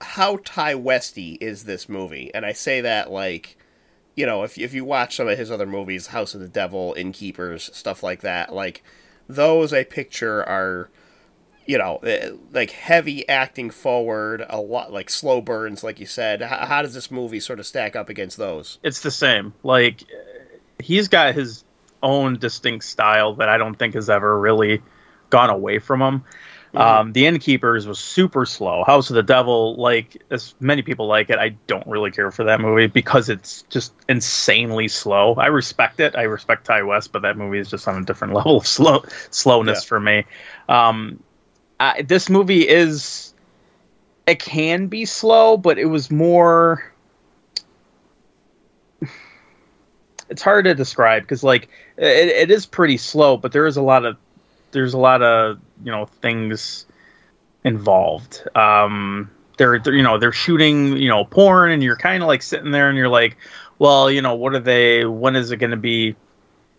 how 0.00 0.38
Ti 0.38 0.74
Westy 0.74 1.34
is 1.40 1.64
this 1.64 1.88
movie? 1.88 2.30
And 2.34 2.44
I 2.44 2.52
say 2.52 2.80
that 2.80 3.12
like, 3.12 3.56
you 4.16 4.26
know, 4.26 4.42
if 4.42 4.58
if 4.58 4.74
you 4.74 4.84
watch 4.84 5.16
some 5.16 5.28
of 5.28 5.38
his 5.38 5.50
other 5.50 5.66
movies, 5.66 6.08
House 6.08 6.34
of 6.34 6.40
the 6.40 6.48
Devil, 6.48 6.94
Innkeepers, 6.96 7.70
stuff 7.72 8.02
like 8.02 8.22
that, 8.22 8.52
like 8.52 8.82
those 9.28 9.72
I 9.72 9.84
picture 9.84 10.42
are, 10.42 10.90
you 11.70 11.78
know, 11.78 11.98
eh, 11.98 12.30
like 12.52 12.72
heavy 12.72 13.28
acting 13.28 13.70
forward, 13.70 14.44
a 14.48 14.60
lot 14.60 14.92
like 14.92 15.08
slow 15.08 15.40
burns, 15.40 15.84
like 15.84 16.00
you 16.00 16.06
said. 16.06 16.42
How, 16.42 16.66
how 16.66 16.82
does 16.82 16.94
this 16.94 17.12
movie 17.12 17.38
sort 17.38 17.60
of 17.60 17.66
stack 17.66 17.94
up 17.94 18.08
against 18.08 18.36
those? 18.36 18.78
It's 18.82 19.02
the 19.02 19.10
same. 19.12 19.54
Like 19.62 20.02
he's 20.80 21.06
got 21.06 21.34
his 21.36 21.62
own 22.02 22.38
distinct 22.38 22.84
style 22.86 23.34
that 23.34 23.48
I 23.48 23.56
don't 23.56 23.76
think 23.78 23.94
has 23.94 24.10
ever 24.10 24.36
really 24.40 24.82
gone 25.28 25.50
away 25.50 25.78
from 25.78 26.02
him. 26.02 26.24
Um, 26.74 27.12
the 27.12 27.26
Innkeepers 27.26 27.86
was 27.86 27.98
super 27.98 28.46
slow. 28.46 28.84
House 28.84 29.10
of 29.10 29.16
the 29.16 29.22
Devil, 29.24 29.74
like 29.76 30.22
as 30.30 30.54
many 30.60 30.82
people 30.82 31.06
like 31.08 31.28
it, 31.30 31.38
I 31.38 31.50
don't 31.66 31.86
really 31.86 32.10
care 32.12 32.30
for 32.30 32.44
that 32.44 32.60
movie 32.60 32.86
because 32.86 33.28
it's 33.28 33.62
just 33.62 33.92
insanely 34.08 34.86
slow. 34.88 35.34
I 35.34 35.46
respect 35.46 35.98
it. 36.00 36.14
I 36.16 36.22
respect 36.22 36.66
Ti 36.68 36.82
West, 36.82 37.10
but 37.12 37.22
that 37.22 37.36
movie 37.36 37.58
is 37.58 37.70
just 37.70 37.86
on 37.88 38.00
a 38.00 38.04
different 38.04 38.34
level 38.38 38.56
of 38.58 38.66
slow 38.66 39.04
slowness 39.30 39.82
Yeah. 39.84 39.88
for 39.88 40.00
me. 40.00 40.24
Um, 40.68 41.20
This 42.04 42.28
movie 42.28 42.68
is 42.68 43.34
it 44.26 44.38
can 44.38 44.86
be 44.86 45.04
slow, 45.04 45.56
but 45.56 45.78
it 45.78 45.86
was 45.86 46.10
more. 46.10 46.92
It's 50.28 50.42
hard 50.42 50.66
to 50.66 50.74
describe 50.74 51.22
because 51.22 51.42
like 51.42 51.68
it, 51.96 52.28
it 52.28 52.50
is 52.50 52.66
pretty 52.66 52.96
slow, 52.96 53.36
but 53.36 53.52
there 53.52 53.66
is 53.66 53.76
a 53.76 53.82
lot 53.82 54.04
of 54.04 54.16
there's 54.72 54.94
a 54.94 54.98
lot 54.98 55.22
of 55.22 55.58
you 55.84 55.90
know 55.90 56.06
things 56.06 56.86
involved. 57.64 58.46
Um, 58.54 59.30
they're, 59.56 59.78
they're 59.78 59.94
you 59.94 60.02
know 60.02 60.18
they're 60.18 60.32
shooting 60.32 60.96
you 60.96 61.08
know 61.08 61.24
porn, 61.24 61.70
and 61.72 61.82
you're 61.82 61.96
kind 61.96 62.22
of 62.22 62.26
like 62.26 62.42
sitting 62.42 62.70
there, 62.70 62.88
and 62.88 62.96
you're 62.96 63.08
like, 63.08 63.36
well, 63.78 64.10
you 64.10 64.22
know, 64.22 64.34
what 64.34 64.54
are 64.54 64.60
they? 64.60 65.04
When 65.04 65.34
is 65.34 65.50
it 65.50 65.56
going 65.56 65.70
to 65.70 65.76
be 65.76 66.14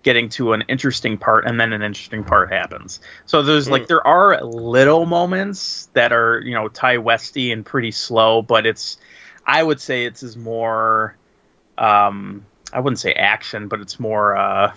getting 0.03 0.29
to 0.29 0.53
an 0.53 0.63
interesting 0.67 1.17
part? 1.17 1.45
And 1.45 1.59
then 1.59 1.73
an 1.73 1.81
interesting 1.81 2.23
part 2.23 2.51
happens. 2.51 2.99
So 3.25 3.41
there's 3.41 3.69
like 3.69 3.87
there 3.87 4.05
are 4.05 4.43
little 4.43 5.05
moments 5.05 5.89
that 5.93 6.11
are 6.11 6.41
you 6.41 6.53
know 6.53 6.67
Ti 6.67 6.97
Westy 6.97 7.51
and 7.51 7.65
pretty 7.65 7.91
slow, 7.91 8.41
but 8.41 8.65
it's 8.65 8.97
I 9.45 9.61
would 9.63 9.79
say 9.79 10.05
it's 10.05 10.23
is 10.23 10.37
more. 10.37 11.15
Um, 11.77 12.45
I 12.73 12.79
wouldn't 12.79 12.99
say 12.99 13.13
action, 13.13 13.67
but 13.67 13.81
it's 13.81 13.99
more 13.99 14.35
uh, 14.37 14.73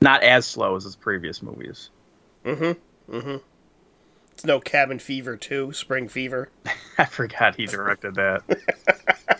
not 0.00 0.22
as 0.22 0.46
slow 0.46 0.76
as 0.76 0.84
his 0.84 0.96
previous 0.96 1.42
movies. 1.42 1.90
Mm-hmm. 2.44 3.16
Mm-hmm. 3.16 3.36
It's 4.32 4.44
no 4.44 4.60
Cabin 4.60 4.98
Fever 4.98 5.36
2, 5.36 5.72
Spring 5.72 6.08
Fever. 6.08 6.50
I 6.98 7.04
forgot 7.04 7.56
he 7.56 7.66
directed 7.66 8.14
that. 8.14 9.39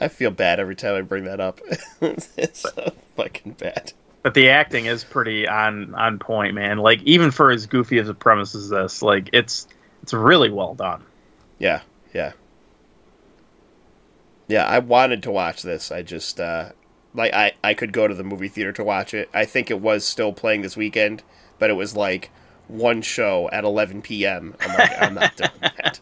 I 0.00 0.08
feel 0.08 0.30
bad 0.30 0.60
every 0.60 0.76
time 0.76 0.94
I 0.94 1.00
bring 1.02 1.24
that 1.24 1.40
up. 1.40 1.60
it's 2.00 2.60
so 2.60 2.92
fucking 3.16 3.52
bad. 3.52 3.92
but 4.22 4.34
the 4.34 4.50
acting 4.50 4.86
is 4.86 5.04
pretty 5.04 5.46
on 5.48 5.94
on 5.94 6.18
point, 6.18 6.54
man. 6.54 6.78
Like 6.78 7.02
even 7.02 7.30
for 7.30 7.50
as 7.50 7.66
goofy 7.66 7.98
as 7.98 8.08
a 8.08 8.14
premise 8.14 8.54
as 8.54 8.68
this, 8.68 9.02
like 9.02 9.30
it's 9.32 9.66
it's 10.02 10.12
really 10.12 10.50
well 10.50 10.74
done. 10.74 11.02
Yeah, 11.58 11.80
yeah. 12.14 12.32
Yeah, 14.46 14.64
I 14.64 14.78
wanted 14.78 15.22
to 15.24 15.30
watch 15.30 15.62
this. 15.62 15.90
I 15.92 16.02
just 16.02 16.40
uh 16.40 16.70
like 17.14 17.32
I 17.34 17.52
I 17.64 17.74
could 17.74 17.92
go 17.92 18.06
to 18.06 18.14
the 18.14 18.24
movie 18.24 18.48
theater 18.48 18.72
to 18.72 18.84
watch 18.84 19.14
it. 19.14 19.28
I 19.34 19.44
think 19.44 19.70
it 19.70 19.80
was 19.80 20.04
still 20.04 20.32
playing 20.32 20.62
this 20.62 20.76
weekend, 20.76 21.22
but 21.58 21.70
it 21.70 21.74
was 21.74 21.96
like 21.96 22.30
one 22.68 23.02
show 23.02 23.48
at 23.50 23.64
11 23.64 24.02
p.m. 24.02 24.54
I'm 24.60 24.78
like 24.78 25.02
I'm 25.02 25.14
not 25.14 25.36
doing 25.36 25.50
that. 25.60 26.00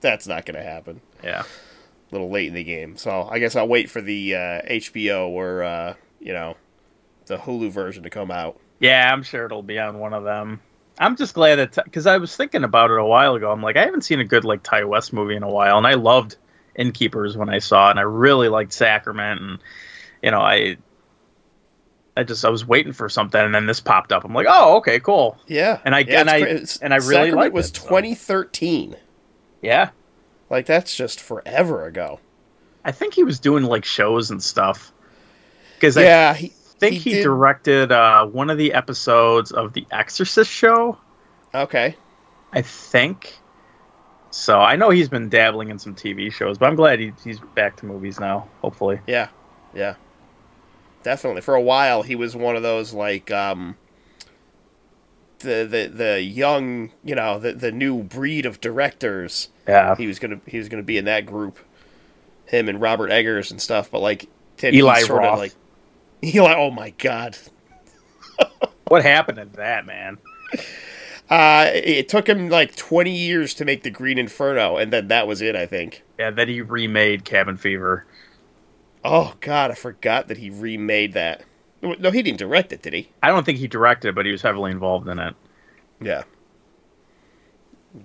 That's 0.00 0.26
not 0.26 0.44
going 0.46 0.56
to 0.56 0.62
happen. 0.62 1.00
Yeah. 1.22 1.44
A 2.12 2.14
little 2.14 2.30
late 2.30 2.48
in 2.48 2.54
the 2.54 2.62
game. 2.64 2.96
So, 2.98 3.26
I 3.30 3.38
guess 3.38 3.56
I'll 3.56 3.66
wait 3.66 3.88
for 3.90 4.02
the 4.02 4.34
uh, 4.34 4.38
HBO 4.68 5.28
or 5.28 5.62
uh, 5.62 5.94
you 6.20 6.34
know, 6.34 6.56
the 7.26 7.38
Hulu 7.38 7.70
version 7.72 8.02
to 8.02 8.10
come 8.10 8.30
out. 8.30 8.60
Yeah, 8.80 9.10
I'm 9.10 9.22
sure 9.22 9.46
it'll 9.46 9.62
be 9.62 9.78
on 9.78 9.98
one 9.98 10.12
of 10.12 10.22
them. 10.22 10.60
I'm 10.98 11.16
just 11.16 11.32
glad 11.32 11.56
that 11.56 11.82
because 11.84 12.06
I 12.06 12.18
was 12.18 12.36
thinking 12.36 12.64
about 12.64 12.90
it 12.90 12.98
a 12.98 13.04
while 13.04 13.34
ago. 13.34 13.50
I'm 13.50 13.62
like, 13.62 13.76
I 13.78 13.84
haven't 13.84 14.02
seen 14.02 14.20
a 14.20 14.24
good 14.24 14.44
like 14.44 14.62
Ti 14.62 14.84
West 14.84 15.12
movie 15.14 15.36
in 15.36 15.42
a 15.42 15.48
while, 15.48 15.78
and 15.78 15.86
I 15.86 15.94
loved 15.94 16.36
Innkeepers 16.76 17.34
when 17.36 17.48
I 17.48 17.60
saw 17.60 17.88
it, 17.88 17.92
and 17.92 17.98
I 17.98 18.02
really 18.02 18.48
liked 18.48 18.72
Sacrament, 18.74 19.40
and 19.40 19.58
you 20.22 20.30
know, 20.32 20.40
I, 20.40 20.76
I 22.14 22.24
just 22.24 22.44
I 22.44 22.50
was 22.50 22.66
waiting 22.66 22.92
for 22.92 23.08
something, 23.08 23.40
and 23.40 23.54
then 23.54 23.66
this 23.66 23.80
popped 23.80 24.12
up. 24.12 24.24
I'm 24.24 24.34
like, 24.34 24.46
oh, 24.50 24.76
okay, 24.78 25.00
cool. 25.00 25.38
Yeah. 25.46 25.80
And 25.84 25.94
I- 25.94 26.00
yeah, 26.00 26.20
and 26.20 26.28
I- 26.30 26.64
and 26.82 26.92
I 26.92 26.98
really 26.98 27.30
liked 27.30 27.54
was 27.54 27.70
it, 27.70 27.76
so. 27.76 27.84
2013. 27.88 28.96
Yeah, 29.62 29.90
Like 30.52 30.66
that's 30.66 30.94
just 30.96 31.20
forever 31.20 31.84
ago. 31.86 32.20
I 32.84 32.92
think 32.92 33.14
he 33.14 33.24
was 33.24 33.40
doing 33.40 33.64
like 33.64 33.84
shows 33.84 34.30
and 34.30 34.42
stuff. 34.42 34.92
Because 35.78 35.96
I 35.96 36.02
Yeah, 36.02 36.34
he, 36.34 36.56
think 36.80 36.98
he 36.98 37.10
he, 37.10 37.14
directed 37.16 37.92
uh, 37.92 38.26
one 38.26 38.50
of 38.50 38.58
the 38.58 38.74
episodes 38.74 39.52
of 39.52 39.72
the 39.74 39.86
Exorcist 39.90 40.50
show. 40.50 40.98
okay. 41.54 41.98
I 42.52 42.62
think. 42.62 43.42
So 44.30 44.60
I 44.60 44.76
know 44.76 44.90
he's 44.90 45.08
been 45.08 45.28
dabbling 45.28 45.70
in 45.70 45.78
some 45.78 45.94
TV 45.94 46.32
shows, 46.32 46.58
but 46.58 46.66
I'm 46.68 46.76
glad 46.76 47.00
he, 47.00 47.12
he's 47.24 47.40
back 47.40 47.76
to 47.78 47.86
movies 47.86 48.18
now. 48.20 48.50
Hopefully, 48.62 49.00
Yeah, 49.06 49.30
yeah, 49.72 49.96
definitely. 51.02 51.40
For 51.42 51.54
a 51.54 51.60
while, 51.60 52.02
he 52.02 52.14
was 52.14 52.36
one 52.36 52.56
of 52.56 52.62
those 52.62 52.92
like 52.92 53.30
um, 53.30 53.76
the 55.42 55.66
the 55.68 55.90
the 55.92 56.22
young, 56.22 56.90
you 57.04 57.14
know, 57.14 57.38
the 57.38 57.52
the 57.52 57.70
new 57.72 58.02
breed 58.02 58.46
of 58.46 58.60
directors. 58.60 59.48
yeah. 59.68 59.94
He 59.96 60.06
was 60.06 60.18
gonna 60.18 60.40
he 60.46 60.58
was 60.58 60.68
gonna 60.68 60.82
be 60.82 60.98
in 60.98 61.04
that 61.04 61.26
group, 61.26 61.58
him 62.46 62.68
and 62.68 62.80
Robert 62.80 63.10
Eggers 63.10 63.50
and 63.50 63.60
stuff. 63.60 63.90
But 63.90 64.00
like 64.00 64.28
Eli 64.62 65.00
sort 65.02 65.22
Roth. 65.22 65.32
of 65.34 65.38
like 65.38 65.54
Eli. 66.34 66.54
Oh 66.56 66.70
my 66.70 66.90
god. 66.90 67.36
What 68.88 69.02
happened 69.04 69.38
to 69.38 69.46
that 69.56 69.86
man? 69.86 70.18
Uh, 71.30 71.70
it 71.72 72.10
took 72.10 72.28
him 72.28 72.50
like 72.50 72.76
20 72.76 73.10
years 73.10 73.54
to 73.54 73.64
make 73.64 73.84
the 73.84 73.90
Green 73.90 74.18
Inferno, 74.18 74.76
and 74.76 74.92
then 74.92 75.08
that 75.08 75.26
was 75.26 75.40
it, 75.40 75.56
I 75.56 75.64
think. 75.64 76.02
Yeah, 76.18 76.30
then 76.30 76.48
he 76.48 76.60
remade 76.60 77.24
Cabin 77.24 77.56
Fever. 77.56 78.04
Oh 79.02 79.34
god, 79.40 79.70
I 79.70 79.74
forgot 79.74 80.28
that 80.28 80.36
he 80.36 80.50
remade 80.50 81.14
that. 81.14 81.42
No, 81.82 82.10
he 82.12 82.22
didn't 82.22 82.38
direct 82.38 82.72
it, 82.72 82.82
did 82.82 82.92
he? 82.92 83.10
I 83.22 83.28
don't 83.28 83.44
think 83.44 83.58
he 83.58 83.66
directed 83.66 84.08
it, 84.08 84.14
but 84.14 84.24
he 84.24 84.32
was 84.32 84.42
heavily 84.42 84.70
involved 84.70 85.08
in 85.08 85.18
it. 85.18 85.34
Yeah. 86.00 86.22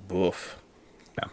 Boof. 0.08 0.58
Yeah. 1.18 1.30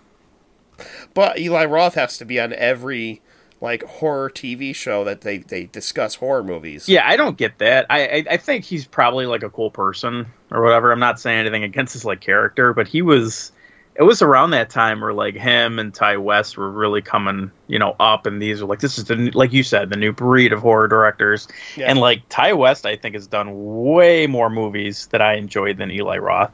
But 1.15 1.39
Eli 1.39 1.65
Roth 1.65 1.95
has 1.95 2.19
to 2.19 2.25
be 2.25 2.39
on 2.39 2.53
every 2.53 3.23
like 3.61 3.83
horror 3.85 4.29
TV 4.29 4.75
show 4.75 5.05
that 5.05 5.23
they 5.23 5.39
they 5.39 5.65
discuss 5.65 6.17
horror 6.17 6.45
movies. 6.45 6.89
Yeah, 6.89 7.09
I 7.09 7.17
don't 7.17 7.39
get 7.39 7.59
that. 7.59 7.87
I, 7.89 8.07
I 8.07 8.25
I 8.33 8.37
think 8.37 8.65
he's 8.65 8.87
probably 8.87 9.25
like 9.27 9.43
a 9.43 9.49
cool 9.51 9.71
person 9.71 10.27
or 10.51 10.63
whatever. 10.63 10.93
I'm 10.93 11.01
not 11.01 11.19
saying 11.19 11.41
anything 11.41 11.65
against 11.65 11.95
his 11.95 12.05
like 12.05 12.21
character, 12.21 12.75
but 12.75 12.87
he 12.87 13.01
was. 13.03 13.53
It 13.97 14.03
was 14.03 14.23
around 14.23 14.51
that 14.51 14.71
time 14.71 15.01
where 15.01 15.13
like 15.13 15.37
him 15.37 15.79
and 15.79 15.95
Ti 15.95 16.17
West 16.17 16.57
were 16.59 16.69
really 16.71 17.01
coming, 17.01 17.53
you 17.69 17.79
know, 17.79 17.95
up, 18.01 18.27
and 18.27 18.43
these 18.43 18.61
were 18.61 18.67
like 18.67 18.81
this 18.81 18.99
is 18.99 19.05
the 19.05 19.15
new- 19.15 19.31
like 19.31 19.53
you 19.53 19.63
said 19.63 19.89
the 19.91 19.97
new 19.97 20.13
breed 20.13 20.53
of 20.53 20.61
horror 20.61 20.89
directors, 20.89 21.47
Yeah. 21.77 21.89
and 21.91 22.01
like 22.01 22.29
Ti 22.29 22.55
West 22.55 22.87
I 22.87 22.97
think 22.97 23.15
has 23.15 23.29
done 23.29 23.51
way 23.85 24.27
more 24.27 24.51
movies 24.51 25.07
that 25.13 25.23
I 25.23 25.35
enjoyed 25.35 25.79
than 25.79 25.93
Eli 25.93 26.19
Roth. 26.19 26.51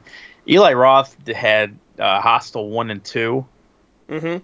Eli 0.47 0.73
Roth 0.73 1.15
had 1.27 1.77
uh, 1.97 2.21
Hostel 2.21 2.69
one 2.69 2.91
and 2.91 3.03
two, 3.03 3.45
Mm-hmm. 4.07 4.43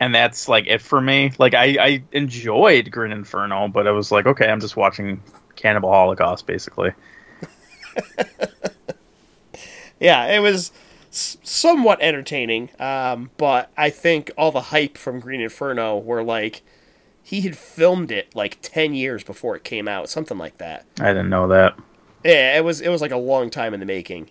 and 0.00 0.14
that's 0.14 0.48
like 0.48 0.66
it 0.66 0.82
for 0.82 1.00
me. 1.00 1.30
Like 1.38 1.54
I, 1.54 1.76
I 1.80 2.02
enjoyed 2.10 2.90
Green 2.90 3.12
Inferno, 3.12 3.68
but 3.68 3.86
I 3.86 3.92
was 3.92 4.10
like, 4.10 4.26
okay, 4.26 4.48
I'm 4.48 4.58
just 4.60 4.76
watching 4.76 5.22
Cannibal 5.54 5.90
Holocaust 5.92 6.44
basically. 6.46 6.90
Yeah, 9.98 10.26
it 10.26 10.40
was 10.40 10.72
somewhat 11.16 12.00
entertaining, 12.00 12.70
um, 12.78 13.30
but 13.36 13.70
I 13.76 13.90
think 13.90 14.30
all 14.36 14.52
the 14.52 14.60
hype 14.60 14.98
from 14.98 15.20
Green 15.20 15.40
Inferno 15.40 15.98
were 15.98 16.22
like 16.22 16.62
he 17.22 17.40
had 17.40 17.56
filmed 17.56 18.12
it 18.12 18.34
like 18.34 18.58
ten 18.62 18.94
years 18.94 19.24
before 19.24 19.56
it 19.56 19.64
came 19.64 19.88
out, 19.88 20.08
something 20.08 20.38
like 20.38 20.58
that. 20.58 20.86
I 21.00 21.08
didn't 21.08 21.30
know 21.30 21.48
that. 21.48 21.78
Yeah, 22.24 22.56
it 22.56 22.64
was 22.64 22.80
it 22.80 22.88
was 22.88 23.00
like 23.00 23.12
a 23.12 23.16
long 23.16 23.50
time 23.50 23.74
in 23.74 23.80
the 23.80 23.86
making, 23.86 24.30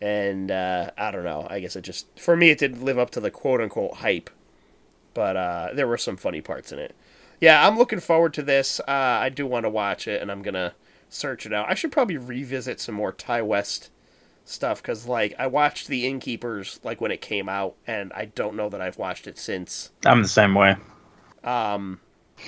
and 0.00 0.50
uh, 0.50 0.90
I 0.96 1.10
don't 1.10 1.24
know. 1.24 1.46
I 1.50 1.60
guess 1.60 1.76
it 1.76 1.82
just 1.82 2.06
for 2.18 2.36
me 2.36 2.50
it 2.50 2.58
didn't 2.58 2.84
live 2.84 2.98
up 2.98 3.10
to 3.10 3.20
the 3.20 3.30
quote 3.30 3.60
unquote 3.60 3.94
hype, 3.94 4.30
but 5.14 5.36
uh, 5.36 5.68
there 5.74 5.88
were 5.88 5.98
some 5.98 6.16
funny 6.16 6.40
parts 6.40 6.72
in 6.72 6.78
it. 6.78 6.94
Yeah, 7.40 7.66
I'm 7.66 7.78
looking 7.78 8.00
forward 8.00 8.34
to 8.34 8.42
this. 8.42 8.80
Uh, 8.80 8.84
I 8.86 9.30
do 9.30 9.46
want 9.46 9.64
to 9.64 9.70
watch 9.70 10.06
it, 10.06 10.22
and 10.22 10.30
I'm 10.30 10.42
gonna 10.42 10.74
search 11.08 11.44
it 11.44 11.52
out. 11.52 11.68
I 11.68 11.74
should 11.74 11.92
probably 11.92 12.16
revisit 12.16 12.80
some 12.80 12.94
more 12.94 13.12
Ti 13.12 13.42
West 13.42 13.90
stuff 14.44 14.82
because 14.82 15.06
like 15.06 15.34
I 15.38 15.46
watched 15.46 15.88
The 15.88 16.06
Innkeepers 16.06 16.80
like 16.82 17.00
when 17.00 17.10
it 17.10 17.20
came 17.20 17.48
out, 17.48 17.76
and 17.86 18.12
I 18.14 18.26
don't 18.26 18.56
know 18.56 18.68
that 18.68 18.80
I've 18.80 18.98
watched 18.98 19.26
it 19.26 19.38
since. 19.38 19.90
I'm 20.04 20.22
the 20.22 20.28
same 20.28 20.54
way. 20.54 20.76
Um, 21.44 22.00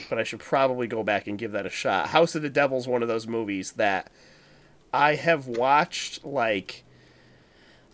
but 0.09 0.19
I 0.19 0.25
should 0.25 0.41
probably 0.41 0.87
go 0.87 1.03
back 1.03 1.27
and 1.27 1.39
give 1.39 1.53
that 1.53 1.67
a 1.67 1.71
shot. 1.71 2.09
House 2.09 2.35
of 2.35 2.43
the 2.43 2.51
Devil's 2.51 2.89
one 2.89 3.03
of 3.03 3.09
those 3.09 3.27
movies 3.27 3.73
that 3.73 4.11
I 4.93 5.15
have 5.15 5.47
watched 5.47 6.25
like 6.25 6.85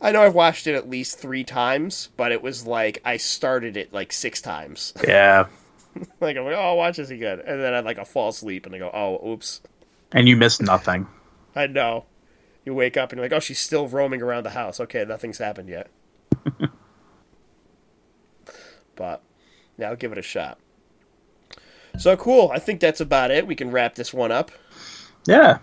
I 0.00 0.12
know 0.12 0.22
I've 0.22 0.34
watched 0.34 0.66
it 0.66 0.74
at 0.74 0.88
least 0.88 1.18
three 1.18 1.42
times, 1.44 2.10
but 2.16 2.30
it 2.30 2.42
was 2.42 2.66
like 2.66 3.00
I 3.04 3.16
started 3.16 3.76
it 3.76 3.92
like 3.92 4.12
six 4.12 4.40
times. 4.40 4.92
Yeah. 5.06 5.46
like 6.20 6.36
I'm 6.36 6.44
like, 6.44 6.54
oh, 6.56 6.74
watch 6.74 6.98
this 6.98 7.10
again, 7.10 7.40
and 7.44 7.60
then 7.60 7.74
I 7.74 7.80
like 7.80 7.98
I 7.98 8.04
fall 8.04 8.28
asleep 8.28 8.66
and 8.66 8.74
I 8.74 8.78
go, 8.78 8.90
oh, 8.92 9.28
oops, 9.32 9.60
And 10.12 10.28
you 10.28 10.36
missed 10.36 10.62
nothing. 10.62 11.06
I 11.56 11.66
know. 11.66 12.04
You 12.68 12.74
wake 12.74 12.98
up 12.98 13.12
and 13.12 13.16
you're 13.16 13.24
like, 13.24 13.32
oh, 13.32 13.40
she's 13.40 13.58
still 13.58 13.88
roaming 13.88 14.20
around 14.20 14.42
the 14.42 14.50
house. 14.50 14.78
Okay, 14.78 15.02
nothing's 15.02 15.38
happened 15.38 15.70
yet. 15.70 15.88
but 18.94 19.22
yeah, 19.78 19.88
I'll 19.88 19.96
give 19.96 20.12
it 20.12 20.18
a 20.18 20.22
shot. 20.22 20.58
So 21.96 22.14
cool. 22.14 22.50
I 22.52 22.58
think 22.58 22.80
that's 22.80 23.00
about 23.00 23.30
it. 23.30 23.46
We 23.46 23.54
can 23.54 23.70
wrap 23.70 23.94
this 23.94 24.12
one 24.12 24.30
up. 24.30 24.50
Yeah. 25.24 25.60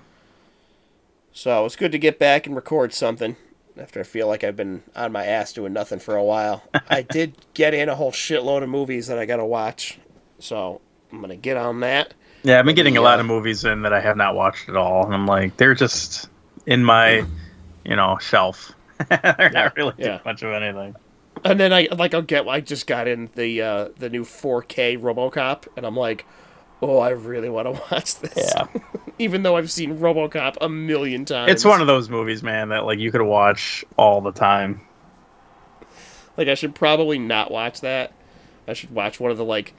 So 1.31 1.63
it's 1.65 1.75
good 1.75 1.91
to 1.91 1.99
get 1.99 2.17
back 2.17 2.47
and 2.47 2.55
record 2.55 2.91
something 2.91 3.35
after 3.77 3.99
I 3.99 4.03
feel 4.03 4.27
like 4.27 4.43
I've 4.43 4.55
been 4.55 4.81
on 4.95 5.11
my 5.11 5.27
ass 5.27 5.53
doing 5.53 5.73
nothing 5.73 5.99
for 5.99 6.15
a 6.15 6.23
while. 6.23 6.63
I 6.89 7.03
did 7.03 7.35
get 7.53 7.75
in 7.75 7.87
a 7.87 7.93
whole 7.93 8.11
shitload 8.11 8.63
of 8.63 8.69
movies 8.69 9.05
that 9.05 9.19
I 9.19 9.27
got 9.27 9.37
to 9.37 9.45
watch. 9.45 9.99
So 10.39 10.81
I'm 11.11 11.19
going 11.19 11.29
to 11.29 11.35
get 11.35 11.55
on 11.55 11.81
that. 11.81 12.15
Yeah, 12.41 12.57
I've 12.57 12.65
been 12.65 12.73
getting 12.73 12.97
a 12.97 13.01
lot 13.01 13.19
uh, 13.19 13.21
of 13.21 13.27
movies 13.27 13.63
in 13.63 13.83
that 13.83 13.93
I 13.93 13.99
have 13.99 14.17
not 14.17 14.33
watched 14.33 14.69
at 14.69 14.75
all. 14.75 15.05
And 15.05 15.13
I'm 15.13 15.27
like, 15.27 15.55
they're 15.57 15.75
just 15.75 16.29
in 16.65 16.83
my, 16.83 17.25
you 17.83 17.95
know, 17.95 18.17
shelf. 18.19 18.73
they're 19.09 19.51
not 19.51 19.75
really 19.75 19.93
yeah. 19.97 20.17
too 20.17 20.23
much 20.25 20.43
of 20.43 20.51
anything. 20.53 20.95
And 21.43 21.59
then 21.59 21.73
I 21.73 21.87
like 21.91 22.13
I'll 22.13 22.21
get 22.21 22.47
I 22.47 22.61
just 22.61 22.87
got 22.87 23.07
in 23.07 23.29
the 23.35 23.61
uh 23.61 23.89
the 23.97 24.09
new 24.09 24.23
4K 24.23 24.99
RoboCop 24.99 25.67
and 25.75 25.85
I'm 25.85 25.95
like, 25.95 26.25
"Oh, 26.81 26.99
I 26.99 27.09
really 27.09 27.49
want 27.49 27.67
to 27.67 27.71
watch 27.91 28.15
this." 28.19 28.33
Yeah. 28.37 28.67
Even 29.19 29.43
though 29.43 29.55
I've 29.55 29.71
seen 29.71 29.97
RoboCop 29.97 30.57
a 30.61 30.69
million 30.69 31.25
times. 31.25 31.51
It's 31.51 31.65
one 31.65 31.81
of 31.81 31.87
those 31.87 32.09
movies, 32.09 32.43
man, 32.43 32.69
that 32.69 32.85
like 32.85 32.99
you 32.99 33.11
could 33.11 33.21
watch 33.21 33.85
all 33.97 34.21
the 34.21 34.31
time. 34.31 34.81
Like 36.37 36.47
I 36.47 36.55
should 36.55 36.75
probably 36.75 37.19
not 37.19 37.51
watch 37.51 37.81
that. 37.81 38.13
I 38.67 38.73
should 38.73 38.91
watch 38.91 39.19
one 39.19 39.31
of 39.31 39.37
the 39.37 39.45
like 39.45 39.73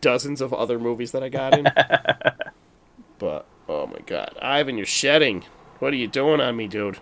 dozens 0.00 0.40
of 0.40 0.52
other 0.52 0.78
movies 0.78 1.12
that 1.12 1.22
I 1.22 1.28
got 1.28 1.58
in. 1.58 1.64
but 3.18 3.46
oh 3.68 3.86
my 3.86 4.00
god, 4.06 4.36
Ivan, 4.40 4.76
you're 4.76 4.86
shedding. 4.86 5.44
What 5.80 5.92
are 5.92 5.96
you 5.96 6.06
doing 6.06 6.40
on 6.40 6.56
me, 6.56 6.68
dude? 6.68 6.98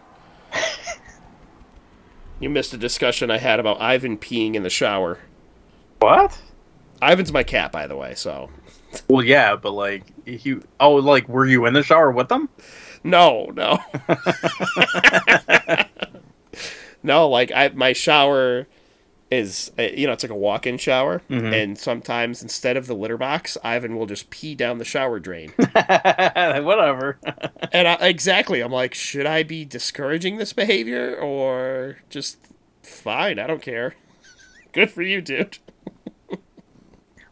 you 2.41 2.49
missed 2.49 2.73
a 2.73 2.79
discussion 2.79 3.31
I 3.31 3.39
had 3.39 3.61
about 3.61 3.81
Ivan 3.81 4.17
peeing 4.17 4.55
in 4.55 4.63
the 4.63 4.71
shower. 4.71 5.19
What? 5.99 6.41
Ivan's 7.03 7.33
my 7.33 7.43
cat, 7.43 7.73
by 7.73 7.87
the 7.87 7.97
way. 7.97 8.15
So 8.15 8.51
Well, 9.09 9.25
yeah, 9.25 9.57
but 9.57 9.73
like 9.73 10.05
you. 10.25 10.63
Oh, 10.81 10.95
like 10.95 11.29
were 11.29 11.47
you 11.47 11.67
in 11.67 11.75
the 11.75 11.83
shower 11.83 12.11
with 12.11 12.29
them? 12.29 12.49
no, 13.05 13.47
no, 13.55 13.79
no. 17.03 17.29
Like 17.29 17.53
I, 17.53 17.69
my 17.69 17.93
shower 17.93 18.67
is 19.31 19.71
uh, 19.79 19.83
you 19.83 20.07
know 20.07 20.13
it's 20.13 20.25
like 20.25 20.31
a 20.31 20.37
walk-in 20.37 20.79
shower, 20.79 21.23
and 21.29 21.77
sometimes 21.79 22.43
instead 22.43 22.77
of 22.77 22.87
the 22.87 22.95
litter 22.95 23.17
box, 23.19 23.59
Ivan 23.63 23.97
will 23.97 24.07
just 24.07 24.31
pee 24.31 24.55
down 24.55 24.79
the 24.79 24.85
shower 24.85 25.19
drain. 25.21 25.53
Whatever. 25.73 27.19
And 27.71 27.87
I, 27.87 27.95
exactly, 28.09 28.61
I'm 28.61 28.73
like, 28.73 28.95
should 28.95 29.27
I 29.27 29.43
be 29.43 29.65
discouraging 29.67 30.39
this 30.39 30.55
behavior 30.55 31.15
or 31.15 31.99
just 32.09 32.39
fine? 32.83 33.39
I 33.39 33.47
don't 33.47 33.61
care. 33.61 33.95
Good 34.73 34.91
for 34.91 35.03
you, 35.03 35.21
dude. 35.21 35.59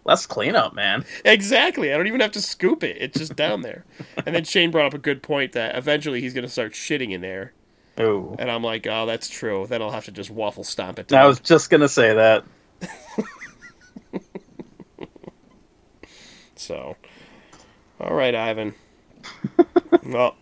Less 0.05 0.27
cleanup, 0.27 0.75
man. 0.75 1.05
Exactly. 1.25 1.93
I 1.93 1.97
don't 1.97 2.07
even 2.07 2.21
have 2.21 2.33
to 2.33 2.41
scoop 2.43 2.85
it. 2.85 2.97
It's 3.01 3.19
just 3.19 3.35
down 3.35 3.63
there. 3.63 3.85
And 4.25 4.35
then 4.35 4.45
Shane 4.45 4.71
brought 4.71 4.87
up 4.87 4.95
a 4.95 4.99
good 4.99 5.23
point 5.23 5.53
that 5.53 5.75
eventually 5.77 6.21
he's 6.21 6.33
going 6.35 6.45
to 6.45 6.51
start 6.51 6.73
shitting 6.75 7.11
in 7.13 7.23
there. 7.23 7.55
And 8.39 8.51
I'm 8.51 8.63
like, 8.63 8.87
oh, 8.87 9.07
that's 9.07 9.29
true. 9.29 9.67
Then 9.67 9.83
I'll 9.83 9.91
have 9.91 10.05
to 10.07 10.13
just 10.13 10.31
waffle 10.31 10.65
stomp 10.65 10.99
it. 10.99 11.13
I 11.13 11.27
was 11.27 11.41
just 11.41 11.71
gonna 11.71 11.89
say 11.89 12.15
that. 12.15 12.45
So, 16.67 16.97
all 18.01 18.15
right, 18.15 18.35
Ivan. 18.35 18.75
well, 20.05 20.37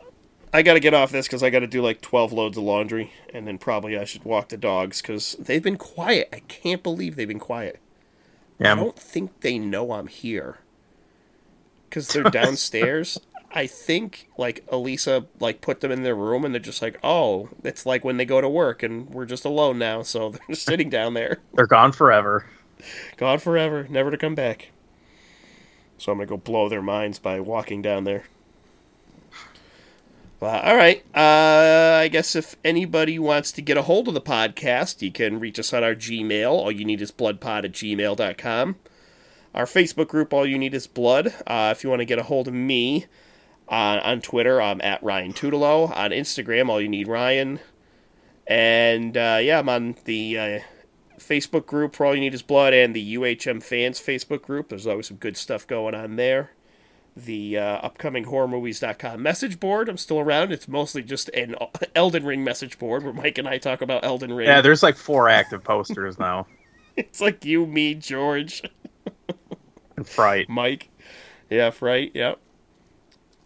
I 0.53 0.63
got 0.63 0.75
to 0.75 0.81
get 0.81 0.95
off 0.95 1.11
this 1.11 1.27
because 1.27 1.43
I 1.43 1.51
got 1.51 1.61
to 1.61 1.67
do 1.67 1.83
like 1.83 2.01
12 2.01 2.33
loads 2.33 2.57
of 2.57 2.65
laundry. 2.65 3.13
And 3.33 3.47
then 3.47 3.59
probably 3.59 3.99
I 3.99 4.05
should 4.05 4.25
walk 4.25 4.49
the 4.49 4.57
dogs 4.57 5.03
because 5.03 5.37
they've 5.39 5.63
been 5.63 5.77
quiet. 5.77 6.29
I 6.33 6.39
can't 6.41 6.83
believe 6.83 7.17
they've 7.17 7.29
been 7.29 7.39
quiet. 7.39 7.81
Yeah. 8.59 8.73
I 8.73 8.77
don't 8.77 8.99
think 8.99 9.41
they 9.41 9.59
know 9.59 9.93
I'm 9.93 10.07
here 10.07 10.59
because 11.91 12.09
they're 12.09 12.23
downstairs. 12.31 13.21
I 13.57 13.69
think 13.69 14.29
like 14.37 14.65
Elisa 14.71 15.27
like 15.39 15.61
put 15.61 15.81
them 15.81 15.93
in 15.93 16.03
their 16.03 16.17
room 16.17 16.45
and 16.45 16.53
they're 16.53 16.61
just 16.61 16.83
like, 16.83 16.99
oh, 17.05 17.49
it's 17.63 17.87
like 17.87 18.05
when 18.05 18.17
they 18.17 18.25
go 18.25 18.41
to 18.41 18.49
work 18.49 18.83
and 18.83 19.09
we're 19.11 19.27
just 19.27 19.45
alone 19.45 19.79
now, 19.79 20.03
so 20.03 20.31
they're 20.31 20.41
just 20.51 20.67
sitting 20.67 20.91
down 20.91 21.15
there, 21.15 21.41
They're 21.55 21.67
gone 21.67 21.93
forever. 21.93 22.47
gone 23.17 23.39
forever, 23.39 23.87
never 23.89 24.11
to 24.11 24.19
come 24.19 24.35
back. 24.35 24.71
So 25.99 26.11
I'm 26.11 26.19
gonna 26.19 26.27
go 26.27 26.37
blow 26.37 26.69
their 26.69 26.83
minds 26.83 27.21
by 27.21 27.39
walking 27.39 27.81
down 27.81 28.03
there. 28.05 28.25
Well, 30.41 30.61
all 30.61 30.77
right. 30.77 31.03
Uh, 31.15 32.01
I 32.03 32.09
guess 32.09 32.35
if 32.37 32.57
anybody 32.65 33.19
wants 33.19 33.53
to 33.53 33.63
get 33.63 33.79
a 33.79 33.83
hold 33.83 34.09
of 34.09 34.15
the 34.15 34.21
podcast, 34.21 35.01
you 35.01 35.11
can 35.13 35.39
reach 35.41 35.59
us 35.59 35.73
on 35.73 35.83
our 35.85 35.95
Gmail. 35.95 36.51
All 36.51 36.73
you 36.73 36.85
need 36.85 37.01
is 37.01 37.13
bloodpod 37.13 37.65
at 37.65 37.73
gmail.com. 37.73 38.77
Our 39.55 39.65
Facebook 39.65 40.09
group, 40.09 40.35
All 40.35 40.45
You 40.45 40.59
Need 40.59 40.75
Is 40.75 40.89
Blood. 40.89 41.29
Uh, 41.47 41.73
if 41.75 41.85
you 41.85 41.89
want 41.89 42.01
to 42.01 42.05
get 42.05 42.19
a 42.19 42.25
hold 42.25 42.49
of 42.49 42.55
me 42.55 43.07
on, 43.69 43.99
on 44.01 44.21
Twitter, 44.21 44.61
I'm 44.61 44.81
at 44.83 45.03
Ryan 45.03 45.33
Tutelo. 45.33 45.95
On 45.97 46.11
Instagram, 46.11 46.69
All 46.69 46.81
You 46.81 46.89
Need 46.89 47.09
Ryan. 47.09 47.61
And 48.47 49.17
uh, 49.17 49.39
yeah, 49.41 49.59
I'm 49.59 49.69
on 49.69 49.97
the 50.05 50.39
uh, 50.39 50.59
Facebook 51.19 51.67
group 51.67 51.97
for 51.97 52.07
All 52.07 52.15
You 52.15 52.21
Need 52.21 52.35
Is 52.35 52.43
Blood 52.43 52.75
and 52.75 52.95
the 52.95 53.15
UHM 53.17 53.63
Fans 53.63 54.01
Facebook 54.01 54.43
group. 54.43 54.69
There's 54.69 54.87
always 54.87 55.09
some 55.09 55.17
good 55.17 55.37
stuff 55.37 55.67
going 55.67 55.95
on 55.95 56.17
there 56.17 56.51
the 57.17 57.59
uh, 57.59 57.77
upcoming 57.77 58.25
horrormovies.com 58.25 59.23
message 59.23 59.61
board. 59.61 59.89
I'm 59.89 59.97
still 59.97 60.19
around. 60.19 60.53
It's 60.53 60.69
mostly 60.69 61.03
just 61.03 61.29
an 61.31 61.55
Elden 61.95 62.25
Ring 62.25 62.43
message 62.43 62.79
board 62.79 63.05
where 63.05 63.13
Mike 63.13 63.39
and 63.39 63.49
I 63.49 63.59
talk 63.59 63.83
about 63.83 64.05
Elden 64.05 64.33
Ring. 64.33 64.49
Yeah, 64.49 64.61
there's 64.61 64.83
like 64.83 64.97
four 64.97 65.29
active 65.29 65.63
posters 65.63 66.19
now. 66.19 66.47
it's 66.97 67.21
like 67.21 67.45
you, 67.45 67.67
me, 67.67 67.95
George, 67.95 68.63
Fright. 70.05 70.49
Mike. 70.49 70.91
Yeah, 71.51 71.71
right. 71.81 72.11
Yep. 72.15 72.41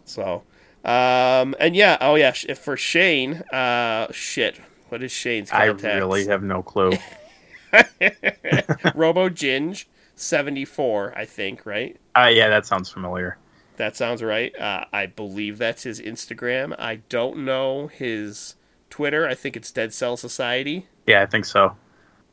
So, 0.08 0.42
um, 0.84 1.54
and 1.60 1.76
yeah, 1.76 1.98
oh 2.00 2.14
yeah, 2.14 2.32
for 2.32 2.76
Shane, 2.76 3.34
uh, 3.52 4.10
shit. 4.12 4.60
What 4.88 5.02
is 5.02 5.12
Shane's 5.12 5.50
I 5.52 5.66
really 5.66 6.26
have 6.26 6.42
no 6.42 6.62
clue. 6.62 6.92
Robo 8.94 9.28
Ginge, 9.28 9.84
74, 10.14 11.12
I 11.16 11.24
think, 11.26 11.66
right? 11.66 11.98
Uh, 12.16 12.30
yeah, 12.32 12.48
that 12.48 12.66
sounds 12.66 12.88
familiar. 12.88 13.36
That 13.76 13.96
sounds 13.96 14.22
right. 14.22 14.58
Uh, 14.58 14.86
I 14.92 15.06
believe 15.06 15.58
that's 15.58 15.82
his 15.84 16.00
Instagram. 16.00 16.74
I 16.78 16.96
don't 17.08 17.44
know 17.44 17.86
his 17.88 18.56
Twitter. 18.90 19.28
I 19.28 19.34
think 19.34 19.56
it's 19.56 19.70
Dead 19.70 19.92
Cell 19.92 20.16
Society. 20.16 20.86
Yeah, 21.06 21.22
I 21.22 21.26
think 21.26 21.44
so. 21.44 21.76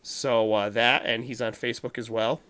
So 0.02 0.54
uh, 0.54 0.70
that, 0.70 1.06
and 1.06 1.26
he's 1.26 1.42
on 1.42 1.54
Facebook 1.54 1.98
as 1.98 2.10
well. 2.10 2.42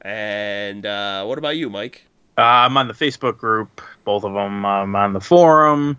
And 0.00 0.84
uh, 0.84 1.24
what 1.24 1.38
about 1.38 1.56
you, 1.56 1.70
Mike? 1.70 2.06
Uh, 2.38 2.40
I'm 2.40 2.76
on 2.76 2.88
the 2.88 2.94
Facebook 2.94 3.36
group, 3.36 3.80
both 4.04 4.24
of 4.24 4.32
them. 4.32 4.64
I'm 4.64 4.96
on 4.96 5.12
the 5.12 5.20
forum. 5.20 5.98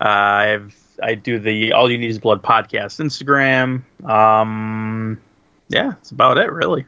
Uh, 0.00 0.04
I've 0.04 0.76
I 1.02 1.14
do 1.14 1.38
the 1.38 1.72
All 1.72 1.90
You 1.90 1.98
Need 1.98 2.10
Is 2.10 2.18
Blood 2.18 2.42
podcast 2.42 3.00
Instagram. 3.00 3.82
Um, 4.08 5.20
yeah, 5.68 5.90
that's 5.90 6.10
about 6.10 6.38
it, 6.38 6.50
really. 6.50 6.86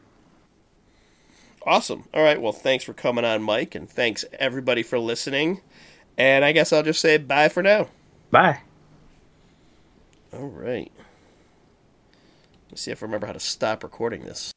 Awesome. 1.66 2.05
All 2.15 2.23
right. 2.23 2.40
Well, 2.40 2.52
thanks 2.52 2.85
for 2.85 2.94
coming 2.94 3.24
on, 3.24 3.43
Mike, 3.43 3.74
and 3.74 3.89
thanks 3.89 4.24
everybody 4.39 4.82
for 4.82 4.98
listening. 4.98 5.61
And 6.16 6.44
I 6.44 6.52
guess 6.52 6.73
I'll 6.73 6.82
just 6.82 7.01
say 7.01 7.19
bye 7.19 7.48
for 7.48 7.62
now. 7.62 7.89
Bye. 8.31 8.61
All 10.32 10.48
right. 10.48 10.90
Let's 12.70 12.82
see 12.82 12.90
if 12.90 13.02
I 13.02 13.07
remember 13.07 13.27
how 13.27 13.32
to 13.32 13.40
stop 13.40 13.82
recording 13.82 14.24
this. 14.24 14.52